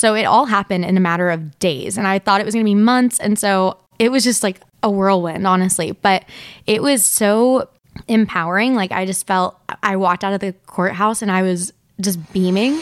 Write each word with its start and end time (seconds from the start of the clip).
So 0.00 0.14
it 0.14 0.24
all 0.24 0.46
happened 0.46 0.86
in 0.86 0.96
a 0.96 1.00
matter 1.00 1.28
of 1.28 1.58
days. 1.58 1.98
And 1.98 2.06
I 2.06 2.18
thought 2.18 2.40
it 2.40 2.46
was 2.46 2.54
going 2.54 2.64
to 2.64 2.70
be 2.70 2.74
months. 2.74 3.20
And 3.20 3.38
so 3.38 3.76
it 3.98 4.10
was 4.10 4.24
just 4.24 4.42
like 4.42 4.62
a 4.82 4.90
whirlwind, 4.90 5.46
honestly. 5.46 5.92
But 5.92 6.24
it 6.66 6.82
was 6.82 7.04
so 7.04 7.68
empowering. 8.08 8.74
Like 8.74 8.92
I 8.92 9.04
just 9.04 9.26
felt, 9.26 9.60
I 9.82 9.96
walked 9.96 10.24
out 10.24 10.32
of 10.32 10.40
the 10.40 10.54
courthouse 10.64 11.20
and 11.20 11.30
I 11.30 11.42
was 11.42 11.74
just 12.00 12.32
beaming. 12.32 12.80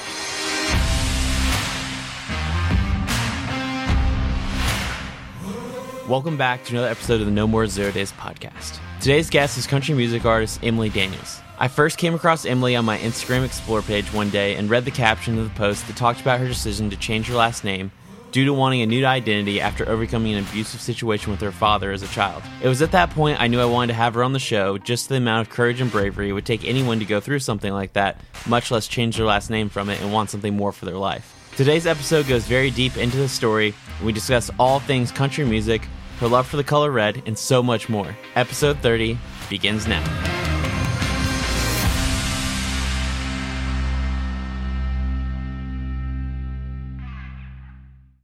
Welcome 6.09 6.37
back 6.37 6.63
to 6.67 6.73
another 6.75 6.87
episode 6.87 7.19
of 7.19 7.27
the 7.27 7.33
No 7.33 7.49
More 7.49 7.67
Zero 7.67 7.91
Days 7.91 8.13
podcast. 8.13 8.79
Today's 9.01 9.29
guest 9.29 9.59
is 9.59 9.67
country 9.67 9.97
music 9.97 10.25
artist 10.25 10.61
Emily 10.63 10.89
Daniels. 10.89 11.41
I 11.61 11.67
first 11.67 11.99
came 11.99 12.15
across 12.15 12.45
Emily 12.45 12.77
on 12.77 12.85
my 12.85 12.99
Instagram 12.99 13.45
Explore 13.45 13.83
page 13.83 14.13
one 14.13 14.31
day 14.31 14.55
and 14.55 14.71
read 14.71 14.85
the 14.85 14.93
caption 14.93 15.37
of 15.39 15.45
the 15.45 15.59
post 15.59 15.89
that 15.89 15.97
talked 15.97 16.21
about 16.21 16.39
her 16.39 16.47
decision 16.47 16.89
to 16.91 16.97
change 16.97 17.27
her 17.27 17.35
last 17.35 17.65
name 17.65 17.91
due 18.31 18.45
to 18.45 18.53
wanting 18.53 18.81
a 18.83 18.87
new 18.87 19.05
identity 19.05 19.61
after 19.61 19.89
overcoming 19.89 20.35
an 20.35 20.45
abusive 20.45 20.81
situation 20.81 21.33
with 21.33 21.41
her 21.41 21.51
father 21.51 21.91
as 21.91 22.03
a 22.03 22.09
child. 22.09 22.45
It 22.63 22.69
was 22.69 22.81
at 22.81 22.93
that 22.93 23.11
point 23.11 23.41
I 23.41 23.49
knew 23.49 23.61
I 23.61 23.65
wanted 23.65 23.89
to 23.89 23.95
have 23.95 24.15
her 24.15 24.23
on 24.23 24.35
the 24.35 24.39
show, 24.39 24.79
just 24.79 25.09
the 25.09 25.17
amount 25.17 25.49
of 25.49 25.53
courage 25.53 25.81
and 25.81 25.91
bravery 25.91 26.29
it 26.29 26.33
would 26.33 26.47
take 26.47 26.65
anyone 26.65 27.01
to 27.01 27.05
go 27.05 27.19
through 27.19 27.41
something 27.41 27.73
like 27.73 27.95
that, 27.95 28.21
much 28.47 28.71
less 28.71 28.87
change 28.87 29.17
their 29.17 29.27
last 29.27 29.51
name 29.51 29.69
from 29.69 29.89
it 29.89 30.01
and 30.01 30.13
want 30.13 30.31
something 30.31 30.55
more 30.55 30.71
for 30.71 30.85
their 30.85 30.97
life. 30.97 31.35
Today's 31.57 31.89
episode 31.89 32.29
goes 32.29 32.45
very 32.45 32.71
deep 32.71 32.97
into 32.97 33.17
the 33.17 33.29
story, 33.29 33.75
and 33.97 34.07
we 34.07 34.13
discuss 34.13 34.49
all 34.61 34.79
things 34.79 35.11
country 35.11 35.45
music, 35.45 35.89
her 36.21 36.29
love 36.29 36.47
for 36.47 36.57
the 36.57 36.63
color 36.63 36.93
red, 36.93 37.21
and 37.27 37.37
so 37.37 37.65
much 37.65 37.89
more. 37.89 38.17
Episode 38.37 38.79
30 38.79 39.19
begins 39.51 39.89
now. 39.89 40.58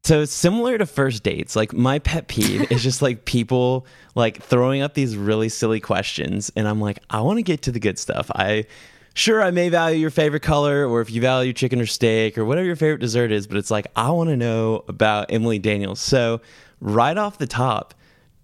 So 0.05 0.27
similar 0.27 0.77
to 0.77 0.85
first 0.85 1.23
dates, 1.23 1.57
like 1.57 1.73
my 1.73 1.99
pet 1.99 2.29
peeve 2.29 2.71
is 2.71 2.83
just 2.83 3.01
like 3.01 3.25
people 3.25 3.87
like 4.15 4.43
throwing 4.43 4.83
up 4.83 4.93
these 4.93 5.17
really 5.17 5.49
silly 5.49 5.81
questions 5.81 6.53
and 6.57 6.69
I'm 6.69 6.79
like, 6.79 6.99
I 7.09 7.23
want 7.23 7.39
to 7.39 7.43
get 7.43 7.63
to 7.63 7.73
the 7.73 7.81
good 7.81 7.99
stuff. 7.99 8.31
I 8.35 8.67
sure 9.15 9.43
I 9.43 9.51
may 9.51 9.71
value 9.71 9.99
your 9.99 10.11
favorite 10.11 10.43
color 10.43 10.87
or 10.87 11.01
if 11.01 11.11
you 11.11 11.23
value 11.23 11.55
chicken 11.55 11.81
or 11.81 11.87
steak 11.87 12.37
or 12.37 12.45
whatever 12.45 12.67
your 12.67 12.77
favorite 12.77 13.01
dessert 13.01 13.33
is, 13.33 13.47
but 13.47 13.57
it's 13.57 13.71
like 13.71 13.87
I 13.97 14.11
want 14.11 14.29
to 14.29 14.37
know 14.37 14.85
about 14.89 15.33
Emily 15.33 15.59
Daniels. 15.59 16.01
So 16.01 16.43
right 16.83 17.17
off 17.17 17.39
the 17.39 17.47
top, 17.47 17.95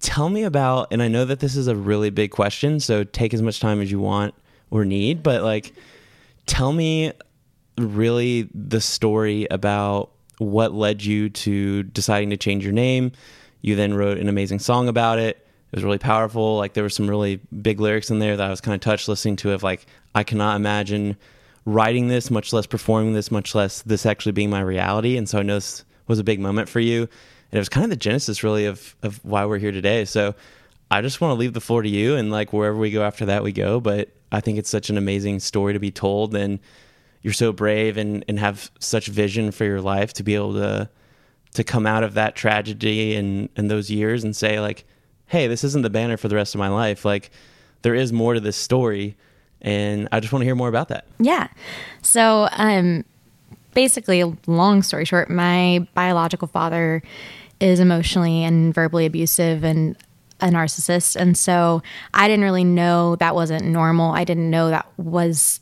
tell 0.01 0.31
me 0.31 0.45
about 0.45 0.89
and 0.91 1.03
I 1.03 1.09
know 1.09 1.27
that 1.27 1.41
this 1.41 1.57
is 1.57 1.67
a 1.67 1.77
really 1.77 2.09
big 2.09 2.31
question, 2.31 2.81
so 2.81 3.05
take 3.05 3.35
as 3.35 3.43
much 3.43 3.61
time 3.61 3.83
as 3.83 3.91
you 3.91 4.01
want 4.01 4.35
or 4.71 4.87
need, 4.87 5.23
but 5.23 5.43
like 5.43 5.75
tell 6.47 6.73
me 6.73 7.13
really 7.77 8.49
the 8.55 8.81
story 8.81 9.47
about 9.51 10.13
what 10.41 10.73
led 10.73 11.05
you 11.05 11.29
to 11.29 11.83
deciding 11.83 12.31
to 12.31 12.37
change 12.37 12.65
your 12.65 12.73
name. 12.73 13.13
You 13.61 13.77
then 13.77 13.93
wrote 13.93 14.17
an 14.17 14.27
amazing 14.27 14.59
song 14.59 14.89
about 14.89 15.19
it. 15.19 15.37
It 15.71 15.77
was 15.77 15.85
really 15.85 15.99
powerful. 15.99 16.57
Like 16.57 16.73
there 16.73 16.83
were 16.83 16.89
some 16.89 17.09
really 17.09 17.37
big 17.61 17.79
lyrics 17.79 18.11
in 18.11 18.21
there 18.21 18.39
that 18.39 18.47
I 18.47 18.49
was 18.49 18.63
kind 18.63 18.75
of 18.75 18.81
touched 18.81 19.07
listening 19.07 19.37
to. 19.37 19.53
Of 19.53 19.63
like, 19.63 19.85
I 20.15 20.25
cannot 20.25 20.57
imagine 20.57 21.19
writing 21.67 22.09
this, 22.09 22.31
much 22.31 22.55
less 22.55 22.67
performing 22.67 23.13
this, 23.13 23.31
much 23.31 23.55
less 23.55 23.83
this 23.83 24.07
actually 24.07 24.33
being 24.33 24.49
my 24.49 24.61
reality. 24.61 25.19
And 25.19 25.29
so 25.29 25.39
I 25.39 25.43
know 25.43 25.57
this 25.57 25.85
was 26.07 26.19
a 26.19 26.25
big 26.25 26.41
moment 26.41 26.71
for 26.71 26.81
you, 26.81 27.03
and 27.03 27.09
it 27.53 27.59
was 27.59 27.69
kind 27.69 27.85
of 27.85 27.91
the 27.91 27.97
genesis, 27.97 28.43
really, 28.43 28.65
of 28.65 28.97
of 29.03 29.23
why 29.23 29.45
we're 29.45 29.59
here 29.59 29.73
today. 29.73 30.07
So 30.07 30.35
I 30.91 31.03
just 31.03 31.21
want 31.21 31.33
to 31.33 31.39
leave 31.39 31.53
the 31.53 31.61
floor 31.61 31.83
to 31.83 31.89
you, 31.89 32.17
and 32.17 32.33
like 32.33 32.55
wherever 32.55 32.79
we 32.79 32.91
go 32.91 33.05
after 33.05 33.27
that, 33.27 33.43
we 33.43 33.53
go. 33.53 33.79
But 33.79 34.09
I 34.33 34.41
think 34.41 34.59
it's 34.59 34.71
such 34.71 34.89
an 34.89 34.97
amazing 34.97 35.41
story 35.41 35.75
to 35.75 35.79
be 35.79 35.91
told, 35.91 36.35
and 36.35 36.61
you're 37.23 37.33
so 37.33 37.53
brave 37.53 37.97
and, 37.97 38.25
and 38.29 38.39
have 38.39 38.71
such 38.79 39.07
vision 39.07 39.51
for 39.51 39.65
your 39.65 39.81
life 39.81 40.13
to 40.15 40.23
be 40.23 40.35
able 40.35 40.55
to 40.55 40.89
to 41.53 41.65
come 41.65 41.85
out 41.85 42.05
of 42.05 42.15
that 42.15 42.37
tragedy 42.37 43.17
and, 43.17 43.49
and 43.57 43.69
those 43.69 43.91
years 43.91 44.23
and 44.23 44.37
say 44.37 44.61
like, 44.61 44.85
hey, 45.27 45.49
this 45.49 45.65
isn't 45.65 45.83
the 45.83 45.91
banner 45.91 46.17
for 46.17 46.29
the 46.29 46.37
rest 46.37 46.55
of 46.55 46.61
my 46.61 46.69
life. 46.69 47.05
Like 47.05 47.31
there 47.83 47.95
is 47.95 48.13
more 48.13 48.35
to 48.35 48.41
this 48.41 48.57
story 48.57 49.17
and 49.61 50.09
I 50.13 50.21
just 50.21 50.33
want 50.33 50.43
to 50.43 50.47
hear 50.47 50.55
more 50.55 50.69
about 50.69 50.89
that. 50.89 51.07
Yeah. 51.19 51.49
So, 52.03 52.49
um, 52.53 53.05
basically, 53.75 54.25
long 54.47 54.83
story 54.83 55.05
short, 55.05 55.29
my 55.29 55.87
biological 55.95 56.49
father 56.49 57.03
is 57.61 57.79
emotionally 57.81 58.43
and 58.43 58.73
verbally 58.73 59.07
abusive 59.07 59.65
and 59.65 59.97
a 60.41 60.47
narcissist. 60.47 61.17
And 61.17 61.37
so 61.37 61.83
I 62.15 62.27
didn't 62.27 62.45
really 62.45 62.65
know 62.65 63.17
that 63.17 63.35
wasn't 63.35 63.67
normal. 63.67 64.13
I 64.13 64.25
didn't 64.25 64.49
know 64.49 64.71
that 64.71 64.87
was 64.97 65.61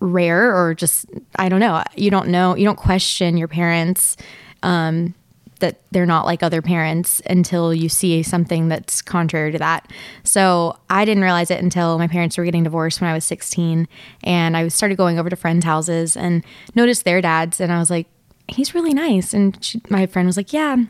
rare 0.00 0.56
or 0.56 0.74
just 0.74 1.06
I 1.36 1.48
don't 1.48 1.60
know. 1.60 1.82
You 1.96 2.10
don't 2.10 2.28
know. 2.28 2.56
You 2.56 2.64
don't 2.64 2.78
question 2.78 3.36
your 3.36 3.48
parents 3.48 4.16
um, 4.62 5.14
that 5.60 5.80
they're 5.90 6.06
not 6.06 6.24
like 6.24 6.42
other 6.42 6.62
parents 6.62 7.20
until 7.26 7.74
you 7.74 7.88
see 7.88 8.22
something 8.22 8.68
that's 8.68 9.02
contrary 9.02 9.52
to 9.52 9.58
that. 9.58 9.90
So 10.22 10.78
I 10.88 11.04
didn't 11.04 11.22
realize 11.22 11.50
it 11.50 11.62
until 11.62 11.98
my 11.98 12.06
parents 12.06 12.38
were 12.38 12.44
getting 12.44 12.62
divorced 12.62 13.00
when 13.00 13.10
I 13.10 13.14
was 13.14 13.24
16, 13.24 13.88
and 14.22 14.56
I 14.56 14.68
started 14.68 14.96
going 14.96 15.18
over 15.18 15.30
to 15.30 15.36
friends' 15.36 15.64
houses 15.64 16.16
and 16.16 16.44
noticed 16.74 17.04
their 17.04 17.20
dads, 17.20 17.60
and 17.60 17.72
I 17.72 17.78
was 17.78 17.90
like, 17.90 18.06
he's 18.48 18.74
really 18.74 18.94
nice. 18.94 19.34
And 19.34 19.62
she, 19.62 19.80
my 19.90 20.06
friend 20.06 20.26
was 20.26 20.36
like, 20.36 20.52
yeah. 20.52 20.74
And 20.74 20.88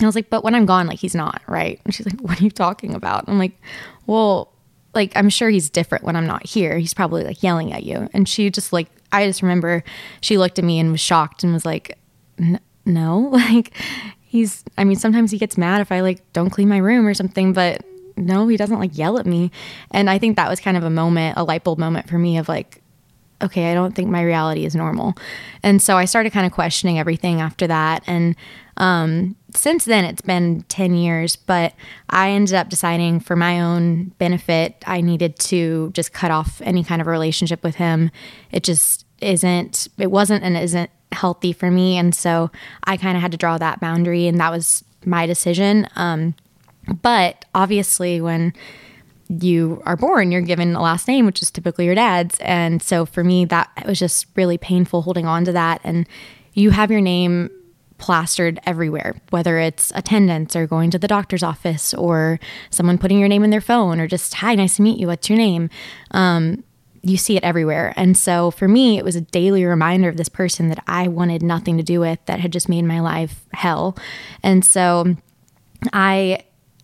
I 0.00 0.06
was 0.06 0.14
like, 0.14 0.30
but 0.30 0.44
when 0.44 0.54
I'm 0.54 0.66
gone, 0.66 0.86
like 0.86 0.98
he's 0.98 1.14
not, 1.14 1.42
right? 1.46 1.80
And 1.84 1.94
she's 1.94 2.06
like, 2.06 2.20
what 2.20 2.40
are 2.40 2.44
you 2.44 2.50
talking 2.50 2.94
about? 2.94 3.24
I'm 3.28 3.38
like, 3.38 3.60
well, 4.06 4.51
like 4.94 5.12
I'm 5.16 5.28
sure 5.28 5.48
he's 5.50 5.70
different 5.70 6.04
when 6.04 6.16
I'm 6.16 6.26
not 6.26 6.46
here. 6.46 6.78
He's 6.78 6.94
probably 6.94 7.24
like 7.24 7.42
yelling 7.42 7.72
at 7.72 7.84
you. 7.84 8.08
And 8.12 8.28
she 8.28 8.50
just 8.50 8.72
like 8.72 8.88
I 9.10 9.26
just 9.26 9.42
remember 9.42 9.84
she 10.20 10.38
looked 10.38 10.58
at 10.58 10.64
me 10.64 10.78
and 10.78 10.90
was 10.90 11.00
shocked 11.00 11.44
and 11.44 11.52
was 11.52 11.64
like, 11.64 11.98
"No, 12.86 13.18
like 13.32 13.72
he's 14.20 14.64
I 14.76 14.84
mean 14.84 14.96
sometimes 14.96 15.30
he 15.30 15.38
gets 15.38 15.56
mad 15.58 15.80
if 15.80 15.92
I 15.92 16.00
like 16.00 16.20
don't 16.32 16.50
clean 16.50 16.68
my 16.68 16.78
room 16.78 17.06
or 17.06 17.14
something, 17.14 17.52
but 17.52 17.84
no, 18.16 18.46
he 18.48 18.56
doesn't 18.56 18.78
like 18.78 18.96
yell 18.96 19.18
at 19.18 19.26
me." 19.26 19.50
And 19.90 20.10
I 20.10 20.18
think 20.18 20.36
that 20.36 20.48
was 20.48 20.60
kind 20.60 20.76
of 20.76 20.84
a 20.84 20.90
moment, 20.90 21.36
a 21.36 21.44
light 21.44 21.64
bulb 21.64 21.78
moment 21.78 22.08
for 22.08 22.18
me 22.18 22.38
of 22.38 22.48
like 22.48 22.82
okay, 23.42 23.72
I 23.72 23.74
don't 23.74 23.94
think 23.94 24.08
my 24.08 24.22
reality 24.22 24.64
is 24.64 24.76
normal. 24.76 25.14
And 25.64 25.82
so 25.82 25.96
I 25.96 26.04
started 26.04 26.32
kind 26.32 26.46
of 26.46 26.52
questioning 26.52 27.00
everything 27.00 27.40
after 27.40 27.66
that 27.66 28.04
and 28.06 28.36
um, 28.76 29.36
since 29.54 29.84
then, 29.84 30.04
it's 30.04 30.22
been 30.22 30.62
10 30.68 30.94
years, 30.94 31.36
but 31.36 31.74
I 32.10 32.30
ended 32.30 32.54
up 32.54 32.68
deciding 32.68 33.20
for 33.20 33.36
my 33.36 33.60
own 33.60 34.06
benefit, 34.18 34.82
I 34.86 35.00
needed 35.00 35.38
to 35.40 35.90
just 35.92 36.12
cut 36.12 36.30
off 36.30 36.60
any 36.64 36.84
kind 36.84 37.00
of 37.00 37.06
relationship 37.06 37.62
with 37.62 37.76
him. 37.76 38.10
It 38.50 38.62
just 38.62 39.06
isn't, 39.20 39.88
it 39.98 40.10
wasn't 40.10 40.44
and 40.44 40.56
isn't 40.56 40.90
healthy 41.12 41.52
for 41.52 41.70
me. 41.70 41.98
And 41.98 42.14
so 42.14 42.50
I 42.84 42.96
kind 42.96 43.16
of 43.16 43.22
had 43.22 43.32
to 43.32 43.38
draw 43.38 43.58
that 43.58 43.80
boundary, 43.80 44.26
and 44.26 44.38
that 44.40 44.50
was 44.50 44.84
my 45.04 45.26
decision. 45.26 45.86
Um, 45.96 46.34
but 47.02 47.44
obviously, 47.54 48.20
when 48.20 48.52
you 49.28 49.82
are 49.86 49.96
born, 49.96 50.32
you're 50.32 50.42
given 50.42 50.74
a 50.74 50.82
last 50.82 51.08
name, 51.08 51.26
which 51.26 51.42
is 51.42 51.50
typically 51.50 51.86
your 51.86 51.94
dad's. 51.94 52.38
And 52.40 52.82
so 52.82 53.06
for 53.06 53.24
me, 53.24 53.44
that 53.46 53.70
was 53.86 53.98
just 53.98 54.26
really 54.36 54.58
painful 54.58 55.02
holding 55.02 55.26
on 55.26 55.44
to 55.44 55.52
that. 55.52 55.80
And 55.84 56.06
you 56.52 56.70
have 56.70 56.90
your 56.90 57.00
name 57.00 57.50
plastered 58.02 58.58
everywhere, 58.66 59.14
whether 59.30 59.60
it's 59.60 59.92
attendance 59.94 60.56
or 60.56 60.66
going 60.66 60.90
to 60.90 60.98
the 60.98 61.06
doctor's 61.06 61.44
office 61.44 61.94
or 61.94 62.40
someone 62.68 62.98
putting 62.98 63.20
your 63.20 63.28
name 63.28 63.44
in 63.44 63.50
their 63.50 63.60
phone 63.60 64.00
or 64.00 64.08
just, 64.08 64.34
hi, 64.34 64.56
nice 64.56 64.76
to 64.76 64.82
meet 64.82 64.98
you. 64.98 65.06
What's 65.06 65.30
your 65.30 65.38
name? 65.38 65.70
Um, 66.10 66.64
you 67.02 67.16
see 67.16 67.36
it 67.36 67.44
everywhere. 67.44 67.94
And 67.96 68.18
so 68.18 68.50
for 68.50 68.66
me, 68.66 68.98
it 68.98 69.04
was 69.04 69.14
a 69.14 69.20
daily 69.20 69.64
reminder 69.64 70.08
of 70.08 70.16
this 70.16 70.28
person 70.28 70.68
that 70.68 70.82
I 70.88 71.06
wanted 71.06 71.44
nothing 71.44 71.76
to 71.76 71.84
do 71.84 72.00
with 72.00 72.18
that 72.26 72.40
had 72.40 72.52
just 72.52 72.68
made 72.68 72.82
my 72.82 72.98
life 72.98 73.44
hell. 73.52 73.96
And 74.42 74.64
so 74.64 75.16
I 75.92 76.40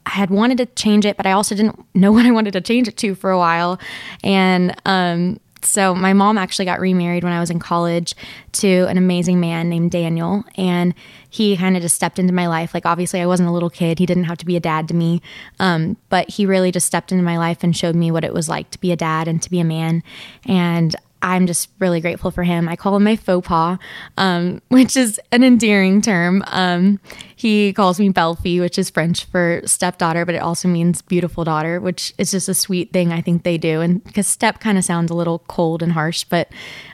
I 0.06 0.10
had 0.10 0.30
wanted 0.30 0.58
to 0.58 0.66
change 0.66 1.04
it, 1.04 1.16
but 1.18 1.26
I 1.26 1.32
also 1.32 1.54
didn't 1.54 1.84
know 1.94 2.12
what 2.16 2.26
I 2.26 2.30
wanted 2.30 2.52
to 2.52 2.60
change 2.60 2.86
it 2.88 2.96
to 2.98 3.14
for 3.16 3.30
a 3.30 3.38
while. 3.38 3.80
And 4.22 4.74
um, 4.86 5.40
so 5.68 5.94
my 5.94 6.12
mom 6.12 6.38
actually 6.38 6.64
got 6.64 6.80
remarried 6.80 7.24
when 7.24 7.32
I 7.32 7.40
was 7.40 7.50
in 7.50 7.58
college 7.58 8.14
to 8.52 8.86
an 8.86 8.96
amazing 8.96 9.40
man 9.40 9.68
named 9.68 9.90
Daniel 9.90 10.44
and 10.56 10.94
he 11.30 11.56
kind 11.56 11.76
of 11.76 11.82
just 11.82 11.94
stepped 11.94 12.18
into 12.18 12.32
my 12.32 12.46
life. 12.46 12.72
Like 12.74 12.86
obviously 12.86 13.20
I 13.20 13.26
wasn't 13.26 13.48
a 13.48 13.52
little 13.52 13.70
kid. 13.70 13.98
He 13.98 14.06
didn't 14.06 14.24
have 14.24 14.38
to 14.38 14.46
be 14.46 14.56
a 14.56 14.60
dad 14.60 14.88
to 14.88 14.94
me 14.94 15.20
um, 15.60 15.96
but 16.08 16.30
he 16.30 16.46
really 16.46 16.72
just 16.72 16.86
stepped 16.86 17.12
into 17.12 17.24
my 17.24 17.38
life 17.38 17.62
and 17.62 17.76
showed 17.76 17.94
me 17.94 18.10
what 18.10 18.24
it 18.24 18.32
was 18.32 18.48
like 18.48 18.70
to 18.70 18.80
be 18.80 18.92
a 18.92 18.96
dad 18.96 19.28
and 19.28 19.42
to 19.42 19.50
be 19.50 19.60
a 19.60 19.64
man. 19.64 20.02
And 20.46 20.96
I'm 21.22 21.46
just 21.46 21.68
really 21.78 22.00
grateful 22.00 22.30
for 22.30 22.44
him. 22.44 22.68
I 22.68 22.76
call 22.76 22.96
him 22.96 23.04
my 23.04 23.16
faux 23.16 23.46
pas, 23.46 23.78
um, 24.16 24.62
which 24.68 24.96
is 24.96 25.20
an 25.32 25.42
endearing 25.42 26.00
term. 26.00 26.42
Um, 26.48 27.00
he 27.34 27.72
calls 27.72 27.98
me 28.00 28.08
belle-fille, 28.08 28.62
which 28.62 28.78
is 28.78 28.90
French 28.90 29.24
for 29.24 29.60
stepdaughter, 29.64 30.24
but 30.24 30.34
it 30.34 30.42
also 30.42 30.68
means 30.68 31.02
beautiful 31.02 31.44
daughter, 31.44 31.80
which 31.80 32.14
is 32.18 32.30
just 32.30 32.48
a 32.48 32.54
sweet 32.54 32.92
thing 32.92 33.12
I 33.12 33.20
think 33.20 33.42
they 33.42 33.58
do. 33.58 33.80
And 33.80 34.02
because 34.04 34.26
step 34.26 34.60
kind 34.60 34.78
of 34.78 34.84
sounds 34.84 35.10
a 35.10 35.14
little 35.14 35.40
cold 35.40 35.82
and 35.82 35.92
harsh, 35.92 36.24
but 36.24 36.48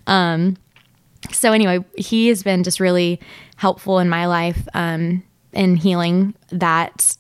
um, 0.07 0.57
so 1.33 1.53
anyway, 1.53 1.85
he 1.97 2.29
has 2.29 2.43
been 2.43 2.63
just 2.63 2.81
really 2.81 3.21
helpful 3.57 3.99
in 3.99 4.09
my 4.09 4.27
life 4.27 4.67
um, 4.75 5.23
in 5.53 5.77
healing 5.77 6.35
that 6.51 7.17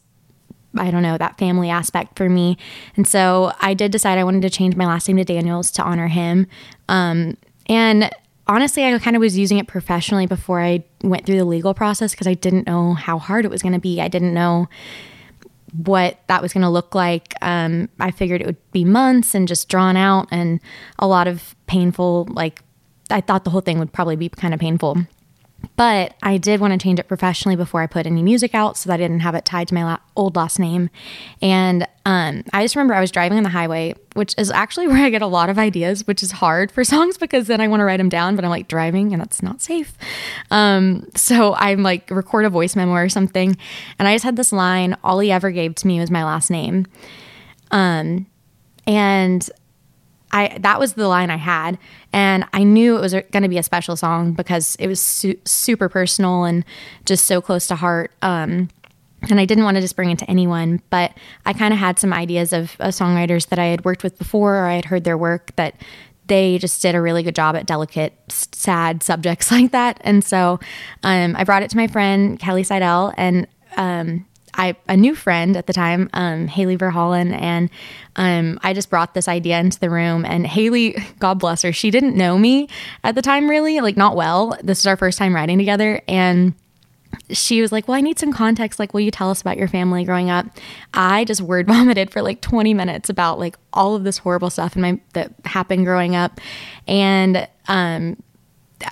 I 0.76 0.90
don't 0.90 1.02
know, 1.02 1.16
that 1.16 1.38
family 1.38 1.70
aspect 1.70 2.16
for 2.16 2.28
me. 2.28 2.58
And 2.96 3.06
so 3.06 3.52
I 3.60 3.74
did 3.74 3.92
decide 3.92 4.18
I 4.18 4.24
wanted 4.24 4.42
to 4.42 4.50
change 4.50 4.76
my 4.76 4.86
last 4.86 5.06
name 5.06 5.18
to 5.18 5.24
Daniels 5.24 5.70
to 5.72 5.82
honor 5.82 6.08
him. 6.08 6.46
Um, 6.88 7.36
and 7.68 8.10
honestly, 8.46 8.84
I 8.84 8.98
kind 8.98 9.16
of 9.16 9.20
was 9.20 9.38
using 9.38 9.58
it 9.58 9.66
professionally 9.66 10.26
before 10.26 10.60
I 10.60 10.84
went 11.02 11.26
through 11.26 11.38
the 11.38 11.44
legal 11.44 11.74
process 11.74 12.12
because 12.12 12.26
I 12.26 12.34
didn't 12.34 12.66
know 12.66 12.94
how 12.94 13.18
hard 13.18 13.44
it 13.44 13.50
was 13.50 13.62
going 13.62 13.72
to 13.72 13.80
be. 13.80 14.00
I 14.00 14.08
didn't 14.08 14.34
know 14.34 14.68
what 15.84 16.20
that 16.28 16.40
was 16.40 16.52
going 16.52 16.62
to 16.62 16.68
look 16.68 16.94
like. 16.94 17.34
Um, 17.42 17.88
I 17.98 18.10
figured 18.10 18.40
it 18.40 18.46
would 18.46 18.70
be 18.72 18.84
months 18.84 19.34
and 19.34 19.48
just 19.48 19.68
drawn 19.68 19.96
out 19.96 20.28
and 20.30 20.60
a 20.98 21.06
lot 21.06 21.26
of 21.26 21.56
painful, 21.66 22.28
like, 22.30 22.62
I 23.10 23.20
thought 23.20 23.44
the 23.44 23.50
whole 23.50 23.60
thing 23.60 23.78
would 23.78 23.92
probably 23.92 24.16
be 24.16 24.28
kind 24.28 24.54
of 24.54 24.60
painful. 24.60 24.98
But 25.76 26.14
I 26.22 26.38
did 26.38 26.60
want 26.60 26.72
to 26.72 26.78
change 26.78 26.98
it 26.98 27.08
professionally 27.08 27.56
before 27.56 27.80
I 27.80 27.86
put 27.86 28.06
any 28.06 28.22
music 28.22 28.54
out 28.54 28.76
so 28.76 28.88
that 28.88 28.94
I 28.94 28.96
didn't 28.98 29.20
have 29.20 29.34
it 29.34 29.44
tied 29.44 29.68
to 29.68 29.74
my 29.74 29.84
la- 29.84 29.98
old 30.16 30.36
last 30.36 30.58
name. 30.58 30.90
And 31.42 31.86
um, 32.06 32.44
I 32.52 32.64
just 32.64 32.76
remember 32.76 32.94
I 32.94 33.00
was 33.00 33.10
driving 33.10 33.38
on 33.38 33.44
the 33.44 33.50
highway, 33.50 33.94
which 34.14 34.34
is 34.38 34.50
actually 34.50 34.88
where 34.88 35.04
I 35.04 35.10
get 35.10 35.22
a 35.22 35.26
lot 35.26 35.50
of 35.50 35.58
ideas, 35.58 36.06
which 36.06 36.22
is 36.22 36.32
hard 36.32 36.70
for 36.70 36.84
songs 36.94 37.18
because 37.18 37.46
then 37.46 37.60
I 37.60 37.68
want 37.68 37.80
to 37.80 37.84
write 37.84 37.98
them 37.98 38.08
down, 38.08 38.36
but 38.36 38.44
I'm 38.44 38.50
like 38.50 38.68
driving 38.68 39.12
and 39.12 39.20
that's 39.20 39.42
not 39.42 39.60
safe. 39.60 39.96
Um, 40.50 41.06
so 41.16 41.54
I'm 41.54 41.82
like 41.82 42.10
record 42.10 42.44
a 42.44 42.50
voice 42.50 42.76
memo 42.76 42.92
or 42.92 43.08
something. 43.08 43.56
And 43.98 44.08
I 44.08 44.14
just 44.14 44.24
had 44.24 44.36
this 44.36 44.52
line 44.52 44.96
all 45.02 45.18
he 45.20 45.30
ever 45.32 45.50
gave 45.50 45.74
to 45.76 45.86
me 45.86 46.00
was 46.00 46.10
my 46.10 46.24
last 46.24 46.50
name. 46.50 46.86
Um, 47.70 48.26
and 48.86 49.48
I 50.34 50.58
that 50.58 50.80
was 50.80 50.94
the 50.94 51.06
line 51.06 51.30
I 51.30 51.36
had, 51.36 51.78
and 52.12 52.44
I 52.52 52.64
knew 52.64 52.96
it 52.96 53.00
was 53.00 53.12
going 53.12 53.44
to 53.44 53.48
be 53.48 53.56
a 53.56 53.62
special 53.62 53.96
song 53.96 54.32
because 54.32 54.74
it 54.80 54.88
was 54.88 55.00
su- 55.00 55.38
super 55.44 55.88
personal 55.88 56.44
and 56.44 56.64
just 57.06 57.24
so 57.26 57.40
close 57.40 57.68
to 57.68 57.76
heart. 57.76 58.10
Um, 58.20 58.68
and 59.30 59.40
I 59.40 59.46
didn't 59.46 59.64
want 59.64 59.76
to 59.76 59.80
just 59.80 59.96
bring 59.96 60.10
it 60.10 60.18
to 60.18 60.28
anyone, 60.28 60.82
but 60.90 61.12
I 61.46 61.52
kind 61.52 61.72
of 61.72 61.78
had 61.78 61.98
some 61.98 62.12
ideas 62.12 62.52
of 62.52 62.76
uh, 62.80 62.88
songwriters 62.88 63.48
that 63.48 63.58
I 63.58 63.66
had 63.66 63.84
worked 63.84 64.02
with 64.02 64.18
before, 64.18 64.56
or 64.56 64.66
I 64.66 64.74
had 64.74 64.86
heard 64.86 65.04
their 65.04 65.16
work 65.16 65.54
that 65.56 65.80
they 66.26 66.58
just 66.58 66.82
did 66.82 66.94
a 66.94 67.00
really 67.00 67.22
good 67.22 67.34
job 67.34 67.54
at 67.54 67.64
delicate, 67.64 68.12
sad 68.28 69.02
subjects 69.02 69.50
like 69.52 69.70
that. 69.70 70.00
And 70.02 70.24
so 70.24 70.58
um, 71.04 71.36
I 71.36 71.44
brought 71.44 71.62
it 71.62 71.70
to 71.70 71.76
my 71.76 71.86
friend 71.86 72.38
Kelly 72.40 72.64
Seidel, 72.64 73.14
and 73.16 73.46
um, 73.76 74.26
I 74.54 74.76
a 74.88 74.96
new 74.96 75.14
friend 75.14 75.56
at 75.56 75.66
the 75.66 75.72
time, 75.72 76.08
um, 76.12 76.46
Haley 76.46 76.76
Verhollen, 76.76 77.32
and 77.38 77.70
um, 78.16 78.58
I 78.62 78.72
just 78.72 78.90
brought 78.90 79.14
this 79.14 79.28
idea 79.28 79.58
into 79.58 79.78
the 79.78 79.90
room. 79.90 80.24
And 80.24 80.46
Haley, 80.46 80.96
God 81.18 81.38
bless 81.38 81.62
her, 81.62 81.72
she 81.72 81.90
didn't 81.90 82.16
know 82.16 82.38
me 82.38 82.68
at 83.02 83.14
the 83.14 83.22
time, 83.22 83.48
really, 83.48 83.80
like 83.80 83.96
not 83.96 84.16
well. 84.16 84.56
This 84.62 84.78
is 84.78 84.86
our 84.86 84.96
first 84.96 85.18
time 85.18 85.34
writing 85.34 85.58
together, 85.58 86.00
and 86.08 86.54
she 87.30 87.60
was 87.60 87.72
like, 87.72 87.88
Well, 87.88 87.96
I 87.96 88.00
need 88.00 88.18
some 88.18 88.32
context. 88.32 88.78
Like, 88.78 88.94
will 88.94 89.00
you 89.00 89.10
tell 89.10 89.30
us 89.30 89.40
about 89.40 89.56
your 89.56 89.68
family 89.68 90.04
growing 90.04 90.30
up? 90.30 90.46
I 90.92 91.24
just 91.24 91.40
word 91.40 91.66
vomited 91.68 92.10
for 92.10 92.22
like 92.22 92.40
20 92.40 92.74
minutes 92.74 93.08
about 93.08 93.38
like 93.38 93.56
all 93.72 93.94
of 93.94 94.04
this 94.04 94.18
horrible 94.18 94.50
stuff 94.50 94.76
in 94.76 94.82
my 94.82 95.00
that 95.12 95.32
happened 95.44 95.84
growing 95.84 96.16
up. 96.16 96.40
And 96.86 97.48
um 97.68 98.16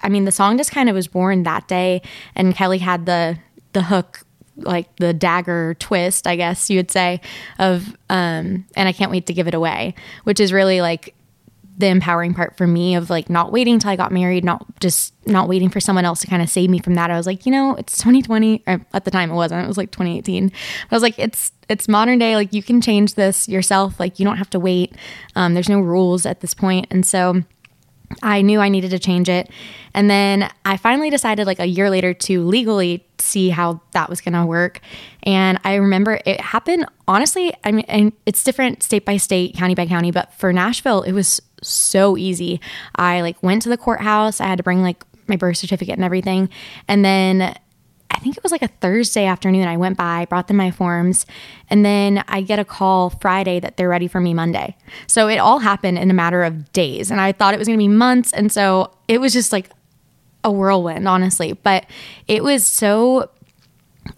I 0.02 0.08
mean 0.08 0.24
the 0.24 0.32
song 0.32 0.56
just 0.56 0.70
kind 0.70 0.88
of 0.88 0.94
was 0.94 1.08
born 1.08 1.42
that 1.42 1.68
day 1.68 2.02
and 2.34 2.54
Kelly 2.54 2.78
had 2.78 3.06
the 3.06 3.38
the 3.72 3.82
hook 3.82 4.24
like 4.56 4.94
the 4.96 5.12
dagger 5.12 5.74
twist, 5.78 6.26
I 6.26 6.36
guess 6.36 6.68
you 6.70 6.78
would 6.78 6.90
say, 6.90 7.20
of 7.58 7.96
um, 8.10 8.66
and 8.76 8.88
I 8.88 8.92
can't 8.92 9.10
wait 9.10 9.26
to 9.26 9.32
give 9.32 9.48
it 9.48 9.54
away, 9.54 9.94
which 10.24 10.40
is 10.40 10.52
really 10.52 10.80
like 10.80 11.14
the 11.78 11.86
empowering 11.86 12.34
part 12.34 12.56
for 12.56 12.66
me 12.66 12.94
of 12.94 13.08
like 13.08 13.30
not 13.30 13.50
waiting 13.50 13.78
till 13.78 13.90
I 13.90 13.96
got 13.96 14.12
married, 14.12 14.44
not 14.44 14.64
just 14.78 15.14
not 15.26 15.48
waiting 15.48 15.70
for 15.70 15.80
someone 15.80 16.04
else 16.04 16.20
to 16.20 16.26
kind 16.26 16.42
of 16.42 16.50
save 16.50 16.68
me 16.70 16.78
from 16.78 16.94
that. 16.94 17.10
I 17.10 17.16
was 17.16 17.26
like, 17.26 17.46
you 17.46 17.52
know, 17.52 17.74
it's 17.76 17.96
2020. 17.96 18.62
at 18.66 19.04
the 19.04 19.10
time 19.10 19.30
it 19.30 19.34
wasn't. 19.34 19.64
It 19.64 19.68
was 19.68 19.78
like 19.78 19.90
2018. 19.90 20.52
I 20.90 20.94
was 20.94 21.02
like, 21.02 21.18
it's 21.18 21.52
it's 21.68 21.88
modern 21.88 22.18
day. 22.18 22.36
Like 22.36 22.52
you 22.52 22.62
can 22.62 22.80
change 22.80 23.14
this 23.14 23.48
yourself. 23.48 23.98
Like 23.98 24.18
you 24.18 24.24
don't 24.24 24.36
have 24.36 24.50
to 24.50 24.60
wait. 24.60 24.94
Um, 25.34 25.54
there's 25.54 25.68
no 25.68 25.80
rules 25.80 26.26
at 26.26 26.40
this 26.40 26.54
point, 26.54 26.86
and 26.90 27.06
so 27.06 27.42
I 28.22 28.42
knew 28.42 28.60
I 28.60 28.68
needed 28.68 28.90
to 28.90 28.98
change 28.98 29.28
it. 29.28 29.50
And 29.94 30.08
then 30.08 30.50
I 30.64 30.76
finally 30.76 31.10
decided, 31.10 31.46
like 31.46 31.58
a 31.60 31.66
year 31.66 31.90
later, 31.90 32.14
to 32.14 32.44
legally 32.44 33.06
see 33.18 33.50
how 33.50 33.80
that 33.92 34.08
was 34.08 34.20
going 34.20 34.34
to 34.34 34.46
work. 34.46 34.80
And 35.22 35.58
I 35.64 35.74
remember 35.74 36.20
it 36.24 36.40
happened, 36.40 36.86
honestly, 37.06 37.52
I 37.62 37.72
mean, 37.72 38.12
it's 38.26 38.42
different 38.42 38.82
state 38.82 39.04
by 39.04 39.16
state, 39.18 39.54
county 39.54 39.74
by 39.74 39.86
county, 39.86 40.10
but 40.10 40.32
for 40.34 40.52
Nashville, 40.52 41.02
it 41.02 41.12
was 41.12 41.40
so 41.62 42.16
easy. 42.16 42.60
I 42.96 43.20
like 43.20 43.42
went 43.42 43.62
to 43.62 43.68
the 43.68 43.76
courthouse, 43.76 44.40
I 44.40 44.46
had 44.46 44.56
to 44.56 44.64
bring 44.64 44.82
like 44.82 45.04
my 45.28 45.36
birth 45.36 45.58
certificate 45.58 45.94
and 45.94 46.04
everything. 46.04 46.48
And 46.88 47.04
then 47.04 47.56
I 48.12 48.18
think 48.18 48.36
it 48.36 48.42
was 48.42 48.52
like 48.52 48.62
a 48.62 48.68
Thursday 48.68 49.24
afternoon. 49.24 49.66
I 49.66 49.76
went 49.76 49.96
by, 49.96 50.26
brought 50.26 50.48
them 50.48 50.58
my 50.58 50.70
forms, 50.70 51.26
and 51.70 51.84
then 51.84 52.22
I 52.28 52.42
get 52.42 52.58
a 52.58 52.64
call 52.64 53.10
Friday 53.10 53.58
that 53.60 53.76
they're 53.76 53.88
ready 53.88 54.06
for 54.06 54.20
me 54.20 54.34
Monday. 54.34 54.76
So 55.06 55.28
it 55.28 55.38
all 55.38 55.58
happened 55.58 55.98
in 55.98 56.10
a 56.10 56.14
matter 56.14 56.44
of 56.44 56.72
days. 56.72 57.10
And 57.10 57.20
I 57.20 57.32
thought 57.32 57.54
it 57.54 57.58
was 57.58 57.66
going 57.66 57.78
to 57.78 57.82
be 57.82 57.88
months. 57.88 58.32
And 58.32 58.52
so 58.52 58.92
it 59.08 59.20
was 59.20 59.32
just 59.32 59.52
like 59.52 59.70
a 60.44 60.52
whirlwind, 60.52 61.08
honestly. 61.08 61.54
But 61.54 61.86
it 62.28 62.44
was 62.44 62.66
so 62.66 63.30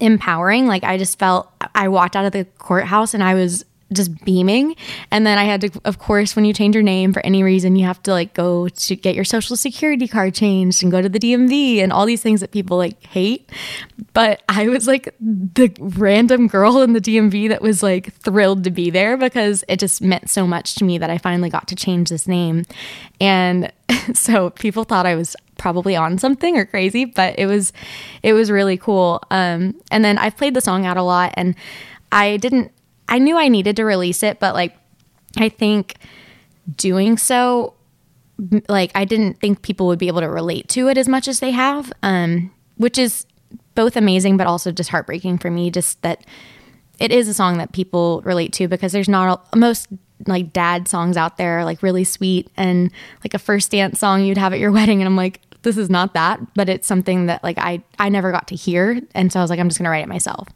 empowering. 0.00 0.66
Like 0.66 0.84
I 0.84 0.98
just 0.98 1.18
felt, 1.18 1.50
I 1.74 1.88
walked 1.88 2.16
out 2.16 2.24
of 2.24 2.32
the 2.32 2.44
courthouse 2.58 3.14
and 3.14 3.22
I 3.22 3.34
was 3.34 3.64
just 3.94 4.24
beaming. 4.24 4.76
And 5.10 5.26
then 5.26 5.38
I 5.38 5.44
had 5.44 5.60
to, 5.62 5.80
of 5.84 5.98
course, 5.98 6.36
when 6.36 6.44
you 6.44 6.52
change 6.52 6.74
your 6.74 6.82
name 6.82 7.12
for 7.12 7.24
any 7.24 7.42
reason, 7.42 7.76
you 7.76 7.86
have 7.86 8.02
to 8.04 8.10
like 8.10 8.34
go 8.34 8.68
to 8.68 8.96
get 8.96 9.14
your 9.14 9.24
social 9.24 9.56
security 9.56 10.08
card 10.08 10.34
changed 10.34 10.82
and 10.82 10.92
go 10.92 11.00
to 11.00 11.08
the 11.08 11.18
DMV 11.18 11.78
and 11.78 11.92
all 11.92 12.06
these 12.06 12.22
things 12.22 12.40
that 12.40 12.50
people 12.50 12.76
like 12.76 13.02
hate. 13.06 13.50
But 14.12 14.42
I 14.48 14.68
was 14.68 14.86
like 14.86 15.14
the 15.20 15.74
random 15.78 16.46
girl 16.48 16.82
in 16.82 16.92
the 16.92 17.00
DMV 17.00 17.48
that 17.48 17.62
was 17.62 17.82
like 17.82 18.12
thrilled 18.14 18.64
to 18.64 18.70
be 18.70 18.90
there 18.90 19.16
because 19.16 19.64
it 19.68 19.78
just 19.78 20.02
meant 20.02 20.30
so 20.30 20.46
much 20.46 20.74
to 20.76 20.84
me 20.84 20.98
that 20.98 21.10
I 21.10 21.18
finally 21.18 21.50
got 21.50 21.68
to 21.68 21.76
change 21.76 22.10
this 22.10 22.26
name. 22.26 22.64
And 23.20 23.72
so 24.14 24.50
people 24.50 24.84
thought 24.84 25.06
I 25.06 25.14
was 25.14 25.36
probably 25.58 25.96
on 25.96 26.18
something 26.18 26.56
or 26.56 26.64
crazy, 26.64 27.04
but 27.04 27.38
it 27.38 27.46
was 27.46 27.72
it 28.22 28.32
was 28.32 28.50
really 28.50 28.76
cool. 28.76 29.22
Um, 29.30 29.80
and 29.90 30.04
then 30.04 30.18
I've 30.18 30.36
played 30.36 30.54
the 30.54 30.60
song 30.60 30.86
out 30.86 30.96
a 30.96 31.02
lot 31.02 31.32
and 31.36 31.54
I 32.12 32.36
didn't 32.36 32.70
I 33.08 33.18
knew 33.18 33.36
I 33.36 33.48
needed 33.48 33.76
to 33.76 33.84
release 33.84 34.22
it, 34.22 34.40
but 34.40 34.54
like 34.54 34.76
I 35.36 35.48
think 35.48 35.96
doing 36.76 37.18
so 37.18 37.74
like 38.68 38.90
I 38.94 39.04
didn't 39.04 39.40
think 39.40 39.62
people 39.62 39.86
would 39.88 39.98
be 39.98 40.08
able 40.08 40.20
to 40.20 40.28
relate 40.28 40.68
to 40.70 40.88
it 40.88 40.98
as 40.98 41.08
much 41.08 41.28
as 41.28 41.40
they 41.40 41.52
have, 41.52 41.92
um, 42.02 42.50
which 42.76 42.98
is 42.98 43.26
both 43.74 43.96
amazing 43.96 44.36
but 44.36 44.46
also 44.46 44.72
just 44.72 44.90
heartbreaking 44.90 45.38
for 45.38 45.50
me. 45.50 45.70
Just 45.70 46.00
that 46.02 46.24
it 46.98 47.12
is 47.12 47.28
a 47.28 47.34
song 47.34 47.58
that 47.58 47.72
people 47.72 48.22
relate 48.22 48.52
to 48.54 48.68
because 48.68 48.92
there's 48.92 49.08
not 49.08 49.54
most 49.54 49.88
like 50.26 50.52
dad 50.52 50.88
songs 50.88 51.16
out 51.16 51.36
there 51.36 51.64
like 51.64 51.82
really 51.82 52.04
sweet 52.04 52.48
and 52.56 52.90
like 53.24 53.34
a 53.34 53.38
first 53.38 53.72
dance 53.72 53.98
song 53.98 54.24
you'd 54.24 54.38
have 54.38 54.52
at 54.52 54.58
your 54.58 54.72
wedding, 54.72 55.00
and 55.00 55.06
I'm 55.06 55.16
like 55.16 55.40
this 55.62 55.78
is 55.78 55.88
not 55.88 56.12
that, 56.12 56.40
but 56.54 56.68
it's 56.68 56.86
something 56.86 57.26
that 57.26 57.42
like 57.42 57.58
I 57.58 57.82
I 57.98 58.08
never 58.08 58.32
got 58.32 58.48
to 58.48 58.56
hear, 58.56 59.00
and 59.14 59.32
so 59.32 59.40
I 59.40 59.42
was 59.42 59.50
like 59.50 59.60
I'm 59.60 59.68
just 59.68 59.78
gonna 59.78 59.90
write 59.90 60.04
it 60.04 60.08
myself. 60.08 60.48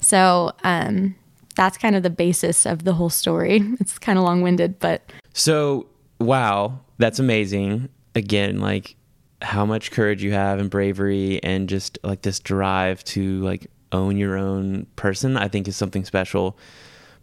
So 0.00 0.52
um, 0.64 1.14
that's 1.56 1.76
kind 1.76 1.96
of 1.96 2.02
the 2.02 2.10
basis 2.10 2.66
of 2.66 2.84
the 2.84 2.92
whole 2.92 3.10
story. 3.10 3.62
It's 3.80 3.98
kind 3.98 4.18
of 4.18 4.24
long 4.24 4.42
winded, 4.42 4.78
but. 4.78 5.10
So, 5.32 5.86
wow, 6.20 6.80
that's 6.98 7.18
amazing. 7.18 7.88
Again, 8.14 8.60
like 8.60 8.96
how 9.42 9.66
much 9.66 9.90
courage 9.90 10.22
you 10.22 10.32
have 10.32 10.58
and 10.58 10.70
bravery 10.70 11.42
and 11.42 11.68
just 11.68 11.98
like 12.02 12.22
this 12.22 12.40
drive 12.40 13.04
to 13.04 13.40
like 13.42 13.66
own 13.92 14.16
your 14.16 14.36
own 14.36 14.86
person, 14.96 15.36
I 15.36 15.48
think 15.48 15.68
is 15.68 15.76
something 15.76 16.04
special. 16.04 16.58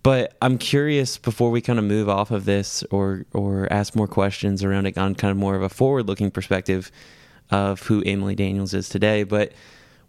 But 0.03 0.35
I'm 0.41 0.57
curious 0.57 1.17
before 1.17 1.49
we 1.49 1.61
kind 1.61 1.79
of 1.79 1.85
move 1.85 2.09
off 2.09 2.29
of 2.29 2.45
this 2.45 2.83
or 2.91 3.25
or 3.33 3.71
ask 3.71 3.95
more 3.95 4.07
questions 4.07 4.63
around 4.63 4.85
it 4.85 4.97
on 4.97 5.15
kind 5.15 5.31
of 5.31 5.37
more 5.37 5.55
of 5.55 5.61
a 5.61 5.69
forward 5.69 6.07
looking 6.07 6.29
perspective 6.29 6.91
of 7.51 7.81
who 7.83 8.03
Emily 8.05 8.35
Daniels 8.35 8.73
is 8.73 8.89
today. 8.89 9.23
But 9.23 9.53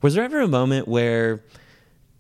was 0.03 0.15
there 0.15 0.25
ever 0.25 0.41
a 0.41 0.49
moment 0.49 0.89
where 0.89 1.43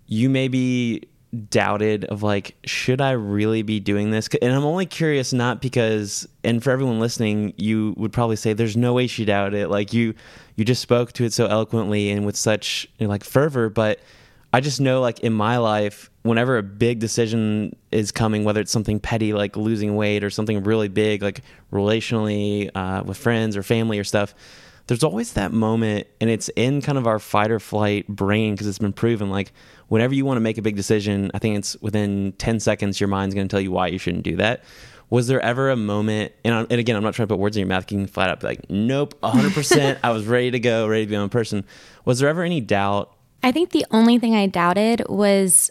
you 0.07 0.31
maybe 0.31 1.09
doubted 1.35 2.05
of 2.07 2.23
like 2.23 2.57
should 2.65 3.01
i 3.01 3.11
really 3.13 3.63
be 3.63 3.81
doing 3.81 4.11
this? 4.11 4.29
And 4.41 4.53
i'm 4.53 4.65
only 4.65 4.87
curious 4.87 5.33
not 5.33 5.61
because 5.61 6.29
and 6.43 6.63
for 6.63 6.71
everyone 6.71 7.01
listening 7.01 7.55
you 7.57 7.95
would 7.97 8.13
probably 8.13 8.37
say 8.37 8.53
there's 8.53 8.77
no 8.77 8.93
way 8.93 9.07
she 9.07 9.25
doubted 9.25 9.59
it. 9.59 9.69
Like 9.69 9.93
you 9.93 10.15
you 10.57 10.65
just 10.65 10.83
spoke 10.83 11.13
to 11.13 11.25
it 11.25 11.33
so 11.33 11.47
eloquently 11.47 12.11
and 12.11 12.25
with 12.25 12.37
such 12.37 12.89
you 12.99 13.07
know, 13.07 13.11
like 13.11 13.25
fervor 13.25 13.69
but 13.69 14.01
i 14.53 14.61
just 14.61 14.81
know 14.81 15.01
like 15.01 15.21
in 15.21 15.33
my 15.33 15.57
life 15.57 16.11
whenever 16.23 16.57
a 16.57 16.63
big 16.63 17.01
decision 17.01 17.75
is 17.91 18.13
coming 18.13 18.45
whether 18.45 18.61
it's 18.61 18.73
something 18.73 19.01
petty 19.01 19.33
like 19.33 19.57
losing 19.57 19.97
weight 19.97 20.23
or 20.23 20.31
something 20.31 20.63
really 20.63 20.89
big 20.89 21.23
like 21.23 21.43
relationally 21.73 22.71
uh, 22.75 23.03
with 23.05 23.17
friends 23.17 23.57
or 23.57 23.63
family 23.63 23.99
or 23.99 24.05
stuff 24.05 24.35
there's 24.87 25.05
always 25.05 25.33
that 25.33 25.53
moment 25.53 26.07
and 26.21 26.29
it's 26.29 26.49
in 26.51 26.83
kind 26.83 26.99
of 26.99 27.07
our 27.07 27.19
fight 27.19 27.51
or 27.51 27.59
flight 27.59 28.07
brain 28.07 28.55
because 28.55 28.67
it's 28.67 28.79
been 28.79 28.93
proven 28.93 29.31
like 29.31 29.53
whenever 29.89 30.15
you 30.15 30.25
want 30.25 30.37
to 30.37 30.41
make 30.41 30.59
a 30.59 30.63
big 30.63 30.77
decision 30.77 31.31
i 31.35 31.39
think 31.39 31.57
it's 31.57 31.77
within 31.81 32.33
10 32.39 32.61
seconds 32.61 33.01
your 33.01 33.09
mind's 33.09 33.35
going 33.35 33.47
to 33.47 33.53
tell 33.53 33.61
you 33.61 33.71
why 33.71 33.87
you 33.87 33.99
shouldn't 33.99 34.25
do 34.25 34.37
that 34.37 34.63
was 35.11 35.27
there 35.27 35.41
ever 35.41 35.71
a 35.71 35.77
moment 35.77 36.33
and, 36.45 36.55
and 36.71 36.81
again 36.81 36.97
i'm 36.97 37.03
not 37.03 37.15
trying 37.15 37.29
to 37.29 37.35
put 37.35 37.39
words 37.39 37.57
in 37.57 37.61
your 37.61 37.69
mouth 37.69 37.91
you 37.91 37.99
can 37.99 38.07
flat 38.07 38.29
out 38.29 38.41
be 38.41 38.47
like 38.47 38.71
nope 38.71 39.19
100% 39.23 39.99
i 40.03 40.11
was 40.11 40.27
ready 40.27 40.51
to 40.51 40.61
go 40.61 40.87
ready 40.87 41.05
to 41.05 41.11
be 41.11 41.17
my 41.17 41.23
own 41.23 41.29
person 41.29 41.65
was 42.05 42.19
there 42.19 42.29
ever 42.29 42.43
any 42.43 42.61
doubt 42.61 43.13
i 43.43 43.53
think 43.53 43.71
the 43.71 43.87
only 43.91 44.19
thing 44.19 44.35
i 44.35 44.47
doubted 44.47 45.03
was 45.09 45.71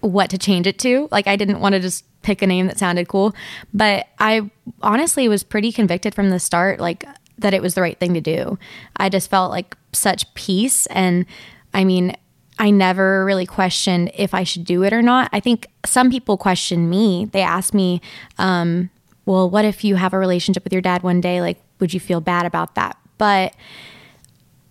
what 0.00 0.30
to 0.30 0.38
change 0.38 0.66
it 0.66 0.78
to 0.78 1.08
like 1.10 1.26
i 1.26 1.36
didn't 1.36 1.60
want 1.60 1.74
to 1.74 1.80
just 1.80 2.04
pick 2.22 2.42
a 2.42 2.46
name 2.46 2.66
that 2.66 2.78
sounded 2.78 3.08
cool 3.08 3.34
but 3.72 4.06
i 4.18 4.50
honestly 4.82 5.28
was 5.28 5.42
pretty 5.42 5.72
convicted 5.72 6.14
from 6.14 6.30
the 6.30 6.38
start 6.38 6.78
like 6.78 7.04
that 7.38 7.54
it 7.54 7.62
was 7.62 7.74
the 7.74 7.82
right 7.82 7.98
thing 7.98 8.14
to 8.14 8.20
do. 8.20 8.58
I 8.96 9.08
just 9.08 9.30
felt 9.30 9.50
like 9.50 9.76
such 9.92 10.32
peace. 10.34 10.86
And 10.86 11.24
I 11.72 11.84
mean, 11.84 12.16
I 12.58 12.70
never 12.70 13.24
really 13.24 13.46
questioned 13.46 14.10
if 14.14 14.34
I 14.34 14.42
should 14.42 14.64
do 14.64 14.82
it 14.82 14.92
or 14.92 15.00
not. 15.00 15.30
I 15.32 15.40
think 15.40 15.68
some 15.86 16.10
people 16.10 16.36
question 16.36 16.90
me. 16.90 17.26
They 17.26 17.42
ask 17.42 17.72
me, 17.72 18.00
um, 18.36 18.90
well, 19.26 19.48
what 19.48 19.64
if 19.64 19.84
you 19.84 19.94
have 19.94 20.12
a 20.12 20.18
relationship 20.18 20.64
with 20.64 20.72
your 20.72 20.82
dad 20.82 21.02
one 21.02 21.20
day? 21.20 21.40
Like, 21.40 21.60
would 21.78 21.94
you 21.94 22.00
feel 22.00 22.20
bad 22.20 22.46
about 22.46 22.74
that? 22.74 22.98
But 23.16 23.54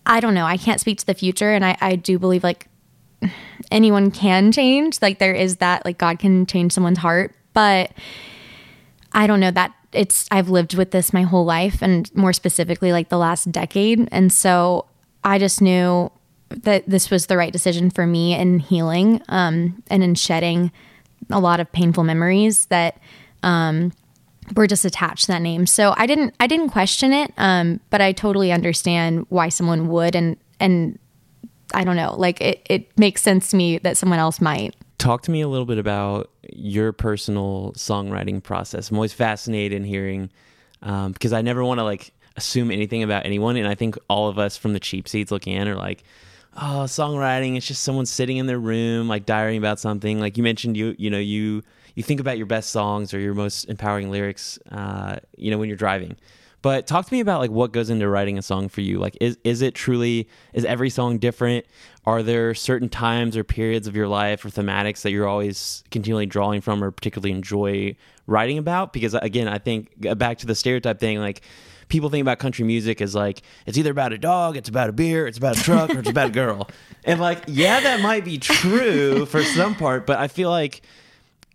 I 0.06 0.20
don't 0.20 0.34
know. 0.34 0.46
I 0.46 0.58
can't 0.58 0.82
speak 0.82 0.98
to 1.00 1.06
the 1.06 1.14
future. 1.14 1.54
And 1.54 1.64
I, 1.64 1.78
I 1.80 1.96
do 1.96 2.20
believe 2.20 2.44
like 2.44 2.68
anyone 3.72 4.12
can 4.12 4.52
change. 4.52 5.02
Like, 5.02 5.20
there 5.20 5.34
is 5.34 5.58
that, 5.58 5.86
like, 5.86 5.98
God 5.98 6.20
can 6.20 6.46
change 6.46 6.74
someone's 6.74 6.98
heart. 6.98 7.36
But 7.54 7.92
I 9.14 9.28
don't 9.28 9.40
know 9.40 9.52
that 9.52 9.74
it's, 9.94 10.28
I've 10.30 10.50
lived 10.50 10.76
with 10.76 10.92
this 10.92 11.14
my 11.14 11.24
whole 11.24 11.46
life 11.46 11.82
and 11.82 12.14
more 12.16 12.34
specifically, 12.34 12.92
like 12.92 13.10
the 13.10 13.18
last 13.18 13.52
decade. 13.52 14.08
And 14.12 14.32
so 14.32 14.86
I 15.24 15.40
just 15.40 15.62
knew 15.62 16.12
that 16.50 16.84
this 16.88 17.10
was 17.10 17.28
the 17.28 17.38
right 17.38 17.52
decision 17.52 17.90
for 17.90 18.08
me 18.08 18.34
in 18.34 18.60
healing 18.60 19.22
um, 19.30 19.84
and 19.90 20.04
in 20.04 20.16
shedding 20.16 20.72
a 21.30 21.40
lot 21.40 21.60
of 21.60 21.72
painful 21.72 22.04
memories 22.04 22.66
that 22.68 23.00
um, 23.44 23.92
were 24.56 24.68
just 24.68 24.86
attached 24.86 25.26
to 25.26 25.28
that 25.28 25.42
name. 25.42 25.66
So 25.66 25.94
I 25.98 26.06
didn't 26.06 26.34
I 26.40 26.48
didn't 26.48 26.70
question 26.70 27.14
it, 27.14 27.34
um, 27.38 27.80
but 27.90 28.02
I 28.02 28.12
totally 28.12 28.52
understand 28.52 29.26
why 29.30 29.50
someone 29.50 29.88
would, 29.90 30.16
and 30.16 30.38
and 30.60 30.98
I 31.74 31.84
don't 31.84 31.96
know, 31.96 32.16
like 32.16 32.40
it 32.42 32.66
it 32.70 32.98
makes 32.98 33.22
sense 33.22 33.50
to 33.52 33.58
me 33.58 33.78
that 33.80 33.98
someone 33.98 34.20
else 34.20 34.40
might. 34.40 34.76
Talk 34.98 35.22
to 35.24 35.32
me 35.32 35.42
a 35.42 35.48
little 35.48 35.66
bit 35.66 35.78
about 35.78 36.32
your 36.54 36.92
personal 36.92 37.74
songwriting 37.76 38.42
process. 38.42 38.90
I'm 38.90 38.98
always 38.98 39.14
fascinated 39.14 39.76
in 39.76 39.84
hearing 39.84 40.32
um, 40.82 41.12
because 41.12 41.34
I 41.34 41.42
never 41.42 41.64
want 41.64 41.80
to 41.80 41.84
like 41.84 42.14
assume 42.36 42.72
anything 42.72 43.04
about 43.04 43.26
anyone, 43.26 43.58
and 43.58 43.68
I 43.68 43.76
think 43.76 43.98
all 44.10 44.30
of 44.30 44.40
us 44.40 44.58
from 44.58 44.74
the 44.74 44.80
cheap 44.80 45.08
seats 45.08 45.32
looking 45.32 45.54
in 45.54 45.68
are 45.68 45.76
like 45.76 46.04
oh, 46.58 46.86
songwriting, 46.86 47.56
it's 47.56 47.68
just 47.68 47.84
someone 47.84 48.06
sitting 48.06 48.38
in 48.38 48.48
their 48.48 48.60
room, 48.60 49.08
like 49.08 49.26
diarying 49.26 49.58
about 49.58 49.80
something. 49.80 50.20
Like 50.20 50.38
you 50.38 50.44
mentioned, 50.44 50.76
you 50.76 50.96
you 50.98 51.10
know 51.10 51.20
you 51.20 51.64
you 51.96 52.04
think 52.04 52.20
about 52.20 52.38
your 52.38 52.46
best 52.46 52.70
songs 52.72 53.14
or 53.14 53.20
your 53.20 53.34
most 53.34 53.66
empowering 53.66 54.12
lyrics, 54.12 54.60
uh, 54.72 55.18
you 55.36 55.50
know, 55.52 55.58
when 55.58 55.70
you're 55.70 55.78
driving. 55.78 56.16
But 56.62 56.88
talk 56.88 57.06
to 57.06 57.14
me 57.14 57.20
about 57.20 57.40
like 57.40 57.52
what 57.52 57.72
goes 57.72 57.90
into 57.90 58.10
writing 58.10 58.38
a 58.38 58.42
song 58.42 58.68
for 58.68 58.82
you. 58.82 59.00
Like, 59.00 59.16
is 59.22 59.38
is 59.44 59.62
it 59.62 59.76
truly 59.76 60.28
is 60.54 60.66
every 60.66 60.90
song 60.90 61.20
different? 61.20 61.66
Are 62.06 62.24
there 62.24 62.54
certain 62.56 62.90
times 62.90 63.38
or 63.38 63.44
periods 63.44 63.88
of 63.88 63.96
your 63.96 64.08
life 64.08 64.44
or 64.44 64.50
thematics 64.50 65.04
that 65.04 65.12
you're 65.12 65.28
always 65.28 65.84
continually 65.92 66.26
drawing 66.26 66.62
from 66.62 66.84
or 66.84 66.92
particularly 66.92 67.32
enjoy 67.32 67.96
writing 68.26 68.58
about? 68.58 68.92
Because 68.92 69.14
again, 69.14 69.48
I 69.48 69.60
think 69.60 70.06
uh, 70.08 70.16
back 70.16 70.40
to 70.40 70.48
the 70.48 70.56
stereotype 70.56 71.00
thing, 71.00 71.20
like 71.20 71.42
people 71.90 72.10
think 72.10 72.22
about 72.22 72.40
country 72.40 72.66
music 72.66 73.02
as 73.02 73.16
like 73.16 73.42
it's 73.66 73.78
either 73.78 73.92
about 73.92 74.14
a 74.14 74.18
dog, 74.18 74.58
it's 74.58 74.70
about 74.70 74.90
a 74.90 74.94
beer, 74.94 75.28
it's 75.28 75.38
about 75.38 75.58
a 75.58 75.64
truck, 75.64 75.90
or 75.90 76.00
it's 76.00 76.10
about 76.10 76.30
a 76.30 76.34
girl. 76.34 76.70
And 77.06 77.22
like, 77.22 77.46
yeah, 77.48 77.80
that 77.80 78.02
might 78.02 78.26
be 78.26 78.38
true 78.38 79.26
for 79.28 79.42
some 79.42 79.76
part, 79.76 80.06
but 80.06 80.20
I 80.20 80.28
feel 80.28 80.50
like 80.50 80.82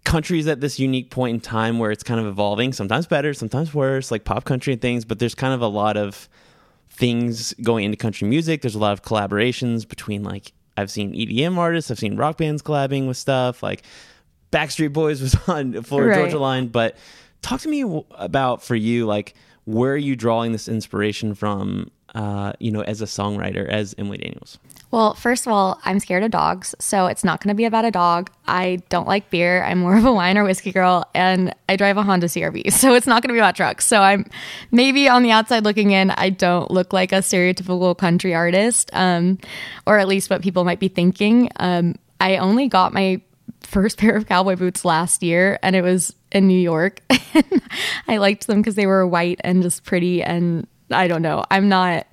country's 0.05 0.47
at 0.47 0.63
this 0.63 0.79
unique 0.79 1.11
point 1.11 1.35
in 1.35 1.41
time 1.41 1.79
where 1.79 1.91
it's 1.91 2.03
kind 2.03 2.19
of 2.19 2.27
evolving, 2.27 2.73
sometimes 2.73 3.07
better, 3.07 3.35
sometimes 3.35 3.75
worse, 3.75 4.11
like 4.11 4.25
pop 4.25 4.45
country 4.45 4.73
and 4.73 4.81
things, 4.81 5.05
but 5.05 5.19
there's 5.19 5.35
kind 5.35 5.53
of 5.53 5.61
a 5.61 5.67
lot 5.67 5.99
of 5.99 6.27
things 6.89 7.53
going 7.63 7.85
into 7.85 7.99
country 7.99 8.27
music. 8.27 8.63
There's 8.63 8.75
a 8.75 8.79
lot 8.79 8.93
of 8.93 9.03
collaborations 9.03 9.87
between 9.87 10.23
like 10.23 10.53
I've 10.77 10.91
seen 10.91 11.13
EDM 11.13 11.59
artists, 11.59 11.91
I've 11.91 11.99
seen 11.99 12.17
rock 12.17 12.39
bands 12.39 12.63
collabing 12.63 13.07
with 13.07 13.19
stuff, 13.19 13.63
like 13.63 13.83
Backstreet 14.53 14.93
Boys 14.93 15.21
was 15.21 15.37
on 15.49 15.83
Florida 15.83 16.11
right. 16.11 16.19
Georgia 16.19 16.39
Line, 16.39 16.69
but 16.69 16.97
talk 17.43 17.61
to 17.61 17.69
me 17.69 18.05
about 18.13 18.63
for 18.63 18.75
you 18.75 19.05
like 19.05 19.35
where 19.65 19.93
are 19.93 19.97
you 19.97 20.17
drawing 20.17 20.53
this 20.53 20.69
inspiration 20.69 21.35
from 21.35 21.91
uh, 22.15 22.53
you 22.59 22.71
know 22.71 22.83
as 22.83 23.01
a 23.01 23.07
songwriter 23.07 23.67
as 23.69 23.95
emily 23.97 24.19
daniels? 24.19 24.59
Well 24.91 25.15
first 25.15 25.47
of 25.47 25.53
all 25.53 25.81
i'm 25.85 25.99
scared 25.99 26.23
of 26.23 26.31
dogs 26.31 26.75
so 26.79 27.07
it's 27.07 27.25
not 27.25 27.41
going 27.41 27.49
to 27.49 27.57
be 27.57 27.65
about 27.65 27.85
a 27.85 27.91
dog. 27.91 28.31
I 28.47 28.83
don't 28.91 29.09
like 29.09 29.31
beer. 29.31 29.65
I'm 29.65 29.79
more 29.79 29.97
of 29.97 30.05
a 30.05 30.13
wine 30.13 30.37
or 30.37 30.45
whiskey 30.45 30.73
girl 30.73 31.09
and 31.15 31.55
i 31.69 31.77
drive 31.77 31.97
a 31.97 32.03
honda 32.03 32.27
crv 32.27 32.73
so 32.83 32.95
it's 32.95 33.07
not 33.07 33.23
going 33.23 33.29
to 33.29 33.35
be 33.35 33.39
about 33.39 33.57
trucks 33.57 33.87
so 33.87 34.03
i'm 34.03 34.27
maybe 34.71 35.09
on 35.09 35.23
the 35.23 35.31
outside 35.31 35.65
looking 35.65 35.93
in 35.93 36.11
i 36.11 36.29
don't 36.29 36.71
look 36.71 36.93
like 36.93 37.13
a 37.13 37.17
stereotypical 37.17 37.97
country 37.97 38.35
artist 38.35 38.91
um, 38.93 39.39
or 39.87 39.99
at 39.99 40.09
least 40.09 40.29
what 40.29 40.43
people 40.43 40.65
might 40.65 40.81
be 40.81 40.89
thinking. 40.89 41.49
Um, 41.57 41.95
i 42.21 42.37
only 42.37 42.69
got 42.69 42.93
my 42.93 43.23
first 43.61 43.97
pair 43.99 44.17
of 44.17 44.27
cowboy 44.27 44.57
boots 44.57 44.85
last 44.85 45.23
year 45.23 45.59
and 45.63 45.75
it 45.75 45.83
was 45.83 46.15
in 46.33 46.47
New 46.47 46.59
York. 46.59 47.01
I 48.09 48.17
liked 48.17 48.47
them 48.47 48.61
because 48.61 48.75
they 48.75 48.87
were 48.87 49.07
white 49.07 49.41
and 49.45 49.63
just 49.63 49.85
pretty 49.85 50.23
and 50.23 50.67
I 50.91 51.09
don't 51.09 51.23
know. 51.23 51.45
I'm 51.51 51.69
not 51.69 52.07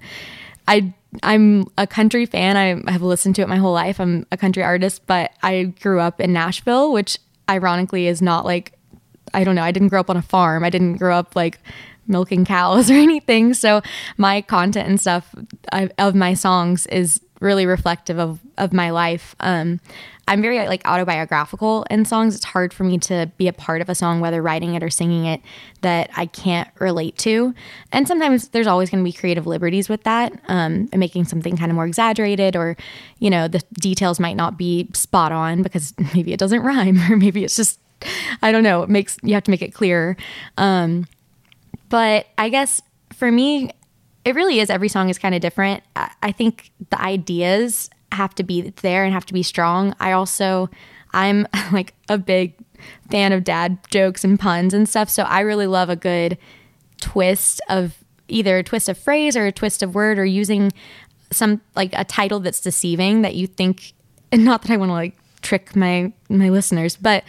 I 0.67 0.93
I'm 1.23 1.65
a 1.77 1.87
country 1.87 2.25
fan. 2.25 2.55
I 2.55 2.91
have 2.91 3.01
listened 3.01 3.35
to 3.35 3.41
it 3.41 3.49
my 3.49 3.57
whole 3.57 3.73
life. 3.73 3.99
I'm 3.99 4.27
a 4.31 4.37
country 4.37 4.61
artist, 4.63 5.07
but 5.07 5.31
I 5.41 5.73
grew 5.81 5.99
up 5.99 6.21
in 6.21 6.33
Nashville, 6.33 6.91
which 6.91 7.17
ironically 7.49 8.07
is 8.07 8.21
not 8.21 8.45
like 8.45 8.73
I 9.33 9.43
don't 9.43 9.55
know. 9.55 9.63
I 9.63 9.71
didn't 9.71 9.89
grow 9.89 9.99
up 9.99 10.09
on 10.09 10.17
a 10.17 10.21
farm. 10.21 10.63
I 10.63 10.69
didn't 10.69 10.97
grow 10.97 11.15
up 11.15 11.35
like 11.35 11.59
milking 12.07 12.45
cows 12.45 12.89
or 12.91 12.95
anything. 12.95 13.53
So 13.53 13.81
my 14.17 14.41
content 14.41 14.89
and 14.89 14.99
stuff 14.99 15.33
of 15.71 16.15
my 16.15 16.33
songs 16.33 16.85
is 16.87 17.21
really 17.39 17.65
reflective 17.65 18.19
of 18.19 18.39
of 18.57 18.73
my 18.73 18.89
life. 18.89 19.35
Um, 19.39 19.79
I'm 20.27 20.41
very 20.41 20.59
like 20.67 20.85
autobiographical 20.85 21.85
in 21.89 22.05
songs. 22.05 22.35
It's 22.35 22.45
hard 22.45 22.71
for 22.71 22.83
me 22.83 22.99
to 22.99 23.31
be 23.37 23.47
a 23.47 23.53
part 23.53 23.81
of 23.81 23.89
a 23.89 23.95
song, 23.95 24.19
whether 24.19 24.41
writing 24.41 24.75
it 24.75 24.83
or 24.83 24.89
singing 24.89 25.25
it, 25.25 25.41
that 25.81 26.11
I 26.15 26.27
can't 26.27 26.69
relate 26.79 27.17
to. 27.19 27.53
And 27.91 28.07
sometimes 28.07 28.49
there's 28.49 28.67
always 28.67 28.91
going 28.91 29.03
to 29.03 29.09
be 29.09 29.13
creative 29.13 29.47
liberties 29.47 29.89
with 29.89 30.03
that, 30.03 30.33
um, 30.47 30.87
and 30.91 30.99
making 30.99 31.25
something 31.25 31.57
kind 31.57 31.71
of 31.71 31.75
more 31.75 31.87
exaggerated, 31.87 32.55
or 32.55 32.77
you 33.17 33.29
know, 33.29 33.47
the 33.47 33.63
details 33.73 34.19
might 34.19 34.35
not 34.35 34.57
be 34.57 34.87
spot 34.93 35.31
on 35.31 35.63
because 35.63 35.93
maybe 36.13 36.33
it 36.33 36.39
doesn't 36.39 36.61
rhyme, 36.61 36.99
or 37.11 37.15
maybe 37.15 37.43
it's 37.43 37.55
just 37.55 37.79
I 38.41 38.51
don't 38.51 38.63
know. 38.63 38.83
It 38.83 38.89
makes 38.89 39.17
you 39.23 39.33
have 39.33 39.43
to 39.43 39.51
make 39.51 39.61
it 39.61 39.73
clear. 39.73 40.15
Um, 40.57 41.07
but 41.89 42.27
I 42.37 42.49
guess 42.49 42.81
for 43.13 43.31
me, 43.31 43.71
it 44.25 44.35
really 44.35 44.59
is. 44.59 44.69
Every 44.69 44.89
song 44.89 45.09
is 45.09 45.17
kind 45.17 45.35
of 45.35 45.41
different. 45.41 45.83
I, 45.95 46.11
I 46.23 46.31
think 46.31 46.71
the 46.89 47.01
ideas 47.01 47.89
have 48.11 48.35
to 48.35 48.43
be 48.43 48.73
there 48.81 49.03
and 49.03 49.13
have 49.13 49.25
to 49.27 49.33
be 49.33 49.43
strong. 49.43 49.95
I 49.99 50.11
also, 50.11 50.69
I'm 51.13 51.47
like 51.71 51.93
a 52.07 52.17
big 52.17 52.55
fan 53.09 53.31
of 53.31 53.43
dad 53.43 53.77
jokes 53.89 54.23
and 54.23 54.39
puns 54.39 54.73
and 54.73 54.87
stuff. 54.87 55.09
So 55.09 55.23
I 55.23 55.41
really 55.41 55.67
love 55.67 55.89
a 55.89 55.95
good 55.95 56.37
twist 57.01 57.61
of 57.69 58.03
either 58.27 58.57
a 58.57 58.63
twist 58.63 58.89
of 58.89 58.97
phrase 58.97 59.35
or 59.35 59.45
a 59.45 59.51
twist 59.51 59.81
of 59.81 59.95
word 59.95 60.19
or 60.19 60.25
using 60.25 60.71
some 61.31 61.61
like 61.75 61.91
a 61.93 62.03
title 62.03 62.39
that's 62.39 62.59
deceiving 62.59 63.21
that 63.21 63.35
you 63.35 63.47
think, 63.47 63.93
and 64.31 64.43
not 64.43 64.61
that 64.63 64.71
I 64.71 64.77
want 64.77 64.89
to 64.89 64.93
like 64.93 65.15
trick 65.41 65.73
my 65.73 66.11
my 66.27 66.49
listeners 66.49 66.97
but 66.97 67.23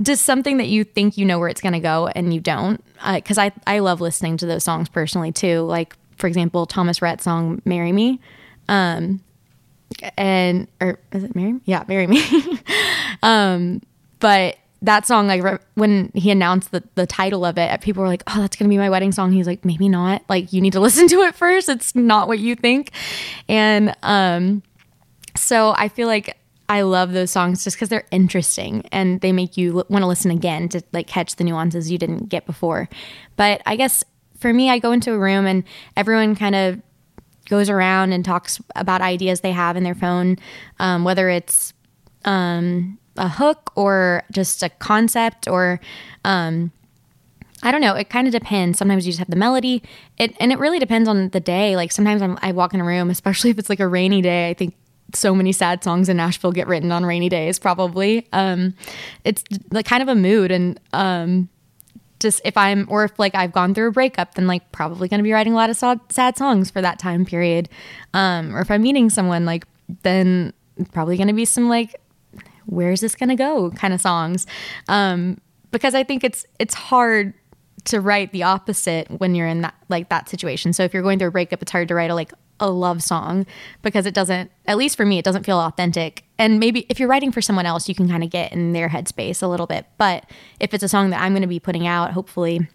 just 0.00 0.24
something 0.24 0.56
that 0.56 0.68
you 0.68 0.82
think 0.82 1.18
you 1.18 1.26
know 1.26 1.38
where 1.38 1.48
it's 1.48 1.60
going 1.60 1.74
to 1.74 1.78
go 1.78 2.06
and 2.08 2.32
you 2.32 2.40
don't 2.40 2.82
uh, 3.00 3.20
i 3.36 3.52
i 3.66 3.78
love 3.80 4.00
listening 4.00 4.36
to 4.38 4.46
those 4.46 4.64
songs 4.64 4.88
personally 4.88 5.30
too 5.30 5.60
like 5.60 5.94
for 6.20 6.26
example 6.26 6.66
thomas 6.66 7.02
rhett's 7.02 7.24
song 7.24 7.60
marry 7.64 7.92
me 7.92 8.20
um 8.68 9.20
and 10.16 10.68
or 10.80 10.98
is 11.12 11.24
it 11.24 11.34
marry 11.34 11.54
me? 11.54 11.60
Yeah, 11.64 11.84
marry 11.88 12.06
me. 12.06 12.22
um, 13.22 13.82
but 14.18 14.56
that 14.82 15.06
song, 15.06 15.26
like 15.26 15.62
when 15.74 16.10
he 16.14 16.30
announced 16.30 16.70
the, 16.70 16.82
the 16.94 17.06
title 17.06 17.44
of 17.44 17.58
it, 17.58 17.80
people 17.80 18.02
were 18.02 18.08
like, 18.08 18.22
"Oh, 18.26 18.40
that's 18.40 18.56
gonna 18.56 18.68
be 18.68 18.78
my 18.78 18.90
wedding 18.90 19.12
song." 19.12 19.32
He's 19.32 19.46
like, 19.46 19.64
"Maybe 19.64 19.88
not. 19.88 20.22
Like, 20.28 20.52
you 20.52 20.60
need 20.60 20.72
to 20.72 20.80
listen 20.86 21.08
to 21.08 21.20
it 21.22 21.34
first. 21.34 21.68
It's 21.68 21.94
not 21.94 22.28
what 22.28 22.38
you 22.38 22.54
think." 22.54 22.92
And 23.48 23.94
um, 24.02 24.62
so 25.36 25.74
I 25.76 25.88
feel 25.88 26.08
like 26.08 26.36
I 26.68 26.82
love 26.82 27.12
those 27.12 27.30
songs 27.30 27.64
just 27.64 27.76
because 27.76 27.88
they're 27.88 28.06
interesting 28.10 28.84
and 28.92 29.20
they 29.20 29.32
make 29.32 29.56
you 29.56 29.78
l- 29.78 29.86
want 29.88 30.02
to 30.02 30.06
listen 30.06 30.30
again 30.30 30.68
to 30.70 30.82
like 30.92 31.08
catch 31.08 31.36
the 31.36 31.44
nuances 31.44 31.90
you 31.90 31.98
didn't 31.98 32.28
get 32.28 32.46
before. 32.46 32.88
But 33.36 33.60
I 33.66 33.76
guess 33.76 34.04
for 34.40 34.52
me, 34.52 34.70
I 34.70 34.78
go 34.78 34.92
into 34.92 35.12
a 35.12 35.18
room 35.18 35.46
and 35.46 35.64
everyone 35.96 36.34
kind 36.34 36.54
of 36.54 36.80
goes 37.48 37.68
around 37.68 38.12
and 38.12 38.24
talks 38.24 38.60
about 38.76 39.00
ideas 39.00 39.40
they 39.40 39.52
have 39.52 39.76
in 39.76 39.84
their 39.84 39.94
phone, 39.94 40.36
um, 40.78 41.04
whether 41.04 41.28
it's 41.28 41.72
um, 42.24 42.98
a 43.16 43.28
hook 43.28 43.72
or 43.74 44.22
just 44.32 44.62
a 44.62 44.68
concept 44.68 45.48
or 45.48 45.80
um, 46.24 46.72
I 47.62 47.70
don't 47.70 47.80
know. 47.82 47.94
It 47.94 48.08
kind 48.08 48.26
of 48.26 48.32
depends. 48.32 48.78
Sometimes 48.78 49.06
you 49.06 49.12
just 49.12 49.18
have 49.18 49.28
the 49.28 49.36
melody. 49.36 49.82
It 50.16 50.34
and 50.40 50.50
it 50.50 50.58
really 50.58 50.78
depends 50.78 51.08
on 51.08 51.28
the 51.28 51.40
day. 51.40 51.76
Like 51.76 51.92
sometimes 51.92 52.22
I'm, 52.22 52.38
I 52.40 52.52
walk 52.52 52.72
in 52.72 52.80
a 52.80 52.84
room, 52.84 53.10
especially 53.10 53.50
if 53.50 53.58
it's 53.58 53.68
like 53.68 53.80
a 53.80 53.88
rainy 53.88 54.22
day. 54.22 54.48
I 54.48 54.54
think 54.54 54.74
so 55.12 55.34
many 55.34 55.52
sad 55.52 55.84
songs 55.84 56.08
in 56.08 56.16
Nashville 56.16 56.52
get 56.52 56.68
written 56.68 56.90
on 56.92 57.04
rainy 57.04 57.28
days. 57.28 57.58
Probably. 57.58 58.26
Um, 58.32 58.74
it's 59.24 59.44
like 59.70 59.84
kind 59.84 60.02
of 60.02 60.08
a 60.08 60.14
mood, 60.14 60.50
and 60.50 60.80
um, 60.94 61.50
just 62.20 62.40
if 62.44 62.56
I'm 62.56 62.86
or 62.88 63.04
if 63.04 63.18
like 63.18 63.34
I've 63.34 63.52
gone 63.52 63.74
through 63.74 63.88
a 63.88 63.92
breakup, 63.92 64.34
then 64.34 64.46
like 64.46 64.70
probably 64.72 65.08
going 65.08 65.18
to 65.18 65.24
be 65.24 65.32
writing 65.32 65.54
a 65.54 65.56
lot 65.56 65.70
of 65.70 65.76
sad, 65.76 66.00
sad 66.10 66.36
songs 66.36 66.70
for 66.70 66.80
that 66.80 66.98
time 66.98 67.24
period. 67.24 67.68
Um, 68.14 68.54
or 68.54 68.60
if 68.60 68.70
I'm 68.70 68.82
meeting 68.82 69.10
someone, 69.10 69.44
like 69.44 69.66
then 70.02 70.52
probably 70.92 71.16
going 71.16 71.28
to 71.28 71.34
be 71.34 71.44
some 71.44 71.68
like 71.68 72.00
where's 72.66 73.00
this 73.00 73.14
going 73.14 73.30
to 73.30 73.36
go 73.36 73.70
kind 73.72 73.92
of 73.92 74.00
songs. 74.00 74.46
Um, 74.88 75.40
because 75.70 75.94
I 75.94 76.04
think 76.04 76.24
it's 76.24 76.46
it's 76.58 76.74
hard 76.74 77.34
to 77.84 78.00
write 78.00 78.32
the 78.32 78.42
opposite 78.42 79.10
when 79.10 79.34
you're 79.34 79.46
in 79.46 79.62
that 79.62 79.74
like 79.88 80.08
that 80.10 80.28
situation. 80.28 80.72
So 80.72 80.84
if 80.84 80.92
you're 80.92 81.02
going 81.02 81.18
through 81.18 81.28
a 81.28 81.32
breakup, 81.32 81.62
it's 81.62 81.72
hard 81.72 81.88
to 81.88 81.94
write 81.94 82.10
a 82.10 82.14
like 82.14 82.32
a 82.60 82.70
love 82.70 83.02
song 83.02 83.46
because 83.82 84.06
it 84.06 84.14
doesn't 84.14 84.50
at 84.66 84.76
least 84.76 84.96
for 84.96 85.04
me 85.04 85.18
it 85.18 85.24
doesn't 85.24 85.44
feel 85.44 85.58
authentic. 85.58 86.24
And 86.38 86.60
maybe 86.60 86.86
if 86.88 87.00
you're 87.00 87.08
writing 87.08 87.32
for 87.32 87.42
someone 87.42 87.66
else, 87.66 87.88
you 87.88 87.94
can 87.94 88.08
kind 88.08 88.22
of 88.22 88.30
get 88.30 88.52
in 88.52 88.72
their 88.72 88.88
headspace 88.88 89.42
a 89.42 89.46
little 89.46 89.66
bit. 89.66 89.86
But 89.98 90.24
if 90.58 90.72
it's 90.72 90.84
a 90.84 90.88
song 90.88 91.10
that 91.10 91.20
I'm 91.20 91.32
going 91.32 91.42
to 91.42 91.48
be 91.48 91.60
putting 91.60 91.86
out, 91.86 92.12
hopefully 92.12 92.68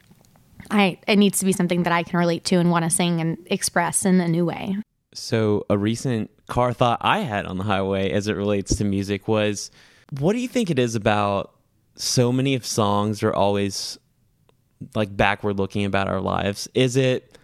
I 0.72 1.00
it 1.08 1.18
needs 1.18 1.40
to 1.40 1.46
be 1.46 1.52
something 1.52 1.84
that 1.84 1.94
I 1.94 2.04
can 2.04 2.20
relate 2.20 2.44
to 2.46 2.58
and 2.58 2.72
want 2.72 2.86
to 2.86 2.92
sing 2.92 3.22
and 3.22 3.38
express 3.48 4.06
in 4.06 4.20
a 4.20 4.28
new 4.28 4.46
way. 4.46 4.78
So 5.14 5.66
a 5.70 5.78
recent 5.78 6.30
car 6.48 6.74
thought 6.74 7.00
I 7.02 7.20
had 7.20 7.46
on 7.46 7.58
the 7.58 7.64
highway 7.64 8.12
as 8.12 8.28
it 8.28 8.34
relates 8.34 8.76
to 8.76 8.84
music 8.84 9.28
was 9.28 9.72
what 10.20 10.34
do 10.34 10.40
you 10.40 10.48
think 10.48 10.70
it 10.70 10.78
is 10.78 10.96
about 10.96 11.54
so 11.96 12.32
many 12.32 12.56
of 12.56 12.66
songs 12.66 13.24
are 13.24 13.34
always 13.34 13.98
like 14.94 15.16
backward 15.16 15.58
looking 15.58 15.86
about 15.86 16.08
our 16.08 16.22
lives? 16.22 16.68
Is 16.74 16.98
it 16.98 17.38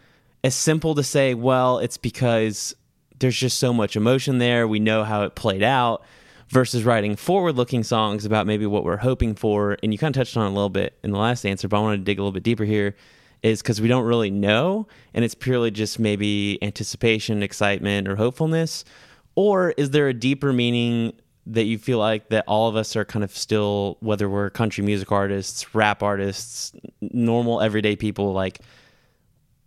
as 0.44 0.56
simple 0.56 0.96
to 0.96 1.04
say, 1.04 1.34
well, 1.34 1.80
it's 1.80 1.98
because 1.98 2.76
there's 3.20 3.38
just 3.38 3.60
so 3.60 3.74
much 3.74 3.96
emotion 3.96 4.40
there, 4.40 4.68
we 4.68 4.80
know 4.80 5.04
how 5.04 5.24
it 5.24 5.36
played 5.36 5.64
out, 5.64 6.04
versus 6.50 6.84
writing 6.84 7.16
forward 7.16 7.56
looking 7.56 7.84
songs 7.84 8.26
about 8.26 8.46
maybe 8.46 8.66
what 8.66 8.84
we're 8.84 8.98
hoping 8.98 9.36
for? 9.36 9.78
And 9.82 9.94
you 9.94 9.98
kind 9.98 10.16
of 10.16 10.20
touched 10.20 10.36
on 10.36 10.52
a 10.52 10.54
little 10.54 10.70
bit 10.70 10.98
in 11.04 11.12
the 11.12 11.18
last 11.18 11.46
answer, 11.46 11.68
but 11.68 11.78
I 11.78 11.82
want 11.82 12.00
to 12.00 12.04
dig 12.04 12.20
a 12.20 12.22
little 12.22 12.34
bit 12.34 12.44
deeper 12.44 12.66
here. 12.66 12.96
Is 13.44 13.62
because 13.64 13.82
we 13.82 13.88
don't 13.88 14.04
really 14.04 14.30
know, 14.30 14.88
and 15.16 15.26
it's 15.26 15.34
purely 15.34 15.72
just 15.72 15.98
maybe 15.98 16.60
anticipation, 16.62 17.42
excitement, 17.42 18.08
or 18.08 18.16
hopefulness? 18.16 18.86
Or 19.34 19.72
is 19.78 19.90
there 19.90 20.08
a 20.10 20.14
deeper 20.14 20.54
meaning 20.54 21.14
that 21.48 21.64
you 21.64 21.80
feel 21.80 21.98
like 21.98 22.30
that 22.30 22.44
all 22.48 22.70
of 22.70 22.76
us 22.76 22.96
are 22.96 23.04
kind 23.04 23.24
of 23.24 23.36
still, 23.36 23.98
whether 24.00 24.30
we're 24.30 24.52
country 24.52 24.84
music 24.84 25.12
artists, 25.12 25.74
rap 25.74 26.04
artists, 26.04 26.72
normal 27.02 27.62
everyday 27.62 27.96
people, 27.96 28.32
like 28.32 28.60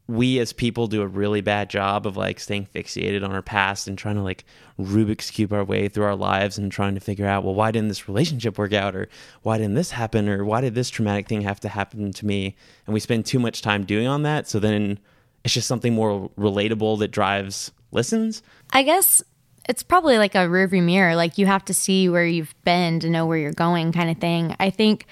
we 0.06 0.38
as 0.38 0.52
people 0.52 0.86
do 0.86 1.00
a 1.00 1.06
really 1.06 1.40
bad 1.40 1.70
job 1.70 2.06
of 2.06 2.16
like 2.16 2.38
staying 2.38 2.66
fixated 2.74 3.24
on 3.24 3.32
our 3.32 3.40
past 3.40 3.88
and 3.88 3.96
trying 3.96 4.16
to 4.16 4.22
like 4.22 4.44
Rubik's 4.78 5.30
cube 5.30 5.52
our 5.52 5.64
way 5.64 5.88
through 5.88 6.04
our 6.04 6.16
lives 6.16 6.58
and 6.58 6.70
trying 6.70 6.94
to 6.94 7.00
figure 7.00 7.26
out, 7.26 7.42
well, 7.42 7.54
why 7.54 7.70
didn't 7.70 7.88
this 7.88 8.06
relationship 8.06 8.58
work 8.58 8.74
out? 8.74 8.94
Or 8.94 9.08
why 9.42 9.56
didn't 9.56 9.74
this 9.74 9.92
happen? 9.92 10.28
Or 10.28 10.44
why 10.44 10.60
did 10.60 10.74
this 10.74 10.90
traumatic 10.90 11.26
thing 11.26 11.40
have 11.42 11.60
to 11.60 11.70
happen 11.70 12.12
to 12.12 12.26
me? 12.26 12.54
And 12.86 12.92
we 12.92 13.00
spend 13.00 13.24
too 13.24 13.38
much 13.38 13.62
time 13.62 13.84
doing 13.84 14.06
on 14.06 14.24
that. 14.24 14.46
So 14.46 14.58
then 14.58 14.98
it's 15.42 15.54
just 15.54 15.68
something 15.68 15.94
more 15.94 16.30
relatable 16.38 16.98
that 16.98 17.08
drives 17.08 17.72
listens. 17.90 18.42
I 18.72 18.82
guess 18.82 19.22
it's 19.68 19.82
probably 19.82 20.18
like 20.18 20.34
a 20.34 20.46
rearview 20.48 20.82
mirror. 20.82 21.16
Like 21.16 21.38
you 21.38 21.46
have 21.46 21.64
to 21.66 21.74
see 21.74 22.10
where 22.10 22.26
you've 22.26 22.54
been 22.64 23.00
to 23.00 23.08
know 23.08 23.24
where 23.24 23.38
you're 23.38 23.52
going, 23.52 23.92
kind 23.92 24.10
of 24.10 24.18
thing. 24.18 24.54
I 24.60 24.68
think 24.68 25.06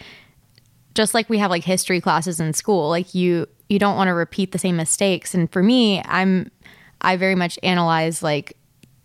just 0.95 1.15
like 1.15 1.31
we 1.31 1.39
have 1.39 1.51
like 1.51 1.65
history 1.65 2.03
classes 2.03 2.41
in 2.41 2.53
school, 2.53 2.91
like 2.91 3.15
you 3.15 3.47
you 3.73 3.79
don't 3.79 3.97
want 3.97 4.09
to 4.09 4.15
repeat 4.15 4.53
the 4.53 4.59
same 4.59 4.77
mistakes. 4.77 5.35
And 5.35 5.51
for 5.51 5.63
me, 5.63 6.03
I'm 6.05 6.51
I 7.01 7.17
very 7.17 7.35
much 7.35 7.59
analyze 7.63 8.23
like 8.23 8.57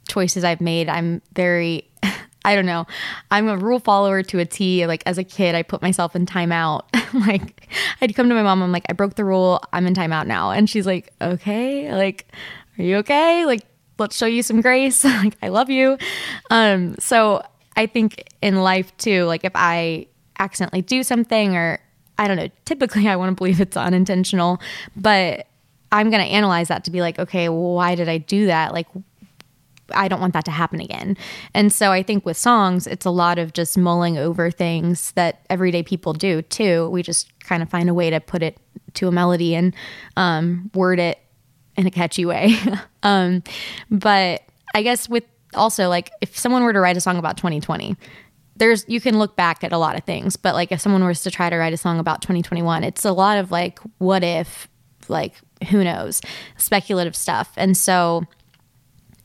choices 0.08 0.44
I've 0.44 0.62
made. 0.62 0.90
I'm 0.90 1.22
very 1.34 1.90
I 2.46 2.56
don't 2.56 2.66
know. 2.66 2.86
I'm 3.32 3.48
a 3.48 3.58
rule 3.58 3.80
follower 3.80 4.24
to 4.24 4.40
a 4.40 4.46
T. 4.46 4.86
Like 4.86 5.04
as 5.06 5.18
a 5.18 5.24
kid, 5.24 5.56
I 5.56 5.64
put 5.64 5.82
myself 5.82 6.16
in 6.16 6.26
timeout. 6.26 6.84
like 7.28 7.70
I'd 8.02 8.16
come 8.16 8.30
to 8.30 8.36
my 8.36 8.44
mom, 8.44 8.62
I'm 8.62 8.72
like, 8.72 8.86
I 8.90 8.94
broke 8.94 9.16
the 9.16 9.26
rule. 9.26 9.62
I'm 9.72 9.88
in 9.88 9.94
timeout 9.94 10.28
now. 10.28 10.52
And 10.52 10.70
she's 10.70 10.86
like, 10.86 11.14
okay, 11.22 11.92
like, 11.94 12.28
are 12.78 12.84
you 12.84 12.98
okay? 12.98 13.46
Like 13.46 13.62
let's 13.98 14.16
show 14.16 14.28
you 14.28 14.44
some 14.44 14.62
grace. 14.62 15.04
like, 15.06 15.38
I 15.42 15.48
love 15.48 15.70
you. 15.70 15.98
Um, 16.50 16.96
so 17.00 17.42
I 17.78 17.86
think 17.86 18.28
in 18.42 18.58
life 18.58 18.96
too, 18.98 19.24
like 19.26 19.46
if 19.46 19.54
I 19.56 20.08
accidentally 20.40 20.82
do 20.82 21.04
something 21.04 21.56
or 21.56 21.80
I 22.18 22.28
don't 22.28 22.38
know, 22.38 22.50
typically 22.66 23.08
I 23.08 23.16
want 23.16 23.30
to 23.32 23.36
believe 23.36 23.62
it's 23.62 23.78
unintentional, 23.78 24.60
but 24.96 25.48
I'm 25.92 26.10
going 26.10 26.24
to 26.24 26.30
analyze 26.30 26.68
that 26.68 26.84
to 26.86 26.92
be 26.92 27.02
like, 27.02 27.20
okay, 27.20 27.50
well, 27.50 27.76
why 27.76 27.96
did 27.96 28.10
I 28.10 28.18
do 28.18 28.48
that? 28.48 28.74
Like, 28.74 28.88
I 29.94 30.08
don't 30.08 30.20
want 30.20 30.34
that 30.34 30.46
to 30.46 30.52
happen 30.52 30.82
again. 30.82 31.16
And 31.54 31.72
so 31.72 31.92
I 31.92 32.04
think 32.04 32.26
with 32.26 32.38
songs, 32.38 32.88
it's 32.88 33.06
a 33.06 33.10
lot 33.10 33.40
of 33.40 33.54
just 33.54 33.78
mulling 33.78 34.18
over 34.18 34.52
things 34.52 35.12
that 35.14 35.46
everyday 35.50 35.84
people 35.84 36.14
do 36.14 36.42
too. 36.42 36.90
We 36.90 37.04
just 37.04 37.32
kind 37.40 37.64
of 37.64 37.70
find 37.70 37.90
a 37.90 37.94
way 37.94 38.10
to 38.10 38.20
put 38.20 38.44
it 38.44 38.58
to 38.96 39.08
a 39.08 39.12
melody 39.12 39.56
and 39.56 39.74
um, 40.18 40.72
word 40.74 41.00
it 41.00 41.20
in 41.78 41.88
a 41.88 41.92
catchy 41.92 42.26
way. 42.26 42.56
um, 43.04 43.44
but 43.90 44.44
I 44.74 44.84
guess 44.84 45.08
with 45.08 45.24
also 45.54 45.88
like 45.88 46.12
if 46.22 46.38
someone 46.38 46.64
were 46.64 46.74
to 46.74 46.80
write 46.80 46.98
a 46.98 47.02
song 47.02 47.18
about 47.18 47.38
2020, 47.38 47.96
there's 48.58 48.86
you 48.88 49.00
can 49.02 49.18
look 49.18 49.36
back 49.36 49.64
at 49.64 49.72
a 49.72 49.78
lot 49.78 49.98
of 49.98 50.04
things, 50.04 50.36
but 50.36 50.56
like 50.56 50.72
if 50.72 50.80
someone 50.80 51.04
was 51.06 51.24
to 51.24 51.32
try 51.32 51.50
to 51.50 51.58
write 51.58 51.74
a 51.74 51.78
song 51.78 52.00
about 52.00 52.22
2021, 52.22 52.84
it's 52.84 53.06
a 53.06 53.12
lot 53.12 53.38
of 53.38 53.52
like 53.52 53.80
what 53.98 54.24
if, 54.24 54.68
like 55.08 55.36
who 55.70 55.84
knows, 55.84 56.22
speculative 56.58 57.16
stuff. 57.16 57.52
And 57.58 57.76
so 57.76 58.26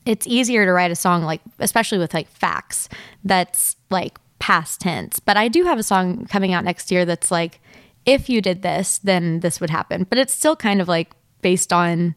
it's 0.05 0.27
easier 0.27 0.65
to 0.65 0.71
write 0.73 0.91
a 0.91 0.95
song 0.95 1.23
like 1.23 1.39
especially 1.59 1.97
with 1.97 2.13
like 2.13 2.27
facts 2.27 2.89
that's 3.23 3.75
like 3.89 4.17
past 4.39 4.81
tense. 4.81 5.19
But 5.19 5.37
I 5.37 5.47
do 5.47 5.63
have 5.63 5.79
a 5.79 5.83
song 5.83 6.25
coming 6.25 6.53
out 6.53 6.65
next 6.65 6.91
year 6.91 7.05
that's 7.05 7.31
like 7.31 7.61
if 8.05 8.29
you 8.29 8.41
did 8.41 8.61
this, 8.61 8.99
then 8.99 9.39
this 9.39 9.61
would 9.61 9.69
happen. 9.69 10.05
But 10.09 10.17
it's 10.17 10.33
still 10.33 10.55
kind 10.55 10.81
of 10.81 10.87
like 10.87 11.11
based 11.41 11.71
on 11.71 12.15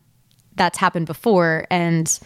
that's 0.56 0.78
happened 0.78 1.06
before 1.06 1.66
and 1.70 2.18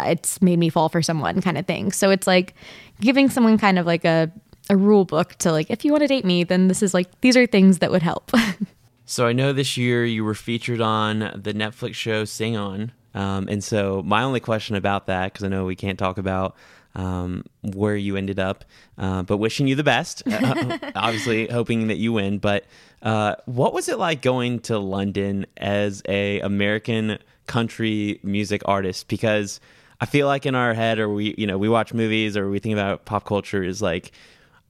it's 0.00 0.42
made 0.42 0.58
me 0.58 0.68
fall 0.68 0.88
for 0.88 1.02
someone 1.02 1.40
kind 1.40 1.58
of 1.58 1.66
thing. 1.66 1.90
So 1.90 2.10
it's 2.10 2.26
like 2.26 2.54
giving 3.00 3.28
someone 3.28 3.58
kind 3.58 3.78
of 3.78 3.86
like 3.86 4.04
a, 4.04 4.30
a 4.68 4.76
rule 4.76 5.04
book 5.04 5.34
to 5.36 5.52
like, 5.52 5.70
if 5.70 5.84
you 5.84 5.92
want 5.92 6.02
to 6.02 6.08
date 6.08 6.24
me, 6.24 6.44
then 6.44 6.68
this 6.68 6.82
is 6.82 6.94
like, 6.94 7.08
these 7.20 7.36
are 7.36 7.46
things 7.46 7.78
that 7.78 7.90
would 7.90 8.02
help. 8.02 8.30
so 9.06 9.26
I 9.26 9.32
know 9.32 9.52
this 9.52 9.76
year 9.76 10.04
you 10.04 10.24
were 10.24 10.34
featured 10.34 10.80
on 10.80 11.18
the 11.18 11.52
Netflix 11.54 11.94
show 11.94 12.24
Sing 12.24 12.56
On. 12.56 12.92
Um, 13.14 13.48
and 13.48 13.64
so 13.64 14.02
my 14.04 14.22
only 14.22 14.40
question 14.40 14.76
about 14.76 15.06
that, 15.06 15.32
because 15.32 15.44
I 15.44 15.48
know 15.48 15.64
we 15.64 15.76
can't 15.76 15.98
talk 15.98 16.18
about 16.18 16.54
um, 16.96 17.44
where 17.62 17.94
you 17.94 18.16
ended 18.16 18.38
up, 18.38 18.64
uh, 18.98 19.22
but 19.22 19.36
wishing 19.36 19.68
you 19.68 19.74
the 19.74 19.84
best. 19.84 20.22
Uh, 20.26 20.78
obviously, 20.94 21.46
hoping 21.46 21.88
that 21.88 21.98
you 21.98 22.12
win. 22.12 22.38
But 22.38 22.64
uh, 23.02 23.36
what 23.44 23.72
was 23.72 23.88
it 23.88 23.98
like 23.98 24.22
going 24.22 24.60
to 24.60 24.78
London 24.78 25.46
as 25.56 26.02
a 26.08 26.40
American 26.40 27.18
country 27.46 28.18
music 28.22 28.62
artist? 28.64 29.08
Because 29.08 29.60
I 30.00 30.06
feel 30.06 30.26
like 30.26 30.46
in 30.46 30.54
our 30.54 30.74
head, 30.74 30.98
or 30.98 31.08
we, 31.08 31.34
you 31.38 31.46
know, 31.46 31.58
we 31.58 31.68
watch 31.68 31.94
movies 31.94 32.36
or 32.36 32.50
we 32.50 32.58
think 32.58 32.74
about 32.74 33.04
pop 33.04 33.24
culture 33.24 33.62
is 33.62 33.80
like, 33.80 34.12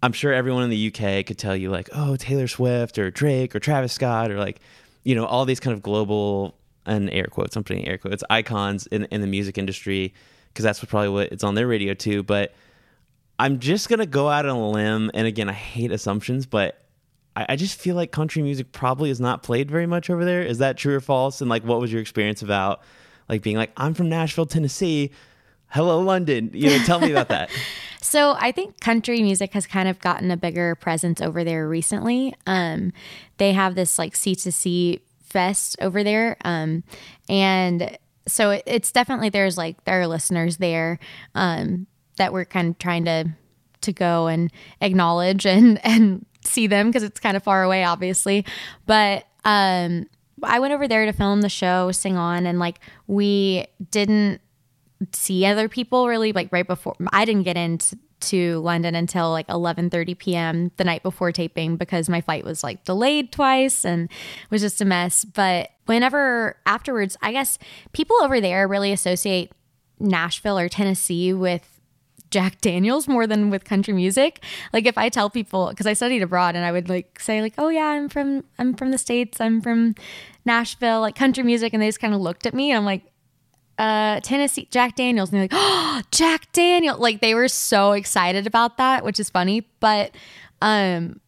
I'm 0.03 0.13
sure 0.13 0.33
everyone 0.33 0.63
in 0.63 0.71
the 0.71 0.87
UK 0.89 1.27
could 1.27 1.39
tell 1.39 1.57
you 1.57 1.71
like, 1.71 1.89
oh, 1.93 2.17
Taylor 2.17 2.47
Swift 2.47 2.99
or 2.99 3.11
Drake 3.11 3.57
or 3.57 3.61
Travis 3.61 3.93
Scott 3.93 4.31
or 4.31 4.39
like, 4.39 4.61
you 5.05 5.15
know, 5.15 5.27
all 5.27 5.45
these 5.45 5.61
kind 5.61 5.75
of 5.75 5.83
global 5.83 6.57
and 6.85 7.11
air 7.11 7.27
quotes, 7.31 7.57
I'm 7.57 7.65
putting 7.65 7.89
air 7.89 7.99
quotes, 7.99 8.23
icons 8.31 8.87
in, 8.87 9.05
in 9.07 9.21
the 9.21 9.27
music 9.27 9.59
industry 9.59 10.15
because 10.49 10.63
that's 10.63 10.81
what 10.81 10.89
probably 10.89 11.09
what 11.09 11.33
it's 11.33 11.45
on 11.45 11.55
their 11.55 11.67
radio 11.67 11.95
too. 11.95 12.23
But 12.23 12.55
I'm 13.39 13.59
just 13.59 13.89
gonna 13.89 14.07
go 14.07 14.29
out 14.29 14.47
on 14.47 14.57
a 14.57 14.71
limb, 14.71 15.11
and 15.13 15.27
again, 15.27 15.49
I 15.49 15.53
hate 15.53 15.93
assumptions, 15.93 16.47
but 16.47 16.83
I, 17.35 17.47
I 17.51 17.57
just 17.57 17.79
feel 17.79 17.95
like 17.95 18.11
country 18.11 18.43
music 18.43 18.73
probably 18.73 19.11
is 19.11 19.21
not 19.21 19.43
played 19.43 19.71
very 19.71 19.87
much 19.87 20.09
over 20.09 20.25
there. 20.25 20.43
Is 20.43 20.59
that 20.59 20.79
true 20.79 20.97
or 20.97 21.01
false? 21.01 21.41
And 21.41 21.51
like, 21.51 21.65
what 21.65 21.81
was 21.81 21.93
your 21.93 22.01
experience 22.01 22.41
about 22.41 22.83
like 23.29 23.43
being 23.43 23.57
like, 23.57 23.73
I'm 23.77 23.95
from 23.95 24.09
Nashville, 24.09 24.47
Tennessee. 24.47 25.11
Hello, 25.69 26.01
London. 26.01 26.51
You 26.53 26.71
know, 26.71 26.79
tell 26.85 27.01
me 27.01 27.11
about 27.11 27.29
that. 27.29 27.51
So 28.03 28.37
I 28.39 28.53
think 28.53 28.79
country 28.79 29.21
music 29.21 29.53
has 29.55 29.67
kind 29.67 29.89
of 29.89 29.99
gotten 29.99 30.31
a 30.31 30.37
bigger 30.37 30.77
presence 30.77 31.21
over 31.21 31.43
there 31.43 31.69
recently. 31.69 32.35
Um, 32.47 32.93
they 33.39 33.53
have 33.53 33.75
this 33.75 33.99
like 33.99 34.15
C2C 34.15 35.01
fest 35.25 35.77
over 35.81 36.05
there. 36.05 36.37
Um, 36.45 36.85
and 37.29 37.99
so 38.29 38.51
it, 38.51 38.63
it's 38.65 38.93
definitely 38.93 39.29
there's 39.29 39.59
like 39.59 39.85
there 39.85 40.01
are 40.01 40.07
listeners 40.07 40.59
there 40.59 41.01
um, 41.35 41.89
that 42.17 42.33
we're 42.33 42.45
kind 42.45 42.69
of 42.69 42.79
trying 42.79 43.07
to 43.07 43.31
to 43.83 43.93
go 43.93 44.29
and 44.29 44.53
acknowledge 44.81 45.45
and 45.45 45.81
and 45.85 46.25
see 46.45 46.69
them 46.69 46.89
because 46.89 47.03
it's 47.03 47.19
kind 47.19 47.37
of 47.37 47.43
far 47.43 47.65
away, 47.65 47.83
obviously. 47.83 48.45
But 48.87 49.27
um, 49.45 50.07
I 50.43 50.59
went 50.59 50.75
over 50.75 50.87
there 50.87 51.07
to 51.07 51.13
film 51.13 51.41
the 51.41 51.49
show, 51.49 51.93
sing 51.93 52.17
on, 52.17 52.47
and 52.47 52.59
like 52.59 52.81
we 53.07 53.67
didn't 53.91 54.41
see 55.13 55.45
other 55.45 55.69
people 55.69 56.09
really 56.09 56.33
like 56.33 56.49
right 56.53 56.67
before 56.67 56.97
I 57.13 57.25
didn't 57.25 57.43
get 57.43 57.57
into 57.57 57.99
to 58.19 58.61
London 58.61 58.95
until 58.95 59.31
like 59.31 59.47
11:30 59.49 60.19
p.m. 60.19 60.71
the 60.77 60.85
night 60.85 61.03
before 61.03 61.33
taping 61.33 61.77
because 61.77 62.09
my 62.09 62.21
flight 62.21 62.45
was 62.45 62.65
like 62.65 62.85
delayed 62.85 63.31
twice 63.33 63.85
and 63.85 64.09
was 64.51 64.63
just 64.63 64.81
a 64.81 64.85
mess. 64.85 65.25
But 65.25 65.71
whenever 65.87 66.57
afterwards, 66.67 67.17
I 67.23 67.33
guess 67.33 67.59
people 67.93 68.17
over 68.23 68.41
there 68.41 68.67
really 68.67 68.93
associate 68.93 69.53
Nashville 69.99 70.59
or 70.59 70.69
Tennessee 70.69 71.33
with 71.33 71.76
Jack 72.31 72.61
Daniels 72.61 73.09
more 73.09 73.27
than 73.27 73.51
with 73.51 73.65
country 73.65 73.95
music. 73.95 74.43
Like 74.73 74.87
if 74.87 74.99
I 74.99 75.09
tell 75.09 75.31
people 75.31 75.69
because 75.69 75.87
I 75.87 75.93
studied 75.93 76.23
abroad 76.23 76.57
and 76.57 76.65
I 76.65 76.73
would 76.73 76.89
like 76.89 77.21
say 77.21 77.41
like, 77.41 77.55
"Oh 77.59 77.69
yeah, 77.69 77.87
I'm 77.87 78.09
from 78.09 78.45
I'm 78.59 78.75
from 78.75 78.91
the 78.91 78.99
states. 78.99 79.41
I'm 79.41 79.61
from 79.61 79.95
Nashville, 80.45 81.01
like 81.01 81.15
country 81.15 81.45
music," 81.45 81.73
and 81.73 81.83
they 81.83 81.89
just 81.89 82.01
kind 82.01 82.15
of 82.15 82.21
looked 82.21 82.47
at 82.47 82.55
me 82.55 82.71
and 82.71 82.79
I'm 82.79 82.85
like, 82.85 83.03
uh, 83.79 84.21
Tennessee 84.21 84.69
Jack 84.71 84.97
Daniels, 84.97 85.31
and 85.31 85.37
they're 85.37 85.45
like, 85.45 85.51
"Oh, 85.53 86.03
Jack 86.11 86.53
Daniel!" 86.53 86.99
Like 86.99 87.21
they 87.21 87.35
were 87.35 87.49
so 87.49 87.93
excited 87.93 88.47
about 88.47 88.77
that, 88.79 89.05
which 89.05 89.21
is 89.21 89.31
funny. 89.31 89.69
But 89.81 90.15
um, 90.63 91.21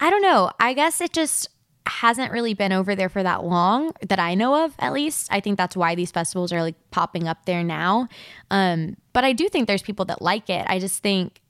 I 0.00 0.10
don't 0.10 0.22
know. 0.22 0.50
I 0.60 0.74
guess 0.74 1.00
it 1.00 1.12
just 1.12 1.48
hasn't 1.90 2.32
really 2.32 2.54
been 2.54 2.72
over 2.72 2.94
there 2.94 3.08
for 3.08 3.22
that 3.22 3.44
long 3.44 3.92
that 4.08 4.18
I 4.18 4.34
know 4.34 4.64
of, 4.64 4.74
at 4.78 4.92
least. 4.92 5.28
I 5.30 5.40
think 5.40 5.58
that's 5.58 5.76
why 5.76 5.94
these 5.94 6.10
festivals 6.10 6.52
are 6.52 6.62
like 6.62 6.76
popping 6.90 7.28
up 7.28 7.44
there 7.44 7.64
now. 7.64 8.08
Um, 8.50 8.96
but 9.12 9.24
I 9.24 9.32
do 9.32 9.48
think 9.48 9.66
there's 9.66 9.82
people 9.82 10.04
that 10.06 10.22
like 10.22 10.48
it. 10.48 10.64
I 10.68 10.78
just 10.78 11.02
think 11.02 11.40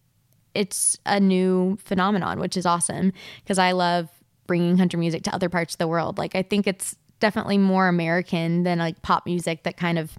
it's 0.54 0.98
a 1.06 1.20
new 1.20 1.76
phenomenon, 1.84 2.40
which 2.40 2.56
is 2.56 2.66
awesome 2.66 3.12
because 3.42 3.58
I 3.58 3.72
love 3.72 4.08
bringing 4.46 4.76
country 4.76 4.98
music 4.98 5.22
to 5.24 5.34
other 5.34 5.48
parts 5.48 5.74
of 5.74 5.78
the 5.78 5.86
world. 5.86 6.18
Like, 6.18 6.34
I 6.34 6.42
think 6.42 6.66
it's 6.66 6.96
definitely 7.20 7.58
more 7.58 7.86
American 7.86 8.62
than 8.62 8.78
like 8.78 9.00
pop 9.02 9.26
music 9.26 9.62
that 9.64 9.76
kind 9.76 9.98
of 9.98 10.18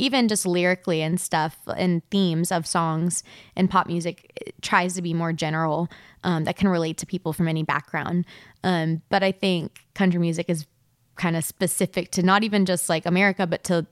even 0.00 0.28
just 0.28 0.46
lyrically 0.46 1.02
and 1.02 1.20
stuff 1.20 1.58
and 1.76 2.02
themes 2.10 2.50
of 2.50 2.66
songs 2.66 3.22
and 3.54 3.70
pop 3.70 3.86
music 3.86 4.54
tries 4.62 4.94
to 4.94 5.02
be 5.02 5.12
more 5.12 5.32
general 5.32 5.88
um, 6.24 6.44
that 6.44 6.56
can 6.56 6.68
relate 6.68 6.96
to 6.98 7.06
people 7.06 7.32
from 7.32 7.46
any 7.46 7.62
background. 7.62 8.24
Um, 8.64 9.02
but 9.10 9.22
I 9.22 9.32
think 9.32 9.84
country 9.94 10.18
music 10.18 10.48
is 10.48 10.66
kind 11.16 11.36
of 11.36 11.44
specific 11.44 12.10
to 12.12 12.22
not 12.22 12.42
even 12.42 12.64
just 12.64 12.88
like 12.88 13.04
America, 13.04 13.46
but 13.46 13.62
to 13.64 13.86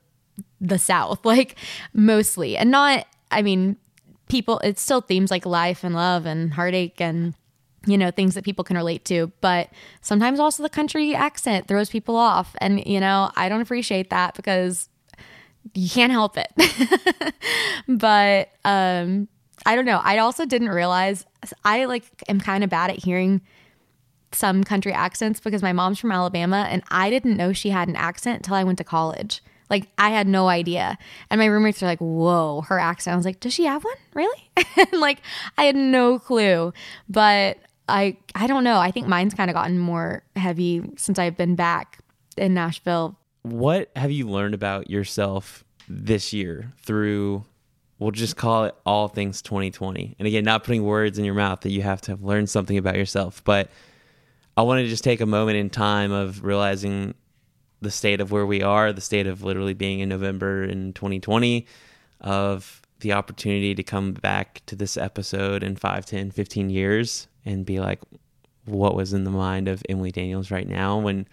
the 0.61 0.79
South, 0.79 1.25
like 1.25 1.57
mostly. 1.93 2.57
And 2.57 2.71
not, 2.71 3.07
I 3.31 3.43
mean, 3.43 3.77
people, 4.29 4.59
it's 4.61 4.81
still 4.81 5.03
themes 5.03 5.31
like 5.31 5.45
life 5.45 5.85
and 5.85 5.95
love 5.95 6.27
and 6.27 6.53
heartache 6.53 7.01
and 7.01 7.35
you 7.87 7.97
know 7.97 8.11
things 8.11 8.35
that 8.35 8.45
people 8.45 8.65
can 8.65 8.77
relate 8.77 9.05
to 9.05 9.31
but 9.41 9.71
sometimes 10.01 10.41
also 10.41 10.65
the 10.65 10.69
country 10.69 11.15
accent 11.15 11.69
throws 11.69 11.89
people 11.89 12.17
off 12.17 12.57
and 12.59 12.85
you 12.85 12.99
know 12.99 13.31
i 13.37 13.49
don't 13.49 13.61
appreciate 13.61 14.11
that 14.11 14.35
because 14.35 14.89
you 15.75 15.89
can't 15.89 16.13
help 16.13 16.37
it. 16.37 17.35
but 17.89 18.51
um 18.65 19.29
I 19.67 19.75
don't 19.75 19.85
know. 19.85 20.01
I 20.03 20.19
also 20.19 20.47
didn't 20.47 20.69
realize 20.71 21.27
I 21.65 21.85
like 21.87 22.05
am 22.29 22.41
kind 22.41 22.65
of 22.65 22.71
bad 22.71 22.91
at 22.91 23.03
hearing 23.05 23.43
some 24.33 24.63
country 24.63 24.93
accents 24.93 25.41
because 25.41 25.63
my 25.63 25.73
mom's 25.73 25.99
from 25.99 26.13
Alabama 26.13 26.67
and 26.71 26.83
I 26.91 27.11
didn't 27.11 27.37
know 27.37 27.53
she 27.53 27.71
had 27.71 27.89
an 27.89 27.97
accent 27.97 28.37
until 28.37 28.55
I 28.55 28.65
went 28.65 28.79
to 28.79 28.85
college. 28.85 29.43
Like 29.71 29.89
I 29.99 30.11
had 30.11 30.27
no 30.27 30.49
idea. 30.49 30.97
And 31.31 31.39
my 31.39 31.47
roommates 31.47 31.83
are 31.83 31.87
like, 31.87 31.99
"Whoa, 31.99 32.63
her 32.69 32.79
accent." 32.79 33.13
I 33.13 33.17
was 33.17 33.27
like, 33.27 33.41
"Does 33.41 33.53
she 33.53 33.65
have 33.65 33.85
one? 33.85 33.97
Really?" 34.15 34.51
and 34.77 35.01
like 35.01 35.21
I 35.59 35.65
had 35.65 35.77
no 35.77 36.19
clue. 36.19 36.73
But 37.09 37.59
I 37.89 38.17
I 38.35 38.47
don't 38.47 38.65
know. 38.65 38.79
I 38.79 38.91
think 38.91 39.07
mine's 39.07 39.35
kind 39.35 39.51
of 39.51 39.55
gotten 39.55 39.79
more 39.79 40.23
heavy 40.37 40.83
since 40.97 41.19
I've 41.19 41.37
been 41.37 41.55
back 41.55 41.99
in 42.37 42.55
Nashville 42.55 43.18
what 43.43 43.91
have 43.97 44.11
you 44.11 44.29
learned 44.29 44.55
about 44.55 44.91
yourself 44.91 45.65
this 45.89 46.33
year 46.33 46.73
through 46.79 47.45
we'll 47.99 48.11
just 48.11 48.37
call 48.37 48.65
it 48.65 48.75
all 48.85 49.09
things 49.09 49.43
2020 49.43 50.17
and 50.19 50.29
again 50.29 50.45
not 50.45 50.65
putting 50.65 50.85
words 50.85 51.19
in 51.19 51.25
your 51.25 51.35
mouth 51.35 51.61
that 51.61 51.71
you 51.71 51.83
have 51.83 52.01
to 52.01 52.13
have 52.13 52.23
learned 52.23 52.49
something 52.49 52.77
about 52.77 52.97
yourself 52.97 53.43
but 53.45 53.71
i 54.57 54.63
want 54.63 54.81
to 54.81 54.89
just 54.89 55.05
take 55.05 55.21
a 55.21 55.27
moment 55.27 55.57
in 55.57 55.71
time 55.71 56.13
of 56.13 56.45
realizing 56.45 57.15
the 57.81 57.91
state 57.91 58.21
of 58.21 58.31
where 58.31 58.47
we 58.47 58.63
are 58.63 58.93
the 58.93 59.01
state 59.01 59.27
of 59.27 59.43
literally 59.43 59.75
being 59.75 60.01
in 60.01 60.09
november 60.09 60.65
in 60.65 60.93
2020 60.93 61.67
of 62.21 62.83
the 63.01 63.13
opportunity 63.13 63.75
to 63.75 63.83
come 63.83 64.13
back 64.13 64.61
to 64.67 64.75
this 64.75 64.97
episode 64.97 65.63
in 65.63 65.77
5 65.77 66.07
10 66.07 66.31
15 66.31 66.71
years 66.71 67.29
and 67.45 67.65
be 67.65 67.81
like 67.81 68.01
what 68.65 68.95
was 68.95 69.13
in 69.13 69.25
the 69.25 69.31
mind 69.31 69.69
of 69.69 69.83
emily 69.89 70.11
daniels 70.11 70.51
right 70.51 70.69
now 70.69 70.99
when 70.99 71.27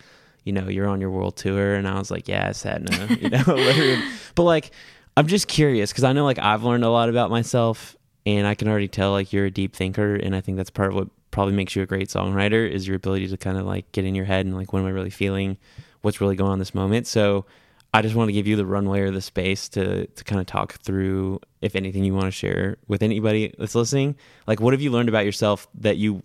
you 0.45 0.53
know, 0.53 0.69
you're 0.69 0.87
on 0.87 1.01
your 1.01 1.09
world 1.09 1.35
tour. 1.35 1.73
And 1.73 1.87
I 1.87 1.99
was 1.99 2.09
like, 2.09 2.27
yeah, 2.27 2.49
Satna, 2.51 3.21
you 3.21 3.29
know, 3.29 4.11
but 4.35 4.43
like, 4.43 4.71
I'm 5.17 5.27
just 5.27 5.47
curious 5.47 5.91
because 5.91 6.03
I 6.03 6.13
know 6.13 6.23
like 6.23 6.39
I've 6.39 6.63
learned 6.63 6.83
a 6.83 6.89
lot 6.89 7.09
about 7.09 7.29
myself 7.29 7.97
and 8.25 8.47
I 8.47 8.55
can 8.55 8.67
already 8.67 8.87
tell 8.87 9.11
like 9.11 9.33
you're 9.33 9.45
a 9.45 9.51
deep 9.51 9.75
thinker. 9.75 10.15
And 10.15 10.35
I 10.35 10.41
think 10.41 10.57
that's 10.57 10.69
part 10.69 10.89
of 10.89 10.95
what 10.95 11.09
probably 11.31 11.53
makes 11.53 11.75
you 11.75 11.81
a 11.81 11.85
great 11.85 12.09
songwriter 12.09 12.69
is 12.69 12.87
your 12.87 12.95
ability 12.95 13.27
to 13.27 13.37
kind 13.37 13.57
of 13.57 13.65
like 13.65 13.91
get 13.91 14.05
in 14.05 14.15
your 14.15 14.25
head 14.25 14.45
and 14.45 14.55
like, 14.55 14.71
what 14.71 14.79
am 14.79 14.85
I 14.85 14.91
really 14.91 15.09
feeling? 15.09 15.57
What's 16.01 16.21
really 16.21 16.35
going 16.35 16.51
on 16.51 16.59
this 16.59 16.75
moment? 16.75 17.07
So 17.07 17.45
I 17.93 18.01
just 18.01 18.13
want 18.13 18.27
to 18.27 18.33
give 18.33 18.45
you 18.45 18.57
the 18.57 18.65
runway 18.65 18.99
or 19.01 19.11
the 19.11 19.21
space 19.21 19.69
to, 19.69 20.05
to 20.05 20.23
kind 20.25 20.41
of 20.41 20.47
talk 20.47 20.73
through 20.73 21.39
if 21.61 21.75
anything 21.75 22.03
you 22.03 22.13
want 22.13 22.25
to 22.25 22.31
share 22.31 22.77
with 22.87 23.01
anybody 23.01 23.53
that's 23.57 23.73
listening. 23.73 24.15
Like, 24.47 24.59
what 24.59 24.73
have 24.73 24.81
you 24.81 24.91
learned 24.91 25.07
about 25.07 25.23
yourself 25.23 25.67
that 25.75 25.95
you 25.95 26.21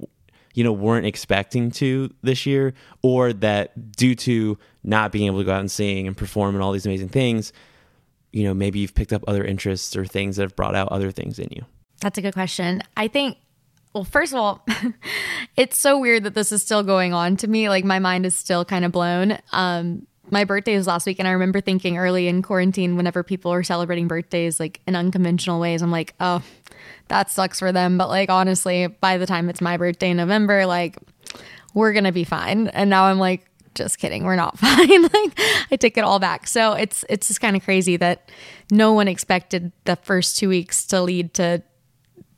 you 0.54 0.64
know 0.64 0.72
weren't 0.72 1.06
expecting 1.06 1.70
to 1.70 2.12
this 2.22 2.46
year 2.46 2.74
or 3.02 3.32
that 3.32 3.92
due 3.96 4.14
to 4.14 4.58
not 4.82 5.12
being 5.12 5.26
able 5.26 5.38
to 5.38 5.44
go 5.44 5.52
out 5.52 5.60
and 5.60 5.70
sing 5.70 6.06
and 6.06 6.16
perform 6.16 6.54
and 6.54 6.62
all 6.62 6.72
these 6.72 6.86
amazing 6.86 7.08
things 7.08 7.52
you 8.32 8.44
know 8.44 8.54
maybe 8.54 8.78
you've 8.78 8.94
picked 8.94 9.12
up 9.12 9.24
other 9.26 9.44
interests 9.44 9.96
or 9.96 10.04
things 10.04 10.36
that 10.36 10.42
have 10.42 10.56
brought 10.56 10.74
out 10.74 10.88
other 10.88 11.10
things 11.10 11.38
in 11.38 11.48
you? 11.50 11.64
That's 12.00 12.18
a 12.18 12.22
good 12.22 12.34
question. 12.34 12.82
I 12.96 13.08
think 13.08 13.36
well 13.92 14.04
first 14.04 14.32
of 14.32 14.38
all 14.38 14.64
it's 15.56 15.76
so 15.76 15.98
weird 15.98 16.24
that 16.24 16.34
this 16.34 16.52
is 16.52 16.62
still 16.62 16.82
going 16.82 17.12
on 17.12 17.36
to 17.38 17.48
me. 17.48 17.68
Like 17.68 17.84
my 17.84 17.98
mind 17.98 18.26
is 18.26 18.34
still 18.34 18.64
kind 18.64 18.84
of 18.84 18.92
blown. 18.92 19.38
Um 19.52 20.06
my 20.32 20.44
birthday 20.44 20.76
was 20.76 20.86
last 20.86 21.06
week 21.06 21.18
and 21.18 21.26
i 21.26 21.32
remember 21.32 21.60
thinking 21.60 21.98
early 21.98 22.28
in 22.28 22.40
quarantine 22.40 22.96
whenever 22.96 23.24
people 23.24 23.52
are 23.52 23.64
celebrating 23.64 24.06
birthdays 24.06 24.60
like 24.60 24.80
in 24.86 24.94
unconventional 24.94 25.58
ways 25.58 25.82
i'm 25.82 25.90
like 25.90 26.14
oh 26.20 26.40
that 27.08 27.30
sucks 27.30 27.58
for 27.58 27.72
them. 27.72 27.98
But 27.98 28.08
like 28.08 28.30
honestly, 28.30 28.86
by 28.86 29.18
the 29.18 29.26
time 29.26 29.48
it's 29.48 29.60
my 29.60 29.76
birthday 29.76 30.10
in 30.10 30.16
November, 30.16 30.66
like 30.66 30.96
we're 31.74 31.92
gonna 31.92 32.12
be 32.12 32.24
fine. 32.24 32.68
And 32.68 32.90
now 32.90 33.04
I'm 33.04 33.18
like, 33.18 33.46
just 33.74 33.98
kidding, 33.98 34.24
we're 34.24 34.36
not 34.36 34.58
fine. 34.58 35.02
like 35.02 35.40
I 35.70 35.76
take 35.78 35.96
it 35.96 36.04
all 36.04 36.18
back. 36.18 36.46
So 36.46 36.72
it's 36.72 37.04
it's 37.08 37.28
just 37.28 37.40
kind 37.40 37.56
of 37.56 37.62
crazy 37.62 37.96
that 37.96 38.30
no 38.70 38.92
one 38.92 39.08
expected 39.08 39.72
the 39.84 39.96
first 39.96 40.38
two 40.38 40.48
weeks 40.48 40.86
to 40.86 41.02
lead 41.02 41.34
to 41.34 41.62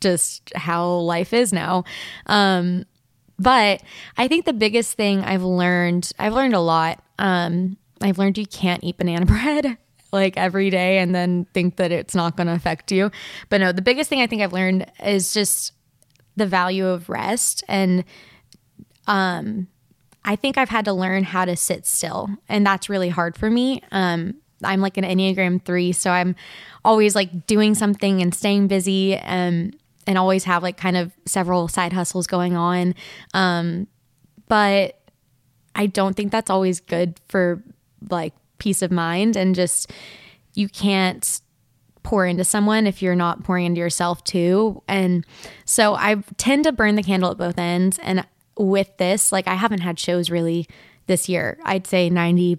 just 0.00 0.52
how 0.54 0.88
life 0.88 1.32
is 1.32 1.52
now. 1.52 1.84
Um, 2.26 2.86
but 3.38 3.82
I 4.16 4.28
think 4.28 4.44
the 4.44 4.52
biggest 4.52 4.96
thing 4.96 5.24
I've 5.24 5.42
learned, 5.42 6.12
I've 6.18 6.34
learned 6.34 6.54
a 6.54 6.60
lot. 6.60 7.02
Um, 7.18 7.76
I've 8.00 8.18
learned 8.18 8.38
you 8.38 8.46
can't 8.46 8.82
eat 8.84 8.98
banana 8.98 9.26
bread 9.26 9.78
like 10.12 10.36
every 10.36 10.70
day 10.70 10.98
and 10.98 11.14
then 11.14 11.46
think 11.54 11.76
that 11.76 11.90
it's 11.90 12.14
not 12.14 12.36
going 12.36 12.46
to 12.46 12.52
affect 12.52 12.92
you. 12.92 13.10
But 13.48 13.60
no, 13.60 13.72
the 13.72 13.82
biggest 13.82 14.10
thing 14.10 14.20
I 14.20 14.26
think 14.26 14.42
I've 14.42 14.52
learned 14.52 14.90
is 15.04 15.32
just 15.32 15.72
the 16.36 16.46
value 16.46 16.86
of 16.86 17.08
rest 17.08 17.62
and 17.68 18.04
um 19.06 19.68
I 20.24 20.36
think 20.36 20.56
I've 20.56 20.68
had 20.68 20.84
to 20.84 20.92
learn 20.92 21.24
how 21.24 21.44
to 21.44 21.56
sit 21.56 21.84
still 21.84 22.30
and 22.48 22.64
that's 22.64 22.88
really 22.88 23.08
hard 23.08 23.36
for 23.36 23.50
me. 23.50 23.82
Um 23.90 24.34
I'm 24.64 24.80
like 24.80 24.96
an 24.96 25.04
Enneagram 25.04 25.64
3, 25.64 25.90
so 25.92 26.10
I'm 26.10 26.36
always 26.84 27.16
like 27.16 27.46
doing 27.46 27.74
something 27.74 28.22
and 28.22 28.34
staying 28.34 28.68
busy 28.68 29.16
and 29.16 29.76
and 30.06 30.18
always 30.18 30.44
have 30.44 30.62
like 30.62 30.76
kind 30.76 30.96
of 30.96 31.12
several 31.26 31.68
side 31.68 31.92
hustles 31.92 32.26
going 32.26 32.56
on. 32.56 32.94
Um 33.34 33.88
but 34.48 34.98
I 35.74 35.86
don't 35.86 36.14
think 36.14 36.32
that's 36.32 36.50
always 36.50 36.80
good 36.80 37.20
for 37.28 37.62
like 38.10 38.34
peace 38.62 38.80
of 38.80 38.92
mind 38.92 39.36
and 39.36 39.56
just 39.56 39.90
you 40.54 40.68
can't 40.68 41.40
pour 42.04 42.26
into 42.26 42.44
someone 42.44 42.86
if 42.86 43.02
you're 43.02 43.16
not 43.16 43.42
pouring 43.42 43.66
into 43.66 43.80
yourself 43.80 44.22
too. 44.22 44.80
And 44.86 45.26
so 45.64 45.94
I 45.94 46.22
tend 46.36 46.64
to 46.64 46.72
burn 46.72 46.94
the 46.94 47.02
candle 47.02 47.32
at 47.32 47.38
both 47.38 47.58
ends. 47.58 47.98
And 48.02 48.24
with 48.56 48.96
this, 48.98 49.32
like 49.32 49.48
I 49.48 49.54
haven't 49.54 49.80
had 49.80 49.98
shows 49.98 50.30
really 50.30 50.68
this 51.06 51.28
year. 51.28 51.58
I'd 51.64 51.86
say 51.88 52.08
90 52.08 52.58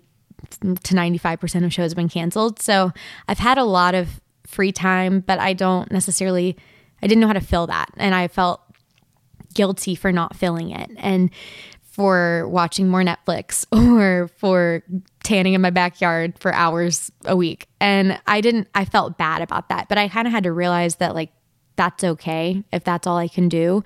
to 0.59 0.93
95% 0.93 1.65
of 1.65 1.73
shows 1.73 1.91
have 1.91 1.95
been 1.95 2.09
canceled. 2.09 2.61
So 2.61 2.91
I've 3.29 3.39
had 3.39 3.57
a 3.57 3.63
lot 3.63 3.95
of 3.95 4.19
free 4.45 4.73
time, 4.73 5.21
but 5.21 5.39
I 5.39 5.53
don't 5.53 5.89
necessarily, 5.89 6.57
I 7.01 7.07
didn't 7.07 7.21
know 7.21 7.27
how 7.27 7.33
to 7.33 7.41
fill 7.41 7.67
that. 7.67 7.89
And 7.95 8.13
I 8.13 8.27
felt 8.27 8.61
guilty 9.53 9.95
for 9.95 10.11
not 10.11 10.35
filling 10.35 10.71
it. 10.71 10.89
And 10.97 11.29
for 11.93 12.47
watching 12.49 12.89
more 12.89 13.03
Netflix 13.03 13.65
or 13.71 14.27
for 14.39 14.83
tanning 15.23 15.53
in 15.53 15.61
my 15.61 15.69
backyard 15.69 16.37
for 16.39 16.51
hours 16.51 17.11
a 17.25 17.37
week. 17.37 17.67
And 17.79 18.19
I 18.25 18.41
didn't, 18.41 18.67
I 18.73 18.83
felt 18.83 19.17
bad 19.17 19.43
about 19.43 19.69
that. 19.69 19.89
But 19.89 19.99
I 19.99 20.09
kind 20.09 20.27
of 20.27 20.33
had 20.33 20.43
to 20.43 20.51
realize 20.51 20.95
that, 20.95 21.13
like, 21.13 21.31
that's 21.75 22.03
okay 22.03 22.63
if 22.71 22.83
that's 22.83 23.05
all 23.07 23.17
I 23.17 23.27
can 23.27 23.47
do 23.47 23.83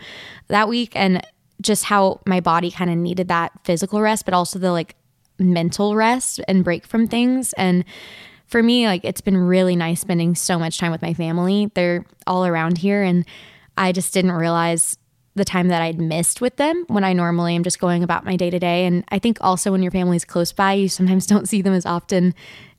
that 0.48 0.70
week. 0.70 0.94
And 0.96 1.22
just 1.62 1.84
how 1.86 2.22
my 2.26 2.40
body 2.40 2.72
kind 2.72 2.90
of 2.90 2.98
needed 2.98 3.28
that 3.28 3.52
physical 3.66 4.02
rest, 4.02 4.26
but 4.26 4.34
also 4.34 4.60
the 4.60 4.72
like 4.72 4.96
mental 5.40 5.96
rest 5.96 6.40
and 6.48 6.64
break 6.64 6.86
from 6.86 7.08
things. 7.08 7.54
And 7.54 7.84
for 8.46 8.64
me, 8.64 8.88
like, 8.88 9.04
it's 9.04 9.22
been 9.22 9.38
really 9.38 9.76
nice 9.76 10.00
spending 10.02 10.36
so 10.36 10.58
much 10.58 10.78
time 10.78 10.92
with 10.92 11.02
my 11.02 11.14
family. 11.14 11.72
They're 11.74 12.06
all 12.26 12.46
around 12.46 12.78
here. 12.78 13.04
And 13.04 13.26
I 13.78 13.92
just 13.92 14.14
didn't 14.14 14.32
realize 14.32 14.98
the 15.38 15.46
time 15.46 15.70
that 15.70 15.82
I'd 15.82 16.00
missed 16.00 16.42
with 16.42 16.58
them 16.58 16.86
when 16.88 17.04
I 17.04 17.14
normally 17.14 17.56
am 17.56 17.64
just 17.64 17.80
going 17.80 18.04
about 18.04 18.26
my 18.26 18.36
day 18.36 18.50
to 18.50 18.60
day. 18.60 18.86
And 18.86 19.04
I 19.10 19.20
think 19.20 19.38
also 19.42 19.72
when 19.72 19.82
your 19.82 19.92
family's 19.92 20.26
close 20.26 20.52
by, 20.52 20.74
you 20.74 20.90
sometimes 20.90 21.26
don't 21.28 21.48
see 21.48 21.62
them 21.62 21.74
as 21.74 21.86
often 21.86 22.34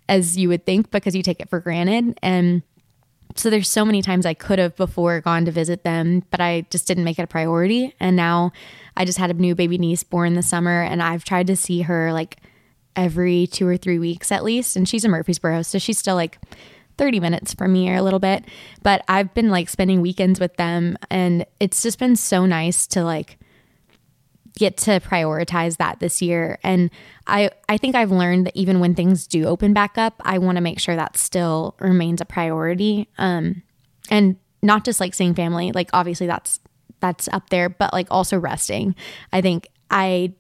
as 0.09 0.37
you 0.37 0.49
would 0.49 0.66
think 0.66 0.90
because 0.90 1.14
you 1.14 1.23
take 1.23 1.40
it 1.40 1.51
for 1.51 1.61
granted. 1.61 2.18
And 2.23 2.62
so 3.37 3.51
there's 3.51 3.68
so 3.68 3.85
many 3.85 4.03
times 4.03 4.27
I 4.27 4.35
could 4.35 4.59
have 4.59 4.75
before 4.77 5.21
gone 5.21 5.44
to 5.44 5.51
visit 5.51 5.85
them, 5.85 6.25
but 6.31 6.40
I 6.40 6.66
just 6.71 6.87
didn't 6.87 7.05
make 7.05 7.18
it 7.18 7.23
a 7.23 7.27
priority. 7.27 7.94
And 8.01 8.16
now 8.16 8.53
I 8.97 9.05
just 9.05 9.18
had 9.18 9.31
a 9.31 9.35
new 9.35 9.55
baby 9.55 9.79
niece 9.79 10.03
born 10.03 10.35
this 10.35 10.49
summer 10.49 10.83
and 10.83 11.03
I've 11.03 11.25
tried 11.25 11.47
to 11.49 11.57
see 11.57 11.83
her 11.83 12.12
like 12.12 12.38
every 12.97 13.47
two 13.47 13.66
or 13.66 13.77
three 13.77 13.99
weeks 13.99 14.33
at 14.33 14.42
least. 14.42 14.77
And 14.77 14.88
she's 14.88 15.05
in 15.05 15.11
Murfreesboro, 15.11 15.62
so 15.62 15.79
she's 15.79 15.99
still 15.99 16.16
like 16.16 16.38
30 16.99 17.21
minutes 17.21 17.55
from 17.55 17.73
me 17.73 17.89
or 17.89 17.97
a 17.97 18.03
little 18.03 18.19
bit. 18.19 18.45
But 18.83 19.05
I've 19.09 19.33
been 19.35 19.51
like 19.51 19.69
spending 19.69 20.01
weekends 20.01 20.41
with 20.41 20.57
them 20.57 20.99
and 21.11 21.47
it's 21.61 21.83
just 21.83 21.99
been 21.99 22.17
so 22.17 22.45
nice 22.45 22.87
to 22.89 23.05
like 23.05 23.39
get 24.59 24.77
to 24.77 25.01
prioritize 25.01 25.77
that 25.77 26.01
this 26.01 26.21
year. 26.21 26.59
And 26.63 26.91
I, 27.27 27.51
I 27.69 27.79
think 27.79 27.95
I've 27.95 28.11
learned 28.11 28.47
that 28.47 28.57
even 28.57 28.81
when 28.81 28.95
things 28.95 29.27
do 29.27 29.47
open 29.47 29.73
back 29.73 29.97
up, 29.97 30.21
I 30.25 30.39
want 30.39 30.57
to 30.57 30.63
make 30.63 30.81
sure 30.81 30.97
that 30.97 31.17
still 31.17 31.77
remains 31.79 32.21
a 32.21 32.25
priority. 32.25 33.09
Um, 33.19 33.63
and 34.11 34.37
not 34.63 34.85
just 34.85 34.99
like 35.01 35.15
seeing 35.15 35.35
family, 35.35 35.73
like 35.73 35.91
obviously 35.93 36.27
that's 36.27 36.61
that's 37.01 37.29
up 37.29 37.51
there, 37.51 37.69
but 37.69 37.93
like 37.93 38.09
also 38.11 38.39
resting. 38.39 38.97
I 39.33 39.41
think 39.41 39.69
I 39.91 40.33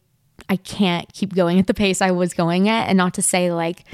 I 0.48 0.56
can't 0.56 1.12
keep 1.12 1.34
going 1.34 1.58
at 1.58 1.66
the 1.66 1.74
pace 1.74 2.00
I 2.00 2.10
was 2.10 2.34
going 2.34 2.68
at, 2.68 2.88
and 2.88 2.96
not 2.96 3.14
to 3.14 3.22
say 3.22 3.52
like 3.52 3.84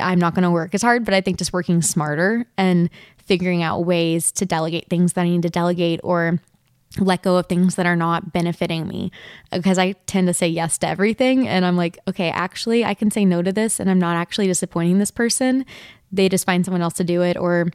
I'm 0.00 0.18
not 0.18 0.34
going 0.34 0.42
to 0.42 0.50
work 0.50 0.74
as 0.74 0.82
hard, 0.82 1.04
but 1.04 1.14
I 1.14 1.20
think 1.20 1.38
just 1.38 1.52
working 1.52 1.82
smarter 1.82 2.46
and 2.56 2.90
figuring 3.18 3.62
out 3.62 3.84
ways 3.84 4.32
to 4.32 4.46
delegate 4.46 4.88
things 4.88 5.12
that 5.14 5.22
I 5.22 5.28
need 5.28 5.42
to 5.42 5.50
delegate 5.50 6.00
or 6.02 6.40
let 6.98 7.22
go 7.22 7.36
of 7.36 7.46
things 7.46 7.74
that 7.74 7.86
are 7.86 7.96
not 7.96 8.32
benefiting 8.32 8.88
me. 8.88 9.12
Because 9.52 9.78
I 9.78 9.92
tend 10.06 10.26
to 10.28 10.34
say 10.34 10.48
yes 10.48 10.78
to 10.78 10.88
everything 10.88 11.46
and 11.46 11.64
I'm 11.64 11.76
like 11.76 11.98
okay 12.08 12.30
actually 12.30 12.84
I 12.84 12.94
can 12.94 13.10
say 13.10 13.24
no 13.24 13.42
to 13.42 13.52
this 13.52 13.78
and 13.78 13.90
I'm 13.90 13.98
not 13.98 14.16
actually 14.16 14.46
disappointing 14.46 14.98
this 14.98 15.10
person. 15.10 15.66
They 16.10 16.28
just 16.28 16.46
find 16.46 16.64
someone 16.64 16.82
else 16.82 16.94
to 16.94 17.04
do 17.04 17.22
it 17.22 17.36
or 17.36 17.68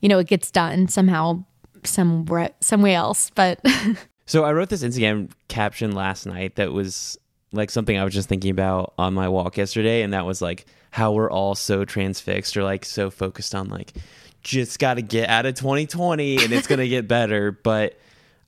you 0.00 0.08
know 0.08 0.18
it 0.18 0.28
gets 0.28 0.50
done 0.50 0.88
somehow 0.88 1.44
somewhere 1.84 2.50
somewhere 2.60 2.94
else 2.94 3.30
but 3.34 3.60
so 4.26 4.44
I 4.44 4.52
wrote 4.52 4.68
this 4.68 4.84
Instagram 4.84 5.30
caption 5.48 5.92
last 5.92 6.26
night 6.26 6.54
that 6.54 6.72
was 6.72 7.18
like 7.52 7.70
something 7.70 7.98
I 7.98 8.04
was 8.04 8.14
just 8.14 8.28
thinking 8.28 8.50
about 8.50 8.94
on 8.96 9.14
my 9.14 9.28
walk 9.28 9.56
yesterday 9.56 10.02
and 10.02 10.12
that 10.12 10.24
was 10.24 10.40
like 10.40 10.66
how 10.92 11.10
we're 11.10 11.30
all 11.30 11.54
so 11.54 11.84
transfixed 11.84 12.56
or 12.56 12.62
like 12.62 12.84
so 12.84 13.10
focused 13.10 13.54
on 13.54 13.68
like 13.68 13.94
just 14.42 14.78
got 14.78 14.94
to 14.94 15.02
get 15.02 15.28
out 15.28 15.46
of 15.46 15.54
2020 15.54 16.44
and 16.44 16.52
it's 16.52 16.66
going 16.66 16.78
to 16.78 16.88
get 16.88 17.08
better 17.08 17.50
but 17.64 17.98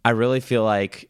I 0.04 0.10
really 0.10 0.40
feel 0.40 0.62
like 0.62 1.08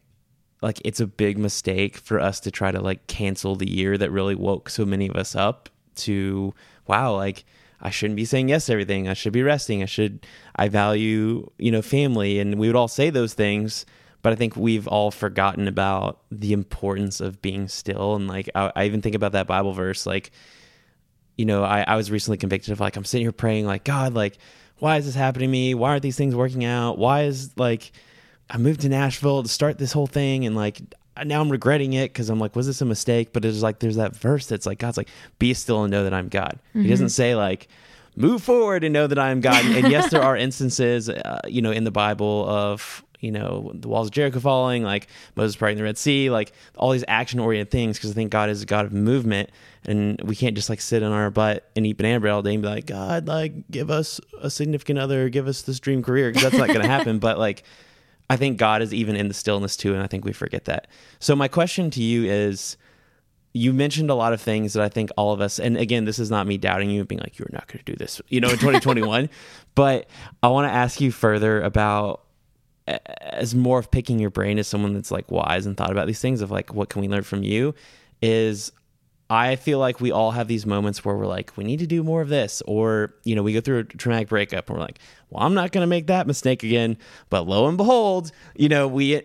like 0.61 0.81
it's 0.85 1.01
a 1.01 1.07
big 1.07 1.37
mistake 1.37 1.97
for 1.97 2.19
us 2.19 2.39
to 2.41 2.51
try 2.51 2.71
to 2.71 2.79
like 2.79 3.05
cancel 3.07 3.55
the 3.55 3.69
year 3.69 3.97
that 3.97 4.11
really 4.11 4.33
woke 4.33 4.69
so 4.69 4.85
many 4.85 5.09
of 5.09 5.15
us 5.17 5.35
up 5.35 5.69
to 5.95 6.53
wow 6.87 7.13
like 7.13 7.43
I 7.81 7.89
shouldn't 7.89 8.15
be 8.15 8.25
saying 8.25 8.49
yes 8.49 8.65
to 8.65 8.71
everything. 8.71 9.07
I 9.09 9.13
should 9.13 9.33
be 9.33 9.43
resting. 9.43 9.83
I 9.83 9.85
should 9.85 10.25
I 10.55 10.69
value, 10.69 11.51
you 11.57 11.69
know, 11.69 11.81
family 11.81 12.39
and 12.39 12.57
we 12.57 12.67
would 12.67 12.75
all 12.75 12.87
say 12.87 13.09
those 13.09 13.33
things, 13.33 13.85
but 14.21 14.31
I 14.31 14.37
think 14.37 14.55
we've 14.55 14.87
all 14.87 15.11
forgotten 15.11 15.67
about 15.67 16.21
the 16.31 16.53
importance 16.53 17.19
of 17.19 17.41
being 17.41 17.67
still 17.67 18.15
and 18.15 18.27
like 18.27 18.49
I, 18.55 18.71
I 18.73 18.85
even 18.85 19.01
think 19.01 19.15
about 19.15 19.33
that 19.33 19.47
Bible 19.47 19.73
verse 19.73 20.05
like 20.05 20.31
you 21.37 21.45
know, 21.45 21.63
I, 21.63 21.81
I 21.81 21.95
was 21.95 22.11
recently 22.11 22.37
convicted 22.37 22.71
of 22.71 22.79
like 22.79 22.95
I'm 22.95 23.05
sitting 23.05 23.25
here 23.25 23.31
praying 23.31 23.65
like 23.65 23.83
God 23.83 24.13
like 24.13 24.37
why 24.79 24.97
is 24.97 25.05
this 25.05 25.15
happening 25.15 25.47
to 25.47 25.51
me? 25.51 25.73
Why 25.73 25.91
aren't 25.91 26.03
these 26.03 26.17
things 26.17 26.35
working 26.35 26.65
out? 26.65 26.97
Why 26.97 27.23
is 27.23 27.57
like 27.57 27.91
I 28.49 28.57
moved 28.57 28.81
to 28.81 28.89
Nashville 28.89 29.43
to 29.43 29.49
start 29.49 29.77
this 29.77 29.93
whole 29.93 30.07
thing 30.07 30.45
and 30.45 30.55
like 30.55 30.81
now 31.23 31.39
I'm 31.39 31.49
regretting 31.49 31.93
it 31.93 32.11
because 32.11 32.29
I'm 32.29 32.39
like, 32.39 32.55
was 32.55 32.67
this 32.67 32.81
a 32.81 32.85
mistake? 32.85 33.31
But 33.31 33.45
it's 33.45 33.61
like 33.61 33.79
there's 33.79 33.95
that 33.95 34.15
verse 34.15 34.47
that's 34.47 34.65
like 34.65 34.79
God's 34.79 34.97
like, 34.97 35.09
be 35.39 35.53
still 35.53 35.83
and 35.83 35.91
know 35.91 36.03
that 36.03 36.13
I'm 36.13 36.27
God. 36.27 36.59
Mm-hmm. 36.69 36.83
He 36.83 36.89
doesn't 36.89 37.09
say 37.09 37.35
like, 37.35 37.69
move 38.17 38.43
forward 38.43 38.83
and 38.83 38.93
know 38.93 39.07
that 39.07 39.19
I 39.19 39.29
am 39.29 39.39
God. 39.39 39.63
and 39.65 39.89
yes, 39.89 40.11
there 40.11 40.21
are 40.21 40.35
instances, 40.35 41.09
uh, 41.09 41.39
you 41.47 41.61
know, 41.61 41.71
in 41.71 41.85
the 41.85 41.91
Bible 41.91 42.47
of 42.49 43.04
you 43.19 43.31
know 43.31 43.71
the 43.73 43.87
walls 43.87 44.07
of 44.07 44.11
Jericho 44.11 44.39
falling, 44.39 44.83
like 44.83 45.07
Moses 45.35 45.55
parting 45.55 45.77
the 45.77 45.83
Red 45.83 45.97
Sea, 45.97 46.29
like 46.29 46.51
all 46.75 46.91
these 46.91 47.05
action 47.07 47.39
oriented 47.39 47.71
things. 47.71 47.97
Because 47.97 48.11
I 48.11 48.13
think 48.13 48.31
God 48.31 48.49
is 48.49 48.61
a 48.61 48.65
God 48.65 48.85
of 48.85 48.93
movement, 48.93 49.49
and 49.85 50.21
we 50.21 50.35
can't 50.35 50.55
just 50.55 50.69
like 50.69 50.81
sit 50.81 51.03
on 51.03 51.11
our 51.11 51.31
butt 51.31 51.69
and 51.75 51.85
eat 51.85 51.97
banana 51.97 52.19
bread 52.19 52.33
all 52.33 52.41
day 52.41 52.53
and 52.53 52.63
be 52.63 52.69
like, 52.69 52.85
God, 52.85 53.27
like 53.27 53.69
give 53.69 53.89
us 53.89 54.19
a 54.41 54.49
significant 54.49 54.99
other, 54.99 55.29
give 55.29 55.47
us 55.47 55.61
this 55.61 55.79
dream 55.79 56.03
career, 56.03 56.29
because 56.29 56.43
that's 56.43 56.57
not 56.57 56.67
going 56.67 56.81
to 56.81 56.87
happen. 56.87 57.19
But 57.25 57.39
like 57.39 57.63
I 58.29 58.37
think 58.37 58.57
God 58.57 58.81
is 58.81 58.93
even 58.93 59.15
in 59.15 59.27
the 59.27 59.33
stillness 59.33 59.77
too, 59.77 59.93
and 59.93 60.01
I 60.01 60.07
think 60.07 60.25
we 60.25 60.33
forget 60.33 60.65
that. 60.65 60.87
So 61.19 61.35
my 61.35 61.47
question 61.47 61.89
to 61.91 62.03
you 62.03 62.25
is 62.25 62.77
you 63.53 63.71
mentioned 63.71 64.09
a 64.09 64.15
lot 64.15 64.33
of 64.33 64.41
things 64.41 64.73
that 64.73 64.83
I 64.83 64.89
think 64.89 65.11
all 65.15 65.31
of 65.31 65.39
us, 65.39 65.59
and 65.59 65.77
again, 65.77 66.03
this 66.03 66.19
is 66.19 66.29
not 66.29 66.45
me 66.45 66.57
doubting 66.57 66.89
you 66.89 67.05
being 67.05 67.21
like, 67.21 67.39
you're 67.39 67.47
not 67.53 67.67
going 67.67 67.79
to 67.79 67.85
do 67.85 67.95
this, 67.95 68.21
you 68.27 68.41
know, 68.41 68.49
in 68.49 68.57
2021. 68.57 69.29
but 69.75 70.09
I 70.43 70.49
want 70.49 70.69
to 70.69 70.73
ask 70.75 70.99
you 70.99 71.11
further 71.11 71.61
about 71.61 72.24
as 72.87 73.55
more 73.55 73.79
of 73.79 73.89
picking 73.89 74.19
your 74.19 74.29
brain 74.29 74.59
as 74.59 74.67
someone 74.67 74.93
that's 74.93 75.11
like 75.11 75.31
wise 75.31 75.65
and 75.65 75.75
thought 75.75 75.91
about 75.91 76.07
these 76.07 76.21
things 76.21 76.41
of 76.41 76.51
like, 76.51 76.73
what 76.73 76.89
can 76.89 77.01
we 77.01 77.07
learn 77.07 77.23
from 77.23 77.43
you? 77.43 77.73
Is 78.21 78.71
I 79.27 79.55
feel 79.55 79.79
like 79.79 79.99
we 79.99 80.11
all 80.11 80.29
have 80.31 80.47
these 80.47 80.67
moments 80.67 81.03
where 81.03 81.15
we're 81.15 81.25
like, 81.25 81.57
we 81.57 81.63
need 81.63 81.79
to 81.79 81.87
do 81.87 82.03
more 82.03 82.21
of 82.21 82.29
this. 82.29 82.61
Or, 82.67 83.15
you 83.23 83.35
know, 83.35 83.41
we 83.41 83.53
go 83.53 83.61
through 83.61 83.79
a 83.79 83.83
traumatic 83.83 84.29
breakup 84.29 84.69
and 84.69 84.77
we're 84.77 84.83
like, 84.83 84.99
well, 85.31 85.43
I'm 85.43 85.55
not 85.55 85.71
going 85.71 85.81
to 85.81 85.87
make 85.87 86.05
that 86.07 86.27
mistake 86.27 86.61
again. 86.61 86.95
But 87.31 87.47
lo 87.47 87.67
and 87.67 87.75
behold, 87.75 88.31
you 88.55 88.69
know, 88.69 88.87
we, 88.87 89.21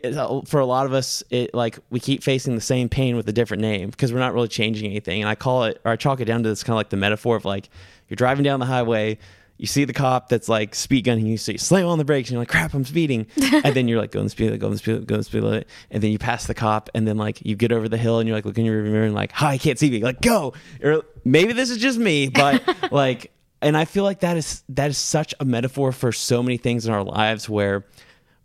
for 0.47 0.59
a 0.59 0.65
lot 0.65 0.87
of 0.87 0.95
us, 0.95 1.23
it 1.29 1.53
like 1.53 1.79
we 1.91 2.01
keep 2.01 2.23
facing 2.23 2.55
the 2.55 2.63
same 2.63 2.89
pain 2.89 3.15
with 3.15 3.29
a 3.29 3.33
different 3.33 3.61
name 3.61 3.91
because 3.91 4.11
we're 4.11 4.21
not 4.21 4.33
really 4.33 4.49
changing 4.49 4.91
anything. 4.91 5.21
And 5.21 5.29
I 5.29 5.35
call 5.35 5.65
it, 5.65 5.83
or 5.85 5.93
I 5.93 5.97
chalk 5.97 6.21
it 6.21 6.25
down 6.25 6.43
to 6.45 6.49
this 6.49 6.65
kind 6.65 6.73
of 6.73 6.79
like 6.79 6.89
the 6.89 6.97
metaphor 6.97 7.37
of 7.37 7.45
like, 7.45 7.69
you're 8.09 8.17
driving 8.17 8.43
down 8.43 8.59
the 8.59 8.67
highway, 8.67 9.19
you 9.61 9.67
see 9.67 9.85
the 9.85 9.93
cop 9.93 10.31
that's 10.31 10.49
like 10.49 10.75
speed 10.75 11.03
gunning 11.03 11.27
you, 11.27 11.37
so 11.37 11.53
you 11.53 11.59
slam 11.59 11.87
on 11.87 11.99
the 11.99 12.05
brakes 12.05 12.31
and 12.31 12.33
you're 12.33 12.41
like, 12.41 12.49
crap, 12.49 12.73
I'm 12.73 12.83
speeding. 12.83 13.27
and 13.37 13.75
then 13.75 13.89
you're 13.89 14.01
like, 14.01 14.11
go 14.11 14.23
the 14.23 14.31
speed 14.31 14.47
limit, 14.47 14.61
go 14.61 14.71
the 14.71 14.79
speed 14.79 14.93
limit, 14.93 15.07
go 15.07 15.17
the 15.19 15.23
speed 15.23 15.43
limit. 15.43 15.69
And 15.91 16.03
then 16.03 16.11
you 16.11 16.19
pass 16.19 16.47
the 16.47 16.55
cop 16.55 16.89
and 16.95 17.07
then 17.07 17.19
like 17.19 17.45
you 17.45 17.57
get 17.57 17.71
over 17.71 17.87
the 17.87 17.99
hill 17.99 18.21
and 18.21 18.27
you're 18.27 18.39
like 18.39 18.47
looking 18.47 18.65
in 18.65 18.73
your 18.73 18.83
mirror 18.83 19.05
and 19.05 19.15
like, 19.15 19.33
hi, 19.33 19.53
I 19.53 19.59
can't 19.59 19.79
see 19.79 19.91
me. 19.91 20.01
Like, 20.01 20.23
go. 20.23 20.55
Or 20.83 21.03
maybe 21.27 21.53
this 21.53 21.69
is 21.69 21.77
just 21.77 21.99
me, 21.99 22.31
but 22.31 22.63
like, 22.91 23.33
and 23.61 23.77
I 23.77 23.85
feel 23.85 24.03
like 24.03 24.21
that 24.21 24.39
is 24.39 24.65
that 24.71 24.89
is 24.89 24.97
such 24.97 25.35
a 25.41 25.45
metaphor 25.45 25.93
for 25.93 26.11
so 26.11 26.43
many 26.43 26.57
things 26.57 26.87
in 26.87 26.95
our 26.95 27.05
lives 27.05 27.47
where 27.47 27.85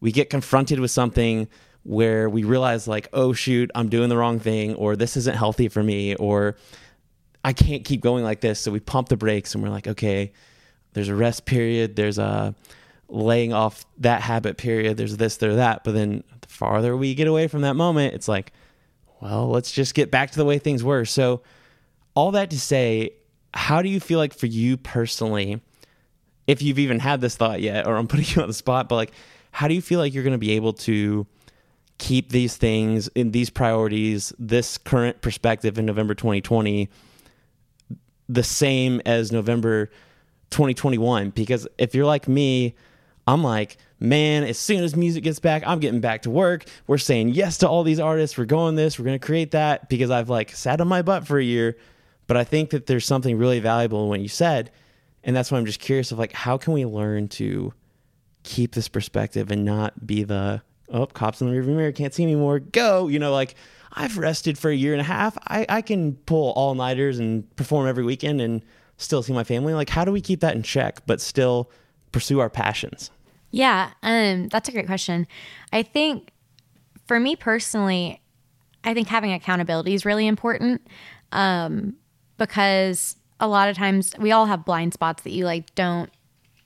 we 0.01 0.11
get 0.11 0.29
confronted 0.29 0.81
with 0.81 0.91
something 0.91 1.47
where 1.83 2.29
we 2.29 2.43
realize 2.43 2.89
like, 2.89 3.07
oh 3.13 3.31
shoot, 3.31 3.71
I'm 3.73 3.87
doing 3.87 4.09
the 4.09 4.17
wrong 4.17 4.39
thing, 4.39 4.75
or 4.75 4.97
this 4.97 5.15
isn't 5.15 5.37
healthy 5.37 5.69
for 5.69 5.81
me, 5.81 6.15
or 6.15 6.57
I 7.41 7.53
can't 7.53 7.85
keep 7.85 8.01
going 8.01 8.25
like 8.25 8.41
this. 8.41 8.59
So 8.59 8.69
we 8.69 8.81
pump 8.81 9.07
the 9.07 9.15
brakes 9.15 9.55
and 9.55 9.63
we're 9.63 9.69
like, 9.69 9.87
okay, 9.87 10.33
there's 10.95 11.09
a 11.09 11.15
rest 11.15 11.45
period, 11.45 11.97
there's 11.97 12.17
a 12.17 12.55
laying 13.09 13.53
off 13.53 13.85
that 13.97 14.21
habit 14.21 14.57
period, 14.57 14.95
there's 14.95 15.17
this, 15.17 15.37
there, 15.37 15.57
that. 15.57 15.83
But 15.83 15.93
then 15.93 16.23
the 16.39 16.47
farther 16.47 16.95
we 16.95 17.13
get 17.13 17.27
away 17.27 17.47
from 17.47 17.61
that 17.61 17.75
moment, 17.75 18.13
it's 18.13 18.29
like, 18.29 18.53
well, 19.21 19.49
let's 19.49 19.71
just 19.73 19.93
get 19.93 20.09
back 20.09 20.31
to 20.31 20.37
the 20.37 20.45
way 20.45 20.57
things 20.57 20.83
were. 20.83 21.03
So, 21.03 21.41
all 22.15 22.31
that 22.31 22.49
to 22.51 22.59
say, 22.59 23.11
how 23.53 23.81
do 23.81 23.89
you 23.89 23.99
feel 23.99 24.19
like 24.19 24.33
for 24.33 24.45
you 24.45 24.77
personally, 24.77 25.61
if 26.47 26.61
you've 26.61 26.79
even 26.79 26.99
had 26.99 27.19
this 27.19 27.35
thought 27.35 27.61
yet, 27.61 27.85
or 27.85 27.97
I'm 27.97 28.07
putting 28.07 28.25
you 28.33 28.41
on 28.41 28.47
the 28.47 28.53
spot, 28.53 28.87
but 28.87 28.95
like, 28.95 29.11
how 29.51 29.67
do 29.67 29.73
you 29.73 29.81
feel 29.81 29.99
like 29.99 30.13
you're 30.13 30.23
going 30.23 30.31
to 30.31 30.37
be 30.37 30.51
able 30.51 30.73
to 30.73 31.27
keep 31.97 32.29
these 32.29 32.55
things 32.55 33.09
in 33.09 33.31
these 33.31 33.49
priorities, 33.49 34.31
this 34.39 34.77
current 34.77 35.21
perspective 35.21 35.77
in 35.77 35.85
November 35.85 36.15
2020, 36.15 36.89
the 38.29 38.43
same 38.43 39.01
as 39.05 39.31
November 39.33 39.89
2021 40.55 41.31
because 41.31 41.67
if 41.77 41.93
you're 41.93 42.05
like 42.05 42.29
me, 42.29 42.75
I'm 43.27 43.43
like, 43.43 43.75
man, 43.99 44.45
as 44.45 44.57
soon 44.57 44.85
as 44.85 44.95
music 44.95 45.25
gets 45.25 45.39
back, 45.39 45.63
I'm 45.67 45.79
getting 45.79 45.99
back 45.99 46.21
to 46.21 46.29
work. 46.29 46.63
We're 46.87 46.97
saying 46.97 47.29
yes 47.29 47.57
to 47.57 47.67
all 47.67 47.83
these 47.83 47.99
artists. 47.99 48.37
We're 48.37 48.45
going 48.45 48.75
this, 48.75 48.97
we're 48.97 49.03
going 49.03 49.19
to 49.19 49.25
create 49.25 49.51
that 49.51 49.89
because 49.89 50.09
I've 50.09 50.29
like 50.29 50.51
sat 50.51 50.79
on 50.79 50.87
my 50.87 51.01
butt 51.01 51.27
for 51.27 51.37
a 51.37 51.43
year. 51.43 51.75
But 52.27 52.37
I 52.37 52.45
think 52.45 52.69
that 52.69 52.85
there's 52.85 53.05
something 53.05 53.37
really 53.37 53.59
valuable 53.59 54.03
in 54.03 54.09
what 54.09 54.21
you 54.21 54.29
said. 54.29 54.71
And 55.25 55.35
that's 55.35 55.51
why 55.51 55.57
I'm 55.57 55.65
just 55.65 55.81
curious 55.81 56.13
of 56.13 56.19
like, 56.19 56.31
how 56.31 56.57
can 56.57 56.71
we 56.71 56.85
learn 56.85 57.27
to 57.29 57.73
keep 58.43 58.73
this 58.73 58.87
perspective 58.87 59.51
and 59.51 59.65
not 59.65 60.07
be 60.07 60.23
the, 60.23 60.61
oh, 60.89 61.05
cops 61.07 61.41
in 61.41 61.49
the 61.49 61.53
rearview 61.53 61.75
mirror 61.75 61.91
can't 61.91 62.13
see 62.13 62.25
me 62.25 62.31
anymore. 62.31 62.59
Go, 62.59 63.09
you 63.09 63.19
know, 63.19 63.33
like 63.33 63.55
I've 63.91 64.17
rested 64.17 64.57
for 64.57 64.71
a 64.71 64.75
year 64.75 64.93
and 64.93 65.01
a 65.01 65.05
half. 65.05 65.37
I, 65.47 65.65
I 65.67 65.81
can 65.81 66.13
pull 66.13 66.53
all 66.53 66.75
nighters 66.75 67.19
and 67.19 67.53
perform 67.57 67.87
every 67.87 68.05
weekend 68.05 68.39
and 68.39 68.63
still 68.97 69.23
see 69.23 69.33
my 69.33 69.43
family? 69.43 69.73
Like, 69.73 69.89
how 69.89 70.05
do 70.05 70.11
we 70.11 70.21
keep 70.21 70.39
that 70.41 70.55
in 70.55 70.63
check, 70.63 71.05
but 71.05 71.21
still 71.21 71.69
pursue 72.11 72.39
our 72.39 72.49
passions? 72.49 73.11
Yeah, 73.51 73.91
um, 74.03 74.49
that's 74.49 74.67
a 74.69 74.71
great 74.71 74.85
question. 74.85 75.27
I 75.71 75.83
think 75.83 76.31
for 77.07 77.19
me 77.19 77.35
personally, 77.35 78.21
I 78.83 78.93
think 78.93 79.07
having 79.07 79.31
accountability 79.31 79.93
is 79.93 80.05
really 80.05 80.27
important 80.27 80.85
um, 81.31 81.95
because 82.37 83.15
a 83.39 83.47
lot 83.47 83.69
of 83.69 83.75
times 83.75 84.13
we 84.19 84.31
all 84.31 84.45
have 84.45 84.65
blind 84.65 84.93
spots 84.93 85.23
that 85.23 85.31
you 85.31 85.45
like 85.45 85.73
don't, 85.75 86.09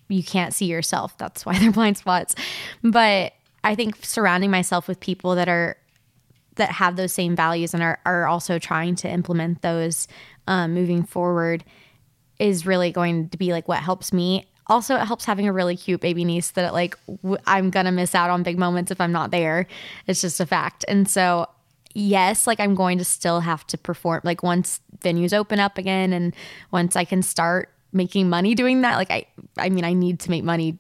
you 0.08 0.24
can't 0.24 0.54
see 0.54 0.66
yourself. 0.66 1.18
That's 1.18 1.46
why 1.46 1.58
they're 1.60 1.72
blind 1.72 1.98
spots. 1.98 2.36
But 2.84 3.34
I 3.64 3.76
think 3.76 4.04
surrounding 4.04 4.52
myself 4.52 4.88
with 4.88 5.00
people 5.00 5.36
that 5.36 5.50
are 5.50 5.78
that 6.56 6.72
have 6.72 6.98
those 6.98 7.14
same 7.14 7.38
values 7.38 7.74
and 7.74 7.82
are, 7.82 8.00
are 8.06 8.28
also 8.28 8.60
trying 8.60 8.94
to 8.94 9.10
implement 9.10 9.62
those 9.62 10.10
um, 10.46 10.74
moving 10.74 11.04
forward 11.04 11.64
is 12.40 12.66
really 12.66 12.92
going 12.92 13.30
to 13.30 13.38
be 13.38 13.52
like 13.52 13.68
what 13.68 13.80
helps 13.80 14.12
me. 14.12 14.48
Also, 14.68 14.96
it 14.96 15.06
helps 15.06 15.26
having 15.26 15.48
a 15.48 15.54
really 15.54 15.76
cute 15.76 16.00
baby 16.00 16.24
niece 16.24 16.52
that 16.52 16.74
like 16.74 16.98
I'm 17.46 17.70
gonna 17.70 17.92
miss 17.92 18.16
out 18.16 18.30
on 18.30 18.44
big 18.44 18.58
moments 18.58 18.92
if 18.92 19.02
I'm 19.02 19.12
not 19.12 19.32
there. 19.32 19.68
It's 20.08 20.22
just 20.22 20.40
a 20.40 20.46
fact. 20.46 20.86
And 20.88 21.08
so, 21.08 21.48
yes, 21.94 22.48
like 22.48 22.60
I'm 22.60 22.76
going 22.76 22.98
to 23.00 23.06
still 23.06 23.42
have 23.42 23.66
to 23.68 23.78
perform. 23.78 24.22
Like 24.24 24.44
once 24.44 24.80
venues 25.00 25.34
open 25.34 25.60
up 25.60 25.78
again, 25.78 26.14
and 26.14 26.36
once 26.72 26.96
I 26.96 27.04
can 27.04 27.22
start 27.24 27.74
making 27.92 28.30
money 28.30 28.56
doing 28.56 28.82
that, 28.82 28.96
like 28.98 29.12
I, 29.12 29.26
I 29.58 29.70
mean, 29.70 29.84
I 29.84 29.94
need 29.94 30.20
to 30.22 30.30
make 30.30 30.44
money 30.44 30.78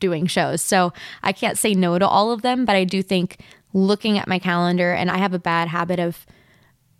doing 0.00 0.26
shows. 0.26 0.62
So 0.62 0.92
I 1.22 1.32
can't 1.32 1.58
say 1.58 1.74
no 1.74 1.98
to 1.98 2.06
all 2.08 2.32
of 2.32 2.42
them, 2.42 2.64
but 2.64 2.76
I 2.76 2.84
do 2.84 3.02
think 3.02 3.38
looking 3.74 4.18
at 4.18 4.28
my 4.28 4.38
calendar 4.38 4.92
and 4.92 5.10
I 5.10 5.18
have 5.18 5.34
a 5.34 5.38
bad 5.38 5.68
habit 5.68 6.00
of 6.00 6.26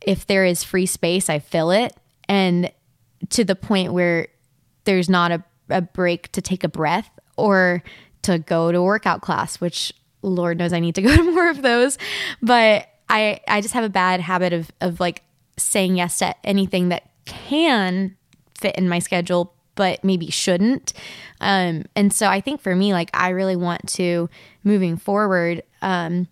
if 0.00 0.26
there 0.26 0.44
is 0.44 0.62
free 0.62 0.86
space, 0.86 1.30
I 1.30 1.38
fill 1.38 1.70
it 1.70 1.96
and 2.28 2.70
to 3.30 3.44
the 3.44 3.54
point 3.54 3.92
where 3.92 4.28
there's 4.84 5.08
not 5.08 5.32
a, 5.32 5.44
a 5.68 5.82
break 5.82 6.32
to 6.32 6.42
take 6.42 6.64
a 6.64 6.68
breath 6.68 7.10
or 7.36 7.82
to 8.22 8.38
go 8.38 8.72
to 8.72 8.82
workout 8.82 9.20
class, 9.20 9.60
which 9.60 9.92
Lord 10.22 10.58
knows 10.58 10.72
I 10.72 10.80
need 10.80 10.94
to 10.96 11.02
go 11.02 11.14
to 11.16 11.22
more 11.22 11.50
of 11.50 11.62
those. 11.62 11.98
But 12.42 12.88
I 13.08 13.40
I 13.48 13.60
just 13.60 13.74
have 13.74 13.84
a 13.84 13.88
bad 13.90 14.20
habit 14.20 14.52
of 14.52 14.70
of 14.80 15.00
like 15.00 15.22
saying 15.56 15.96
yes 15.96 16.18
to 16.18 16.34
anything 16.46 16.88
that 16.90 17.08
can 17.24 18.16
fit 18.58 18.76
in 18.76 18.88
my 18.88 18.98
schedule 18.98 19.54
but 19.74 20.02
maybe 20.02 20.28
shouldn't. 20.28 20.92
Um, 21.40 21.84
and 21.94 22.12
so 22.12 22.26
I 22.26 22.40
think 22.40 22.60
for 22.60 22.74
me, 22.74 22.92
like 22.92 23.10
I 23.14 23.28
really 23.28 23.54
want 23.54 23.88
to 23.90 24.28
moving 24.64 24.96
forward, 24.96 25.62
um, 25.82 26.26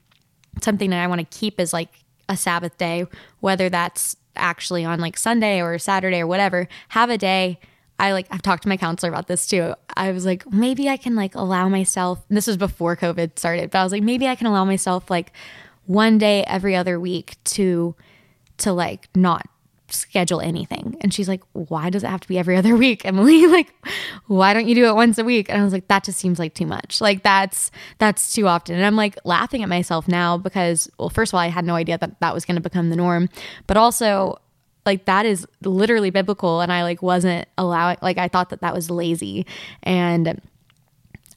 something 0.61 0.91
that 0.91 1.01
I 1.01 1.07
want 1.07 1.21
to 1.21 1.39
keep 1.39 1.61
is 1.61 1.73
like 1.73 1.91
a 2.29 2.37
Sabbath 2.37 2.77
day, 2.77 3.07
whether 3.39 3.69
that's 3.69 4.17
actually 4.37 4.85
on 4.85 5.01
like 5.01 5.17
Sunday 5.17 5.61
or 5.61 5.79
Saturday 5.79 6.21
or 6.21 6.27
whatever. 6.27 6.69
Have 6.91 7.11
a 7.11 7.19
day. 7.19 7.59
I 7.99 8.13
like 8.13 8.27
I've 8.31 8.43
talked 8.43 8.63
to 8.65 8.69
my 8.69 8.77
counselor 8.77 9.11
about 9.11 9.27
this 9.27 9.47
too. 9.47 9.75
I 9.97 10.11
was 10.11 10.27
like, 10.27 10.51
maybe 10.53 10.89
I 10.89 10.97
can 10.97 11.15
like 11.15 11.35
allow 11.35 11.69
myself. 11.69 12.23
This 12.29 12.47
was 12.47 12.57
before 12.57 12.97
COVID 12.97 13.39
started, 13.39 13.71
but 13.71 13.79
I 13.79 13.83
was 13.83 13.93
like, 13.93 14.03
maybe 14.03 14.29
I 14.29 14.35
can 14.35 14.47
allow 14.47 14.65
myself 14.65 15.11
like 15.11 15.33
one 15.87 16.19
day 16.19 16.45
every 16.47 16.77
other 16.77 17.01
week 17.01 17.37
to 17.45 17.95
to 18.59 18.73
like 18.73 19.09
not 19.15 19.47
schedule 19.89 20.41
anything. 20.41 20.97
And 21.01 21.13
she's 21.13 21.29
like, 21.29 21.43
why 21.53 21.91
does 21.91 22.05
it 22.05 22.09
have 22.09 22.21
to 22.21 22.29
be 22.29 22.39
every 22.39 22.57
other 22.57 22.77
week, 22.85 23.05
Emily? 23.05 23.47
like, 23.49 23.73
why 24.27 24.55
don't 24.55 24.67
you 24.67 24.75
do 24.75 24.87
it 24.87 24.95
once 24.95 25.19
a 25.19 25.25
week? 25.25 25.49
And 25.49 25.61
I 25.61 25.65
was 25.65 25.73
like, 25.73 25.89
that 25.89 26.05
just 26.05 26.19
seems 26.19 26.39
like 26.39 26.55
too 26.55 26.67
much. 26.67 27.01
Like 27.01 27.23
that's 27.23 27.71
that's 27.99 28.35
too 28.35 28.49
often. 28.49 28.77
And 28.77 28.85
I'm 28.85 28.97
like 28.97 29.19
laughing 29.25 29.63
at 29.63 29.69
myself 29.69 30.09
now 30.09 30.39
because 30.39 30.91
well, 30.99 31.11
first 31.11 31.31
of 31.31 31.35
all, 31.35 31.41
I 31.41 31.49
had 31.49 31.65
no 31.65 31.75
idea 31.75 31.99
that 31.99 32.21
that 32.21 32.35
was 32.35 32.45
going 32.45 32.57
to 32.57 32.63
become 32.63 32.91
the 32.91 32.97
norm, 32.97 33.29
but 33.67 33.77
also 33.77 34.41
like 34.85 35.05
that 35.07 35.27
is 35.27 35.47
literally 35.63 36.11
biblical 36.11 36.61
and 36.61 36.73
I 36.73 36.85
like 36.85 37.03
wasn't 37.03 37.49
allowing 37.59 37.97
like 38.03 38.19
I 38.19 38.29
thought 38.29 38.51
that 38.51 38.61
that 38.61 38.73
was 38.73 38.89
lazy 38.89 39.45
and 39.83 40.41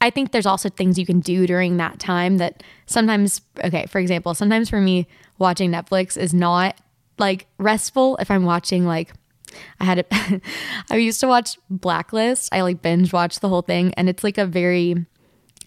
I 0.00 0.08
think 0.08 0.32
there's 0.32 0.46
also 0.46 0.70
things 0.70 0.98
you 0.98 1.04
can 1.04 1.20
do 1.20 1.46
during 1.46 1.76
that 1.76 1.98
time 1.98 2.38
that 2.38 2.62
sometimes 2.86 3.42
okay, 3.62 3.86
for 3.86 3.98
example, 3.98 4.34
sometimes 4.34 4.70
for 4.70 4.80
me 4.80 5.06
watching 5.38 5.70
Netflix 5.70 6.16
is 6.16 6.32
not 6.32 6.76
like 7.20 7.46
restful 7.58 8.16
if 8.16 8.30
I'm 8.30 8.44
watching 8.44 8.86
like 8.86 9.12
I 9.78 9.84
had 9.84 9.98
it 9.98 10.08
I 10.90 10.96
used 10.96 11.20
to 11.20 11.28
watch 11.28 11.58
Blacklist. 11.68 12.48
I 12.52 12.62
like 12.62 12.82
binge 12.82 13.12
watch 13.12 13.40
the 13.40 13.48
whole 13.48 13.62
thing 13.62 13.94
and 13.94 14.08
it's 14.08 14.24
like 14.24 14.38
a 14.38 14.46
very 14.46 15.06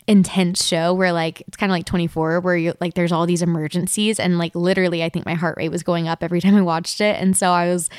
intense 0.05 0.65
show 0.65 0.93
where 0.93 1.13
like 1.13 1.41
it's 1.47 1.55
kind 1.55 1.71
of 1.71 1.75
like 1.75 1.85
24 1.85 2.41
where 2.41 2.57
you 2.57 2.73
like 2.81 2.93
there's 2.93 3.13
all 3.13 3.25
these 3.25 3.41
emergencies 3.41 4.19
and 4.19 4.37
like 4.37 4.53
literally 4.53 5.01
I 5.01 5.07
think 5.07 5.25
my 5.25 5.33
heart 5.33 5.55
rate 5.57 5.69
was 5.69 5.83
going 5.83 6.09
up 6.09 6.23
every 6.23 6.41
time 6.41 6.55
I 6.55 6.61
watched 6.61 6.99
it 6.99 7.19
and 7.21 7.37
so 7.37 7.51
I 7.51 7.69
was 7.69 7.89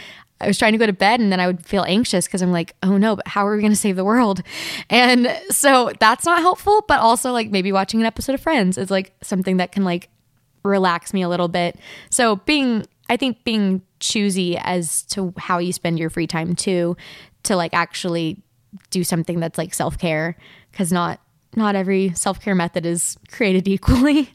I 0.41 0.47
was 0.47 0.59
trying 0.59 0.73
to 0.73 0.79
go 0.79 0.87
to 0.87 0.93
bed 0.93 1.21
and 1.21 1.31
then 1.31 1.41
I 1.41 1.47
would 1.47 1.65
feel 1.65 1.85
anxious 1.87 2.27
because 2.27 2.43
I'm 2.43 2.53
like, 2.53 2.75
oh 2.83 2.97
no, 2.99 3.17
but 3.17 3.29
how 3.29 3.47
are 3.47 3.55
we 3.55 3.61
going 3.63 3.73
to 3.73 3.79
save 3.79 3.97
the 3.97 4.05
world? 4.05 4.43
And 4.91 5.29
so 5.49 5.93
that's 6.01 6.27
not 6.27 6.41
helpful. 6.41 6.85
But 6.87 7.01
also, 7.01 7.33
like, 7.33 7.51
maybe 7.51 7.73
watching 7.73 8.01
an 8.01 8.07
episode 8.07 8.35
of 8.35 8.41
Friends 8.41 8.77
is 8.77 8.91
like 8.91 9.15
something 9.23 9.57
that 9.57 9.73
can 9.73 9.85
like 9.85 10.11
relax 10.63 11.15
me 11.15 11.23
a 11.23 11.29
little 11.29 11.49
bit. 11.49 11.79
So 12.11 12.37
being 12.37 12.87
I 13.09 13.17
think 13.17 13.45
being 13.45 13.83
choosy 14.01 14.57
as 14.59 15.03
to 15.03 15.35
how 15.37 15.59
you 15.59 15.73
spend 15.73 15.99
your 15.99 16.11
free 16.11 16.27
time 16.27 16.55
too, 16.55 16.97
to 17.45 17.57
like 17.57 17.75
actually 17.75 18.43
do 18.91 19.05
something 19.05 19.41
that's 19.41 19.59
like 19.59 19.75
self 19.75 19.99
care, 19.99 20.37
because 20.71 20.93
not 20.93 21.21
not 21.57 21.77
every 21.77 22.13
self 22.15 22.41
care 22.41 22.55
method 22.55 22.87
is 22.87 23.17
created 23.31 23.69
equally. 23.69 24.31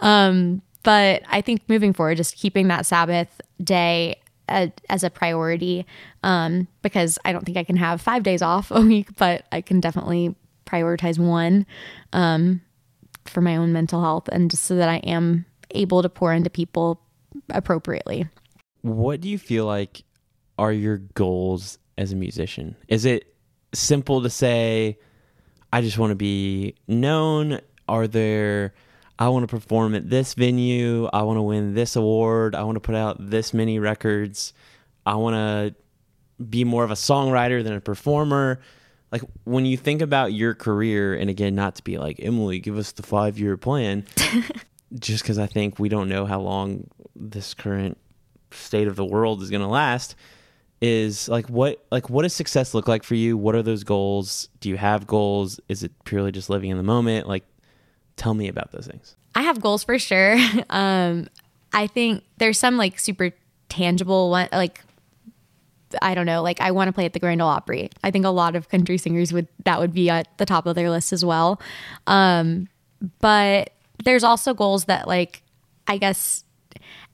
um, 0.00 0.62
but 0.82 1.22
I 1.28 1.40
think 1.40 1.62
moving 1.68 1.92
forward, 1.92 2.16
just 2.16 2.36
keeping 2.36 2.68
that 2.68 2.86
Sabbath 2.86 3.40
day 3.62 4.20
a, 4.48 4.72
as 4.90 5.04
a 5.04 5.10
priority, 5.10 5.86
um, 6.22 6.66
because 6.82 7.18
I 7.24 7.32
don't 7.32 7.44
think 7.44 7.56
I 7.56 7.64
can 7.64 7.76
have 7.76 8.00
five 8.00 8.22
days 8.22 8.42
off 8.42 8.70
a 8.70 8.80
week, 8.80 9.14
but 9.16 9.44
I 9.52 9.60
can 9.60 9.80
definitely 9.80 10.34
prioritize 10.66 11.18
one 11.18 11.66
um, 12.12 12.60
for 13.26 13.40
my 13.40 13.56
own 13.56 13.72
mental 13.72 14.00
health 14.00 14.28
and 14.28 14.50
just 14.50 14.64
so 14.64 14.76
that 14.76 14.88
I 14.88 14.96
am 14.98 15.44
able 15.70 16.02
to 16.02 16.08
pour 16.08 16.32
into 16.32 16.50
people 16.50 17.00
appropriately. 17.50 18.28
What 18.82 19.20
do 19.20 19.28
you 19.28 19.38
feel 19.38 19.66
like 19.66 20.02
are 20.58 20.72
your 20.72 20.98
goals 20.98 21.78
as 21.96 22.12
a 22.12 22.16
musician? 22.16 22.76
Is 22.88 23.04
it 23.04 23.34
simple 23.72 24.22
to 24.22 24.30
say, 24.30 24.98
I 25.72 25.80
just 25.80 25.98
want 25.98 26.10
to 26.10 26.16
be 26.16 26.74
known? 26.86 27.60
Are 27.88 28.06
there, 28.06 28.74
I 29.18 29.28
want 29.28 29.44
to 29.44 29.46
perform 29.48 29.94
at 29.94 30.08
this 30.08 30.34
venue, 30.34 31.08
I 31.12 31.22
want 31.22 31.38
to 31.38 31.42
win 31.42 31.74
this 31.74 31.96
award, 31.96 32.54
I 32.54 32.62
want 32.64 32.76
to 32.76 32.80
put 32.80 32.94
out 32.94 33.16
this 33.18 33.52
many 33.54 33.78
records, 33.78 34.52
I 35.04 35.14
want 35.16 35.34
to 35.34 36.44
be 36.44 36.64
more 36.64 36.84
of 36.84 36.90
a 36.90 36.94
songwriter 36.94 37.62
than 37.62 37.74
a 37.74 37.80
performer? 37.80 38.60
Like 39.10 39.22
when 39.44 39.66
you 39.66 39.76
think 39.76 40.00
about 40.00 40.32
your 40.32 40.54
career, 40.54 41.14
and 41.14 41.28
again, 41.28 41.54
not 41.54 41.74
to 41.76 41.84
be 41.84 41.98
like, 41.98 42.16
Emily, 42.18 42.58
give 42.60 42.78
us 42.78 42.92
the 42.92 43.02
five 43.02 43.38
year 43.38 43.56
plan, 43.56 44.06
just 44.98 45.22
because 45.22 45.38
I 45.38 45.46
think 45.46 45.78
we 45.78 45.88
don't 45.88 46.08
know 46.08 46.26
how 46.26 46.40
long 46.40 46.88
this 47.14 47.54
current 47.54 47.98
state 48.50 48.88
of 48.88 48.96
the 48.96 49.04
world 49.04 49.42
is 49.42 49.50
going 49.50 49.62
to 49.62 49.68
last 49.68 50.14
is 50.80 51.28
like 51.28 51.48
what 51.48 51.84
like 51.90 52.10
what 52.10 52.22
does 52.22 52.34
success 52.34 52.74
look 52.74 52.88
like 52.88 53.04
for 53.04 53.14
you? 53.14 53.36
What 53.36 53.54
are 53.54 53.62
those 53.62 53.84
goals? 53.84 54.48
Do 54.60 54.68
you 54.68 54.76
have 54.76 55.06
goals? 55.06 55.60
Is 55.68 55.82
it 55.82 55.92
purely 56.04 56.32
just 56.32 56.50
living 56.50 56.70
in 56.70 56.76
the 56.76 56.82
moment? 56.82 57.28
Like 57.28 57.44
tell 58.16 58.34
me 58.34 58.48
about 58.48 58.72
those 58.72 58.86
things. 58.86 59.16
I 59.34 59.42
have 59.42 59.60
goals 59.60 59.84
for 59.84 59.98
sure. 59.98 60.36
Um 60.70 61.28
i 61.74 61.86
think 61.86 62.22
there's 62.36 62.58
some 62.58 62.76
like 62.76 63.00
super 63.00 63.30
tangible 63.70 64.28
one 64.28 64.46
like 64.52 64.82
I 66.00 66.14
don't 66.14 66.26
know, 66.26 66.42
like 66.42 66.60
I 66.60 66.70
want 66.70 66.88
to 66.88 66.92
play 66.92 67.04
at 67.04 67.12
the 67.12 67.18
Grand 67.18 67.42
Ole 67.42 67.48
Opry. 67.48 67.90
I 68.02 68.10
think 68.10 68.24
a 68.24 68.30
lot 68.30 68.56
of 68.56 68.68
country 68.68 68.96
singers 68.96 69.32
would 69.32 69.48
that 69.64 69.78
would 69.78 69.92
be 69.92 70.08
at 70.08 70.26
the 70.38 70.46
top 70.46 70.64
of 70.64 70.74
their 70.74 70.90
list 70.90 71.12
as 71.12 71.24
well. 71.24 71.60
Um, 72.06 72.68
but 73.20 73.72
there's 74.04 74.24
also 74.24 74.54
goals 74.54 74.84
that 74.86 75.06
like 75.06 75.42
I 75.86 75.98
guess 75.98 76.44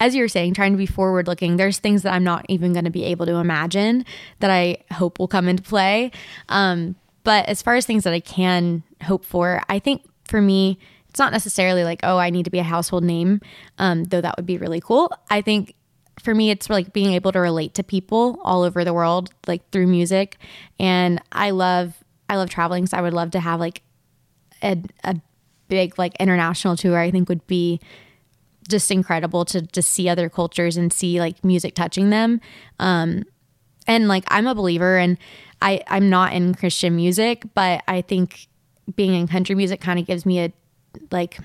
as 0.01 0.15
you're 0.15 0.29
saying, 0.29 0.55
trying 0.55 0.73
to 0.73 0.79
be 0.79 0.87
forward 0.87 1.27
looking, 1.27 1.57
there's 1.57 1.79
things 1.79 2.03
that 2.03 2.13
I'm 2.13 2.25
not 2.25 2.47
even 2.49 2.73
going 2.73 2.85
to 2.85 2.91
be 2.91 3.05
able 3.05 3.27
to 3.27 3.35
imagine 3.35 4.05
that 4.39 4.51
I 4.51 4.79
hope 4.93 5.19
will 5.19 5.29
come 5.29 5.49
into 5.49 5.63
play. 5.63 6.13
Um, 6.49 6.95
but 7.25 7.47
as 7.47 7.63
far 7.63 7.75
as 7.75 7.85
things 7.85 8.05
that 8.05 8.13
I 8.13 8.21
can 8.21 8.83
hope 9.03 9.25
for, 9.25 9.61
I 9.69 9.79
think 9.79 10.03
for 10.25 10.41
me, 10.41 10.79
it's 11.09 11.19
not 11.19 11.33
necessarily 11.33 11.85
like, 11.85 12.01
oh, 12.03 12.19
I 12.19 12.31
need 12.31 12.45
to 12.45 12.51
be 12.51 12.59
a 12.59 12.65
household 12.65 13.03
name, 13.03 13.41
um, 13.79 14.05
though 14.05 14.21
that 14.21 14.37
would 14.37 14.47
be 14.47 14.59
really 14.59 14.81
cool. 14.81 15.13
I 15.31 15.43
think 15.43 15.75
for 16.21 16.35
me, 16.35 16.51
it's 16.51 16.71
like 16.71 16.93
being 16.93 17.13
able 17.13 17.33
to 17.33 17.41
relate 17.41 17.75
to 17.75 17.83
people 17.83 18.41
all 18.45 18.63
over 18.63 18.85
the 18.85 18.95
world, 18.95 19.31
like 19.47 19.69
through 19.71 19.87
music. 19.87 20.37
And 20.79 21.21
I 21.33 21.51
love, 21.51 22.03
I 22.29 22.37
love 22.37 22.51
traveling. 22.51 22.87
So 22.87 22.97
I 22.97 23.01
would 23.01 23.15
love 23.15 23.33
to 23.33 23.41
have 23.41 23.59
like 23.59 23.83
a, 24.63 24.79
a 25.05 25.17
big 25.69 25.99
like 25.99 26.15
international 26.19 26.77
tour. 26.77 26.99
I 26.99 27.11
think 27.11 27.29
would 27.29 27.47
be 27.47 27.81
just 28.69 28.91
incredible 28.91 29.45
to 29.47 29.63
just 29.63 29.91
see 29.91 30.09
other 30.09 30.29
cultures 30.29 30.77
and 30.77 30.93
see 30.93 31.21
like 31.21 31.43
music 31.45 31.75
touching 31.75 32.11
them. 32.11 32.41
Um, 32.79 33.25
and 33.87 34.09
like 34.09 34.25
I'm 34.29 34.47
a 34.47 34.55
believer 34.55 34.99
and 34.99 35.19
I 35.63 35.83
I'm 35.89 36.11
not 36.11 36.33
in 36.33 36.55
Christian 36.55 36.95
music, 36.95 37.45
but 37.55 37.83
I 37.89 38.03
think 38.03 38.47
being 38.95 39.15
in 39.15 39.27
country 39.27 39.55
music 39.55 39.81
kind 39.81 39.99
of 39.99 40.07
gives 40.07 40.25
me 40.25 40.41
a 40.41 40.53
like 41.11 41.39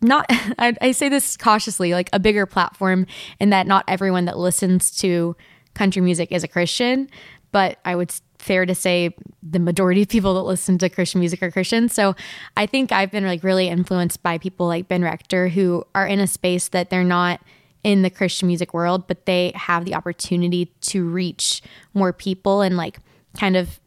not 0.00 0.26
I, 0.58 0.74
I 0.80 0.92
say 0.92 1.08
this 1.08 1.36
cautiously 1.36 1.92
like 1.92 2.10
a 2.12 2.18
bigger 2.18 2.46
platform 2.46 3.06
in 3.40 3.50
that 3.50 3.66
not 3.66 3.84
everyone 3.88 4.26
that 4.26 4.38
listens 4.38 4.90
to 4.98 5.36
country 5.74 6.02
music 6.02 6.32
is 6.32 6.44
a 6.44 6.48
Christian, 6.48 7.08
but 7.50 7.78
I 7.84 7.96
would 7.96 8.12
fair 8.42 8.66
to 8.66 8.74
say 8.74 9.14
the 9.42 9.58
majority 9.58 10.02
of 10.02 10.08
people 10.08 10.34
that 10.34 10.42
listen 10.42 10.78
to 10.78 10.88
Christian 10.88 11.20
music 11.20 11.42
are 11.42 11.50
Christians. 11.50 11.94
So 11.94 12.14
I 12.56 12.66
think 12.66 12.92
I've 12.92 13.10
been 13.10 13.26
like 13.26 13.42
really 13.44 13.68
influenced 13.68 14.22
by 14.22 14.38
people 14.38 14.66
like 14.66 14.88
Ben 14.88 15.02
Rector 15.02 15.48
who 15.48 15.84
are 15.94 16.06
in 16.06 16.20
a 16.20 16.26
space 16.26 16.68
that 16.68 16.90
they're 16.90 17.04
not 17.04 17.40
in 17.84 18.02
the 18.02 18.10
Christian 18.10 18.48
music 18.48 18.72
world, 18.72 19.06
but 19.06 19.26
they 19.26 19.52
have 19.54 19.84
the 19.84 19.94
opportunity 19.94 20.66
to 20.82 21.08
reach 21.08 21.62
more 21.94 22.12
people 22.12 22.60
and 22.60 22.76
like 22.76 22.98
kind 23.38 23.56
of 23.56 23.80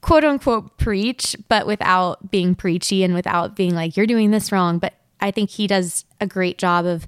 quote 0.00 0.24
unquote 0.24 0.76
preach, 0.76 1.36
but 1.48 1.66
without 1.66 2.30
being 2.30 2.54
preachy 2.54 3.02
and 3.02 3.14
without 3.14 3.56
being 3.56 3.74
like, 3.74 3.96
you're 3.96 4.06
doing 4.06 4.30
this 4.30 4.52
wrong. 4.52 4.78
But 4.78 4.94
I 5.20 5.30
think 5.30 5.50
he 5.50 5.66
does 5.66 6.04
a 6.20 6.26
great 6.26 6.58
job 6.58 6.84
of 6.84 7.06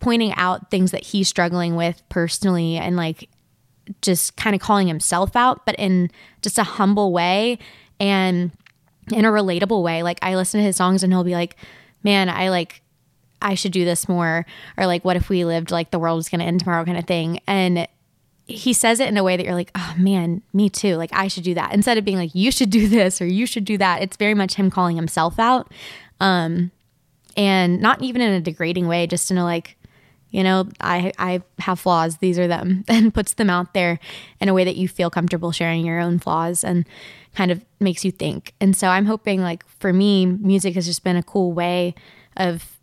pointing 0.00 0.32
out 0.34 0.70
things 0.70 0.90
that 0.90 1.04
he's 1.04 1.28
struggling 1.28 1.76
with 1.76 2.02
personally 2.08 2.76
and 2.76 2.96
like 2.96 3.28
just 4.00 4.36
kind 4.36 4.54
of 4.54 4.60
calling 4.60 4.86
himself 4.86 5.36
out, 5.36 5.64
but 5.66 5.74
in 5.76 6.10
just 6.40 6.58
a 6.58 6.64
humble 6.64 7.12
way 7.12 7.58
and 7.98 8.50
in 9.12 9.24
a 9.24 9.30
relatable 9.30 9.82
way. 9.82 10.02
Like 10.02 10.18
I 10.22 10.34
listen 10.34 10.60
to 10.60 10.64
his 10.64 10.76
songs 10.76 11.02
and 11.02 11.12
he'll 11.12 11.24
be 11.24 11.34
like, 11.34 11.56
man, 12.02 12.28
I 12.28 12.50
like, 12.50 12.82
I 13.40 13.54
should 13.54 13.72
do 13.72 13.84
this 13.84 14.08
more. 14.08 14.46
Or 14.76 14.86
like, 14.86 15.04
what 15.04 15.16
if 15.16 15.28
we 15.28 15.44
lived 15.44 15.70
like 15.70 15.90
the 15.90 15.98
world 15.98 16.16
was 16.16 16.28
going 16.28 16.40
to 16.40 16.44
end 16.44 16.60
tomorrow 16.60 16.84
kind 16.84 16.98
of 16.98 17.06
thing. 17.06 17.40
And 17.46 17.88
he 18.46 18.72
says 18.72 19.00
it 19.00 19.08
in 19.08 19.16
a 19.16 19.24
way 19.24 19.36
that 19.36 19.44
you're 19.44 19.54
like, 19.54 19.70
oh 19.74 19.94
man, 19.98 20.42
me 20.52 20.68
too. 20.68 20.96
Like 20.96 21.10
I 21.12 21.28
should 21.28 21.44
do 21.44 21.54
that. 21.54 21.72
Instead 21.72 21.98
of 21.98 22.04
being 22.04 22.18
like, 22.18 22.34
you 22.34 22.50
should 22.50 22.70
do 22.70 22.88
this 22.88 23.20
or 23.20 23.26
you 23.26 23.46
should 23.46 23.64
do 23.64 23.78
that. 23.78 24.02
It's 24.02 24.16
very 24.16 24.34
much 24.34 24.54
him 24.54 24.70
calling 24.70 24.96
himself 24.96 25.38
out. 25.38 25.72
Um, 26.20 26.70
and 27.36 27.80
not 27.80 28.02
even 28.02 28.20
in 28.20 28.32
a 28.32 28.40
degrading 28.40 28.86
way, 28.86 29.06
just 29.06 29.30
in 29.30 29.38
a 29.38 29.44
like, 29.44 29.76
you 30.32 30.42
know, 30.42 30.68
I 30.80 31.12
I 31.18 31.42
have 31.58 31.78
flaws. 31.78 32.16
These 32.16 32.38
are 32.38 32.48
them, 32.48 32.84
and 32.88 33.14
puts 33.14 33.34
them 33.34 33.48
out 33.48 33.74
there 33.74 34.00
in 34.40 34.48
a 34.48 34.54
way 34.54 34.64
that 34.64 34.76
you 34.76 34.88
feel 34.88 35.10
comfortable 35.10 35.52
sharing 35.52 35.86
your 35.86 36.00
own 36.00 36.18
flaws 36.18 36.64
and 36.64 36.84
kind 37.34 37.50
of 37.50 37.64
makes 37.78 38.04
you 38.04 38.10
think. 38.10 38.54
And 38.60 38.76
so 38.76 38.88
I'm 38.88 39.06
hoping, 39.06 39.40
like 39.40 39.64
for 39.78 39.92
me, 39.92 40.26
music 40.26 40.74
has 40.74 40.86
just 40.86 41.04
been 41.04 41.16
a 41.16 41.22
cool 41.22 41.52
way 41.52 41.94
of 42.36 42.78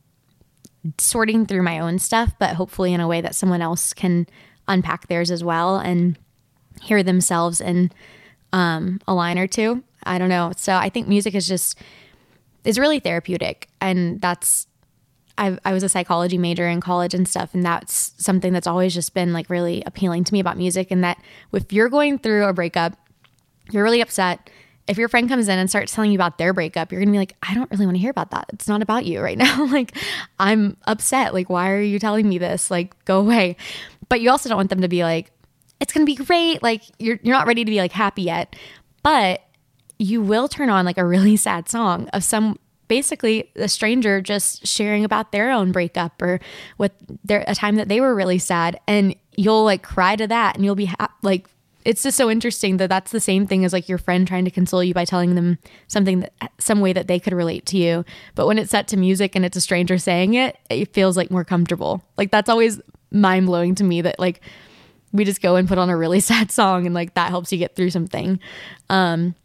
sorting 0.97 1.45
through 1.45 1.63
my 1.63 1.79
own 1.79 1.99
stuff, 1.99 2.33
but 2.39 2.55
hopefully 2.55 2.93
in 2.93 3.01
a 3.01 3.07
way 3.07 3.19
that 3.19 3.35
someone 3.35 3.61
else 3.61 3.93
can 3.93 4.27
unpack 4.67 5.07
theirs 5.07 5.29
as 5.29 5.43
well 5.43 5.77
and 5.77 6.17
hear 6.81 7.03
themselves 7.03 7.59
in 7.59 7.91
um, 8.53 8.99
a 9.07 9.13
line 9.13 9.37
or 9.37 9.47
two. 9.47 9.83
I 10.03 10.17
don't 10.17 10.29
know. 10.29 10.53
So 10.55 10.73
I 10.73 10.89
think 10.89 11.07
music 11.07 11.35
is 11.35 11.47
just 11.47 11.77
is 12.63 12.79
really 12.79 12.99
therapeutic, 12.99 13.69
and 13.81 14.21
that's. 14.21 14.67
I, 15.39 15.57
I 15.63 15.73
was 15.73 15.83
a 15.83 15.89
psychology 15.89 16.37
major 16.37 16.67
in 16.67 16.81
college 16.81 17.13
and 17.13 17.27
stuff, 17.27 17.53
and 17.53 17.65
that's 17.65 18.13
something 18.17 18.51
that's 18.51 18.67
always 18.67 18.93
just 18.93 19.13
been 19.13 19.31
like 19.31 19.49
really 19.49 19.81
appealing 19.85 20.25
to 20.25 20.33
me 20.33 20.41
about 20.41 20.57
music. 20.57 20.91
And 20.91 21.03
that 21.03 21.17
if 21.53 21.71
you're 21.71 21.87
going 21.87 22.19
through 22.19 22.45
a 22.45 22.53
breakup, 22.53 22.97
you're 23.71 23.83
really 23.83 24.01
upset. 24.01 24.49
If 24.87 24.97
your 24.97 25.07
friend 25.07 25.29
comes 25.29 25.47
in 25.47 25.57
and 25.57 25.69
starts 25.69 25.93
telling 25.93 26.11
you 26.11 26.17
about 26.17 26.37
their 26.39 26.53
breakup, 26.53 26.91
you're 26.91 26.99
gonna 26.99 27.13
be 27.13 27.17
like, 27.17 27.35
I 27.41 27.53
don't 27.53 27.71
really 27.71 27.85
want 27.85 27.95
to 27.95 28.01
hear 28.01 28.11
about 28.11 28.31
that. 28.31 28.47
It's 28.51 28.67
not 28.67 28.81
about 28.81 29.05
you 29.05 29.21
right 29.21 29.37
now. 29.37 29.65
like, 29.67 29.95
I'm 30.39 30.75
upset. 30.85 31.33
Like, 31.33 31.49
why 31.49 31.71
are 31.71 31.81
you 31.81 31.99
telling 31.99 32.27
me 32.27 32.37
this? 32.37 32.69
Like, 32.69 33.03
go 33.05 33.19
away. 33.19 33.55
But 34.09 34.19
you 34.19 34.29
also 34.29 34.49
don't 34.49 34.57
want 34.57 34.69
them 34.69 34.81
to 34.81 34.89
be 34.89 35.03
like, 35.03 35.31
it's 35.79 35.93
gonna 35.93 36.05
be 36.05 36.15
great. 36.15 36.61
Like, 36.61 36.83
you're 36.99 37.19
you're 37.23 37.35
not 37.35 37.47
ready 37.47 37.63
to 37.63 37.71
be 37.71 37.77
like 37.77 37.93
happy 37.93 38.23
yet. 38.23 38.57
But 39.03 39.41
you 39.99 40.21
will 40.21 40.49
turn 40.49 40.69
on 40.69 40.83
like 40.83 40.97
a 40.97 41.05
really 41.05 41.37
sad 41.37 41.69
song 41.69 42.09
of 42.09 42.25
some 42.25 42.57
basically 42.89 43.49
a 43.55 43.69
stranger 43.69 44.19
just 44.19 44.67
sharing 44.67 45.05
about 45.05 45.31
their 45.31 45.49
own 45.49 45.71
breakup 45.71 46.21
or 46.21 46.41
with 46.77 46.91
their 47.23 47.45
a 47.47 47.55
time 47.55 47.75
that 47.75 47.87
they 47.87 48.01
were 48.01 48.13
really 48.13 48.39
sad. 48.39 48.77
And 48.85 49.15
you'll 49.37 49.63
like 49.63 49.83
cry 49.83 50.17
to 50.17 50.27
that 50.27 50.55
and 50.55 50.65
you'll 50.65 50.75
be 50.75 50.85
ha- 50.85 51.13
like 51.21 51.47
it's 51.85 52.03
just 52.03 52.17
so 52.17 52.29
interesting 52.29 52.75
that 52.77 52.89
that's 52.89 53.11
the 53.11 53.21
same 53.21 53.47
thing 53.47 53.63
as 53.63 53.71
like 53.71 53.87
your 53.87 53.97
friend 53.97 54.27
trying 54.27 54.43
to 54.43 54.51
console 54.51 54.83
you 54.83 54.93
by 54.93 55.05
telling 55.05 55.35
them 55.35 55.57
something 55.87 56.19
that 56.19 56.51
some 56.57 56.81
way 56.81 56.91
that 56.91 57.07
they 57.07 57.19
could 57.19 57.31
relate 57.31 57.65
to 57.67 57.77
you. 57.77 58.03
But 58.35 58.47
when 58.47 58.57
it's 58.59 58.71
set 58.71 58.89
to 58.89 58.97
music 58.97 59.33
and 59.33 59.45
it's 59.45 59.55
a 59.55 59.61
stranger 59.61 59.97
saying 59.97 60.33
it 60.33 60.57
it 60.69 60.93
feels 60.93 61.15
like 61.15 61.31
more 61.31 61.45
comfortable. 61.45 62.03
Like 62.17 62.31
that's 62.31 62.49
always 62.49 62.81
mind 63.11 63.45
blowing 63.45 63.75
to 63.75 63.83
me 63.83 64.01
that 64.01 64.19
like 64.19 64.41
we 65.13 65.23
just 65.23 65.41
go 65.41 65.55
and 65.55 65.67
put 65.67 65.77
on 65.77 65.89
a 65.89 65.97
really 65.97 66.19
sad 66.31 66.51
song 66.51 66.85
and 66.85 66.93
like 66.93 67.13
that 67.13 67.29
helps 67.29 67.51
you 67.51 67.57
get 67.57 67.75
through 67.75 67.91
something. 67.91 68.39
Um 68.89 69.35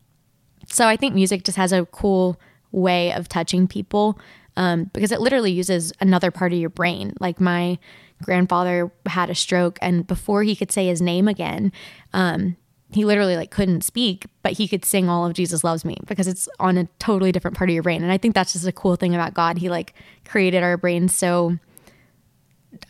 so 0.69 0.89
I 0.89 0.97
think 0.97 1.15
music 1.15 1.45
just 1.45 1.59
has 1.59 1.73
a 1.73 1.85
cool 1.87 2.41
way 2.75 3.13
of 3.13 3.29
touching 3.29 3.67
people 3.67 4.19
um, 4.57 4.85
because 4.93 5.13
it 5.13 5.21
literally 5.21 5.53
uses 5.53 5.93
another 6.01 6.31
part 6.31 6.53
of 6.53 6.59
your 6.59 6.71
brain. 6.71 7.15
Like 7.21 7.41
my 7.41 7.79
grandfather 8.23 8.93
had 9.07 9.31
a 9.31 9.35
stroke, 9.35 9.79
and 9.83 10.07
before 10.07 10.43
he 10.43 10.55
could 10.55 10.71
say 10.71 10.87
his 10.87 11.03
name 11.03 11.29
again, 11.29 11.73
um, 12.13 12.57
he 12.93 13.05
literally 13.05 13.37
like 13.37 13.51
couldn't 13.51 13.83
speak, 13.83 14.27
but 14.43 14.53
he 14.53 14.69
could 14.69 14.85
sing 14.85 15.09
all 15.09 15.27
of 15.27 15.33
Jesus 15.33 15.65
loves 15.65 15.85
me 15.85 15.97
because 16.07 16.29
it's 16.29 16.49
on 16.61 16.79
a 16.79 16.89
totally 16.99 17.33
different 17.33 17.57
part 17.57 17.69
of 17.69 17.75
your 17.75 17.83
brain. 17.83 18.03
And 18.03 18.13
I 18.13 18.19
think 18.19 18.35
that's 18.35 18.53
just 18.53 18.67
a 18.67 18.73
cool 18.73 18.97
thing 18.97 19.15
about 19.15 19.35
God. 19.35 19.59
He 19.59 19.69
like 19.69 19.95
created 20.25 20.63
our 20.63 20.77
brains 20.77 21.13
so, 21.15 21.59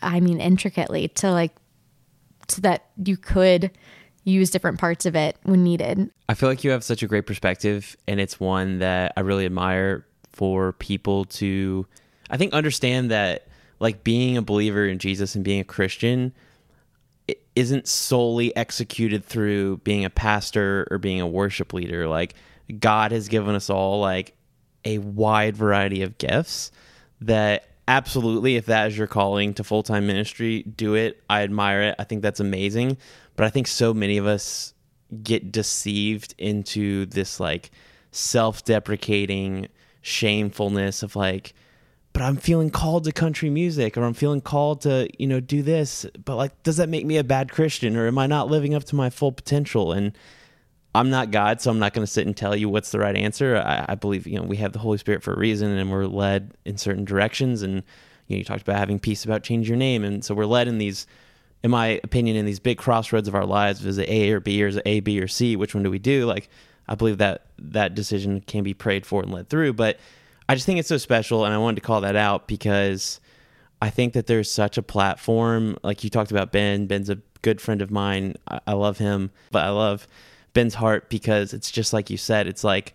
I 0.01 0.19
mean, 0.19 0.39
intricately 0.39 1.07
to 1.09 1.31
like 1.31 1.55
so 2.47 2.61
that 2.61 2.85
you 3.03 3.17
could 3.17 3.71
use 4.25 4.49
different 4.49 4.79
parts 4.79 5.05
of 5.05 5.15
it 5.15 5.37
when 5.43 5.63
needed. 5.63 6.11
I 6.27 6.33
feel 6.33 6.49
like 6.49 6.63
you 6.63 6.71
have 6.71 6.83
such 6.83 7.01
a 7.01 7.07
great 7.07 7.25
perspective, 7.25 7.95
and 8.07 8.19
it's 8.19 8.39
one 8.39 8.79
that 8.79 9.13
I 9.15 9.21
really 9.21 9.45
admire 9.45 10.05
for 10.33 10.73
people 10.73 11.25
to, 11.25 11.87
I 12.29 12.37
think, 12.37 12.53
understand 12.53 13.11
that 13.11 13.47
like 13.79 14.03
being 14.03 14.35
a 14.35 14.41
believer 14.41 14.85
in 14.85 14.99
Jesus 14.99 15.35
and 15.35 15.43
being 15.43 15.61
a 15.61 15.65
Christian 15.65 16.33
is 17.27 17.35
isn't 17.55 17.87
solely 17.87 18.53
executed 18.57 19.23
through 19.23 19.77
being 19.77 20.03
a 20.03 20.09
pastor 20.09 20.85
or 20.91 20.97
being 20.97 21.21
a 21.21 21.27
worship 21.27 21.71
leader. 21.71 22.05
Like 22.05 22.35
God 22.79 23.13
has 23.13 23.29
given 23.29 23.55
us 23.55 23.69
all 23.69 24.01
like 24.01 24.35
a 24.83 24.97
wide 24.99 25.55
variety 25.55 26.01
of 26.01 26.17
gifts 26.17 26.71
that 27.21 27.69
absolutely 27.87 28.55
if 28.55 28.65
that 28.65 28.87
is 28.87 28.97
your 28.97 29.07
calling 29.07 29.53
to 29.53 29.63
full-time 29.63 30.07
ministry 30.07 30.63
do 30.63 30.95
it 30.95 31.21
i 31.29 31.43
admire 31.43 31.83
it 31.83 31.95
i 31.99 32.03
think 32.03 32.23
that's 32.23 32.39
amazing 32.39 32.97
but 33.35 33.45
I 33.45 33.49
think 33.49 33.67
so 33.67 33.93
many 33.93 34.17
of 34.17 34.25
us 34.25 34.73
get 35.23 35.51
deceived 35.51 36.35
into 36.37 37.05
this 37.05 37.39
like 37.39 37.71
self 38.11 38.63
deprecating 38.63 39.67
shamefulness 40.01 41.03
of 41.03 41.15
like, 41.15 41.53
but 42.13 42.21
I'm 42.21 42.37
feeling 42.37 42.69
called 42.69 43.03
to 43.05 43.11
country 43.11 43.49
music 43.49 43.97
or 43.97 44.03
I'm 44.03 44.13
feeling 44.13 44.41
called 44.41 44.81
to, 44.81 45.09
you 45.17 45.27
know, 45.27 45.39
do 45.39 45.61
this. 45.61 46.05
But 46.23 46.37
like, 46.37 46.63
does 46.63 46.77
that 46.77 46.89
make 46.89 47.05
me 47.05 47.17
a 47.17 47.23
bad 47.23 47.51
Christian 47.51 47.97
or 47.97 48.07
am 48.07 48.17
I 48.17 48.27
not 48.27 48.49
living 48.49 48.73
up 48.73 48.85
to 48.85 48.95
my 48.95 49.09
full 49.09 49.31
potential? 49.31 49.91
And 49.91 50.17
I'm 50.93 51.09
not 51.09 51.31
God, 51.31 51.59
so 51.59 51.69
I'm 51.71 51.79
not 51.79 51.93
going 51.93 52.05
to 52.05 52.11
sit 52.11 52.25
and 52.25 52.37
tell 52.37 52.55
you 52.55 52.69
what's 52.69 52.91
the 52.91 52.99
right 52.99 53.17
answer. 53.17 53.57
I, 53.57 53.85
I, 53.89 53.95
believe, 53.95 54.25
you 54.27 54.39
know, 54.39 54.45
we 54.45 54.57
have 54.57 54.71
the 54.71 54.79
Holy 54.79 54.97
Spirit 54.97 55.23
for 55.23 55.33
a 55.33 55.37
reason 55.37 55.71
and 55.71 55.91
we're 55.91 56.05
led 56.05 56.53
in 56.63 56.77
certain 56.77 57.03
directions. 57.03 57.61
And, 57.63 57.83
you 58.27 58.35
know, 58.35 58.37
you 58.37 58.45
talked 58.45 58.61
about 58.61 58.79
having 58.79 58.97
peace 58.97 59.25
about 59.25 59.43
change 59.43 59.67
your 59.67 59.77
name. 59.77 60.05
And 60.05 60.23
so 60.23 60.33
we're 60.33 60.45
led 60.45 60.69
in 60.69 60.77
these 60.77 61.05
in 61.65 61.71
my 61.71 61.99
opinion, 62.03 62.35
in 62.35 62.45
these 62.45 62.59
big 62.59 62.77
crossroads 62.77 63.27
of 63.27 63.33
our 63.33 63.43
lives, 63.43 63.83
is 63.83 63.97
it 63.97 64.07
A 64.07 64.31
or 64.31 64.39
B 64.39 64.63
or 64.63 64.67
is 64.67 64.75
it 64.75 64.83
A, 64.85 64.99
B 64.99 65.19
or 65.19 65.27
C? 65.27 65.55
Which 65.55 65.73
one 65.73 65.81
do 65.81 65.89
we 65.89 65.97
do? 65.97 66.27
Like, 66.27 66.47
I 66.87 66.93
believe 66.93 67.17
that 67.17 67.47
that 67.57 67.95
decision 67.95 68.41
can 68.41 68.63
be 68.63 68.75
prayed 68.75 69.03
for 69.03 69.23
and 69.23 69.33
led 69.33 69.49
through. 69.49 69.73
But 69.73 69.97
I 70.47 70.53
just 70.53 70.67
think 70.67 70.77
it's 70.77 70.89
so 70.89 70.99
special, 70.99 71.43
and 71.43 71.55
I 71.55 71.57
wanted 71.57 71.77
to 71.77 71.81
call 71.81 72.01
that 72.01 72.15
out 72.15 72.47
because 72.47 73.19
I 73.81 73.89
think 73.89 74.13
that 74.13 74.27
there's 74.27 74.51
such 74.51 74.77
a 74.77 74.83
platform. 74.83 75.75
Like 75.81 76.03
you 76.03 76.11
talked 76.11 76.29
about 76.29 76.51
Ben. 76.51 76.85
Ben's 76.85 77.09
a 77.09 77.17
good 77.41 77.59
friend 77.59 77.81
of 77.81 77.89
mine. 77.89 78.35
I, 78.47 78.59
I 78.67 78.73
love 78.73 78.99
him, 78.99 79.31
but 79.49 79.63
I 79.63 79.69
love 79.69 80.07
Ben's 80.53 80.75
heart 80.75 81.09
because 81.09 81.51
it's 81.51 81.71
just 81.71 81.93
like 81.93 82.11
you 82.11 82.17
said. 82.17 82.45
It's 82.45 82.63
like 82.63 82.93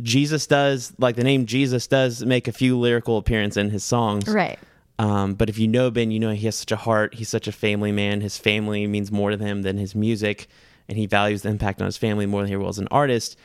Jesus 0.00 0.48
does, 0.48 0.94
like 0.98 1.14
the 1.14 1.22
name 1.22 1.46
Jesus 1.46 1.86
does 1.86 2.24
make 2.24 2.48
a 2.48 2.52
few 2.52 2.76
lyrical 2.76 3.18
appearances 3.18 3.58
in 3.58 3.70
his 3.70 3.84
songs, 3.84 4.26
right? 4.26 4.58
Um, 5.02 5.34
but 5.34 5.48
if 5.48 5.58
you 5.58 5.66
know 5.66 5.90
Ben, 5.90 6.12
you 6.12 6.20
know 6.20 6.30
he 6.30 6.46
has 6.46 6.54
such 6.54 6.70
a 6.70 6.76
heart. 6.76 7.14
He's 7.14 7.28
such 7.28 7.48
a 7.48 7.52
family 7.52 7.90
man. 7.90 8.20
His 8.20 8.38
family 8.38 8.86
means 8.86 9.10
more 9.10 9.32
to 9.32 9.36
him 9.36 9.62
than 9.62 9.76
his 9.76 9.96
music, 9.96 10.46
and 10.88 10.96
he 10.96 11.06
values 11.06 11.42
the 11.42 11.48
impact 11.48 11.80
on 11.80 11.86
his 11.86 11.96
family 11.96 12.24
more 12.24 12.42
than 12.42 12.50
he 12.50 12.54
will 12.54 12.68
as 12.68 12.78
an 12.78 12.86
artist. 12.92 13.36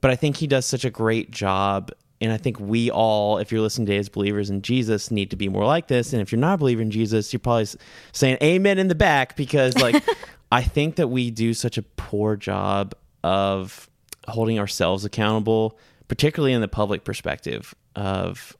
But 0.00 0.10
I 0.10 0.16
think 0.16 0.38
he 0.38 0.48
does 0.48 0.66
such 0.66 0.84
a 0.84 0.90
great 0.90 1.30
job. 1.30 1.92
And 2.20 2.32
I 2.32 2.38
think 2.38 2.58
we 2.58 2.90
all, 2.90 3.38
if 3.38 3.52
you're 3.52 3.60
listening 3.60 3.86
to 3.86 3.96
as 3.96 4.08
believers 4.08 4.50
in 4.50 4.62
Jesus, 4.62 5.12
need 5.12 5.30
to 5.30 5.36
be 5.36 5.48
more 5.48 5.64
like 5.64 5.86
this. 5.86 6.12
And 6.12 6.20
if 6.20 6.32
you're 6.32 6.40
not 6.40 6.54
a 6.54 6.58
believer 6.58 6.82
in 6.82 6.90
Jesus, 6.90 7.32
you're 7.32 7.38
probably 7.38 7.68
saying 8.10 8.38
amen 8.42 8.78
in 8.78 8.88
the 8.88 8.94
back 8.96 9.36
because, 9.36 9.78
like, 9.78 10.02
I 10.50 10.62
think 10.62 10.96
that 10.96 11.06
we 11.06 11.30
do 11.30 11.54
such 11.54 11.78
a 11.78 11.82
poor 11.82 12.34
job 12.34 12.94
of 13.22 13.88
holding 14.26 14.58
ourselves 14.58 15.04
accountable, 15.04 15.78
particularly 16.08 16.52
in 16.52 16.62
the 16.62 16.68
public 16.68 17.04
perspective 17.04 17.76
of 17.94 18.56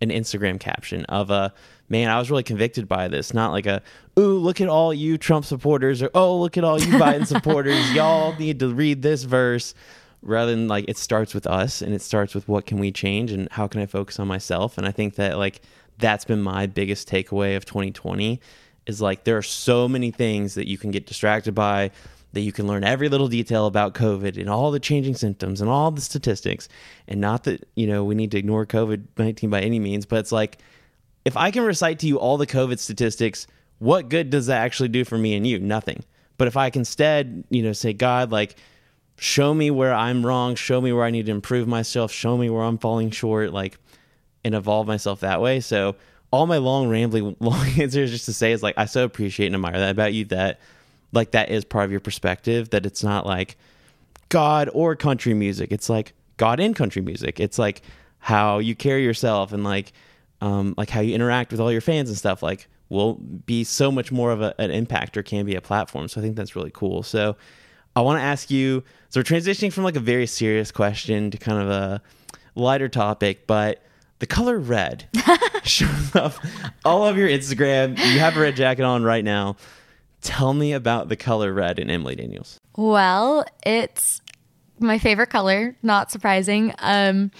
an 0.00 0.10
Instagram 0.10 0.60
caption 0.60 1.04
of 1.06 1.30
a 1.30 1.52
man, 1.88 2.08
I 2.08 2.18
was 2.18 2.30
really 2.30 2.42
convicted 2.42 2.88
by 2.88 3.08
this. 3.08 3.34
Not 3.34 3.52
like 3.52 3.66
a, 3.66 3.82
ooh, 4.18 4.38
look 4.38 4.60
at 4.60 4.68
all 4.68 4.92
you 4.92 5.18
Trump 5.18 5.44
supporters 5.44 6.02
or 6.02 6.10
oh, 6.14 6.38
look 6.38 6.56
at 6.56 6.64
all 6.64 6.80
you 6.80 6.92
Biden 6.94 7.26
supporters. 7.26 7.92
Y'all 7.92 8.34
need 8.36 8.60
to 8.60 8.68
read 8.68 9.02
this 9.02 9.24
verse. 9.24 9.74
Rather 10.20 10.50
than 10.50 10.66
like 10.66 10.84
it 10.88 10.98
starts 10.98 11.32
with 11.32 11.46
us 11.46 11.80
and 11.80 11.94
it 11.94 12.02
starts 12.02 12.34
with 12.34 12.48
what 12.48 12.66
can 12.66 12.80
we 12.80 12.90
change 12.90 13.30
and 13.30 13.48
how 13.52 13.68
can 13.68 13.80
I 13.80 13.86
focus 13.86 14.18
on 14.18 14.26
myself. 14.26 14.76
And 14.76 14.84
I 14.84 14.90
think 14.90 15.14
that 15.14 15.38
like 15.38 15.62
that's 15.98 16.24
been 16.24 16.42
my 16.42 16.66
biggest 16.66 17.08
takeaway 17.08 17.56
of 17.56 17.64
2020 17.64 18.40
is 18.86 19.00
like 19.00 19.22
there 19.22 19.36
are 19.36 19.42
so 19.42 19.86
many 19.86 20.10
things 20.10 20.54
that 20.54 20.66
you 20.66 20.76
can 20.76 20.90
get 20.90 21.06
distracted 21.06 21.54
by 21.54 21.92
that 22.32 22.40
you 22.40 22.52
can 22.52 22.66
learn 22.66 22.84
every 22.84 23.08
little 23.08 23.28
detail 23.28 23.66
about 23.66 23.94
COVID 23.94 24.38
and 24.38 24.50
all 24.50 24.70
the 24.70 24.80
changing 24.80 25.14
symptoms 25.14 25.60
and 25.60 25.70
all 25.70 25.90
the 25.90 26.00
statistics. 26.00 26.68
And 27.06 27.20
not 27.20 27.44
that, 27.44 27.66
you 27.74 27.86
know, 27.86 28.04
we 28.04 28.14
need 28.14 28.30
to 28.32 28.38
ignore 28.38 28.66
COVID 28.66 29.04
19 29.16 29.50
by 29.50 29.60
any 29.60 29.78
means, 29.78 30.04
but 30.04 30.18
it's 30.18 30.32
like 30.32 30.58
if 31.24 31.36
I 31.36 31.50
can 31.50 31.64
recite 31.64 31.98
to 32.00 32.06
you 32.06 32.18
all 32.18 32.36
the 32.36 32.46
COVID 32.46 32.78
statistics, 32.78 33.46
what 33.78 34.08
good 34.08 34.30
does 34.30 34.46
that 34.46 34.62
actually 34.62 34.88
do 34.88 35.04
for 35.04 35.16
me 35.16 35.34
and 35.34 35.46
you? 35.46 35.58
Nothing. 35.58 36.04
But 36.36 36.48
if 36.48 36.56
I 36.56 36.70
can 36.70 36.80
instead, 36.80 37.44
you 37.50 37.62
know, 37.62 37.72
say, 37.72 37.92
God, 37.92 38.30
like, 38.30 38.56
show 39.18 39.52
me 39.52 39.70
where 39.70 39.92
I'm 39.92 40.24
wrong, 40.24 40.54
show 40.54 40.80
me 40.80 40.92
where 40.92 41.04
I 41.04 41.10
need 41.10 41.26
to 41.26 41.32
improve 41.32 41.66
myself, 41.66 42.12
show 42.12 42.36
me 42.36 42.48
where 42.48 42.62
I'm 42.62 42.78
falling 42.78 43.10
short, 43.10 43.52
like, 43.52 43.78
and 44.44 44.54
evolve 44.54 44.86
myself 44.86 45.20
that 45.20 45.40
way. 45.40 45.60
So, 45.60 45.96
all 46.30 46.46
my 46.46 46.58
long, 46.58 46.88
rambling, 46.88 47.36
long 47.40 47.66
answers 47.78 48.10
just 48.10 48.26
to 48.26 48.32
say 48.32 48.52
is 48.52 48.62
like, 48.62 48.74
I 48.76 48.84
so 48.84 49.04
appreciate 49.04 49.46
and 49.46 49.54
admire 49.54 49.78
that 49.78 49.90
about 49.90 50.14
you 50.14 50.24
that 50.26 50.60
like 51.12 51.32
that 51.32 51.50
is 51.50 51.64
part 51.64 51.84
of 51.84 51.90
your 51.90 52.00
perspective 52.00 52.70
that 52.70 52.86
it's 52.86 53.02
not 53.02 53.26
like 53.26 53.56
god 54.28 54.68
or 54.72 54.94
country 54.96 55.34
music. 55.34 55.72
It's 55.72 55.88
like 55.88 56.12
god 56.36 56.60
in 56.60 56.74
country 56.74 57.02
music. 57.02 57.40
It's 57.40 57.58
like 57.58 57.82
how 58.18 58.58
you 58.58 58.74
carry 58.74 59.04
yourself 59.04 59.52
and 59.52 59.64
like 59.64 59.92
um, 60.40 60.74
like 60.76 60.90
how 60.90 61.00
you 61.00 61.14
interact 61.14 61.50
with 61.50 61.60
all 61.60 61.72
your 61.72 61.80
fans 61.80 62.08
and 62.08 62.16
stuff 62.16 62.42
like 62.42 62.68
will 62.90 63.14
be 63.14 63.64
so 63.64 63.90
much 63.90 64.12
more 64.12 64.30
of 64.30 64.40
a, 64.40 64.54
an 64.58 64.70
impact 64.70 65.16
or 65.16 65.22
can 65.22 65.44
be 65.44 65.54
a 65.56 65.60
platform. 65.60 66.08
So 66.08 66.20
i 66.20 66.24
think 66.24 66.36
that's 66.36 66.56
really 66.56 66.70
cool. 66.72 67.02
So 67.02 67.36
i 67.96 68.00
want 68.00 68.18
to 68.18 68.22
ask 68.22 68.50
you 68.50 68.82
so 69.08 69.20
we're 69.20 69.24
transitioning 69.24 69.72
from 69.72 69.84
like 69.84 69.96
a 69.96 70.00
very 70.00 70.26
serious 70.26 70.70
question 70.70 71.30
to 71.30 71.38
kind 71.38 71.60
of 71.60 71.68
a 71.70 72.02
lighter 72.54 72.88
topic 72.88 73.46
but 73.46 73.82
the 74.18 74.26
color 74.26 74.58
red. 74.58 75.08
Shows 75.62 76.14
up 76.16 76.34
all 76.84 77.04
over 77.04 77.18
your 77.18 77.28
Instagram. 77.28 77.90
You 77.98 78.18
have 78.18 78.36
a 78.36 78.40
red 78.40 78.56
jacket 78.56 78.82
on 78.82 79.02
right 79.04 79.24
now. 79.24 79.56
Tell 80.20 80.52
me 80.52 80.72
about 80.72 81.08
the 81.08 81.16
color 81.16 81.52
red 81.52 81.78
in 81.78 81.90
Emily 81.90 82.16
Daniels. 82.16 82.58
Well, 82.76 83.44
it's 83.64 84.20
my 84.78 84.98
favorite 84.98 85.30
color, 85.30 85.76
not 85.82 86.10
surprising. 86.10 86.74
Um, 86.78 87.30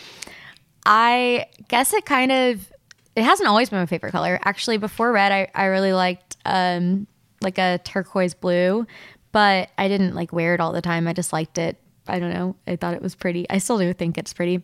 I 0.87 1.47
guess 1.69 1.93
it 1.93 2.07
kind 2.07 2.33
of 2.33 2.73
it 3.17 3.25
hasn't 3.25 3.49
always 3.49 3.69
been 3.69 3.81
my 3.81 3.87
favorite 3.87 4.13
color. 4.13 4.39
Actually, 4.45 4.77
before 4.77 5.11
red, 5.11 5.33
I, 5.33 5.49
I 5.55 5.65
really 5.67 5.93
liked 5.93 6.37
um, 6.45 7.09
like 7.41 7.59
a 7.59 7.81
turquoise 7.83 8.35
blue, 8.35 8.87
but 9.33 9.71
I 9.77 9.89
didn't 9.89 10.15
like 10.15 10.33
wear 10.33 10.55
it 10.55 10.61
all 10.61 10.73
the 10.73 10.81
time. 10.81 11.09
I 11.09 11.13
just 11.13 11.33
liked 11.33 11.59
it. 11.59 11.77
I 12.07 12.21
don't 12.21 12.33
know. 12.33 12.57
I 12.67 12.77
thought 12.77 12.95
it 12.95 13.03
was 13.03 13.15
pretty. 13.15 13.49
I 13.51 13.59
still 13.59 13.79
do 13.79 13.93
think 13.93 14.19
it's 14.19 14.33
pretty. 14.33 14.63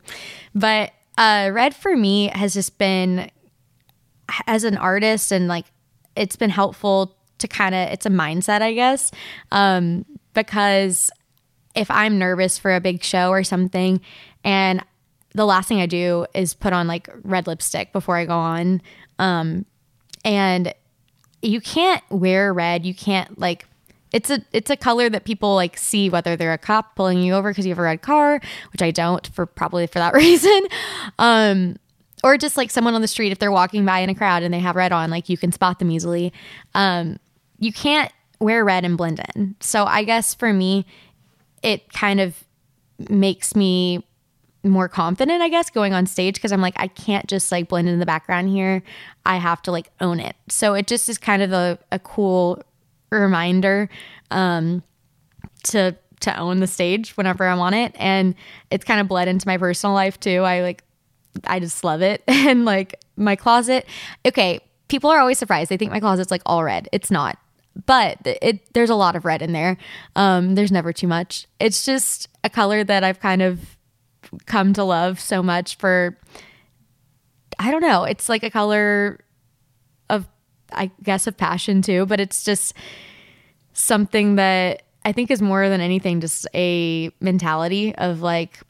But 0.55 0.93
uh, 1.19 1.51
red 1.53 1.75
for 1.75 1.97
me 1.97 2.29
has 2.29 2.55
just 2.55 2.79
been 2.79 3.31
as 4.47 4.65
an 4.65 4.77
artist 4.77 5.33
and 5.33 5.49
like 5.49 5.67
it's 6.17 6.37
been 6.37 6.51
helpful 6.51 7.17
to 7.45 7.49
kind 7.49 7.75
of 7.75 7.93
it's 7.93 8.07
a 8.07 8.11
mindset, 8.11 8.63
I 8.63 8.73
guess. 8.73 9.13
Um, 9.53 10.05
because 10.33 11.11
if 11.75 11.91
I'm 11.91 12.19
nervous 12.19 12.57
for 12.59 12.75
a 12.75 12.81
big 12.81 13.03
show 13.03 13.31
or 13.31 13.45
something 13.45 14.01
and 14.45 14.83
the 15.35 15.45
last 15.45 15.69
thing 15.69 15.81
I 15.81 15.87
do 15.87 16.27
is 16.35 16.55
put 16.55 16.73
on 16.73 16.87
like 16.87 17.09
red 17.23 17.47
lipstick 17.47 17.93
before 17.93 18.17
I 18.17 18.25
go 18.25 18.39
on. 18.39 18.81
Um, 19.19 19.67
and 20.25 20.73
you 21.43 21.61
can't 21.61 22.03
wear 22.09 22.53
red. 22.55 22.87
You 22.87 22.95
can't 22.95 23.39
like 23.39 23.67
it's 24.13 24.31
a 24.31 24.43
it's 24.53 24.71
a 24.71 24.77
color 24.77 25.11
that 25.11 25.25
people 25.25 25.55
like 25.55 25.77
see 25.77 26.09
whether 26.09 26.37
they're 26.37 26.53
a 26.53 26.59
cop 26.59 26.95
pulling 26.95 27.19
you 27.21 27.35
over 27.35 27.51
because 27.51 27.67
you 27.67 27.73
have 27.73 27.79
a 27.79 27.83
red 27.83 28.01
car, 28.01 28.41
which 28.73 28.81
I 28.81 28.91
don't 28.91 29.27
for 29.29 29.45
probably 29.45 29.87
for 29.87 29.99
that 29.99 30.15
reason. 30.15 30.67
Um, 31.19 31.77
or 32.23 32.39
just 32.39 32.57
like 32.57 32.71
someone 32.71 32.95
on 32.95 33.03
the 33.03 33.09
street 33.09 33.33
if 33.33 33.39
they're 33.39 33.53
walking 33.53 33.85
by 33.85 33.99
in 33.99 34.09
a 34.09 34.15
crowd 34.15 34.43
and 34.43 34.55
they 34.55 34.61
have 34.61 34.77
red 34.77 34.93
on, 34.93 35.11
like 35.11 35.29
you 35.29 35.37
can 35.37 35.53
spot 35.53 35.79
them 35.79 35.91
easily. 35.91 36.33
Um, 36.75 37.19
you 37.59 37.73
can't 37.73 38.13
wear 38.41 38.65
red 38.65 38.85
and 38.85 38.97
blend 38.97 39.21
in. 39.35 39.57
So 39.61 39.85
I 39.85 40.05
guess 40.05 40.35
for 40.35 40.53
me, 40.53 40.87
it 41.63 41.93
kind 41.93 42.21
of 42.21 42.45
makes 43.09 43.55
me 43.57 44.05
more 44.63 44.89
confident, 44.89 45.43
I 45.43 45.49
guess, 45.49 45.71
going 45.71 45.93
on 45.93 46.07
stage 46.07 46.35
because 46.35 46.53
I'm 46.53 46.61
like, 46.61 46.75
I 46.77 46.89
can't 46.89 47.27
just 47.27 47.53
like 47.53 47.69
blend 47.69 47.89
in 47.89 47.99
the 47.99 48.07
background 48.07 48.49
here. 48.49 48.83
I 49.27 49.37
have 49.37 49.63
to 49.63 49.73
like 49.73 49.91
own 50.01 50.21
it. 50.21 50.37
So 50.49 50.75
it 50.75 50.87
just 50.87 51.09
is 51.09 51.19
kind 51.19 51.43
of 51.43 51.53
a, 51.53 51.79
a 51.93 51.99
cool 51.99 52.63
reminder 53.11 53.89
um, 54.31 54.83
to 55.65 55.97
to 56.21 56.39
own 56.39 56.61
the 56.61 56.67
stage 56.67 57.17
whenever 57.17 57.47
I'm 57.47 57.61
on 57.61 57.75
it. 57.75 57.93
And 57.97 58.35
it's 58.71 58.85
kind 58.85 59.01
of 59.01 59.09
bled 59.09 59.29
into 59.29 59.47
my 59.47 59.59
personal 59.59 59.95
life 59.95 60.19
too. 60.19 60.41
I 60.41 60.63
like 60.63 60.83
I 61.45 61.61
just 61.61 61.85
love 61.85 62.03
it. 62.03 62.23
And 62.29 62.65
like 62.65 63.01
my 63.17 63.37
closet, 63.37 63.87
okay, 64.27 64.61
people 64.89 65.11
are 65.11 65.19
always 65.19 65.39
surprised. 65.39 65.71
They 65.71 65.77
think 65.77 65.93
my 65.93 66.01
closet's 66.01 66.31
like 66.31 66.43
all 66.47 66.63
red. 66.65 66.89
It's 66.93 67.11
not. 67.11 67.39
But 67.87 68.19
it 68.25 68.73
there's 68.73 68.91
a 68.91 68.95
lot 68.95 69.17
of 69.17 69.25
red 69.25 69.43
in 69.43 69.53
there. 69.53 69.77
Um, 70.15 70.55
there's 70.55 70.73
never 70.73 70.93
too 70.93 71.09
much. 71.09 71.47
It's 71.59 71.85
just 71.85 72.29
a 72.45 72.51
color 72.51 72.85
that 72.85 73.03
I've 73.03 73.21
kind 73.21 73.43
of 73.43 73.77
come 74.47 74.73
to 74.75 74.85
love 74.85 75.21
so 75.21 75.43
much 75.43 75.77
for 75.77 76.19
I 77.59 77.71
don't 77.71 77.83
know, 77.83 78.05
it's 78.05 78.29
like 78.29 78.43
a 78.43 78.51
color 78.51 79.21
of 80.11 80.27
I 80.73 80.91
guess 81.03 81.27
of 81.27 81.37
passion 81.37 81.83
too, 81.83 82.07
but 82.07 82.21
it's 82.21 82.45
just 82.45 82.75
something 83.73 84.37
that 84.37 84.83
I 85.05 85.13
think 85.13 85.31
is 85.31 85.43
more 85.43 85.69
than 85.69 85.81
anything 85.81 86.21
just 86.21 86.47
a 86.55 87.11
mentality 87.21 87.95
of 87.97 88.23
like 88.23 88.61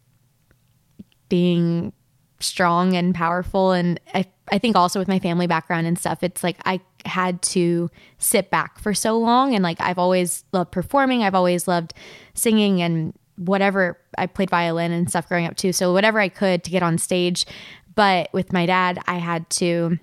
being 1.29 1.93
strong 2.41 2.95
and 2.95 3.15
powerful 3.15 3.73
and 3.73 4.01
I 4.13 4.27
I 4.53 4.59
think 4.59 4.77
also 4.77 4.99
with 4.99 5.09
my 5.09 5.19
family 5.19 5.47
background 5.47 5.87
and 5.87 5.99
stuff 5.99 6.23
it's 6.23 6.45
like 6.45 6.57
I 6.65 6.81
had 7.07 7.41
to 7.43 7.91
sit 8.19 8.51
back 8.51 8.79
for 8.79 8.93
so 8.95 9.19
long 9.19 9.55
and 9.55 9.63
like 9.63 9.81
I've 9.81 9.99
always 9.99 10.45
loved 10.53 10.71
performing 10.71 11.23
I've 11.23 11.35
always 11.35 11.67
loved 11.67 11.95
singing 12.35 12.83
and 12.83 13.15
whatever 13.37 13.99
I 14.17 14.27
played 14.27 14.51
violin 14.51 14.93
and 14.93 15.09
stuff 15.09 15.29
growing 15.29 15.47
up 15.47 15.57
too. 15.57 15.73
So 15.73 15.93
whatever 15.93 16.21
I 16.21 16.29
could 16.29 16.65
to 16.65 16.71
get 16.71 16.83
on 16.83 16.99
stage. 16.99 17.47
But 17.95 18.29
with 18.33 18.53
my 18.53 18.67
dad, 18.67 18.99
I 19.07 19.17
had 19.17 19.49
to 19.51 19.99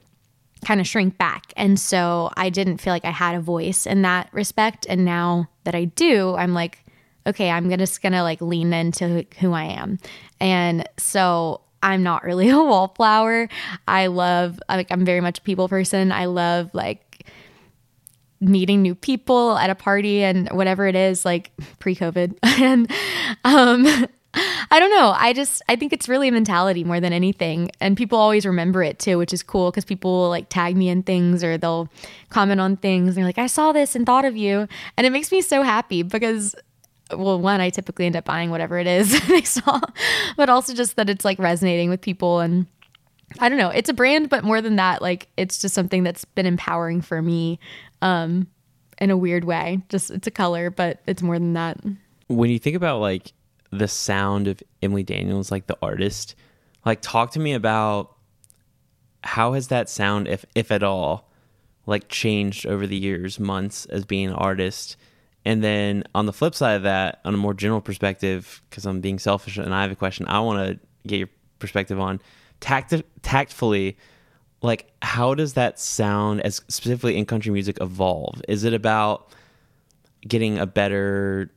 kind 0.66 0.80
of 0.80 0.88
shrink 0.88 1.18
back. 1.18 1.54
And 1.58 1.80
so 1.80 2.30
I 2.38 2.50
didn't 2.50 2.78
feel 2.78 2.94
like 2.94 3.06
I 3.06 3.12
had 3.12 3.36
a 3.36 3.42
voice 3.42 3.86
in 3.86 4.04
that 4.04 4.30
respect. 4.32 4.86
And 4.88 5.04
now 5.06 5.50
that 5.64 5.76
I 5.76 5.86
do, 5.86 6.36
I'm 6.36 6.54
like, 6.54 6.84
okay, 7.26 7.50
I'm 7.50 7.70
just 7.78 8.02
gonna 8.02 8.24
like 8.24 8.42
lean 8.42 8.74
into 8.74 9.26
who 9.40 9.54
I 9.54 9.66
am. 9.66 10.00
And 10.40 10.88
so 10.98 11.62
I'm 11.84 12.04
not 12.04 12.24
really 12.24 12.50
a 12.52 12.58
wallflower. 12.58 13.50
I 13.88 14.08
love 14.08 14.60
like 14.70 14.92
I'm 14.92 15.06
very 15.06 15.22
much 15.22 15.40
a 15.40 15.42
people 15.42 15.68
person. 15.70 16.12
I 16.12 16.26
love 16.26 16.72
like 16.74 17.26
meeting 18.40 18.82
new 18.82 18.96
people 18.96 19.58
at 19.58 19.70
a 19.70 19.76
party 19.76 20.24
and 20.24 20.50
whatever 20.50 20.88
it 20.88 20.96
is, 20.96 21.24
like 21.24 21.52
pre 21.80 21.96
COVID. 21.96 22.38
and 22.44 22.92
um, 23.46 23.86
I 24.34 24.80
don't 24.80 24.92
know. 24.92 25.14
I 25.16 25.34
just 25.34 25.62
I 25.70 25.76
think 25.76 25.94
it's 25.94 26.10
really 26.10 26.28
a 26.28 26.32
mentality 26.32 26.84
more 26.84 27.00
than 27.00 27.14
anything, 27.14 27.72
and 27.80 27.98
people 27.98 28.18
always 28.18 28.46
remember 28.46 28.82
it 28.84 29.00
too, 29.00 29.18
which 29.18 29.34
is 29.34 29.44
cool 29.44 29.72
because 29.72 29.86
people 29.86 30.30
like 30.30 30.50
tag 30.50 30.76
me 30.76 30.90
in 30.90 31.04
things 31.04 31.44
or 31.44 31.58
they'll 31.58 31.90
comment 32.30 32.62
on 32.62 32.78
things. 32.78 33.10
And 33.10 33.18
they're 33.18 33.26
like, 33.26 33.38
"I 33.38 33.48
saw 33.48 33.72
this 33.72 33.96
and 33.96 34.06
thought 34.06 34.26
of 34.26 34.36
you," 34.38 34.68
and 34.98 35.06
it 35.06 35.12
makes 35.12 35.32
me 35.32 35.42
so 35.42 35.62
happy 35.64 36.04
because. 36.04 36.56
Well, 37.14 37.40
one, 37.40 37.62
I 37.62 37.70
typically 37.70 38.06
end 38.06 38.16
up 38.16 38.26
buying 38.26 38.50
whatever 38.50 38.78
it 38.78 38.88
is 38.88 39.20
they 39.28 39.42
saw, 39.42 39.80
but 40.38 40.50
also 40.50 40.74
just 40.74 40.96
that 40.96 41.10
it's 41.10 41.26
like 41.26 41.40
resonating 41.40 41.90
with 41.90 42.02
people 42.02 42.40
and 42.40 42.66
I 43.40 43.50
don't 43.50 43.58
know. 43.58 43.70
It's 43.70 43.90
a 43.90 43.94
brand, 43.94 44.30
but 44.30 44.44
more 44.44 44.62
than 44.62 44.76
that, 44.76 45.02
like 45.02 45.30
it's 45.38 45.62
just 45.62 45.74
something 45.74 46.04
that's 46.04 46.26
been 46.26 46.46
empowering 46.46 47.02
for 47.02 47.22
me 47.22 47.60
um, 48.02 48.48
in 49.00 49.10
a 49.10 49.18
weird 49.18 49.46
way. 49.46 49.82
Just 49.90 50.12
it's 50.12 50.28
a 50.28 50.32
color, 50.32 50.70
but 50.70 51.02
it's 51.08 51.22
more 51.22 51.40
than 51.40 51.54
that. 51.54 51.80
When 52.28 52.50
you 52.50 52.60
think 52.60 52.76
about 52.76 53.00
like 53.00 53.34
the 53.72 53.88
sound 53.88 54.48
of 54.48 54.62
Emily 54.82 55.04
Daniels, 55.04 55.52
like 55.52 55.68
the 55.68 55.78
artist, 55.82 56.36
like 56.86 57.02
talk 57.02 57.32
to 57.32 57.40
me 57.40 57.54
about 57.54 58.16
how 59.24 59.54
has 59.54 59.68
that 59.70 59.90
sound, 59.90 60.28
if 60.28 60.46
if 60.56 60.72
at 60.72 60.84
all, 60.84 61.32
like 61.86 62.10
changed 62.10 62.66
over 62.66 62.86
the 62.86 62.98
years, 62.98 63.40
months 63.40 63.86
as 63.86 64.06
being 64.06 64.28
an 64.28 64.34
artist. 64.34 64.98
And 65.44 65.64
then 65.64 66.04
on 66.14 66.28
the 66.28 66.34
flip 66.34 66.54
side 66.54 66.74
of 66.74 66.84
that, 66.84 67.20
on 67.26 67.34
a 67.34 67.38
more 67.38 67.54
general 67.54 67.82
perspective, 67.82 68.62
because 68.70 68.86
I'm 68.86 69.02
being 69.02 69.18
selfish 69.18 69.58
and 69.58 69.74
I 69.74 69.82
have 69.82 69.92
a 69.92 69.96
question, 69.96 70.28
I 70.28 70.40
want 70.40 70.68
to 70.68 71.08
get 71.08 71.18
your 71.18 71.30
perspective 71.60 72.00
on 72.00 72.22
tact 72.60 72.94
tactfully 73.22 73.98
like 74.62 74.92
how 75.02 75.34
does 75.34 75.54
that 75.54 75.80
sound 75.80 76.42
as 76.42 76.58
specifically 76.68 77.18
in 77.18 77.26
country 77.26 77.52
music 77.52 77.78
evolve? 77.82 78.42
Is 78.48 78.64
it 78.64 78.74
about 78.74 79.34
getting 80.28 80.60
a 80.60 80.68
better 80.68 81.50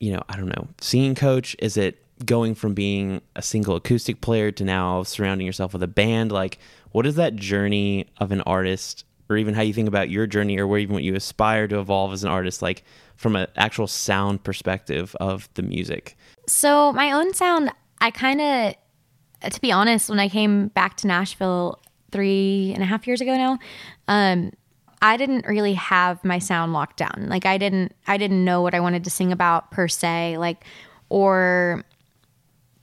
you 0.00 0.12
know 0.12 0.20
i 0.28 0.36
don't 0.36 0.48
know 0.48 0.68
singing 0.80 1.14
coach? 1.14 1.56
Is 1.60 1.76
it 1.76 1.98
going 2.26 2.54
from 2.54 2.74
being 2.74 3.20
a 3.36 3.42
single 3.42 3.76
acoustic 3.76 4.20
player 4.20 4.50
to 4.52 4.64
now 4.64 5.02
surrounding 5.02 5.46
yourself 5.46 5.72
with 5.72 5.82
a 5.82 5.88
band? 5.88 6.32
Like 6.32 6.58
what 6.90 7.06
is 7.06 7.14
that 7.14 7.36
journey 7.36 8.06
of 8.18 8.32
an 8.32 8.40
artist 8.42 9.04
or 9.32 9.36
even 9.36 9.54
how 9.54 9.62
you 9.62 9.72
think 9.72 9.88
about 9.88 10.10
your 10.10 10.26
journey 10.26 10.58
or 10.58 10.66
where 10.66 10.78
even 10.78 10.94
what 10.94 11.02
you 11.02 11.14
aspire 11.14 11.66
to 11.66 11.80
evolve 11.80 12.12
as 12.12 12.22
an 12.22 12.30
artist 12.30 12.62
like 12.62 12.84
from 13.16 13.36
an 13.36 13.46
actual 13.56 13.86
sound 13.86 14.42
perspective 14.44 15.16
of 15.20 15.48
the 15.54 15.62
music 15.62 16.16
so 16.46 16.92
my 16.92 17.10
own 17.12 17.32
sound 17.34 17.70
i 18.00 18.10
kind 18.10 18.40
of 18.40 19.52
to 19.52 19.60
be 19.60 19.72
honest 19.72 20.08
when 20.08 20.20
i 20.20 20.28
came 20.28 20.68
back 20.68 20.96
to 20.96 21.06
nashville 21.06 21.80
three 22.12 22.72
and 22.74 22.82
a 22.82 22.86
half 22.86 23.06
years 23.06 23.20
ago 23.20 23.36
now, 23.36 23.58
um, 24.06 24.52
I 25.00 25.16
didn't 25.16 25.46
really 25.46 25.74
have 25.74 26.24
my 26.24 26.38
sound 26.38 26.72
locked 26.72 26.98
down. 26.98 27.26
Like 27.28 27.44
I 27.44 27.58
didn't 27.58 27.96
I 28.06 28.18
didn't 28.18 28.44
know 28.44 28.62
what 28.62 28.74
I 28.74 28.80
wanted 28.80 29.02
to 29.04 29.10
sing 29.10 29.32
about 29.32 29.72
per 29.72 29.88
se, 29.88 30.38
like 30.38 30.64
or 31.08 31.82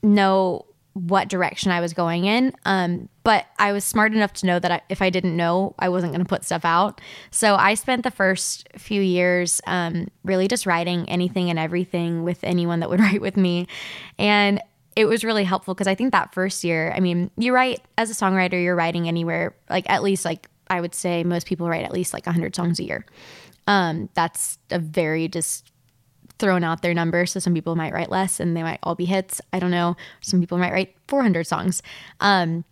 know 0.02 0.66
what 0.94 1.28
direction 1.28 1.70
I 1.70 1.80
was 1.80 1.92
going 1.92 2.24
in. 2.24 2.52
Um, 2.64 3.08
but 3.22 3.46
I 3.58 3.72
was 3.72 3.84
smart 3.84 4.12
enough 4.12 4.32
to 4.34 4.46
know 4.46 4.58
that 4.58 4.70
I, 4.70 4.80
if 4.88 5.00
I 5.00 5.10
didn't 5.10 5.36
know, 5.36 5.74
I 5.78 5.88
wasn't 5.88 6.12
going 6.12 6.24
to 6.24 6.28
put 6.28 6.44
stuff 6.44 6.64
out. 6.64 7.00
So 7.30 7.54
I 7.54 7.74
spent 7.74 8.02
the 8.02 8.10
first 8.10 8.68
few 8.76 9.00
years 9.00 9.60
um, 9.66 10.08
really 10.24 10.48
just 10.48 10.66
writing 10.66 11.08
anything 11.08 11.48
and 11.48 11.58
everything 11.58 12.24
with 12.24 12.42
anyone 12.42 12.80
that 12.80 12.90
would 12.90 13.00
write 13.00 13.20
with 13.20 13.36
me. 13.36 13.68
And 14.18 14.60
it 14.96 15.04
was 15.04 15.24
really 15.24 15.44
helpful 15.44 15.74
because 15.74 15.86
I 15.86 15.94
think 15.94 16.12
that 16.12 16.34
first 16.34 16.64
year, 16.64 16.92
I 16.94 17.00
mean, 17.00 17.30
you 17.36 17.54
write 17.54 17.82
as 17.96 18.10
a 18.10 18.14
songwriter, 18.14 18.62
you're 18.62 18.76
writing 18.76 19.06
anywhere, 19.06 19.54
like 19.68 19.88
at 19.88 20.02
least 20.02 20.24
like 20.24 20.48
I 20.68 20.80
would 20.80 20.94
say 20.94 21.24
most 21.24 21.46
people 21.46 21.68
write 21.68 21.84
at 21.84 21.92
least 21.92 22.12
like 22.12 22.26
100 22.26 22.54
songs 22.54 22.78
a 22.78 22.84
year. 22.84 23.06
Um, 23.66 24.08
that's 24.14 24.58
a 24.70 24.78
very 24.78 25.28
just 25.28 25.69
thrown 26.40 26.64
out 26.64 26.82
their 26.82 26.94
number. 26.94 27.26
So 27.26 27.38
some 27.38 27.54
people 27.54 27.76
might 27.76 27.92
write 27.92 28.10
less 28.10 28.40
and 28.40 28.56
they 28.56 28.62
might 28.62 28.80
all 28.82 28.94
be 28.94 29.04
hits. 29.04 29.40
I 29.52 29.58
don't 29.58 29.70
know. 29.70 29.96
Some 30.20 30.40
people 30.40 30.58
might 30.58 30.72
write 30.72 30.96
400 31.06 31.46
songs. 31.46 31.82
Um, 32.18 32.64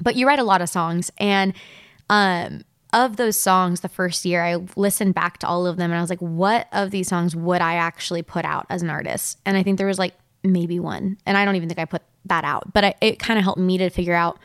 but 0.00 0.16
you 0.16 0.26
write 0.26 0.38
a 0.38 0.44
lot 0.44 0.62
of 0.62 0.68
songs. 0.68 1.12
And 1.18 1.52
um, 2.10 2.64
of 2.92 3.16
those 3.16 3.38
songs, 3.38 3.80
the 3.80 3.88
first 3.88 4.24
year, 4.24 4.42
I 4.42 4.56
listened 4.76 5.14
back 5.14 5.38
to 5.38 5.46
all 5.46 5.66
of 5.66 5.76
them 5.76 5.90
and 5.90 5.98
I 5.98 6.00
was 6.00 6.10
like, 6.10 6.20
what 6.20 6.66
of 6.72 6.90
these 6.90 7.08
songs 7.08 7.36
would 7.36 7.60
I 7.60 7.74
actually 7.74 8.22
put 8.22 8.44
out 8.44 8.66
as 8.68 8.82
an 8.82 8.90
artist? 8.90 9.38
And 9.46 9.56
I 9.56 9.62
think 9.62 9.78
there 9.78 9.86
was 9.86 9.98
like 9.98 10.14
maybe 10.42 10.80
one. 10.80 11.18
And 11.26 11.36
I 11.36 11.44
don't 11.44 11.56
even 11.56 11.68
think 11.68 11.78
I 11.78 11.84
put 11.84 12.02
that 12.24 12.44
out, 12.44 12.72
but 12.72 12.84
I, 12.84 12.94
it 13.00 13.18
kind 13.18 13.38
of 13.38 13.44
helped 13.44 13.60
me 13.60 13.78
to 13.78 13.90
figure 13.90 14.14
out 14.14 14.38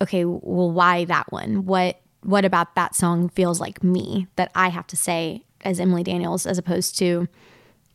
okay, 0.00 0.24
well, 0.24 0.72
why 0.72 1.04
that 1.04 1.30
one? 1.30 1.64
What 1.64 2.00
what 2.22 2.44
about 2.44 2.74
that 2.74 2.94
song 2.94 3.28
feels 3.28 3.60
like 3.60 3.82
me 3.82 4.26
that 4.36 4.50
I 4.54 4.68
have 4.68 4.86
to 4.88 4.96
say 4.96 5.44
as 5.62 5.80
Emily 5.80 6.02
Daniels 6.02 6.46
as 6.46 6.58
opposed 6.58 6.98
to 6.98 7.28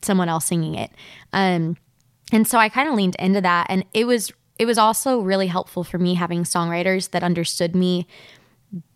someone 0.02 0.30
else 0.30 0.46
singing 0.46 0.76
it? 0.76 0.92
Um, 1.34 1.78
and 2.32 2.48
so 2.48 2.58
I 2.58 2.70
kind 2.70 2.90
of 2.90 2.96
leaned 2.96 3.16
into 3.20 3.42
that, 3.42 3.68
and 3.70 3.86
it 3.94 4.06
was 4.06 4.32
it 4.60 4.66
was 4.66 4.78
also 4.78 5.20
really 5.20 5.48
helpful 5.48 5.84
for 5.84 5.98
me 5.98 6.16
having 6.16 6.44
songwriters 6.44 7.12
that 7.12 7.24
understood 7.24 7.76
me 7.76 8.08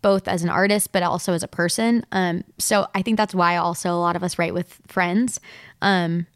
both 0.02 0.28
as 0.28 0.42
an 0.42 0.50
artist 0.50 0.92
but 0.92 1.02
also 1.02 1.32
as 1.32 1.42
a 1.42 1.48
person. 1.48 2.04
Um, 2.12 2.44
so 2.58 2.88
I 2.94 3.02
think 3.02 3.16
that's 3.16 3.34
why 3.34 3.56
also 3.56 3.90
a 3.90 3.96
lot 3.96 4.16
of 4.16 4.22
us 4.22 4.38
write 4.38 4.54
with 4.54 4.80
friends. 4.88 5.40
Um, 5.80 6.26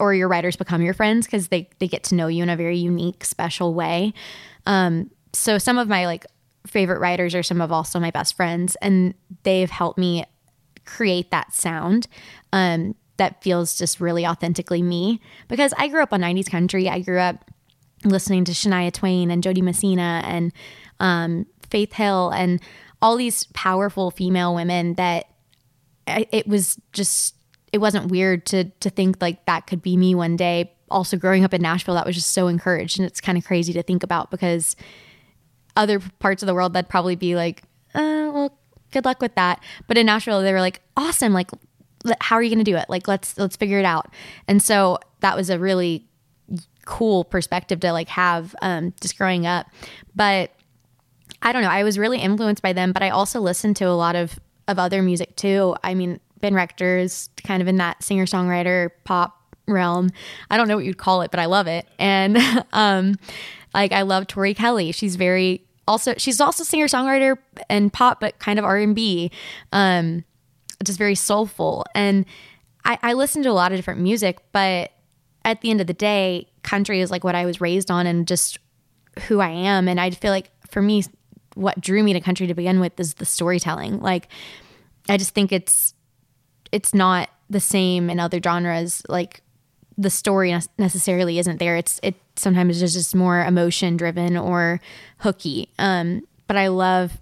or 0.00 0.14
your 0.14 0.28
writers 0.28 0.56
become 0.56 0.80
your 0.80 0.94
friends 0.94 1.26
because 1.26 1.48
they 1.48 1.68
they 1.78 1.88
get 1.88 2.04
to 2.04 2.14
know 2.14 2.28
you 2.28 2.42
in 2.42 2.48
a 2.48 2.56
very 2.56 2.78
unique, 2.78 3.24
special 3.24 3.74
way. 3.74 4.14
Um, 4.66 5.10
so 5.32 5.58
some 5.58 5.78
of 5.78 5.88
my 5.88 6.06
like 6.06 6.24
favorite 6.66 7.00
writers 7.00 7.34
are 7.34 7.42
some 7.42 7.60
of 7.60 7.72
also 7.72 7.98
my 7.98 8.10
best 8.10 8.36
friends, 8.36 8.76
and 8.76 9.14
they've 9.42 9.70
helped 9.70 9.98
me 9.98 10.24
create 10.84 11.30
that 11.30 11.52
sound 11.52 12.06
um, 12.52 12.94
that 13.18 13.42
feels 13.42 13.78
just 13.78 14.00
really 14.00 14.26
authentically 14.26 14.82
me. 14.82 15.20
Because 15.46 15.72
I 15.76 15.88
grew 15.88 16.02
up 16.02 16.12
on 16.12 16.20
'90s 16.20 16.50
country. 16.50 16.88
I 16.88 17.00
grew 17.00 17.18
up 17.18 17.50
listening 18.04 18.44
to 18.44 18.52
Shania 18.52 18.92
Twain 18.92 19.30
and 19.30 19.42
Jo 19.42 19.52
Dee 19.52 19.62
Messina 19.62 20.22
and 20.24 20.52
um, 21.00 21.46
Faith 21.70 21.92
Hill 21.92 22.30
and 22.30 22.60
all 23.00 23.16
these 23.16 23.44
powerful 23.54 24.10
female 24.10 24.54
women 24.54 24.94
that 24.94 25.26
I, 26.06 26.26
it 26.32 26.46
was 26.46 26.80
just 26.92 27.34
it 27.72 27.78
wasn't 27.78 28.10
weird 28.10 28.46
to 28.46 28.64
to 28.64 28.90
think 28.90 29.20
like 29.20 29.44
that 29.46 29.66
could 29.66 29.82
be 29.82 29.96
me 29.96 30.14
one 30.14 30.36
day. 30.36 30.72
Also 30.90 31.18
growing 31.18 31.44
up 31.44 31.52
in 31.52 31.60
Nashville, 31.60 31.94
that 31.94 32.06
was 32.06 32.16
just 32.16 32.32
so 32.32 32.48
encouraged, 32.48 32.98
and 32.98 33.06
it's 33.06 33.20
kind 33.20 33.36
of 33.36 33.44
crazy 33.44 33.72
to 33.74 33.82
think 33.82 34.02
about 34.02 34.30
because 34.30 34.74
other 35.76 36.00
parts 36.18 36.42
of 36.42 36.46
the 36.46 36.54
world 36.54 36.72
that'd 36.72 36.88
probably 36.88 37.14
be 37.14 37.36
like, 37.36 37.62
uh, 37.94 38.30
well, 38.32 38.58
good 38.90 39.04
luck 39.04 39.20
with 39.20 39.34
that. 39.34 39.62
But 39.86 39.98
in 39.98 40.06
Nashville, 40.06 40.40
they 40.40 40.52
were 40.52 40.60
like, 40.60 40.80
awesome, 40.96 41.32
like 41.32 41.50
how 42.20 42.36
are 42.36 42.42
you 42.42 42.50
going 42.50 42.64
to 42.64 42.70
do 42.70 42.76
it? 42.76 42.86
Like 42.88 43.08
let's 43.08 43.36
let's 43.38 43.56
figure 43.56 43.78
it 43.78 43.84
out. 43.84 44.12
And 44.46 44.62
so 44.62 44.98
that 45.20 45.36
was 45.36 45.50
a 45.50 45.58
really 45.58 46.06
cool 46.84 47.24
perspective 47.24 47.80
to 47.80 47.92
like 47.92 48.08
have 48.08 48.54
um, 48.62 48.94
just 49.00 49.18
growing 49.18 49.46
up. 49.46 49.66
But 50.14 50.50
I 51.42 51.52
don't 51.52 51.62
know, 51.62 51.68
I 51.68 51.84
was 51.84 51.98
really 51.98 52.18
influenced 52.18 52.62
by 52.62 52.72
them, 52.72 52.92
but 52.92 53.02
I 53.02 53.10
also 53.10 53.40
listened 53.40 53.76
to 53.76 53.84
a 53.84 53.94
lot 53.94 54.16
of 54.16 54.38
of 54.66 54.78
other 54.78 55.02
music 55.02 55.36
too. 55.36 55.76
I 55.82 55.94
mean, 55.94 56.20
Ben 56.40 56.54
Rector 56.54 56.98
is 56.98 57.30
kind 57.44 57.62
of 57.62 57.68
in 57.68 57.76
that 57.76 58.02
singer 58.02 58.26
songwriter 58.26 58.90
pop 59.04 59.56
realm. 59.66 60.10
I 60.50 60.56
don't 60.56 60.68
know 60.68 60.76
what 60.76 60.84
you'd 60.84 60.98
call 60.98 61.22
it, 61.22 61.30
but 61.30 61.40
I 61.40 61.46
love 61.46 61.66
it. 61.66 61.86
And 61.98 62.38
um, 62.72 63.16
like 63.74 63.92
I 63.92 64.02
love 64.02 64.26
Tori 64.26 64.54
Kelly. 64.54 64.92
She's 64.92 65.16
very 65.16 65.64
also 65.86 66.14
she's 66.18 66.40
also 66.40 66.64
singer 66.64 66.86
songwriter 66.86 67.38
and 67.68 67.92
pop, 67.92 68.20
but 68.20 68.38
kind 68.38 68.58
of 68.58 68.64
R 68.64 68.78
and 68.78 68.94
B, 68.94 69.30
um, 69.72 70.24
just 70.84 70.98
very 70.98 71.14
soulful. 71.14 71.84
And 71.94 72.24
I, 72.84 72.98
I 73.02 73.12
listen 73.14 73.42
to 73.42 73.50
a 73.50 73.52
lot 73.52 73.72
of 73.72 73.78
different 73.78 74.00
music, 74.00 74.38
but 74.52 74.92
at 75.44 75.60
the 75.60 75.70
end 75.70 75.80
of 75.80 75.86
the 75.86 75.94
day, 75.94 76.48
country 76.62 77.00
is 77.00 77.10
like 77.10 77.24
what 77.24 77.34
I 77.34 77.46
was 77.46 77.60
raised 77.60 77.90
on 77.90 78.06
and 78.06 78.26
just 78.26 78.58
who 79.26 79.40
I 79.40 79.50
am. 79.50 79.88
And 79.88 80.00
I 80.00 80.10
feel 80.10 80.30
like 80.30 80.50
for 80.68 80.82
me, 80.82 81.04
what 81.54 81.80
drew 81.80 82.02
me 82.02 82.12
to 82.12 82.20
country 82.20 82.46
to 82.46 82.54
begin 82.54 82.80
with 82.80 82.98
is 83.00 83.14
the 83.14 83.24
storytelling. 83.24 84.00
Like 84.00 84.28
I 85.08 85.16
just 85.16 85.34
think 85.34 85.52
it's 85.52 85.94
it's 86.70 86.94
not 86.94 87.28
the 87.50 87.60
same 87.60 88.10
in 88.10 88.20
other 88.20 88.40
genres. 88.42 89.02
Like 89.08 89.42
the 89.96 90.10
story 90.10 90.56
necessarily 90.78 91.38
isn't 91.38 91.58
there. 91.58 91.76
It's 91.76 91.98
it 92.02 92.14
sometimes 92.36 92.80
is 92.80 92.92
just 92.92 93.14
more 93.14 93.44
emotion 93.44 93.96
driven 93.96 94.36
or 94.36 94.80
hooky. 95.18 95.72
Um, 95.78 96.22
but 96.46 96.56
I 96.56 96.68
love 96.68 97.20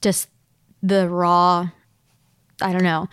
just 0.00 0.28
the 0.82 1.08
raw, 1.08 1.70
I 2.60 2.72
don't 2.72 2.84
know, 2.84 3.08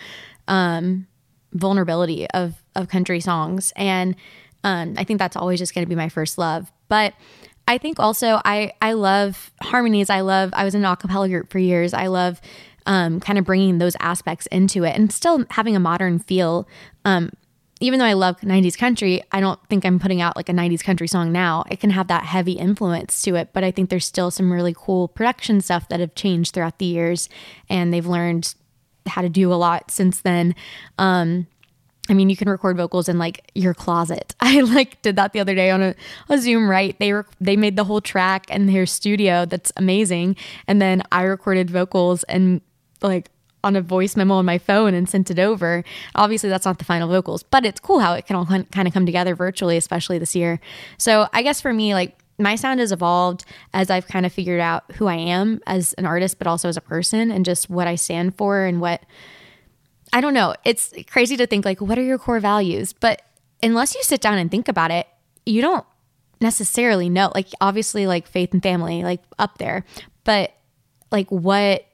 um, 0.48 1.08
vulnerability 1.54 2.30
of 2.32 2.56
of 2.76 2.88
country 2.88 3.20
songs, 3.20 3.74
and 3.76 4.16
um, 4.64 4.96
I 4.98 5.04
think 5.04 5.20
that's 5.20 5.36
always 5.36 5.60
just 5.60 5.74
going 5.74 5.86
to 5.86 5.90
be 5.90 5.96
my 5.96 6.10
first 6.10 6.38
love. 6.38 6.72
But 6.88 7.14
I 7.68 7.78
think 7.78 8.00
also 8.00 8.42
I 8.46 8.74
I 8.82 8.94
love 8.94 9.52
harmonies. 9.62 10.10
I 10.10 10.22
love 10.22 10.52
I 10.54 10.64
was 10.64 10.76
in 10.76 10.84
an 10.84 10.96
acapella 10.96 11.30
group 11.30 11.52
for 11.52 11.60
years. 11.60 11.94
I 11.94 12.08
love 12.08 12.42
um, 12.86 13.20
kind 13.20 13.38
of 13.38 13.46
bringing 13.46 13.78
those 13.78 13.96
aspects 14.00 14.48
into 14.48 14.84
it 14.84 14.96
and 14.96 15.12
still 15.12 15.46
having 15.52 15.76
a 15.76 15.80
modern 15.80 16.20
feel. 16.20 16.68
Um, 17.06 17.32
even 17.80 17.98
though 17.98 18.06
I 18.06 18.14
love 18.14 18.40
90s 18.42 18.78
country, 18.78 19.24
I 19.32 19.40
don't 19.40 19.60
think 19.68 19.86
I'm 19.86 20.00
putting 20.00 20.22
out 20.22 20.36
like 20.36 20.50
a 20.50 20.54
90s 20.54 20.84
country 20.84 21.08
song 21.08 21.32
now. 21.32 21.64
It 21.70 21.80
can 21.80 21.90
have 21.90 22.08
that 22.08 22.24
heavy 22.26 22.54
influence 22.54 23.24
to 23.24 23.36
it, 23.36 23.50
but 23.54 23.64
I 23.64 23.72
think 23.72 23.90
there's 23.90 24.06
still 24.06 24.30
some 24.30 24.54
really 24.54 24.76
cool 24.78 25.08
production 25.08 25.62
stuff 25.62 25.90
that 25.90 26.00
have 26.00 26.14
changed 26.14 26.54
throughout 26.54 26.78
the 26.78 26.86
years 26.86 27.28
and 27.70 27.92
they've 27.92 28.06
learned 28.06 28.54
how 29.08 29.22
to 29.22 29.30
do 29.30 29.52
a 29.52 29.56
lot 29.56 29.92
since 29.92 30.22
then. 30.22 30.56
Um, 30.98 31.48
I 32.10 32.14
mean, 32.14 32.30
you 32.30 32.36
can 32.36 32.50
record 32.50 32.78
vocals 32.78 33.08
in 33.08 33.18
like 33.18 33.50
your 33.56 33.74
closet. 33.74 34.36
I 34.40 34.62
like 34.62 35.02
did 35.02 35.16
that 35.16 35.34
the 35.34 35.40
other 35.40 35.56
day 35.56 35.72
on 35.72 35.82
a, 35.82 35.96
a 36.30 36.38
Zoom. 36.38 36.70
Right? 36.70 36.98
They 37.00 37.14
were 37.14 37.26
they 37.40 37.56
made 37.56 37.76
the 37.76 37.84
whole 37.84 38.02
track 38.02 38.50
in 38.50 38.68
their 38.68 38.86
studio. 38.86 39.46
That's 39.46 39.72
amazing. 39.78 40.36
And 40.68 40.82
then 40.82 41.04
I 41.12 41.24
recorded 41.24 41.70
vocals 41.70 42.24
and 42.24 42.62
like 43.02 43.30
on 43.64 43.76
a 43.76 43.82
voice 43.82 44.16
memo 44.16 44.36
on 44.36 44.46
my 44.46 44.58
phone 44.58 44.94
and 44.94 45.08
sent 45.08 45.30
it 45.30 45.40
over. 45.40 45.84
Obviously, 46.16 46.50
that's 46.50 46.66
not 46.66 46.80
the 46.80 46.86
final 46.86 47.08
vocals, 47.08 47.44
but 47.44 47.66
it's 47.66 47.80
cool 47.80 48.00
how 48.00 48.14
it 48.14 48.26
can 48.26 48.36
all 48.36 48.46
kind 48.46 48.88
of 48.88 48.94
come 48.94 49.06
together 49.06 49.36
virtually, 49.36 49.78
especially 49.78 50.18
this 50.18 50.36
year. 50.36 50.60
So, 50.98 51.28
I 51.34 51.44
guess 51.44 51.62
for 51.62 51.72
me, 51.72 51.94
like 51.94 52.18
my 52.42 52.56
sound 52.56 52.80
has 52.80 52.92
evolved 52.92 53.46
as 53.74 53.90
I've 53.90 54.08
kind 54.08 54.26
of 54.26 54.34
figured 54.34 54.60
out 54.60 54.84
who 54.94 55.08
I 55.08 55.16
am 55.16 55.62
as 55.68 55.94
an 55.94 56.06
artist, 56.06 56.38
but 56.38 56.48
also 56.48 56.70
as 56.70 56.78
a 56.78 56.82
person 56.82 57.32
and 57.32 57.46
just 57.46 57.70
what 57.70 57.88
I 57.88 57.96
stand 57.96 58.36
for 58.36 58.66
and 58.66 58.82
what 58.82 59.04
I 60.14 60.22
don't 60.22 60.34
know. 60.34 60.56
It's 60.66 60.94
crazy 61.10 61.38
to 61.38 61.48
think, 61.48 61.64
like, 61.66 61.80
what 61.80 61.98
are 61.98 62.04
your 62.04 62.18
core 62.18 62.40
values? 62.40 62.94
But 62.94 63.22
unless 63.64 63.96
you 63.96 64.04
sit 64.04 64.22
down 64.22 64.38
and 64.38 64.52
think 64.52 64.68
about 64.68 64.92
it, 64.92 65.08
you 65.46 65.62
don't 65.62 65.86
necessarily 66.42 67.10
know. 67.10 67.32
Like, 67.34 67.48
obviously, 67.62 68.08
like 68.08 68.28
faith 68.28 68.54
and 68.54 68.62
family, 68.62 69.04
like 69.04 69.22
up 69.40 69.58
there, 69.58 69.86
but 70.24 70.54
like, 71.12 71.30
what 71.30 71.86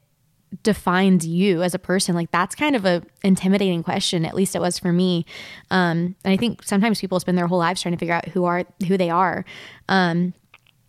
defines 0.64 1.28
you 1.28 1.62
as 1.62 1.74
a 1.74 1.80
person 1.80 2.16
like 2.16 2.32
that's 2.32 2.56
kind 2.56 2.76
of 2.76 2.86
a 2.86 3.04
intimidating 3.22 3.84
question 3.84 4.26
at 4.26 4.34
least 4.34 4.56
it 4.56 4.62
was 4.62 4.80
for 4.80 4.94
me. 4.94 5.26
Um 5.72 6.16
and 6.24 6.34
i 6.34 6.38
think 6.38 6.64
sometimes 6.64 7.02
people 7.02 7.20
spend 7.20 7.38
their 7.38 7.48
whole 7.48 7.60
lives 7.60 7.82
trying 7.82 7.94
to 7.94 8.00
figure 8.00 8.16
out 8.16 8.28
who 8.30 8.46
are 8.46 8.66
who 8.88 8.98
they 8.98 9.10
are. 9.10 9.46
Um 9.90 10.34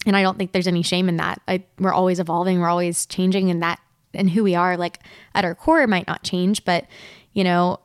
and 0.07 0.17
i 0.17 0.23
don't 0.23 0.39
think 0.39 0.53
there's 0.53 0.69
any 0.69 0.83
shame 0.83 1.09
in 1.09 1.17
that. 1.17 1.41
I, 1.49 1.65
we're 1.79 1.93
always 1.93 2.21
evolving 2.21 2.61
we're 2.61 2.69
always 2.69 3.07
changing 3.07 3.51
and 3.51 3.63
that 3.63 3.81
and 4.15 4.31
who 4.31 4.43
we 4.45 4.55
are 4.55 4.77
like 4.77 5.01
at 5.35 5.45
our 5.45 5.55
core 5.55 5.87
might 5.87 6.07
not 6.07 6.23
change 6.23 6.65
but 6.65 6.87
you 7.35 7.45
know 7.45 7.79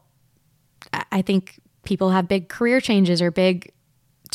i 1.12 1.22
think 1.22 1.60
people 1.84 2.12
have 2.12 2.28
big 2.28 2.48
career 2.48 2.80
changes 2.80 3.22
or 3.22 3.30
big 3.30 3.74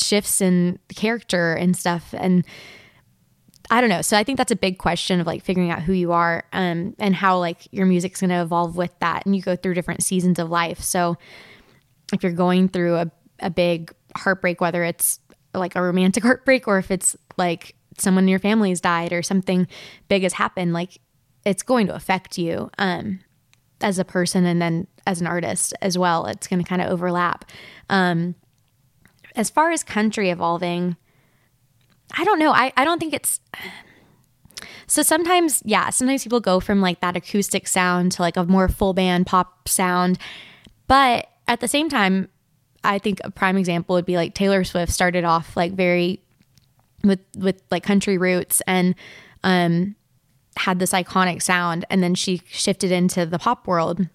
shifts 0.00 0.40
in 0.40 0.78
character 0.94 1.54
and 1.54 1.76
stuff. 1.76 2.14
And 2.16 2.44
I 3.70 3.80
don't 3.80 3.90
know. 3.90 4.02
So 4.02 4.16
I 4.16 4.24
think 4.24 4.38
that's 4.38 4.52
a 4.52 4.56
big 4.56 4.78
question 4.78 5.20
of 5.20 5.26
like 5.26 5.42
figuring 5.42 5.70
out 5.70 5.82
who 5.82 5.92
you 5.92 6.12
are 6.12 6.44
um, 6.52 6.94
and 6.98 7.14
how 7.14 7.38
like 7.38 7.68
your 7.70 7.86
music's 7.86 8.20
going 8.20 8.30
to 8.30 8.40
evolve 8.40 8.76
with 8.76 8.98
that. 9.00 9.26
And 9.26 9.36
you 9.36 9.42
go 9.42 9.56
through 9.56 9.74
different 9.74 10.02
seasons 10.02 10.38
of 10.38 10.48
life. 10.48 10.80
So 10.80 11.16
if 12.12 12.22
you're 12.22 12.32
going 12.32 12.68
through 12.68 12.96
a, 12.96 13.10
a 13.40 13.50
big 13.50 13.92
heartbreak, 14.16 14.60
whether 14.60 14.84
it's 14.84 15.20
like 15.52 15.76
a 15.76 15.82
romantic 15.82 16.22
heartbreak 16.24 16.66
or 16.66 16.78
if 16.78 16.90
it's 16.90 17.16
like 17.36 17.74
someone 17.98 18.24
in 18.24 18.28
your 18.28 18.38
family 18.38 18.70
has 18.70 18.80
died 18.80 19.12
or 19.12 19.22
something 19.22 19.68
big 20.08 20.22
has 20.22 20.34
happened, 20.34 20.72
like 20.72 20.98
it's 21.44 21.62
going 21.62 21.86
to 21.88 21.94
affect 21.94 22.38
you 22.38 22.70
um, 22.78 23.20
as 23.80 23.98
a 23.98 24.04
person 24.04 24.46
and 24.46 24.62
then 24.62 24.86
as 25.06 25.20
an 25.20 25.26
artist 25.26 25.74
as 25.82 25.98
well. 25.98 26.26
It's 26.26 26.46
going 26.46 26.62
to 26.62 26.68
kind 26.68 26.80
of 26.80 26.88
overlap. 26.88 27.44
Um, 27.90 28.34
as 29.36 29.50
far 29.50 29.70
as 29.70 29.84
country 29.84 30.30
evolving, 30.30 30.96
I 32.16 32.24
don't 32.24 32.38
know. 32.38 32.52
I, 32.52 32.72
I 32.76 32.84
don't 32.84 32.98
think 32.98 33.14
it's. 33.14 33.40
So 34.86 35.02
sometimes, 35.02 35.62
yeah, 35.64 35.90
sometimes 35.90 36.22
people 36.22 36.40
go 36.40 36.60
from 36.60 36.80
like 36.80 37.00
that 37.00 37.16
acoustic 37.16 37.68
sound 37.68 38.12
to 38.12 38.22
like 38.22 38.36
a 38.36 38.44
more 38.44 38.68
full 38.68 38.94
band 38.94 39.26
pop 39.26 39.68
sound. 39.68 40.18
But 40.86 41.28
at 41.46 41.60
the 41.60 41.68
same 41.68 41.88
time, 41.88 42.28
I 42.84 42.98
think 42.98 43.20
a 43.24 43.30
prime 43.30 43.56
example 43.56 43.94
would 43.96 44.06
be 44.06 44.16
like 44.16 44.34
Taylor 44.34 44.64
Swift 44.64 44.92
started 44.92 45.24
off 45.24 45.56
like 45.56 45.72
very 45.72 46.22
with 47.04 47.20
with 47.36 47.62
like 47.70 47.82
country 47.82 48.18
roots 48.18 48.62
and 48.66 48.94
um 49.44 49.94
had 50.56 50.78
this 50.78 50.92
iconic 50.92 51.40
sound 51.40 51.84
and 51.90 52.02
then 52.02 52.14
she 52.14 52.42
shifted 52.46 52.90
into 52.90 53.24
the 53.24 53.38
pop 53.38 53.66
world 53.66 54.08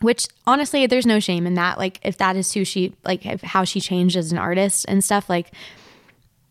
which 0.00 0.28
honestly 0.46 0.86
there's 0.86 1.06
no 1.06 1.18
shame 1.18 1.46
in 1.46 1.54
that 1.54 1.78
like 1.78 1.98
if 2.04 2.16
that 2.18 2.36
is 2.36 2.52
who 2.52 2.64
she 2.64 2.94
like 3.04 3.22
how 3.42 3.64
she 3.64 3.80
changed 3.80 4.16
as 4.16 4.30
an 4.30 4.38
artist 4.38 4.84
and 4.88 5.02
stuff 5.02 5.28
like 5.28 5.50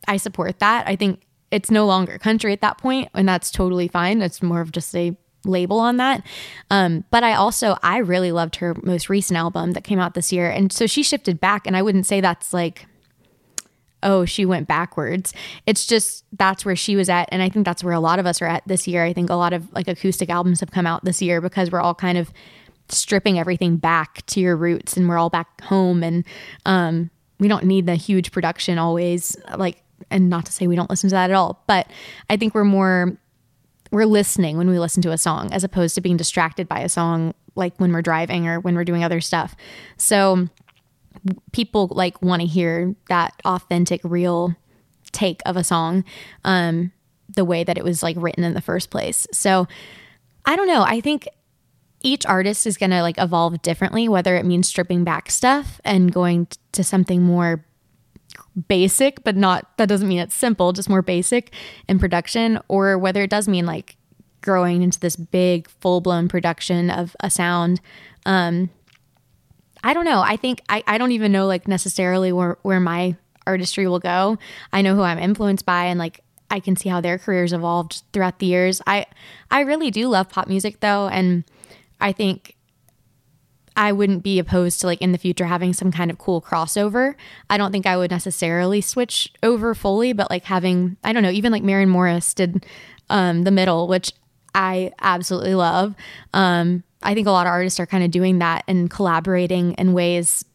I 0.07 0.17
support 0.17 0.59
that. 0.59 0.87
I 0.87 0.95
think 0.95 1.21
it's 1.51 1.71
no 1.71 1.85
longer 1.85 2.17
country 2.17 2.53
at 2.53 2.61
that 2.61 2.77
point, 2.77 3.09
and 3.13 3.27
that's 3.27 3.51
totally 3.51 3.87
fine. 3.87 4.21
It's 4.21 4.41
more 4.41 4.61
of 4.61 4.71
just 4.71 4.95
a 4.95 5.15
label 5.43 5.79
on 5.79 5.97
that. 5.97 6.25
Um, 6.69 7.03
but 7.11 7.23
I 7.23 7.33
also 7.33 7.77
I 7.83 7.97
really 7.97 8.31
loved 8.31 8.57
her 8.57 8.75
most 8.83 9.09
recent 9.09 9.37
album 9.37 9.71
that 9.71 9.83
came 9.83 9.99
out 9.99 10.13
this 10.13 10.31
year, 10.31 10.49
and 10.49 10.71
so 10.71 10.87
she 10.87 11.03
shifted 11.03 11.39
back. 11.39 11.67
And 11.67 11.75
I 11.75 11.81
wouldn't 11.81 12.05
say 12.05 12.21
that's 12.21 12.53
like 12.53 12.85
oh, 14.03 14.25
she 14.25 14.45
went 14.45 14.67
backwards. 14.67 15.33
It's 15.65 15.85
just 15.85 16.25
that's 16.33 16.65
where 16.65 16.75
she 16.75 16.95
was 16.95 17.09
at. 17.09 17.29
And 17.31 17.41
I 17.41 17.49
think 17.49 17.65
that's 17.65 17.83
where 17.83 17.93
a 17.93 17.99
lot 17.99 18.19
of 18.19 18.25
us 18.25 18.41
are 18.41 18.47
at 18.47 18.67
this 18.67 18.87
year. 18.87 19.03
I 19.03 19.13
think 19.13 19.29
a 19.29 19.35
lot 19.35 19.53
of 19.53 19.71
like 19.73 19.87
acoustic 19.87 20.29
albums 20.29 20.59
have 20.59 20.71
come 20.71 20.87
out 20.87 21.05
this 21.05 21.21
year 21.21 21.41
because 21.41 21.71
we're 21.71 21.81
all 21.81 21.95
kind 21.95 22.17
of 22.17 22.31
stripping 22.89 23.39
everything 23.39 23.77
back 23.77 24.25
to 24.27 24.39
your 24.39 24.55
roots 24.55 24.97
and 24.97 25.07
we're 25.07 25.17
all 25.17 25.29
back 25.29 25.61
home 25.61 26.03
and 26.03 26.25
um, 26.65 27.09
we 27.39 27.47
don't 27.47 27.63
need 27.63 27.85
the 27.85 27.95
huge 27.95 28.31
production 28.31 28.77
always 28.77 29.37
like 29.55 29.81
and 30.09 30.29
not 30.29 30.45
to 30.45 30.51
say 30.51 30.67
we 30.67 30.75
don't 30.75 30.89
listen 30.89 31.09
to 31.09 31.13
that 31.13 31.29
at 31.29 31.35
all 31.35 31.63
but 31.67 31.87
i 32.29 32.37
think 32.37 32.55
we're 32.55 32.63
more 32.63 33.17
we're 33.91 34.05
listening 34.05 34.57
when 34.57 34.69
we 34.69 34.79
listen 34.79 35.01
to 35.03 35.11
a 35.11 35.17
song 35.17 35.51
as 35.51 35.63
opposed 35.63 35.95
to 35.95 36.01
being 36.01 36.17
distracted 36.17 36.67
by 36.67 36.79
a 36.79 36.89
song 36.89 37.33
like 37.55 37.77
when 37.77 37.91
we're 37.91 38.01
driving 38.01 38.47
or 38.47 38.59
when 38.59 38.75
we're 38.75 38.85
doing 38.85 39.03
other 39.03 39.19
stuff. 39.19 39.55
So 39.97 40.47
people 41.51 41.87
like 41.91 42.21
want 42.21 42.41
to 42.41 42.47
hear 42.47 42.95
that 43.09 43.33
authentic 43.45 44.01
real 44.03 44.55
take 45.11 45.41
of 45.45 45.57
a 45.57 45.63
song 45.63 46.05
um 46.45 46.93
the 47.35 47.43
way 47.43 47.65
that 47.65 47.77
it 47.77 47.83
was 47.83 48.01
like 48.01 48.15
written 48.17 48.43
in 48.43 48.53
the 48.53 48.61
first 48.61 48.89
place. 48.89 49.27
So 49.31 49.67
i 50.45 50.55
don't 50.55 50.67
know. 50.67 50.83
I 50.83 51.01
think 51.01 51.27
each 52.03 52.25
artist 52.25 52.65
is 52.65 52.77
going 52.77 52.89
to 52.89 53.01
like 53.01 53.19
evolve 53.19 53.61
differently 53.61 54.07
whether 54.09 54.35
it 54.35 54.45
means 54.45 54.67
stripping 54.67 55.03
back 55.03 55.29
stuff 55.29 55.79
and 55.83 56.11
going 56.11 56.47
to 56.71 56.83
something 56.83 57.21
more 57.21 57.63
basic 58.67 59.23
but 59.23 59.35
not 59.35 59.77
that 59.77 59.87
doesn't 59.87 60.07
mean 60.07 60.19
it's 60.19 60.35
simple 60.35 60.73
just 60.73 60.89
more 60.89 61.01
basic 61.01 61.53
in 61.87 61.97
production 61.97 62.59
or 62.67 62.97
whether 62.97 63.23
it 63.23 63.29
does 63.29 63.47
mean 63.47 63.65
like 63.65 63.95
growing 64.41 64.81
into 64.81 64.99
this 64.99 65.15
big 65.15 65.69
full-blown 65.79 66.27
production 66.27 66.89
of 66.89 67.15
a 67.19 67.29
sound. 67.29 67.79
Um 68.25 68.69
i 69.83 69.93
don't 69.93 70.05
know. 70.05 70.21
I 70.21 70.35
think 70.35 70.61
i, 70.69 70.83
I 70.85 70.97
don't 70.97 71.11
even 71.11 71.31
know 71.31 71.47
like 71.47 71.67
necessarily 71.67 72.31
where, 72.31 72.57
where 72.61 72.79
my 72.79 73.15
artistry 73.47 73.87
will 73.87 73.99
go. 73.99 74.37
I 74.73 74.81
know 74.81 74.95
who 74.95 75.01
i'm 75.01 75.19
influenced 75.19 75.65
by 75.65 75.85
and 75.85 75.97
like 75.97 76.19
i 76.49 76.59
can 76.59 76.75
see 76.75 76.89
how 76.89 76.99
their 76.99 77.17
careers 77.17 77.53
evolved 77.53 78.03
throughout 78.11 78.39
the 78.39 78.47
years. 78.47 78.81
I 78.85 79.05
i 79.49 79.61
really 79.61 79.91
do 79.91 80.09
love 80.09 80.29
pop 80.29 80.47
music 80.47 80.81
though 80.81 81.07
and 81.07 81.45
I 82.01 82.11
think 82.11 82.57
I 83.76 83.91
wouldn't 83.91 84.24
be 84.24 84.38
opposed 84.39 84.82
to 84.82 84.88
like 84.88 85.01
in 85.01 85.11
the 85.11 85.17
future 85.17 85.45
having 85.45 85.74
some 85.74 85.91
kind 85.91 86.11
of 86.11 86.17
cool 86.17 86.41
crossover. 86.41 87.15
I 87.49 87.57
don't 87.57 87.72
think 87.72 87.86
I 87.86 87.97
would 87.97 88.11
necessarily 88.11 88.82
switch 88.82 89.32
over 89.41 89.74
fully, 89.74 90.13
but 90.13 90.30
like 90.30 90.43
having 90.45 90.97
I 91.03 91.13
don't 91.13 91.24
know, 91.24 91.32
even 91.32 91.51
like 91.51 91.63
Maren 91.63 91.89
Morris 91.89 92.34
did 92.34 92.65
um, 93.09 93.43
the 93.43 93.51
middle, 93.51 93.88
which 93.88 94.11
I 94.53 94.91
absolutely 94.99 95.55
love. 95.55 95.95
Um, 96.34 96.84
I 97.01 97.13
think 97.13 97.28
a 97.28 97.32
lot 97.32 97.47
of 97.47 97.51
artists 97.51 97.80
are 97.80 97.86
kind 97.86 98.03
of 98.03 98.11
doing 98.11 98.39
that 98.39 98.63
and 98.67 98.89
collaborating 98.89 99.74
in 99.74 99.93
ways 99.93 100.45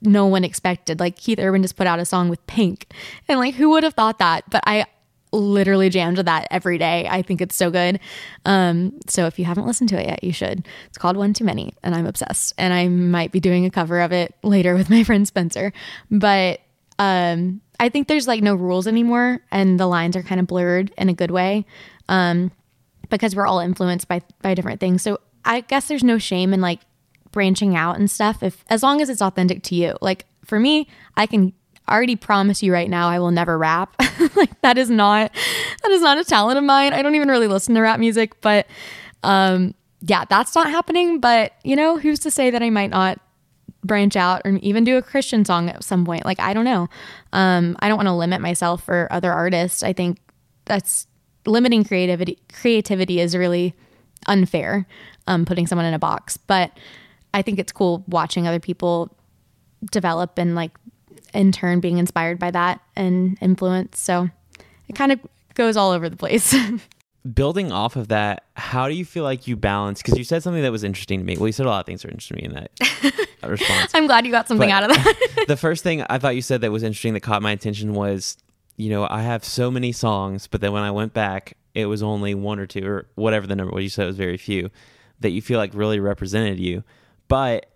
no 0.00 0.26
one 0.26 0.44
expected. 0.44 1.00
Like 1.00 1.16
Keith 1.16 1.38
Urban 1.40 1.62
just 1.62 1.76
put 1.76 1.86
out 1.86 1.98
a 1.98 2.04
song 2.04 2.28
with 2.28 2.46
Pink, 2.46 2.92
and 3.28 3.38
like 3.38 3.54
who 3.54 3.70
would 3.70 3.84
have 3.84 3.94
thought 3.94 4.18
that? 4.18 4.48
But 4.50 4.62
I 4.66 4.86
literally 5.32 5.88
jammed 5.88 6.16
to 6.16 6.22
that 6.24 6.48
every 6.50 6.78
day. 6.78 7.06
I 7.08 7.22
think 7.22 7.40
it's 7.40 7.56
so 7.56 7.70
good. 7.70 8.00
Um, 8.44 8.98
so 9.06 9.26
if 9.26 9.38
you 9.38 9.44
haven't 9.44 9.66
listened 9.66 9.88
to 9.90 10.00
it 10.00 10.06
yet, 10.06 10.24
you 10.24 10.32
should. 10.32 10.66
It's 10.86 10.98
called 10.98 11.16
One 11.16 11.32
Too 11.32 11.44
Many, 11.44 11.74
and 11.82 11.94
I'm 11.94 12.06
obsessed. 12.06 12.54
And 12.58 12.72
I 12.72 12.88
might 12.88 13.32
be 13.32 13.40
doing 13.40 13.64
a 13.64 13.70
cover 13.70 14.00
of 14.00 14.12
it 14.12 14.34
later 14.42 14.74
with 14.74 14.90
my 14.90 15.04
friend 15.04 15.26
Spencer. 15.26 15.72
But 16.10 16.60
um, 16.98 17.60
I 17.80 17.88
think 17.88 18.08
there's 18.08 18.26
like 18.26 18.42
no 18.42 18.54
rules 18.54 18.86
anymore, 18.86 19.40
and 19.50 19.78
the 19.78 19.86
lines 19.86 20.16
are 20.16 20.22
kind 20.22 20.40
of 20.40 20.46
blurred 20.46 20.92
in 20.98 21.08
a 21.08 21.14
good 21.14 21.30
way 21.30 21.64
um, 22.08 22.50
because 23.08 23.36
we're 23.36 23.46
all 23.46 23.60
influenced 23.60 24.08
by 24.08 24.22
by 24.42 24.54
different 24.54 24.80
things. 24.80 25.02
So 25.02 25.20
I 25.44 25.60
guess 25.60 25.88
there's 25.88 26.04
no 26.04 26.18
shame 26.18 26.52
in 26.52 26.60
like 26.60 26.80
branching 27.30 27.76
out 27.76 27.98
and 27.98 28.10
stuff 28.10 28.42
if 28.42 28.64
as 28.68 28.82
long 28.82 29.00
as 29.00 29.08
it's 29.08 29.22
authentic 29.22 29.62
to 29.64 29.74
you. 29.74 29.96
Like 30.00 30.26
for 30.44 30.58
me, 30.58 30.88
I 31.16 31.26
can 31.26 31.52
already 31.88 32.16
promise 32.16 32.62
you 32.62 32.72
right 32.72 32.88
now 32.88 33.08
I 33.08 33.18
will 33.18 33.30
never 33.30 33.56
rap. 33.58 33.94
like 34.36 34.60
that 34.62 34.78
is 34.78 34.90
not 34.90 35.32
that 35.82 35.90
is 35.90 36.02
not 36.02 36.18
a 36.18 36.24
talent 36.24 36.58
of 36.58 36.64
mine. 36.64 36.92
I 36.92 37.02
don't 37.02 37.14
even 37.14 37.28
really 37.28 37.48
listen 37.48 37.74
to 37.74 37.80
rap 37.80 38.00
music, 38.00 38.40
but 38.40 38.66
um 39.22 39.74
yeah, 40.00 40.24
that's 40.28 40.54
not 40.54 40.70
happening, 40.70 41.18
but 41.18 41.52
you 41.64 41.74
know, 41.74 41.98
who's 41.98 42.20
to 42.20 42.30
say 42.30 42.50
that 42.50 42.62
I 42.62 42.70
might 42.70 42.90
not 42.90 43.20
branch 43.84 44.16
out 44.16 44.42
or 44.44 44.52
even 44.62 44.84
do 44.84 44.96
a 44.96 45.02
Christian 45.02 45.44
song 45.44 45.68
at 45.68 45.84
some 45.84 46.04
point? 46.04 46.24
Like 46.24 46.40
I 46.40 46.52
don't 46.54 46.64
know. 46.64 46.88
Um 47.32 47.76
I 47.80 47.88
don't 47.88 47.96
want 47.96 48.08
to 48.08 48.14
limit 48.14 48.40
myself 48.40 48.84
for 48.84 49.08
other 49.10 49.32
artists. 49.32 49.82
I 49.82 49.92
think 49.92 50.18
that's 50.64 51.06
limiting 51.46 51.84
creativity 51.84 52.38
creativity 52.52 53.20
is 53.20 53.34
really 53.36 53.74
unfair 54.26 54.86
um 55.26 55.44
putting 55.44 55.66
someone 55.66 55.86
in 55.86 55.94
a 55.94 55.98
box, 55.98 56.36
but 56.36 56.72
I 57.34 57.42
think 57.42 57.58
it's 57.58 57.72
cool 57.72 58.04
watching 58.08 58.46
other 58.46 58.60
people 58.60 59.14
develop 59.90 60.38
and 60.38 60.54
like 60.54 60.72
in 61.38 61.52
turn 61.52 61.78
being 61.78 61.98
inspired 61.98 62.38
by 62.38 62.50
that 62.50 62.80
and 62.96 63.38
influence. 63.40 64.00
So 64.00 64.28
it 64.88 64.96
kind 64.96 65.12
of 65.12 65.20
goes 65.54 65.76
all 65.76 65.92
over 65.92 66.08
the 66.08 66.16
place. 66.16 66.54
Building 67.34 67.70
off 67.70 67.94
of 67.94 68.08
that, 68.08 68.44
how 68.54 68.88
do 68.88 68.94
you 68.94 69.04
feel 69.04 69.22
like 69.22 69.46
you 69.46 69.56
balance? 69.56 70.02
Because 70.02 70.18
you 70.18 70.24
said 70.24 70.42
something 70.42 70.62
that 70.62 70.72
was 70.72 70.82
interesting 70.82 71.20
to 71.20 71.24
me. 71.24 71.36
Well, 71.36 71.46
you 71.46 71.52
said 71.52 71.66
a 71.66 71.68
lot 71.68 71.80
of 71.80 71.86
things 71.86 72.04
are 72.04 72.08
interesting 72.08 72.38
to 72.38 72.42
me 72.42 72.48
in 72.48 72.54
that 72.54 73.28
response. 73.48 73.94
I'm 73.94 74.08
glad 74.08 74.26
you 74.26 74.32
got 74.32 74.48
something 74.48 74.68
but 74.68 74.74
out 74.74 74.90
of 74.90 74.96
that. 74.96 75.44
the 75.48 75.56
first 75.56 75.84
thing 75.84 76.02
I 76.10 76.18
thought 76.18 76.34
you 76.34 76.42
said 76.42 76.60
that 76.62 76.72
was 76.72 76.82
interesting 76.82 77.14
that 77.14 77.20
caught 77.20 77.40
my 77.40 77.52
attention 77.52 77.92
was, 77.92 78.36
you 78.76 78.90
know, 78.90 79.06
I 79.08 79.22
have 79.22 79.44
so 79.44 79.70
many 79.70 79.92
songs, 79.92 80.48
but 80.48 80.60
then 80.60 80.72
when 80.72 80.82
I 80.82 80.90
went 80.90 81.12
back, 81.12 81.56
it 81.74 81.86
was 81.86 82.02
only 82.02 82.34
one 82.34 82.58
or 82.58 82.66
two 82.66 82.84
or 82.84 83.06
whatever 83.14 83.46
the 83.46 83.54
number 83.54 83.72
was. 83.72 83.84
You 83.84 83.90
said 83.90 84.04
it 84.04 84.08
was 84.08 84.16
very 84.16 84.38
few 84.38 84.70
that 85.20 85.30
you 85.30 85.40
feel 85.40 85.58
like 85.58 85.72
really 85.72 86.00
represented 86.00 86.58
you. 86.58 86.82
But 87.28 87.66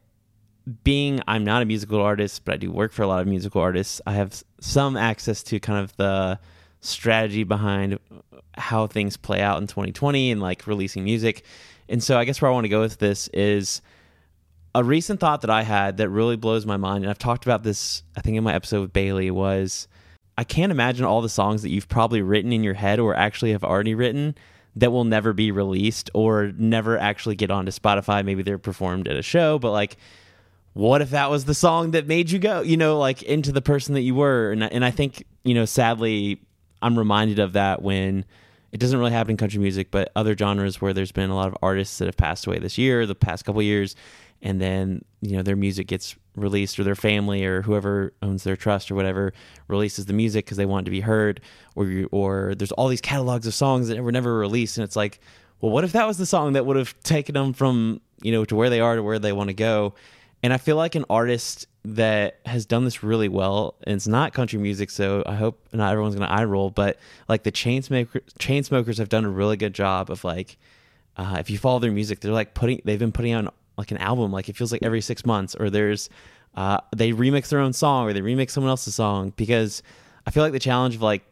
being 0.85 1.21
I'm 1.27 1.45
not 1.45 1.63
a 1.63 1.65
musical 1.65 2.01
artist, 2.01 2.45
but 2.45 2.55
I 2.55 2.57
do 2.57 2.71
work 2.71 2.93
for 2.93 3.03
a 3.03 3.07
lot 3.07 3.21
of 3.21 3.27
musical 3.27 3.61
artists, 3.61 4.01
I 4.07 4.13
have 4.13 4.43
some 4.61 4.97
access 4.97 5.43
to 5.45 5.61
kind 5.61 5.83
of 5.83 5.97
the 5.97 6.39
strategy 6.81 7.45
behind 7.45 7.99
how 8.55 8.87
things 8.87 9.17
play 9.17 9.41
out 9.41 9.61
in 9.61 9.67
2020 9.67 10.31
and 10.31 10.41
like 10.41 10.67
releasing 10.67 11.05
music. 11.05 11.45
And 11.89 12.03
so 12.03 12.19
I 12.19 12.25
guess 12.25 12.41
where 12.41 12.51
I 12.51 12.55
want 12.55 12.65
to 12.65 12.69
go 12.69 12.81
with 12.81 12.99
this 12.99 13.29
is 13.29 13.83
a 14.75 14.85
recent 14.85 15.21
thought 15.21 15.43
that 15.43 15.51
I 15.51 15.63
had 15.63 15.99
that 15.99 16.09
really 16.09 16.37
blows 16.37 16.65
my 16.65 16.77
mind 16.77 17.05
and 17.05 17.11
I've 17.11 17.19
talked 17.19 17.45
about 17.45 17.63
this 17.63 18.03
I 18.17 18.21
think 18.21 18.37
in 18.37 18.45
my 18.45 18.55
episode 18.55 18.81
with 18.81 18.93
Bailey 18.93 19.31
was 19.31 19.87
I 20.39 20.45
can't 20.45 20.73
imagine 20.73 21.05
all 21.05 21.21
the 21.21 21.29
songs 21.29 21.63
that 21.63 21.71
you've 21.71 21.89
probably 21.89 22.23
written 22.23 22.53
in 22.53 22.65
your 22.65 22.75
head 22.75 22.99
or 22.99 23.15
actually 23.15 23.53
have 23.53 23.65
already 23.65 23.95
written 23.95 24.35
that 24.77 24.91
will 24.91 25.05
never 25.05 25.33
be 25.33 25.51
released 25.51 26.11
or 26.15 26.53
never 26.57 26.97
actually 26.97 27.35
get 27.37 27.51
onto 27.51 27.71
Spotify. 27.71 28.25
Maybe 28.25 28.43
they're 28.43 28.59
performed 28.59 29.09
at 29.09 29.17
a 29.17 29.23
show, 29.23 29.59
but 29.59 29.73
like 29.73 29.99
what 30.75 31.03
if 31.03 31.11
that 31.11 31.31
was 31.31 31.45
the 31.45 31.55
song 31.55 31.91
that 31.91 32.07
made 32.07 32.31
you 32.31 32.39
go, 32.39 32.63
you 32.63 32.77
know, 32.77 32.99
like 32.99 33.23
into 33.23 33.53
the 33.53 33.63
person 33.63 33.95
that 33.95 34.01
you 34.03 34.15
were? 34.15 34.53
And, 34.53 34.63
and 34.63 34.85
I 34.85 34.91
think, 34.91 35.25
you 35.45 35.55
know, 35.55 35.65
sadly, 35.65 36.41
I'm 36.81 36.99
reminded 36.99 37.39
of 37.39 37.53
that 37.53 37.83
when 37.83 38.25
it 38.73 38.81
doesn't 38.81 38.99
really 38.99 39.13
happen 39.13 39.33
in 39.33 39.37
country 39.37 39.61
music, 39.61 39.91
but 39.91 40.11
other 40.17 40.37
genres 40.37 40.81
where 40.81 40.93
there's 40.93 41.13
been 41.13 41.31
a 41.31 41.37
lot 41.37 41.49
of 41.49 41.57
artists 41.63 41.99
that 41.99 42.07
have 42.07 42.17
passed 42.17 42.47
away 42.47 42.59
this 42.59 42.79
year, 42.79 43.07
the 43.07 43.15
past 43.15 43.45
couple 43.45 43.61
years, 43.63 43.95
and 44.41 44.61
then, 44.61 45.05
you 45.21 45.37
know, 45.37 45.43
their 45.43 45.57
music 45.57 45.87
gets 45.87 46.17
released 46.37 46.79
or 46.79 46.85
their 46.85 46.95
family 46.95 47.45
or 47.45 47.63
whoever 47.63 48.13
owns 48.23 48.45
their 48.45 48.57
trust 48.57 48.91
or 48.91 48.95
whatever 48.95 49.33
releases 49.69 50.07
the 50.07 50.13
music 50.13 50.45
because 50.45 50.57
they 50.57 50.67
want 50.67 50.85
it 50.85 50.87
to 50.87 50.91
be 50.91 51.01
heard 51.01 51.41
or 51.75 51.87
you, 51.87 52.09
or 52.11 52.55
there's 52.55 52.73
all 52.73 52.89
these 52.89 53.01
catalogs 53.01 53.47
of 53.47 53.55
songs 53.55 53.89
that 53.89 54.03
were 54.03 54.13
never 54.13 54.39
released 54.39 54.79
and 54.79 54.85
it's 54.85 54.97
like 54.97 55.21
well 55.61 55.71
what 55.71 55.85
if 55.85 55.93
that 55.93 56.07
was 56.07 56.17
the 56.17 56.25
song 56.25 56.55
that 56.55 56.65
would 56.65 56.77
have 56.77 56.99
taken 57.03 57.35
them 57.35 57.53
from 57.53 58.01
you 58.23 58.33
know 58.33 58.45
to 58.45 58.57
where 58.57 58.71
they 58.71 58.81
are 58.81 58.97
to 58.97 59.03
where 59.03 59.19
they 59.19 59.33
want 59.33 59.49
to 59.49 59.55
go 59.55 59.95
and 60.43 60.53
I 60.53 60.59
feel 60.59 60.77
like 60.77 60.95
an 60.95 61.05
artist 61.09 61.67
that 61.85 62.39
has 62.47 62.67
done 62.67 62.85
this 62.85 63.03
really 63.03 63.29
well, 63.29 63.75
and 63.85 63.97
it's 63.97 64.07
not 64.07 64.33
country 64.33 64.59
music, 64.59 64.91
so 64.91 65.23
I 65.27 65.35
hope 65.35 65.61
not 65.73 65.93
everyone's 65.93 66.15
gonna 66.15 66.27
eye 66.27 66.45
roll, 66.45 66.71
but 66.71 66.99
like 67.29 67.43
the 67.45 67.53
Chainsmokers, 67.53 68.23
chain 68.39 68.63
smokers 68.65 68.99
have 68.99 69.09
done 69.09 69.25
a 69.25 69.31
really 69.31 69.57
good 69.57 69.75
job 69.75 70.11
of 70.11 70.25
like, 70.25 70.59
uh, 71.17 71.37
if 71.39 71.51
you 71.51 71.59
follow 71.59 71.79
their 71.79 71.93
music, 71.93 72.21
they're 72.21 72.33
like 72.33 72.55
putting, 72.55 72.81
they've 72.85 72.99
been 72.99 73.13
putting 73.13 73.33
out 73.33 73.55
like 73.77 73.91
an 73.91 73.99
album, 73.99 74.33
like 74.33 74.49
it 74.49 74.57
feels 74.57 74.73
like 74.73 74.83
every 74.83 75.01
six 75.01 75.25
months, 75.25 75.55
or 75.55 75.71
there's, 75.71 76.09
uh, 76.55 76.79
they 76.95 77.13
remix 77.13 77.49
their 77.49 77.61
own 77.61 77.73
song 77.73 78.09
or 78.09 78.13
they 78.13 78.21
remix 78.21 78.51
someone 78.51 78.71
else's 78.71 78.95
song 78.95 79.33
because 79.37 79.83
I 80.27 80.31
feel 80.31 80.43
like 80.43 80.53
the 80.53 80.59
challenge 80.59 80.97
of 80.97 81.03
like, 81.03 81.23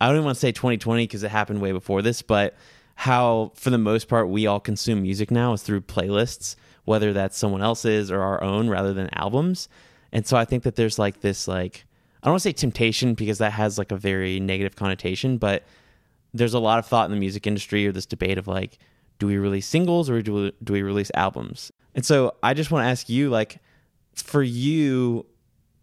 I 0.00 0.06
don't 0.06 0.16
even 0.16 0.24
want 0.24 0.36
to 0.36 0.40
say 0.40 0.52
2020 0.52 1.04
because 1.04 1.22
it 1.22 1.30
happened 1.30 1.60
way 1.60 1.72
before 1.72 2.02
this, 2.02 2.22
but 2.22 2.56
how 2.94 3.52
for 3.54 3.70
the 3.70 3.78
most 3.78 4.08
part 4.08 4.28
we 4.28 4.46
all 4.46 4.60
consume 4.60 5.02
music 5.02 5.30
now 5.30 5.52
is 5.52 5.62
through 5.62 5.80
playlists 5.82 6.56
whether 6.84 7.12
that's 7.12 7.36
someone 7.36 7.62
else's 7.62 8.10
or 8.10 8.20
our 8.20 8.42
own 8.42 8.68
rather 8.68 8.92
than 8.92 9.08
albums. 9.12 9.68
And 10.12 10.26
so 10.26 10.36
I 10.36 10.44
think 10.44 10.62
that 10.64 10.76
there's 10.76 10.98
like 10.98 11.20
this 11.20 11.46
like 11.46 11.84
I 12.22 12.26
don't 12.26 12.32
want 12.32 12.42
to 12.42 12.48
say 12.48 12.52
temptation 12.52 13.14
because 13.14 13.38
that 13.38 13.52
has 13.52 13.78
like 13.78 13.92
a 13.92 13.96
very 13.96 14.40
negative 14.40 14.76
connotation, 14.76 15.38
but 15.38 15.64
there's 16.34 16.54
a 16.54 16.58
lot 16.58 16.78
of 16.78 16.86
thought 16.86 17.06
in 17.06 17.10
the 17.10 17.20
music 17.20 17.46
industry 17.46 17.86
or 17.86 17.92
this 17.92 18.06
debate 18.06 18.38
of 18.38 18.46
like 18.46 18.78
do 19.18 19.26
we 19.26 19.36
release 19.36 19.66
singles 19.66 20.08
or 20.08 20.22
do 20.22 20.34
we, 20.34 20.52
do 20.64 20.72
we 20.72 20.82
release 20.82 21.10
albums? 21.14 21.70
And 21.94 22.04
so 22.04 22.34
I 22.42 22.54
just 22.54 22.70
want 22.70 22.84
to 22.84 22.88
ask 22.88 23.08
you 23.08 23.30
like 23.30 23.58
for 24.14 24.42
you 24.42 25.26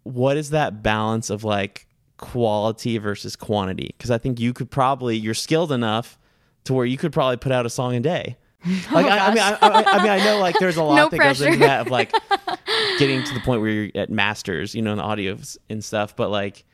what 0.03 0.37
is 0.37 0.51
that 0.51 0.81
balance 0.81 1.29
of 1.29 1.43
like 1.43 1.87
quality 2.17 2.97
versus 2.97 3.35
quantity? 3.35 3.93
Because 3.97 4.11
I 4.11 4.17
think 4.17 4.39
you 4.39 4.53
could 4.53 4.71
probably 4.71 5.17
you're 5.17 5.33
skilled 5.33 5.71
enough 5.71 6.17
to 6.63 6.73
where 6.73 6.85
you 6.85 6.97
could 6.97 7.13
probably 7.13 7.37
put 7.37 7.51
out 7.51 7.65
a 7.65 7.69
song 7.69 7.95
a 7.95 7.99
day. 7.99 8.37
Like 8.91 9.05
oh, 9.05 9.10
I, 9.10 9.18
I, 9.18 9.34
mean, 9.34 9.43
I, 9.43 9.58
I, 9.62 9.97
mean, 10.01 10.12
I 10.12 10.18
know 10.26 10.39
like 10.39 10.58
there's 10.60 10.78
a 10.78 10.84
lot 10.84 10.95
no 10.95 11.10
that 11.10 11.16
pressure. 11.16 11.45
goes 11.45 11.53
into 11.53 11.66
that 11.66 11.82
of 11.82 11.91
like 11.91 12.12
getting 12.99 13.24
to 13.24 13.34
the 13.34 13.39
point 13.39 13.62
where 13.62 13.70
you're 13.70 13.91
at 13.95 14.10
masters, 14.10 14.74
you 14.74 14.82
know, 14.82 14.91
in 14.91 14.97
the 14.97 15.03
audio 15.03 15.38
and 15.70 15.84
stuff. 15.84 16.16
But 16.16 16.32
like, 16.32 16.66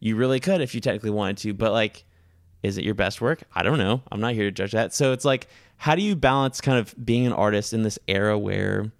you 0.00 0.16
really 0.16 0.40
could 0.40 0.60
if 0.60 0.74
you 0.74 0.80
technically 0.80 1.10
wanted 1.10 1.38
to, 1.38 1.54
but 1.54 1.72
like, 1.72 2.04
is 2.62 2.78
it 2.78 2.84
your 2.84 2.94
best 2.94 3.20
work? 3.20 3.42
I 3.54 3.62
don't 3.62 3.78
know. 3.78 4.02
I'm 4.10 4.20
not 4.20 4.34
here 4.34 4.44
to 4.44 4.52
judge 4.52 4.72
that. 4.72 4.94
So 4.94 5.12
it's 5.12 5.24
like, 5.24 5.48
how 5.76 5.94
do 5.94 6.02
you 6.02 6.14
balance 6.14 6.60
kind 6.60 6.78
of 6.78 6.94
being 7.04 7.26
an 7.26 7.32
artist 7.32 7.72
in 7.72 7.82
this 7.82 7.98
era 8.06 8.38
where 8.38 8.92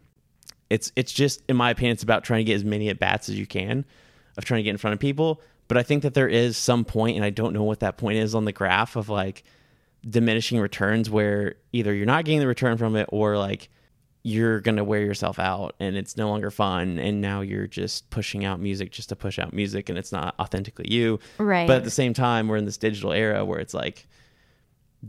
it's 0.68 0.90
it's 0.96 1.12
just, 1.12 1.42
in 1.48 1.56
my 1.56 1.70
opinion, 1.70 1.92
it's 1.92 2.02
about 2.02 2.24
trying 2.24 2.40
to 2.40 2.44
get 2.44 2.54
as 2.54 2.64
many 2.64 2.88
at 2.88 2.98
bats 2.98 3.28
as 3.28 3.38
you 3.38 3.46
can 3.46 3.84
of 4.36 4.44
trying 4.44 4.58
to 4.58 4.64
get 4.64 4.70
in 4.70 4.78
front 4.78 4.94
of 4.94 5.00
people. 5.00 5.40
But 5.68 5.78
I 5.78 5.82
think 5.82 6.02
that 6.02 6.14
there 6.14 6.28
is 6.28 6.56
some 6.56 6.84
point, 6.84 7.16
and 7.16 7.24
I 7.24 7.30
don't 7.30 7.54
know 7.54 7.62
what 7.62 7.80
that 7.80 7.96
point 7.96 8.18
is 8.18 8.34
on 8.34 8.44
the 8.44 8.52
graph 8.52 8.96
of 8.96 9.08
like 9.08 9.44
diminishing 10.08 10.58
returns 10.60 11.08
where 11.10 11.54
either 11.72 11.94
you're 11.94 12.06
not 12.06 12.24
getting 12.24 12.40
the 12.40 12.46
return 12.46 12.76
from 12.76 12.96
it 12.96 13.08
or 13.12 13.36
like 13.38 13.68
you're 14.24 14.60
going 14.60 14.76
to 14.76 14.84
wear 14.84 15.00
yourself 15.00 15.38
out 15.38 15.74
and 15.80 15.96
it's 15.96 16.16
no 16.16 16.28
longer 16.28 16.50
fun 16.50 16.98
and 16.98 17.20
now 17.20 17.40
you're 17.40 17.66
just 17.66 18.08
pushing 18.10 18.44
out 18.44 18.60
music 18.60 18.90
just 18.92 19.08
to 19.08 19.16
push 19.16 19.38
out 19.38 19.52
music 19.52 19.88
and 19.88 19.98
it's 19.98 20.12
not 20.12 20.34
authentically 20.40 20.86
you 20.88 21.18
Right. 21.38 21.66
but 21.66 21.76
at 21.78 21.84
the 21.84 21.90
same 21.90 22.14
time 22.14 22.48
we're 22.48 22.56
in 22.56 22.64
this 22.64 22.76
digital 22.78 23.12
era 23.12 23.44
where 23.44 23.58
it's 23.58 23.74
like 23.74 24.06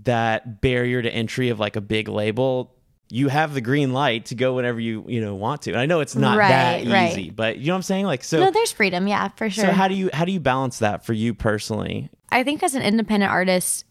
that 0.03 0.61
barrier 0.61 1.01
to 1.01 1.09
entry 1.13 1.49
of 1.49 1.59
like 1.59 1.75
a 1.75 1.81
big 1.81 2.07
label 2.07 2.73
you 3.09 3.27
have 3.27 3.53
the 3.53 3.61
green 3.61 3.93
light 3.93 4.25
to 4.25 4.35
go 4.35 4.53
whenever 4.55 4.79
you 4.79 5.05
you 5.07 5.21
know 5.21 5.35
want 5.35 5.61
to 5.63 5.71
and 5.71 5.79
i 5.79 5.85
know 5.85 5.99
it's 5.99 6.15
not 6.15 6.37
that 6.37 6.83
Right, 6.83 6.87
right. 6.87 7.11
easy 7.11 7.29
but 7.29 7.57
you 7.59 7.67
know 7.67 7.73
what 7.73 7.77
i'm 7.77 7.81
saying 7.83 8.05
like 8.05 8.23
so 8.23 8.39
no, 8.39 8.49
there's 8.51 8.71
freedom. 8.71 9.07
Yeah, 9.07 9.27
for 9.29 9.49
sure. 9.49 9.65
so 9.65 9.71
how 9.71 9.87
do 9.87 9.93
you 9.93 10.09
how 10.13 10.25
do 10.25 10.31
you 10.31 10.39
balance 10.39 10.79
that 10.79 11.05
for 11.05 11.13
you 11.13 11.33
personally 11.33 12.09
I 12.31 12.41
think 12.43 12.63
as 12.63 12.73
an 12.73 12.81
independent 12.81 13.31
artist, 13.31 13.85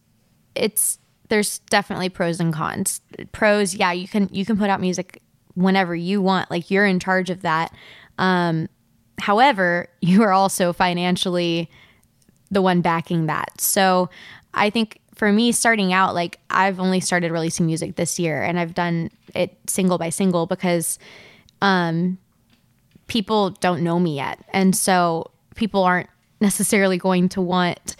it's 0.54 0.98
there's 1.28 1.60
definitely 1.70 2.08
pros 2.08 2.40
and 2.40 2.52
cons. 2.52 3.00
Pros, 3.32 3.74
yeah, 3.74 3.92
you 3.92 4.06
can 4.06 4.28
you 4.32 4.44
can 4.44 4.58
put 4.58 4.68
out 4.68 4.80
music 4.80 5.22
whenever 5.54 5.94
you 5.94 6.20
want, 6.20 6.50
like 6.50 6.70
you're 6.70 6.86
in 6.86 7.00
charge 7.00 7.30
of 7.30 7.42
that. 7.42 7.74
Um, 8.18 8.68
however, 9.18 9.88
you 10.00 10.22
are 10.22 10.32
also 10.32 10.72
financially 10.72 11.70
the 12.50 12.62
one 12.62 12.82
backing 12.82 13.26
that. 13.26 13.60
So 13.60 14.10
I 14.52 14.68
think 14.68 15.00
for 15.14 15.32
me, 15.32 15.52
starting 15.52 15.92
out, 15.92 16.14
like 16.14 16.38
I've 16.50 16.78
only 16.78 17.00
started 17.00 17.32
releasing 17.32 17.66
music 17.66 17.96
this 17.96 18.18
year, 18.18 18.42
and 18.42 18.58
I've 18.58 18.74
done 18.74 19.10
it 19.34 19.56
single 19.66 19.96
by 19.96 20.10
single 20.10 20.46
because 20.46 20.98
um, 21.62 22.18
people 23.06 23.50
don't 23.50 23.82
know 23.82 23.98
me 23.98 24.16
yet, 24.16 24.44
and 24.52 24.76
so 24.76 25.30
people 25.54 25.82
aren't 25.82 26.10
necessarily 26.40 26.98
going 26.98 27.28
to 27.30 27.40
want 27.40 27.96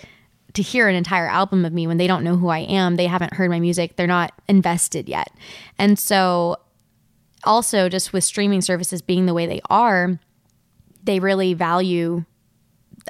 to 0.55 0.63
hear 0.63 0.89
an 0.89 0.95
entire 0.95 1.29
album 1.29 1.65
of 1.65 1.73
me 1.73 1.87
when 1.87 1.97
they 1.97 2.07
don't 2.07 2.25
know 2.25 2.37
who 2.37 2.49
I 2.49 2.61
am. 2.61 2.97
They 2.97 3.07
haven't 3.07 3.35
heard 3.35 3.51
my 3.51 3.61
music. 3.61 3.97
They're 3.97 4.07
not 4.07 4.33
invested 4.49 5.09
yet. 5.09 5.29
And 5.79 5.99
so 5.99 6.57
also 7.45 7.89
just 7.89 8.13
with 8.13 8.25
streaming 8.25 8.61
services 8.61 9.03
being 9.03 9.27
the 9.27 9.35
way 9.35 9.47
they 9.47 9.61
are, 9.71 10.19
they 11.03 11.21
really 11.21 11.55
value 11.55 12.25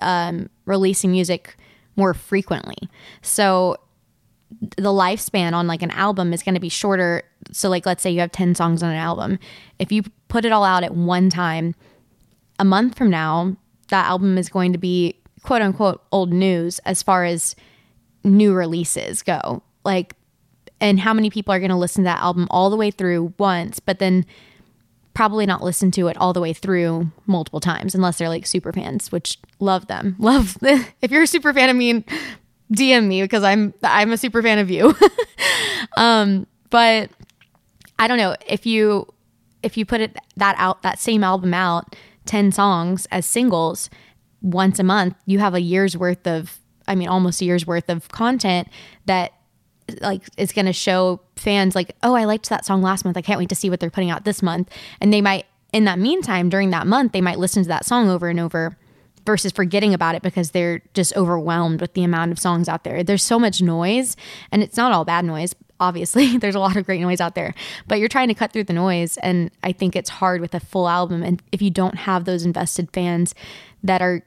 um, 0.00 0.48
releasing 0.64 1.10
music 1.10 1.56
more 1.96 2.14
frequently. 2.14 2.76
So 3.20 3.76
the 4.76 4.90
lifespan 4.90 5.52
on 5.52 5.66
like 5.66 5.82
an 5.82 5.90
album 5.90 6.32
is 6.32 6.42
going 6.42 6.54
to 6.54 6.60
be 6.60 6.68
shorter. 6.68 7.22
So 7.52 7.68
like 7.68 7.86
let's 7.86 8.02
say 8.02 8.10
you 8.10 8.20
have 8.20 8.32
10 8.32 8.54
songs 8.54 8.82
on 8.82 8.90
an 8.90 8.96
album. 8.96 9.38
If 9.78 9.92
you 9.92 10.02
put 10.28 10.44
it 10.44 10.52
all 10.52 10.64
out 10.64 10.84
at 10.84 10.94
one 10.94 11.28
time, 11.30 11.74
a 12.58 12.64
month 12.64 12.96
from 12.96 13.10
now, 13.10 13.56
that 13.88 14.06
album 14.06 14.38
is 14.38 14.48
going 14.48 14.72
to 14.72 14.78
be 14.78 15.14
quote 15.42 15.62
unquote 15.62 16.02
old 16.12 16.32
news 16.32 16.78
as 16.80 17.02
far 17.02 17.24
as 17.24 17.54
new 18.24 18.54
releases 18.54 19.22
go. 19.22 19.62
Like, 19.84 20.14
and 20.80 20.98
how 20.98 21.14
many 21.14 21.30
people 21.30 21.52
are 21.52 21.60
going 21.60 21.70
to 21.70 21.76
listen 21.76 22.04
to 22.04 22.08
that 22.08 22.20
album 22.20 22.48
all 22.50 22.70
the 22.70 22.76
way 22.76 22.90
through 22.90 23.34
once, 23.38 23.78
but 23.80 23.98
then 23.98 24.26
probably 25.14 25.46
not 25.46 25.62
listen 25.62 25.90
to 25.92 26.08
it 26.08 26.16
all 26.16 26.32
the 26.32 26.40
way 26.40 26.52
through 26.52 27.10
multiple 27.26 27.60
times 27.60 27.94
unless 27.94 28.18
they're 28.18 28.28
like 28.28 28.46
super 28.46 28.72
fans, 28.72 29.12
which 29.12 29.38
love 29.60 29.86
them. 29.86 30.16
Love 30.18 30.56
if 30.62 31.10
you're 31.10 31.22
a 31.22 31.26
super 31.26 31.52
fan 31.52 31.68
of 31.68 31.76
me, 31.76 32.04
DM 32.72 33.06
me 33.06 33.22
because 33.22 33.44
I'm 33.44 33.74
I'm 33.82 34.12
a 34.12 34.16
super 34.16 34.42
fan 34.42 34.58
of 34.58 34.70
you. 34.70 34.94
um, 35.96 36.46
but 36.70 37.10
I 37.98 38.08
don't 38.08 38.18
know 38.18 38.34
if 38.46 38.66
you 38.66 39.06
if 39.62 39.76
you 39.76 39.84
put 39.84 40.00
it 40.00 40.16
that 40.36 40.56
out 40.58 40.82
that 40.82 40.98
same 40.98 41.22
album 41.22 41.54
out 41.54 41.94
10 42.26 42.52
songs 42.52 43.06
as 43.10 43.26
singles 43.26 43.90
once 44.42 44.78
a 44.78 44.82
month 44.82 45.14
you 45.24 45.38
have 45.38 45.54
a 45.54 45.60
year's 45.60 45.96
worth 45.96 46.26
of 46.26 46.58
i 46.86 46.94
mean 46.94 47.08
almost 47.08 47.40
a 47.40 47.44
year's 47.44 47.66
worth 47.66 47.88
of 47.88 48.08
content 48.08 48.68
that 49.06 49.32
like 50.00 50.22
is 50.36 50.52
going 50.52 50.66
to 50.66 50.72
show 50.72 51.20
fans 51.36 51.74
like 51.74 51.94
oh 52.02 52.14
i 52.14 52.24
liked 52.24 52.48
that 52.48 52.64
song 52.64 52.82
last 52.82 53.04
month. 53.04 53.16
I 53.16 53.22
can't 53.22 53.38
wait 53.38 53.48
to 53.48 53.54
see 53.54 53.70
what 53.70 53.80
they're 53.80 53.90
putting 53.90 54.10
out 54.10 54.24
this 54.24 54.42
month. 54.42 54.70
And 55.00 55.12
they 55.12 55.20
might 55.20 55.46
in 55.72 55.84
that 55.84 55.98
meantime 55.98 56.48
during 56.48 56.70
that 56.70 56.86
month 56.86 57.12
they 57.12 57.20
might 57.20 57.38
listen 57.38 57.62
to 57.62 57.68
that 57.68 57.84
song 57.84 58.08
over 58.08 58.28
and 58.28 58.40
over 58.40 58.76
versus 59.24 59.52
forgetting 59.52 59.94
about 59.94 60.16
it 60.16 60.22
because 60.22 60.50
they're 60.50 60.82
just 60.94 61.16
overwhelmed 61.16 61.80
with 61.80 61.94
the 61.94 62.02
amount 62.02 62.32
of 62.32 62.38
songs 62.38 62.68
out 62.68 62.82
there. 62.84 63.04
There's 63.04 63.22
so 63.22 63.38
much 63.38 63.62
noise 63.62 64.16
and 64.50 64.62
it's 64.62 64.76
not 64.76 64.92
all 64.92 65.04
bad 65.04 65.24
noise 65.24 65.54
obviously. 65.80 66.36
There's 66.38 66.54
a 66.54 66.60
lot 66.60 66.76
of 66.76 66.86
great 66.86 67.00
noise 67.00 67.20
out 67.20 67.34
there 67.34 67.54
but 67.86 67.98
you're 67.98 68.08
trying 68.08 68.28
to 68.28 68.34
cut 68.34 68.52
through 68.52 68.64
the 68.64 68.72
noise 68.72 69.16
and 69.18 69.50
i 69.62 69.72
think 69.72 69.96
it's 69.96 70.10
hard 70.10 70.40
with 70.40 70.54
a 70.54 70.60
full 70.60 70.88
album. 70.88 71.22
And 71.22 71.42
if 71.52 71.60
you 71.62 71.70
don't 71.70 71.96
have 71.96 72.24
those 72.24 72.44
invested 72.44 72.90
fans 72.92 73.34
that 73.82 74.00
are 74.00 74.22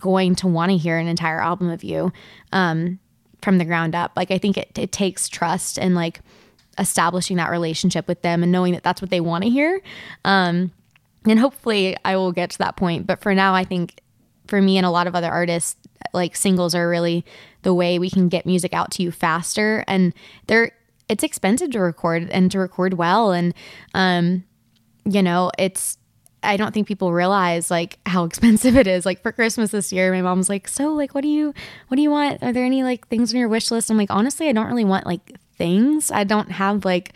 going 0.00 0.34
to 0.36 0.46
want 0.46 0.70
to 0.70 0.76
hear 0.76 0.98
an 0.98 1.06
entire 1.06 1.40
album 1.40 1.70
of 1.70 1.82
you 1.82 2.12
um, 2.52 2.98
from 3.42 3.58
the 3.58 3.64
ground 3.64 3.94
up. 3.94 4.12
Like 4.16 4.30
i 4.30 4.38
think 4.38 4.56
it, 4.56 4.78
it 4.78 4.92
takes 4.92 5.28
trust 5.28 5.78
and 5.78 5.94
like 5.94 6.20
establishing 6.78 7.38
that 7.38 7.50
relationship 7.50 8.06
with 8.06 8.22
them 8.22 8.42
and 8.42 8.52
knowing 8.52 8.72
that 8.74 8.82
that's 8.82 9.02
what 9.02 9.10
they 9.10 9.20
want 9.20 9.44
to 9.44 9.50
hear. 9.50 9.80
Um, 10.24 10.72
and 11.26 11.38
hopefully 11.38 11.96
i 12.04 12.16
will 12.16 12.32
get 12.32 12.50
to 12.50 12.58
that 12.58 12.76
point. 12.76 13.06
But 13.06 13.20
for 13.20 13.34
now 13.34 13.54
i 13.54 13.64
think 13.64 14.00
for 14.46 14.60
me 14.60 14.76
and 14.76 14.86
a 14.86 14.90
lot 14.90 15.06
of 15.06 15.14
other 15.14 15.30
artists 15.30 15.76
like 16.14 16.34
singles 16.34 16.74
are 16.74 16.88
really 16.88 17.24
the 17.62 17.74
way 17.74 17.98
we 17.98 18.10
can 18.10 18.28
get 18.28 18.46
music 18.46 18.72
out 18.72 18.90
to 18.92 19.02
you 19.02 19.10
faster. 19.10 19.84
And 19.86 20.14
they're 20.46 20.72
it's 21.08 21.24
expensive 21.24 21.70
to 21.70 21.80
record 21.80 22.28
and 22.30 22.50
to 22.50 22.58
record 22.58 22.94
well. 22.94 23.32
And 23.32 23.54
um 23.94 24.44
you 25.04 25.22
know 25.22 25.50
it's 25.58 25.98
I 26.42 26.56
don't 26.56 26.72
think 26.72 26.86
people 26.86 27.12
realize 27.12 27.70
like 27.70 27.98
how 28.06 28.24
expensive 28.26 28.76
it 28.76 28.86
is. 28.86 29.04
Like 29.06 29.22
for 29.22 29.32
Christmas 29.32 29.70
this 29.70 29.92
year, 29.92 30.12
my 30.12 30.22
mom 30.22 30.38
was 30.38 30.48
like, 30.48 30.68
"So, 30.68 30.92
like, 30.92 31.14
what 31.14 31.22
do 31.22 31.28
you, 31.28 31.54
what 31.88 31.96
do 31.96 32.02
you 32.02 32.10
want? 32.10 32.42
Are 32.42 32.52
there 32.52 32.64
any 32.64 32.82
like 32.82 33.08
things 33.08 33.32
on 33.32 33.40
your 33.40 33.48
wish 33.48 33.70
list?" 33.70 33.90
I'm 33.90 33.96
like, 33.96 34.10
honestly, 34.10 34.48
I 34.48 34.52
don't 34.52 34.66
really 34.66 34.84
want 34.84 35.06
like 35.06 35.38
things. 35.56 36.10
I 36.10 36.24
don't 36.24 36.50
have 36.50 36.84
like, 36.84 37.12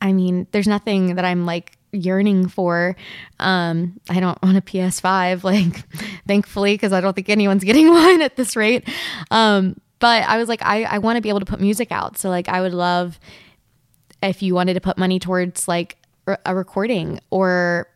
I 0.00 0.12
mean, 0.12 0.46
there's 0.52 0.66
nothing 0.66 1.16
that 1.16 1.24
I'm 1.24 1.46
like 1.46 1.78
yearning 1.92 2.48
for. 2.48 2.96
Um, 3.38 4.00
I 4.08 4.20
don't 4.20 4.40
want 4.42 4.56
a 4.56 4.60
PS5, 4.60 5.44
like, 5.44 5.84
thankfully, 6.26 6.74
because 6.74 6.92
I 6.92 7.00
don't 7.00 7.14
think 7.14 7.28
anyone's 7.28 7.64
getting 7.64 7.90
one 7.90 8.22
at 8.22 8.36
this 8.36 8.56
rate. 8.56 8.88
Um, 9.30 9.80
but 10.00 10.24
I 10.24 10.38
was 10.38 10.48
like, 10.48 10.62
I, 10.62 10.82
I 10.84 10.98
want 10.98 11.16
to 11.16 11.22
be 11.22 11.28
able 11.28 11.40
to 11.40 11.46
put 11.46 11.60
music 11.60 11.92
out. 11.92 12.18
So 12.18 12.28
like, 12.28 12.48
I 12.48 12.60
would 12.60 12.74
love 12.74 13.18
if 14.22 14.42
you 14.42 14.54
wanted 14.54 14.74
to 14.74 14.80
put 14.80 14.98
money 14.98 15.18
towards 15.18 15.68
like 15.68 15.96
a 16.44 16.54
recording 16.54 17.20
or 17.30 17.88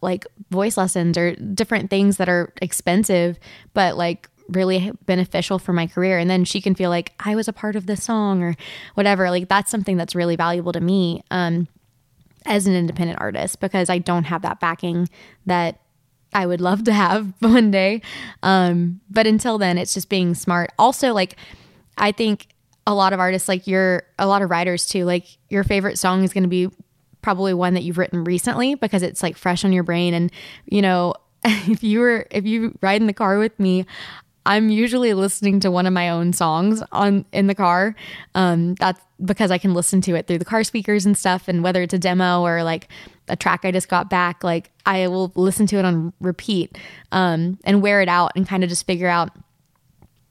like 0.00 0.26
voice 0.50 0.76
lessons 0.76 1.16
or 1.16 1.34
different 1.34 1.90
things 1.90 2.18
that 2.18 2.28
are 2.28 2.52
expensive, 2.60 3.38
but 3.72 3.96
like 3.96 4.28
really 4.48 4.92
beneficial 5.06 5.58
for 5.58 5.72
my 5.72 5.86
career. 5.86 6.18
And 6.18 6.28
then 6.28 6.44
she 6.44 6.60
can 6.60 6.74
feel 6.74 6.90
like 6.90 7.12
I 7.20 7.34
was 7.34 7.48
a 7.48 7.52
part 7.52 7.76
of 7.76 7.86
this 7.86 8.04
song 8.04 8.42
or 8.42 8.54
whatever. 8.94 9.30
Like 9.30 9.48
that's 9.48 9.70
something 9.70 9.96
that's 9.96 10.14
really 10.14 10.36
valuable 10.36 10.72
to 10.72 10.80
me. 10.80 11.22
Um, 11.30 11.68
as 12.46 12.66
an 12.66 12.74
independent 12.74 13.20
artist 13.20 13.60
because 13.60 13.88
I 13.88 13.98
don't 13.98 14.24
have 14.24 14.42
that 14.42 14.60
backing 14.60 15.08
that 15.46 15.80
I 16.32 16.46
would 16.46 16.60
love 16.60 16.84
to 16.84 16.92
have 16.92 17.32
one 17.38 17.70
day. 17.70 18.02
Um, 18.42 19.00
but 19.10 19.26
until 19.26 19.58
then, 19.58 19.78
it's 19.78 19.94
just 19.94 20.08
being 20.08 20.34
smart. 20.34 20.70
Also, 20.78 21.12
like, 21.12 21.36
I 21.96 22.12
think 22.12 22.48
a 22.86 22.94
lot 22.94 23.12
of 23.12 23.20
artists, 23.20 23.48
like 23.48 23.66
you're, 23.66 24.02
a 24.18 24.26
lot 24.26 24.42
of 24.42 24.50
writers 24.50 24.86
too, 24.86 25.04
like 25.04 25.26
your 25.48 25.64
favorite 25.64 25.98
song 25.98 26.22
is 26.22 26.32
going 26.32 26.42
to 26.42 26.48
be 26.48 26.68
probably 27.24 27.54
one 27.54 27.72
that 27.72 27.82
you've 27.82 27.96
written 27.96 28.22
recently 28.22 28.74
because 28.74 29.02
it's 29.02 29.22
like 29.22 29.34
fresh 29.34 29.64
on 29.64 29.72
your 29.72 29.82
brain. 29.82 30.12
And, 30.12 30.30
you 30.66 30.82
know, 30.82 31.14
if 31.44 31.82
you 31.82 32.00
were, 32.00 32.26
if 32.30 32.44
you 32.44 32.76
ride 32.82 33.00
in 33.00 33.06
the 33.06 33.14
car 33.14 33.38
with 33.38 33.58
me, 33.58 33.86
I'm 34.46 34.68
usually 34.68 35.14
listening 35.14 35.58
to 35.60 35.70
one 35.70 35.86
of 35.86 35.94
my 35.94 36.10
own 36.10 36.34
songs 36.34 36.82
on 36.92 37.24
in 37.32 37.46
the 37.46 37.54
car. 37.54 37.96
Um, 38.34 38.74
that's 38.74 39.00
because 39.24 39.50
I 39.50 39.56
can 39.56 39.72
listen 39.72 40.02
to 40.02 40.14
it 40.16 40.26
through 40.26 40.36
the 40.36 40.44
car 40.44 40.62
speakers 40.64 41.06
and 41.06 41.16
stuff. 41.16 41.48
And 41.48 41.64
whether 41.64 41.82
it's 41.82 41.94
a 41.94 41.98
demo 41.98 42.42
or 42.42 42.62
like 42.62 42.88
a 43.26 43.36
track 43.36 43.64
I 43.64 43.72
just 43.72 43.88
got 43.88 44.10
back, 44.10 44.44
like 44.44 44.70
I 44.84 45.08
will 45.08 45.32
listen 45.34 45.66
to 45.68 45.78
it 45.78 45.86
on 45.86 46.12
repeat 46.20 46.76
um, 47.10 47.58
and 47.64 47.80
wear 47.80 48.02
it 48.02 48.08
out 48.08 48.32
and 48.36 48.46
kind 48.46 48.62
of 48.62 48.68
just 48.68 48.86
figure 48.86 49.08
out 49.08 49.30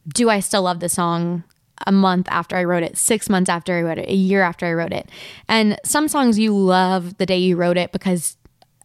do 0.08 0.30
I 0.30 0.41
still 0.41 0.64
love 0.64 0.80
the 0.80 0.89
song 0.89 1.44
a 1.86 1.92
month 1.92 2.28
after 2.30 2.56
I 2.56 2.64
wrote 2.64 2.84
it, 2.84 2.98
six 2.98 3.30
months 3.30 3.50
after 3.50 3.74
I 3.74 3.82
wrote 3.82 3.98
it, 3.98 4.10
a 4.10 4.16
year 4.16 4.42
after 4.42 4.66
I 4.66 4.74
wrote 4.74 4.94
it. 4.94 5.10
And 5.48 5.78
some 5.84 6.08
songs 6.08 6.40
you 6.40 6.56
love 6.58 7.18
the 7.18 7.26
day 7.26 7.38
you 7.38 7.56
wrote 7.56 7.78
it 7.78 7.92
because 7.92 8.38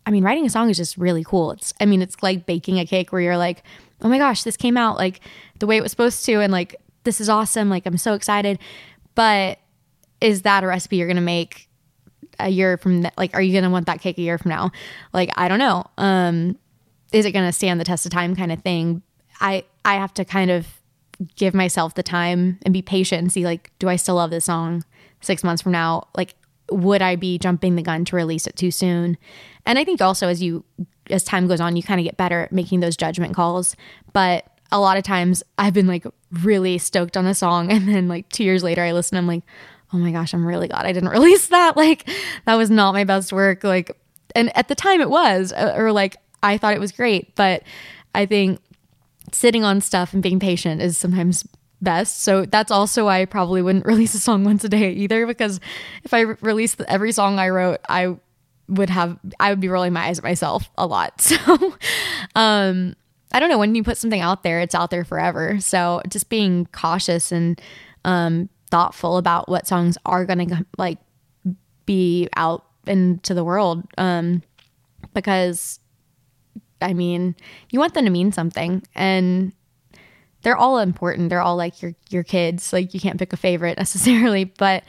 I 0.09 0.11
mean, 0.11 0.24
writing 0.24 0.46
a 0.46 0.51
song 0.51 0.70
is 0.70 0.78
just 0.78 0.96
really 0.96 1.22
cool. 1.22 1.51
It's, 1.51 1.74
I 1.82 1.84
mean, 1.84 2.01
it's 2.01 2.22
like 2.22 2.46
baking 2.46 2.78
a 2.78 2.86
cake 2.86 3.12
where 3.12 3.20
you're 3.20 3.36
like, 3.36 3.62
oh 4.01 4.09
my 4.09 4.16
gosh, 4.16 4.42
this 4.42 4.57
came 4.57 4.78
out 4.78 4.96
like 4.96 5.20
the 5.59 5.66
way 5.66 5.76
it 5.76 5.82
was 5.82 5.90
supposed 5.90 6.24
to. 6.24 6.40
And 6.40 6.51
like, 6.51 6.76
this 7.05 7.20
is 7.20 7.28
awesome. 7.28 7.68
Like, 7.68 7.84
I'm 7.84 7.99
so 7.99 8.14
excited. 8.14 8.59
But 9.14 9.59
is 10.22 10.42
that 10.42 10.64
a 10.64 10.66
recipe 10.66 10.96
you're 10.96 11.07
going 11.07 11.16
to 11.16 11.22
make 11.22 11.68
a 12.40 12.49
year 12.49 12.78
from, 12.78 13.07
like, 13.18 13.34
are 13.34 13.42
you 13.42 13.53
going 13.53 13.64
to 13.64 13.70
want 13.70 13.84
that 13.84 14.01
cake 14.01 14.16
a 14.16 14.22
year 14.22 14.38
from 14.38 14.49
now? 14.49 14.72
Like, 15.12 15.30
I 15.36 15.46
don't 15.46 15.59
know. 15.59 15.84
Um, 15.99 16.57
is 17.12 17.26
it 17.26 17.32
going 17.32 17.46
to 17.46 17.53
stand 17.53 17.78
the 17.78 17.84
test 17.84 18.07
of 18.07 18.12
time 18.12 18.34
kind 18.34 18.51
of 18.51 18.62
thing? 18.62 19.03
I 19.40 19.64
I 19.84 19.96
have 19.96 20.14
to 20.14 20.24
kind 20.24 20.51
of 20.51 20.66
give 21.36 21.54
myself 21.54 21.94
the 21.94 22.02
time 22.02 22.58
and 22.62 22.72
be 22.72 22.82
patient 22.82 23.20
and 23.20 23.32
see 23.32 23.44
like, 23.44 23.70
do 23.78 23.88
I 23.88 23.96
still 23.96 24.16
love 24.16 24.30
this 24.30 24.44
song 24.44 24.84
six 25.20 25.42
months 25.42 25.62
from 25.62 25.72
now? 25.72 26.08
Like, 26.16 26.34
would 26.70 27.02
I 27.02 27.16
be 27.16 27.38
jumping 27.38 27.76
the 27.76 27.82
gun 27.82 28.04
to 28.06 28.16
release 28.16 28.46
it 28.46 28.56
too 28.56 28.70
soon? 28.70 29.16
And 29.66 29.78
I 29.78 29.84
think 29.84 30.00
also 30.00 30.28
as 30.28 30.42
you 30.42 30.64
as 31.10 31.24
time 31.24 31.48
goes 31.48 31.60
on, 31.60 31.76
you 31.76 31.82
kind 31.82 32.00
of 32.00 32.04
get 32.04 32.16
better 32.16 32.42
at 32.42 32.52
making 32.52 32.80
those 32.80 32.96
judgment 32.96 33.34
calls. 33.34 33.74
But 34.12 34.46
a 34.70 34.78
lot 34.78 34.98
of 34.98 35.04
times 35.04 35.42
I've 35.56 35.72
been 35.72 35.86
like 35.86 36.06
really 36.42 36.76
stoked 36.78 37.16
on 37.16 37.26
a 37.26 37.34
song 37.34 37.70
and 37.72 37.88
then 37.88 38.08
like 38.08 38.28
two 38.28 38.44
years 38.44 38.62
later 38.62 38.82
I 38.82 38.92
listen, 38.92 39.18
I'm 39.18 39.26
like, 39.26 39.42
oh 39.92 39.96
my 39.96 40.12
gosh, 40.12 40.34
I'm 40.34 40.46
really 40.46 40.68
glad 40.68 40.86
I 40.86 40.92
didn't 40.92 41.08
release 41.10 41.48
that. 41.48 41.76
Like 41.76 42.08
that 42.44 42.54
was 42.54 42.70
not 42.70 42.94
my 42.94 43.04
best 43.04 43.32
work. 43.32 43.64
Like 43.64 43.96
and 44.34 44.56
at 44.56 44.68
the 44.68 44.74
time 44.74 45.00
it 45.00 45.10
was, 45.10 45.52
uh, 45.52 45.74
or 45.76 45.90
like 45.90 46.16
I 46.42 46.58
thought 46.58 46.74
it 46.74 46.80
was 46.80 46.92
great, 46.92 47.34
but 47.34 47.62
I 48.14 48.26
think 48.26 48.60
sitting 49.32 49.64
on 49.64 49.80
stuff 49.80 50.12
and 50.12 50.22
being 50.22 50.40
patient 50.40 50.80
is 50.80 50.98
sometimes 50.98 51.46
best. 51.80 52.22
So 52.22 52.44
that's 52.44 52.70
also 52.70 53.04
why 53.04 53.20
I 53.20 53.24
probably 53.24 53.62
wouldn't 53.62 53.86
release 53.92 54.14
a 54.14 54.18
song 54.18 54.44
once 54.44 54.64
a 54.64 54.68
day 54.68 54.90
either, 54.92 55.26
because 55.26 55.60
if 56.04 56.12
I 56.14 56.20
re- 56.20 56.36
released 56.40 56.80
every 56.88 57.12
song 57.12 57.38
I 57.38 57.48
wrote, 57.50 57.80
I 57.88 58.16
would 58.68 58.90
have, 58.90 59.18
I 59.40 59.50
would 59.50 59.60
be 59.60 59.68
rolling 59.68 59.92
my 59.92 60.06
eyes 60.06 60.18
at 60.18 60.24
myself 60.24 60.70
a 60.76 60.86
lot. 60.86 61.20
So, 61.38 61.74
um, 62.34 62.94
I 63.32 63.40
don't 63.40 63.50
know 63.50 63.58
when 63.58 63.74
you 63.74 63.82
put 63.82 63.98
something 63.98 64.20
out 64.20 64.42
there, 64.42 64.60
it's 64.60 64.74
out 64.74 64.90
there 64.90 65.04
forever. 65.04 65.60
So 65.60 66.00
just 66.08 66.30
being 66.30 66.66
cautious 66.72 67.30
and, 67.30 67.60
um, 68.04 68.48
thoughtful 68.70 69.16
about 69.16 69.48
what 69.48 69.66
songs 69.66 69.98
are 70.06 70.24
going 70.24 70.48
to 70.48 70.66
like 70.76 70.98
be 71.86 72.28
out 72.36 72.64
into 72.86 73.34
the 73.34 73.44
world. 73.44 73.82
Um, 73.98 74.42
because 75.14 75.80
I 76.80 76.94
mean, 76.94 77.34
you 77.70 77.78
want 77.78 77.94
them 77.94 78.04
to 78.04 78.10
mean 78.10 78.32
something 78.32 78.82
and 78.94 79.52
they're 80.42 80.56
all 80.56 80.78
important. 80.78 81.28
They're 81.30 81.40
all 81.40 81.56
like 81.56 81.82
your 81.82 81.94
your 82.10 82.22
kids. 82.22 82.72
Like 82.72 82.94
you 82.94 83.00
can't 83.00 83.18
pick 83.18 83.32
a 83.32 83.36
favorite 83.36 83.78
necessarily, 83.78 84.44
but 84.44 84.84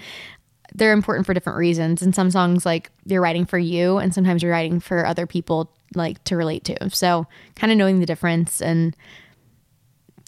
they're 0.74 0.94
important 0.94 1.26
for 1.26 1.34
different 1.34 1.58
reasons. 1.58 2.02
And 2.02 2.14
some 2.14 2.32
songs 2.32 2.66
like 2.66 2.92
you're 3.06 3.22
writing 3.22 3.46
for 3.46 3.58
you 3.58 3.98
and 3.98 4.14
sometimes 4.14 4.44
you're 4.44 4.52
writing 4.52 4.80
for 4.80 5.06
other 5.06 5.26
people 5.26 5.72
like 5.96 6.24
to 6.26 6.36
relate 6.36 6.64
to. 6.66 6.90
So, 6.92 7.26
kind 7.56 7.72
of 7.72 7.78
knowing 7.78 8.00
the 8.00 8.06
difference 8.06 8.62
and 8.62 8.96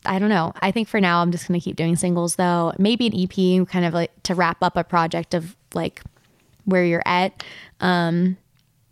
I 0.03 0.17
don't 0.17 0.29
know. 0.29 0.51
I 0.61 0.71
think 0.71 0.87
for 0.87 0.99
now 0.99 1.21
I'm 1.21 1.31
just 1.31 1.47
going 1.47 1.59
to 1.59 1.63
keep 1.63 1.75
doing 1.75 1.95
singles 1.95 2.35
though. 2.35 2.73
Maybe 2.79 3.05
an 3.05 3.13
EP 3.15 3.67
kind 3.67 3.85
of 3.85 3.93
like 3.93 4.11
to 4.23 4.33
wrap 4.33 4.63
up 4.63 4.75
a 4.75 4.83
project 4.83 5.35
of 5.35 5.55
like 5.73 6.01
where 6.65 6.83
you're 6.83 7.03
at. 7.05 7.43
Um 7.79 8.37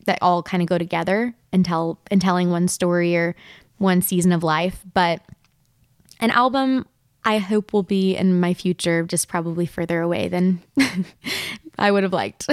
that 0.09 0.17
all 0.23 0.41
kind 0.41 0.63
of 0.63 0.67
go 0.67 0.79
together 0.79 1.35
and 1.53 1.63
tell 1.63 1.99
and 2.09 2.19
telling 2.19 2.49
one 2.49 2.67
story 2.67 3.15
or 3.15 3.35
one 3.77 4.01
season 4.01 4.31
of 4.31 4.43
life. 4.43 4.83
But 4.93 5.21
an 6.19 6.31
album 6.31 6.87
I 7.23 7.37
hope 7.37 7.73
will 7.73 7.83
be 7.83 8.15
in 8.15 8.39
my 8.39 8.55
future, 8.55 9.03
just 9.03 9.27
probably 9.27 9.67
further 9.67 10.01
away 10.01 10.29
than 10.29 10.63
I 11.79 11.91
would 11.91 12.01
have 12.01 12.11
liked. 12.11 12.47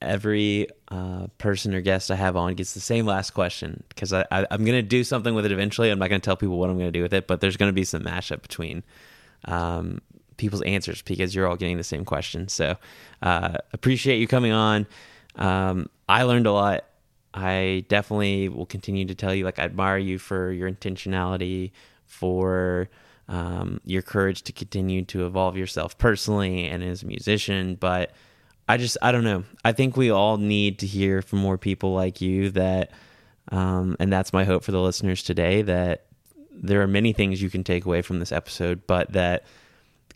Every 0.00 0.68
uh, 0.88 1.26
person 1.36 1.74
or 1.74 1.82
guest 1.82 2.10
I 2.10 2.14
have 2.14 2.34
on 2.34 2.54
gets 2.54 2.72
the 2.72 2.80
same 2.80 3.04
last 3.04 3.32
question 3.32 3.84
because 3.90 4.14
I, 4.14 4.24
I, 4.30 4.46
am 4.50 4.64
going 4.64 4.78
to 4.78 4.82
do 4.82 5.04
something 5.04 5.34
with 5.34 5.44
it 5.44 5.52
eventually. 5.52 5.90
I'm 5.90 5.98
not 5.98 6.08
going 6.08 6.20
to 6.20 6.24
tell 6.24 6.36
people 6.36 6.58
what 6.58 6.70
I'm 6.70 6.76
going 6.76 6.88
to 6.88 6.98
do 6.98 7.02
with 7.02 7.12
it, 7.12 7.26
but 7.26 7.42
there's 7.42 7.58
going 7.58 7.68
to 7.68 7.74
be 7.74 7.84
some 7.84 8.04
mashup 8.04 8.40
between 8.40 8.84
um, 9.44 10.00
people's 10.38 10.62
answers 10.62 11.02
because 11.02 11.34
you're 11.34 11.46
all 11.46 11.56
getting 11.56 11.76
the 11.76 11.84
same 11.84 12.06
question. 12.06 12.48
So 12.48 12.76
uh, 13.20 13.58
appreciate 13.74 14.18
you 14.18 14.26
coming 14.26 14.52
on. 14.52 14.86
Um, 15.34 15.90
I 16.08 16.22
learned 16.22 16.46
a 16.46 16.52
lot. 16.52 16.84
I 17.34 17.84
definitely 17.88 18.48
will 18.48 18.66
continue 18.66 19.04
to 19.06 19.14
tell 19.14 19.34
you, 19.34 19.44
like, 19.44 19.58
I 19.58 19.64
admire 19.64 19.98
you 19.98 20.18
for 20.18 20.52
your 20.52 20.70
intentionality, 20.70 21.72
for 22.06 22.88
um, 23.28 23.80
your 23.84 24.02
courage 24.02 24.42
to 24.42 24.52
continue 24.52 25.04
to 25.06 25.26
evolve 25.26 25.56
yourself 25.56 25.98
personally 25.98 26.66
and 26.66 26.82
as 26.82 27.02
a 27.02 27.06
musician. 27.06 27.74
But 27.74 28.12
I 28.68 28.78
just, 28.78 28.96
I 29.02 29.12
don't 29.12 29.24
know. 29.24 29.44
I 29.64 29.72
think 29.72 29.96
we 29.96 30.10
all 30.10 30.38
need 30.38 30.78
to 30.78 30.86
hear 30.86 31.22
from 31.22 31.40
more 31.40 31.58
people 31.58 31.92
like 31.92 32.20
you 32.20 32.50
that, 32.50 32.90
um, 33.52 33.96
and 34.00 34.12
that's 34.12 34.32
my 34.32 34.44
hope 34.44 34.64
for 34.64 34.72
the 34.72 34.80
listeners 34.80 35.22
today 35.22 35.62
that 35.62 36.06
there 36.50 36.80
are 36.80 36.86
many 36.86 37.12
things 37.12 37.42
you 37.42 37.50
can 37.50 37.64
take 37.64 37.84
away 37.84 38.00
from 38.00 38.18
this 38.18 38.32
episode, 38.32 38.86
but 38.86 39.12
that 39.12 39.44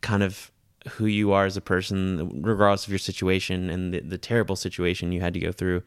kind 0.00 0.22
of 0.22 0.50
who 0.88 1.06
you 1.06 1.32
are 1.32 1.44
as 1.44 1.56
a 1.56 1.60
person, 1.60 2.42
regardless 2.42 2.84
of 2.84 2.90
your 2.90 2.98
situation 2.98 3.68
and 3.70 3.92
the, 3.92 4.00
the 4.00 4.18
terrible 4.18 4.56
situation 4.56 5.12
you 5.12 5.20
had 5.20 5.34
to 5.34 5.40
go 5.40 5.52
through 5.52 5.82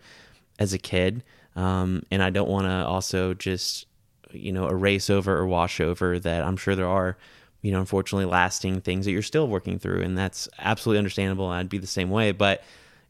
as 0.59 0.73
a 0.73 0.77
kid. 0.77 1.23
Um, 1.55 2.03
and 2.11 2.21
I 2.21 2.29
don't 2.29 2.49
want 2.49 2.65
to 2.65 2.85
also 2.85 3.33
just, 3.33 3.87
you 4.31 4.51
know, 4.51 4.67
erase 4.67 5.09
over 5.09 5.35
or 5.35 5.47
wash 5.47 5.79
over 5.79 6.19
that 6.19 6.43
I'm 6.43 6.57
sure 6.57 6.75
there 6.75 6.87
are, 6.87 7.17
you 7.61 7.71
know, 7.71 7.79
unfortunately 7.79 8.25
lasting 8.25 8.81
things 8.81 9.05
that 9.05 9.11
you're 9.11 9.21
still 9.21 9.47
working 9.47 9.79
through. 9.79 10.01
And 10.01 10.17
that's 10.17 10.47
absolutely 10.59 10.99
understandable. 10.99 11.47
I'd 11.47 11.69
be 11.69 11.77
the 11.77 11.87
same 11.87 12.09
way. 12.09 12.31
But 12.31 12.63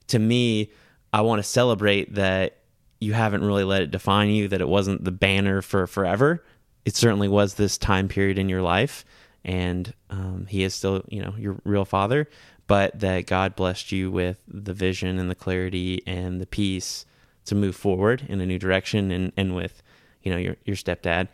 to 0.08 0.20
me, 0.20 0.72
I 1.12 1.22
want 1.22 1.40
to 1.40 1.44
celebrate 1.44 2.16
that 2.16 2.58
you 3.00 3.14
haven't 3.14 3.44
really 3.44 3.64
let 3.64 3.82
it 3.82 3.92
define 3.92 4.30
you, 4.30 4.48
that 4.48 4.62
it 4.62 4.68
wasn't 4.68 5.04
the 5.04 5.12
banner 5.12 5.62
for 5.62 5.88
forever. 5.88 6.44
It 6.86 6.96
certainly 6.96 7.28
was 7.28 7.56
this 7.56 7.78
time 7.78 8.08
period 8.08 8.38
in 8.38 8.50
your 8.50 8.62
life 8.62 9.06
and 9.46 9.94
um, 10.10 10.46
he 10.50 10.64
is 10.64 10.74
still, 10.74 11.04
you 11.10 11.22
know, 11.22 11.34
your 11.38 11.58
real 11.64 11.86
father, 11.86 12.30
but 12.68 13.00
that 13.00 13.26
God 13.28 13.56
blessed 13.56 13.92
you 13.92 14.10
with 14.10 14.38
the 14.48 14.74
vision 14.74 15.20
and 15.20 15.30
the 15.30 15.36
clarity 15.36 16.02
and 16.08 16.40
the 16.40 16.46
peace 16.46 17.06
to 17.46 17.56
move 17.56 17.76
forward 17.76 18.24
in 18.30 18.40
a 18.40 18.46
new 18.46 18.58
direction 18.58 19.12
and, 19.12 19.34
and 19.36 19.56
with, 19.56 19.84
you 20.22 20.32
know, 20.32 20.38
your, 20.38 20.56
your 20.66 20.76
stepdad. 20.76 21.28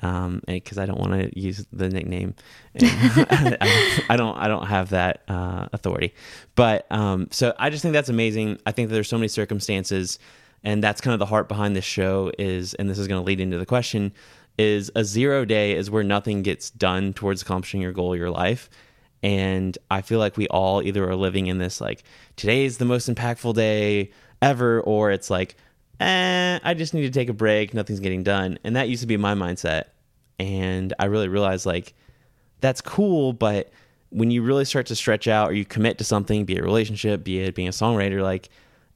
Um, 0.00 0.42
because 0.46 0.76
I 0.76 0.84
don't 0.84 1.00
want 1.00 1.12
to 1.12 1.40
use 1.40 1.66
the 1.72 1.88
nickname, 1.88 2.34
I, 2.82 4.04
I, 4.10 4.16
don't, 4.18 4.36
I 4.36 4.46
don't 4.46 4.66
have 4.66 4.90
that 4.90 5.22
uh, 5.26 5.68
authority. 5.72 6.12
But 6.54 6.86
um, 6.92 7.28
so 7.30 7.54
I 7.58 7.70
just 7.70 7.80
think 7.80 7.94
that's 7.94 8.10
amazing. 8.10 8.58
I 8.66 8.72
think 8.72 8.90
that 8.90 8.94
there's 8.94 9.08
so 9.08 9.16
many 9.16 9.28
circumstances, 9.28 10.18
and 10.62 10.84
that's 10.84 11.00
kind 11.00 11.14
of 11.14 11.18
the 11.18 11.24
heart 11.24 11.48
behind 11.48 11.74
this 11.74 11.86
show. 11.86 12.30
Is 12.38 12.74
and 12.74 12.90
this 12.90 12.98
is 12.98 13.08
going 13.08 13.22
to 13.22 13.24
lead 13.24 13.40
into 13.40 13.56
the 13.56 13.64
question: 13.64 14.12
is 14.58 14.90
a 14.94 15.04
zero 15.04 15.44
day 15.44 15.74
is 15.76 15.90
where 15.90 16.02
nothing 16.02 16.42
gets 16.42 16.70
done 16.70 17.12
towards 17.12 17.42
accomplishing 17.42 17.80
your 17.80 17.92
goal, 17.92 18.12
of 18.12 18.18
your 18.18 18.30
life. 18.30 18.70
And 19.22 19.76
I 19.90 20.02
feel 20.02 20.18
like 20.18 20.36
we 20.36 20.46
all 20.48 20.82
either 20.82 21.08
are 21.08 21.16
living 21.16 21.46
in 21.46 21.58
this 21.58 21.80
like 21.80 22.04
today 22.36 22.64
is 22.64 22.78
the 22.78 22.84
most 22.84 23.08
impactful 23.08 23.54
day 23.54 24.10
ever, 24.40 24.80
or 24.80 25.10
it's 25.10 25.30
like, 25.30 25.56
eh, 26.00 26.58
I 26.62 26.74
just 26.74 26.94
need 26.94 27.02
to 27.02 27.10
take 27.10 27.28
a 27.28 27.34
break, 27.34 27.74
nothing's 27.74 28.00
getting 28.00 28.22
done. 28.22 28.58
And 28.64 28.76
that 28.76 28.88
used 28.88 29.00
to 29.00 29.06
be 29.06 29.16
my 29.16 29.34
mindset. 29.34 29.84
And 30.38 30.92
I 30.98 31.06
really 31.06 31.28
realized 31.28 31.66
like 31.66 31.94
that's 32.60 32.80
cool, 32.80 33.32
but 33.32 33.70
when 34.10 34.30
you 34.30 34.42
really 34.42 34.64
start 34.64 34.86
to 34.86 34.96
stretch 34.96 35.26
out 35.26 35.50
or 35.50 35.54
you 35.54 35.64
commit 35.64 35.98
to 35.98 36.04
something, 36.04 36.44
be 36.44 36.54
it 36.54 36.60
a 36.60 36.62
relationship, 36.62 37.24
be 37.24 37.40
it 37.40 37.54
being 37.54 37.68
a 37.68 37.72
songwriter, 37.72 38.22
like 38.22 38.48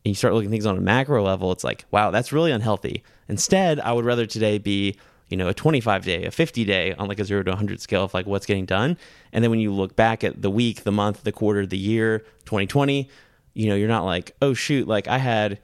and 0.04 0.10
you 0.10 0.14
start 0.14 0.32
looking 0.32 0.50
things 0.50 0.64
on 0.64 0.78
a 0.78 0.80
macro 0.80 1.22
level, 1.22 1.52
it's 1.52 1.64
like, 1.64 1.84
wow, 1.90 2.10
that's 2.10 2.32
really 2.32 2.52
unhealthy. 2.52 3.02
Instead, 3.28 3.80
I 3.80 3.92
would 3.92 4.06
rather 4.06 4.24
today 4.24 4.56
be 4.56 4.96
you 5.30 5.36
know, 5.36 5.48
a 5.48 5.54
25 5.54 6.04
day, 6.04 6.24
a 6.24 6.30
50 6.30 6.64
day 6.64 6.92
on 6.94 7.08
like 7.08 7.20
a 7.20 7.24
zero 7.24 7.42
to 7.44 7.50
100 7.52 7.80
scale 7.80 8.04
of 8.04 8.12
like 8.12 8.26
what's 8.26 8.46
getting 8.46 8.66
done. 8.66 8.98
And 9.32 9.42
then 9.42 9.50
when 9.50 9.60
you 9.60 9.72
look 9.72 9.94
back 9.94 10.24
at 10.24 10.42
the 10.42 10.50
week, 10.50 10.82
the 10.82 10.92
month, 10.92 11.22
the 11.22 11.32
quarter, 11.32 11.64
the 11.64 11.78
year, 11.78 12.18
2020, 12.46 13.08
you 13.54 13.68
know, 13.68 13.76
you're 13.76 13.88
not 13.88 14.04
like, 14.04 14.34
oh 14.42 14.52
shoot, 14.54 14.88
like 14.88 15.06
I 15.06 15.18
had 15.18 15.60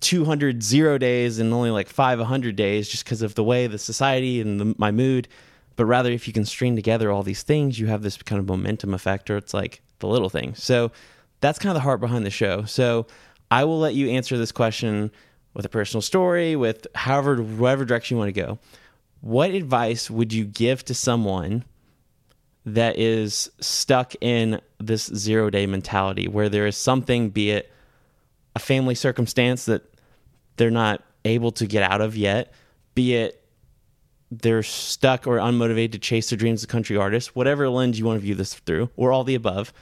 200 0.00 0.62
zero 0.62 0.98
days 0.98 1.40
and 1.40 1.52
only 1.52 1.70
like 1.70 1.88
five 1.88 2.20
100 2.20 2.54
days 2.54 2.88
just 2.88 3.04
because 3.04 3.20
of 3.20 3.34
the 3.34 3.42
way 3.42 3.66
the 3.66 3.78
society 3.78 4.40
and 4.40 4.60
the, 4.60 4.74
my 4.78 4.92
mood. 4.92 5.26
But 5.74 5.86
rather, 5.86 6.10
if 6.10 6.26
you 6.26 6.32
can 6.32 6.44
string 6.44 6.76
together 6.76 7.10
all 7.10 7.24
these 7.24 7.42
things, 7.42 7.78
you 7.78 7.86
have 7.86 8.02
this 8.02 8.16
kind 8.16 8.40
of 8.40 8.46
momentum 8.46 8.94
effect, 8.94 9.30
or 9.30 9.36
it's 9.36 9.54
like 9.54 9.80
the 9.98 10.08
little 10.08 10.28
thing. 10.28 10.54
So 10.54 10.90
that's 11.40 11.58
kind 11.58 11.70
of 11.70 11.74
the 11.74 11.80
heart 11.80 12.00
behind 12.00 12.26
the 12.26 12.30
show. 12.30 12.64
So 12.64 13.06
I 13.50 13.64
will 13.64 13.78
let 13.78 13.94
you 13.94 14.10
answer 14.10 14.36
this 14.36 14.50
question 14.50 15.10
with 15.54 15.64
a 15.64 15.68
personal 15.68 16.02
story, 16.02 16.56
with 16.56 16.86
however, 16.94 17.36
whatever 17.36 17.84
direction 17.84 18.16
you 18.16 18.18
want 18.18 18.34
to 18.34 18.40
go 18.40 18.58
what 19.20 19.50
advice 19.50 20.10
would 20.10 20.32
you 20.32 20.44
give 20.44 20.84
to 20.84 20.94
someone 20.94 21.64
that 22.64 22.98
is 22.98 23.50
stuck 23.60 24.14
in 24.20 24.60
this 24.78 25.06
zero 25.06 25.50
day 25.50 25.66
mentality 25.66 26.28
where 26.28 26.48
there 26.48 26.66
is 26.66 26.76
something, 26.76 27.30
be 27.30 27.50
it 27.50 27.72
a 28.54 28.58
family 28.58 28.94
circumstance 28.94 29.64
that 29.64 29.82
they're 30.56 30.70
not 30.70 31.02
able 31.24 31.52
to 31.52 31.66
get 31.66 31.82
out 31.82 32.00
of 32.00 32.16
yet, 32.16 32.52
be 32.94 33.14
it 33.14 33.42
they're 34.30 34.62
stuck 34.62 35.26
or 35.26 35.38
unmotivated 35.38 35.92
to 35.92 35.98
chase 35.98 36.28
their 36.28 36.36
dreams 36.36 36.60
as 36.60 36.64
a 36.64 36.68
country 36.68 36.96
artist, 36.96 37.34
whatever 37.34 37.68
lens 37.68 37.98
you 37.98 38.04
want 38.04 38.18
to 38.18 38.22
view 38.22 38.34
this 38.34 38.54
through, 38.54 38.90
or 38.96 39.10
all 39.10 39.24
the 39.24 39.34
above, 39.34 39.72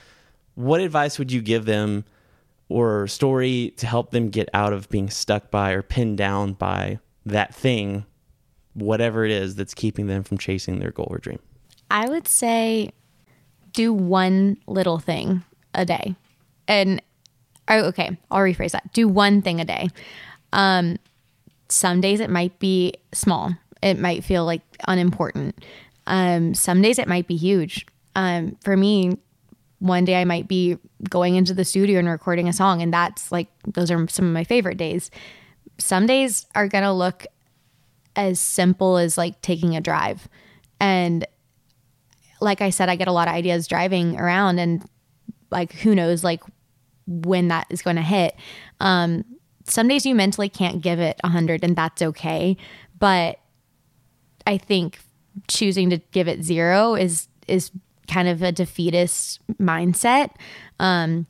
what 0.55 0.79
advice 0.79 1.19
would 1.19 1.31
you 1.31 1.41
give 1.41 1.65
them 1.65 2.05
or 2.69 3.07
story 3.07 3.73
to 3.77 3.85
help 3.85 4.11
them 4.11 4.29
get 4.29 4.49
out 4.53 4.71
of 4.73 4.89
being 4.89 5.09
stuck 5.09 5.51
by 5.51 5.71
or 5.71 5.81
pinned 5.81 6.17
down 6.17 6.53
by 6.53 6.99
that 7.25 7.53
thing 7.53 8.05
whatever 8.77 9.25
it 9.25 9.31
is 9.31 9.55
that's 9.55 9.73
keeping 9.73 10.07
them 10.07 10.23
from 10.23 10.37
chasing 10.37 10.79
their 10.79 10.91
goal 10.91 11.07
or 11.09 11.17
dream? 11.17 11.39
I 11.89 12.07
would 12.07 12.27
say 12.27 12.91
do 13.73 13.93
one 13.93 14.57
little 14.67 14.99
thing 14.99 15.43
a 15.73 15.85
day. 15.85 16.15
And 16.67 17.01
oh, 17.67 17.85
okay, 17.85 18.17
I'll 18.29 18.39
rephrase 18.41 18.71
that. 18.71 18.93
Do 18.93 19.07
one 19.07 19.41
thing 19.41 19.59
a 19.59 19.65
day. 19.65 19.89
Um, 20.53 20.97
some 21.69 22.01
days 22.01 22.19
it 22.19 22.29
might 22.29 22.59
be 22.59 22.93
small. 23.13 23.53
It 23.81 23.99
might 23.99 24.23
feel 24.23 24.45
like 24.45 24.61
unimportant. 24.87 25.63
Um, 26.05 26.53
some 26.53 26.81
days 26.81 26.99
it 26.99 27.07
might 27.07 27.27
be 27.27 27.35
huge. 27.35 27.85
Um, 28.15 28.57
for 28.63 28.75
me, 28.75 29.17
one 29.79 30.05
day 30.05 30.19
I 30.19 30.25
might 30.25 30.47
be 30.47 30.77
going 31.09 31.35
into 31.35 31.53
the 31.53 31.65
studio 31.65 31.99
and 31.99 32.07
recording 32.07 32.47
a 32.47 32.53
song, 32.53 32.81
and 32.81 32.91
that's 32.93 33.31
like, 33.31 33.47
those 33.65 33.91
are 33.91 34.07
some 34.07 34.25
of 34.25 34.33
my 34.33 34.43
favorite 34.43 34.77
days. 34.77 35.11
Some 35.77 36.07
days 36.07 36.47
are 36.55 36.67
to 36.83 36.91
look 36.91 37.27
as 38.17 38.39
simple 38.39 38.97
as 38.97 39.17
like 39.17 39.41
taking 39.41 39.75
a 39.75 39.81
drive. 39.81 40.27
And 40.81 41.25
like 42.41 42.61
I 42.61 42.71
said, 42.71 42.89
I 42.89 42.95
get 42.95 43.07
a 43.07 43.11
lot 43.13 43.27
of 43.27 43.33
ideas 43.33 43.67
driving 43.67 44.19
around, 44.19 44.59
and 44.59 44.83
like, 45.49 45.71
who 45.73 45.95
knows, 45.95 46.23
like, 46.23 46.41
when 47.07 47.47
that 47.47 47.67
is 47.69 47.81
going 47.81 47.95
to 47.95 48.01
hit. 48.01 48.35
Um, 48.79 49.23
some 49.65 49.87
days 49.87 50.05
you 50.05 50.13
mentally 50.13 50.49
can't 50.49 50.81
give 50.81 50.99
it 50.99 51.17
100, 51.23 51.63
and 51.63 51.75
that's 51.75 52.01
okay. 52.01 52.57
But 52.99 53.39
I 54.45 54.57
think 54.57 54.99
choosing 55.47 55.89
to 55.91 55.97
give 56.11 56.27
it 56.27 56.43
zero 56.43 56.95
is 56.95 57.27
is 57.47 57.71
kind 58.07 58.27
of 58.27 58.41
a 58.41 58.51
defeatist 58.51 59.39
mindset. 59.59 60.31
Um, 60.79 61.27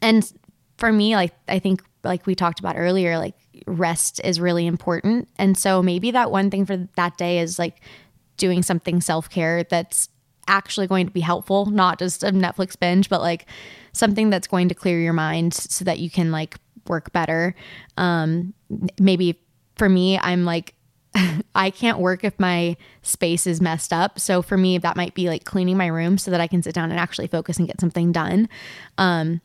and 0.00 0.30
for 0.76 0.92
me, 0.92 1.14
like 1.14 1.32
I 1.48 1.58
think 1.58 1.82
like 2.04 2.26
we 2.26 2.34
talked 2.34 2.60
about 2.60 2.76
earlier, 2.76 3.18
like 3.18 3.34
rest 3.66 4.20
is 4.24 4.40
really 4.40 4.66
important. 4.66 5.28
And 5.36 5.56
so 5.56 5.82
maybe 5.82 6.10
that 6.10 6.30
one 6.30 6.50
thing 6.50 6.66
for 6.66 6.88
that 6.96 7.16
day 7.16 7.38
is 7.38 7.58
like 7.58 7.80
doing 8.36 8.62
something 8.62 9.00
self-care 9.00 9.64
that's 9.64 10.08
actually 10.48 10.86
going 10.86 11.06
to 11.06 11.12
be 11.12 11.20
helpful, 11.20 11.66
not 11.66 11.98
just 11.98 12.22
a 12.22 12.32
Netflix 12.32 12.78
binge, 12.78 13.08
but 13.08 13.20
like 13.20 13.46
something 13.92 14.30
that's 14.30 14.46
going 14.46 14.68
to 14.68 14.74
clear 14.74 15.00
your 15.00 15.12
mind 15.12 15.54
so 15.54 15.84
that 15.84 15.98
you 15.98 16.10
can 16.10 16.32
like 16.32 16.56
work 16.88 17.12
better. 17.12 17.54
Um, 17.96 18.54
maybe 18.98 19.40
for 19.76 19.88
me, 19.88 20.18
I'm 20.18 20.44
like 20.44 20.74
I 21.54 21.70
can't 21.70 21.98
work 21.98 22.24
if 22.24 22.38
my 22.38 22.76
space 23.02 23.46
is 23.46 23.60
messed 23.60 23.92
up. 23.92 24.18
So 24.18 24.42
for 24.42 24.56
me, 24.56 24.78
that 24.78 24.96
might 24.96 25.14
be 25.14 25.28
like 25.28 25.44
cleaning 25.44 25.76
my 25.76 25.86
room 25.86 26.18
so 26.18 26.30
that 26.30 26.40
I 26.40 26.46
can 26.46 26.62
sit 26.62 26.74
down 26.74 26.90
and 26.90 26.98
actually 26.98 27.26
focus 27.26 27.58
and 27.58 27.66
get 27.66 27.80
something 27.80 28.12
done. 28.12 28.48
Um, 28.98 29.40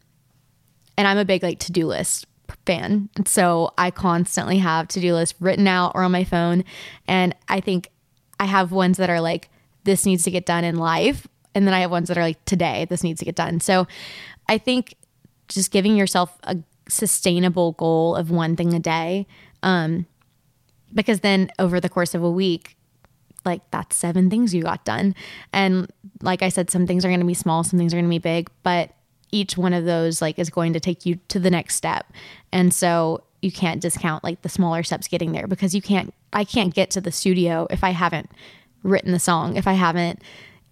and 0.98 1.08
I'm 1.08 1.18
a 1.18 1.26
big 1.26 1.44
like 1.44 1.60
to 1.60 1.72
do 1.72 1.86
list 1.88 2.26
fan. 2.68 3.10
So 3.26 3.74
I 3.78 3.90
constantly 3.90 4.60
have 4.60 4.88
to 4.90 5.00
do 5.00 5.16
lists 5.16 5.40
written 5.40 5.68
out 5.68 5.94
or 5.96 6.04
on 6.04 6.12
my 6.12 6.24
phone. 6.24 6.64
And 7.08 7.36
I 7.48 7.62
think 7.62 7.90
I 8.40 8.46
have 8.46 8.72
ones 8.72 8.98
that 8.98 9.10
are 9.10 9.22
like, 9.22 9.50
this 9.86 10.06
needs 10.06 10.24
to 10.26 10.32
get 10.32 10.46
done 10.46 10.64
in 10.64 10.76
life. 10.76 11.28
And 11.56 11.66
then 11.66 11.74
I 11.74 11.80
have 11.80 11.90
ones 11.90 12.10
that 12.10 12.18
are 12.18 12.22
like, 12.22 12.44
today, 12.46 12.86
this 12.90 13.04
needs 13.04 13.20
to 13.20 13.26
get 13.26 13.36
done. 13.36 13.60
So 13.60 13.88
I 14.48 14.58
think 14.60 14.96
just 15.48 15.72
giving 15.72 15.96
yourself 15.96 16.38
a 16.44 16.58
sustainable 16.88 17.72
goal 17.72 18.16
of 18.16 18.30
one 18.30 18.56
thing 18.56 18.74
a 18.74 18.80
day. 18.80 19.26
Um, 19.64 20.06
because 20.94 21.22
then 21.22 21.50
over 21.58 21.80
the 21.80 21.90
course 21.90 22.14
of 22.14 22.24
a 22.24 22.30
week, 22.30 22.78
like 23.46 23.62
that's 23.72 23.96
seven 23.96 24.30
things 24.30 24.54
you 24.54 24.62
got 24.62 24.86
done. 24.86 25.16
And 25.54 25.92
like 26.22 26.42
I 26.42 26.50
said, 26.50 26.70
some 26.70 26.86
things 26.86 27.06
are 27.06 27.10
going 27.10 27.22
to 27.22 27.26
be 27.26 27.34
small, 27.34 27.64
some 27.64 27.80
things 27.80 27.94
are 27.94 27.98
going 27.98 28.06
to 28.06 28.10
be 28.10 28.20
big, 28.20 28.50
but 28.62 28.92
each 29.32 29.58
one 29.58 29.74
of 29.74 29.86
those 29.86 30.22
like 30.22 30.40
is 30.40 30.50
going 30.50 30.74
to 30.74 30.80
take 30.80 31.06
you 31.06 31.20
to 31.28 31.40
the 31.40 31.52
next 31.52 31.76
step. 31.76 32.12
And 32.52 32.74
so 32.74 33.24
you 33.42 33.52
can't 33.52 33.82
discount 33.82 34.24
like 34.24 34.42
the 34.42 34.50
smaller 34.50 34.84
steps 34.84 35.08
getting 35.08 35.32
there 35.32 35.48
because 35.48 35.76
you 35.76 35.82
can't 35.82 36.14
I 36.34 36.44
can't 36.44 36.74
get 36.74 36.90
to 36.92 37.02
the 37.02 37.12
studio 37.12 37.68
if 37.70 37.84
I 37.84 37.92
haven't 37.92 38.30
written 38.84 39.12
the 39.12 39.20
song, 39.20 39.56
if 39.56 39.68
I 39.68 39.74
haven't 39.74 40.22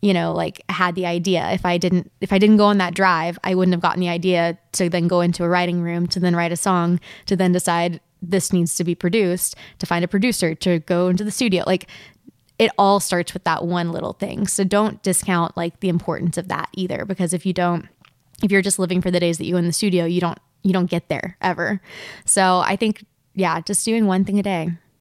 you 0.01 0.13
know 0.13 0.33
like 0.33 0.61
had 0.69 0.95
the 0.95 1.05
idea. 1.05 1.49
If 1.51 1.65
i 1.65 1.77
didn't 1.77 2.11
if 2.21 2.31
i 2.31 2.37
didn't 2.37 2.57
go 2.57 2.65
on 2.65 2.77
that 2.77 2.93
drive 2.93 3.39
i 3.43 3.55
wouldn't 3.55 3.73
have 3.73 3.81
gotten 3.81 4.01
the 4.01 4.09
idea 4.09 4.57
to 4.73 4.89
then 4.89 5.07
go 5.07 5.21
into 5.21 5.43
a 5.43 5.49
writing 5.49 5.81
room 5.81 6.05
to 6.07 6.19
then 6.19 6.35
write 6.35 6.51
a 6.51 6.57
song 6.57 6.99
to 7.25 7.35
then 7.35 7.51
decide 7.51 7.99
this 8.21 8.53
needs 8.53 8.75
to 8.75 8.83
be 8.83 8.95
produced 8.95 9.55
to 9.79 9.85
find 9.85 10.03
a 10.03 10.07
producer 10.07 10.55
to 10.55 10.79
go 10.79 11.07
into 11.07 11.23
the 11.23 11.31
studio. 11.31 11.63
Like 11.65 11.87
it 12.57 12.71
all 12.77 12.99
starts 12.99 13.33
with 13.33 13.43
that 13.43 13.65
one 13.65 13.91
little 13.91 14.13
thing. 14.13 14.47
So 14.47 14.63
don't 14.63 15.01
discount 15.03 15.57
like 15.57 15.79
the 15.81 15.89
importance 15.89 16.37
of 16.37 16.47
that 16.47 16.69
either 16.73 17.05
because 17.05 17.33
if 17.33 17.45
you 17.45 17.53
don't 17.53 17.87
if 18.43 18.51
you're 18.51 18.61
just 18.61 18.79
living 18.79 19.01
for 19.01 19.11
the 19.11 19.19
days 19.19 19.37
that 19.37 19.45
you 19.45 19.57
in 19.57 19.65
the 19.65 19.73
studio 19.73 20.05
you 20.05 20.21
don't 20.21 20.39
you 20.63 20.73
don't 20.73 20.89
get 20.89 21.09
there 21.09 21.37
ever. 21.41 21.79
So 22.25 22.59
i 22.65 22.75
think 22.75 23.05
yeah 23.33 23.61
just 23.61 23.85
doing 23.85 24.07
one 24.07 24.25
thing 24.25 24.39
a 24.39 24.43
day 24.43 24.71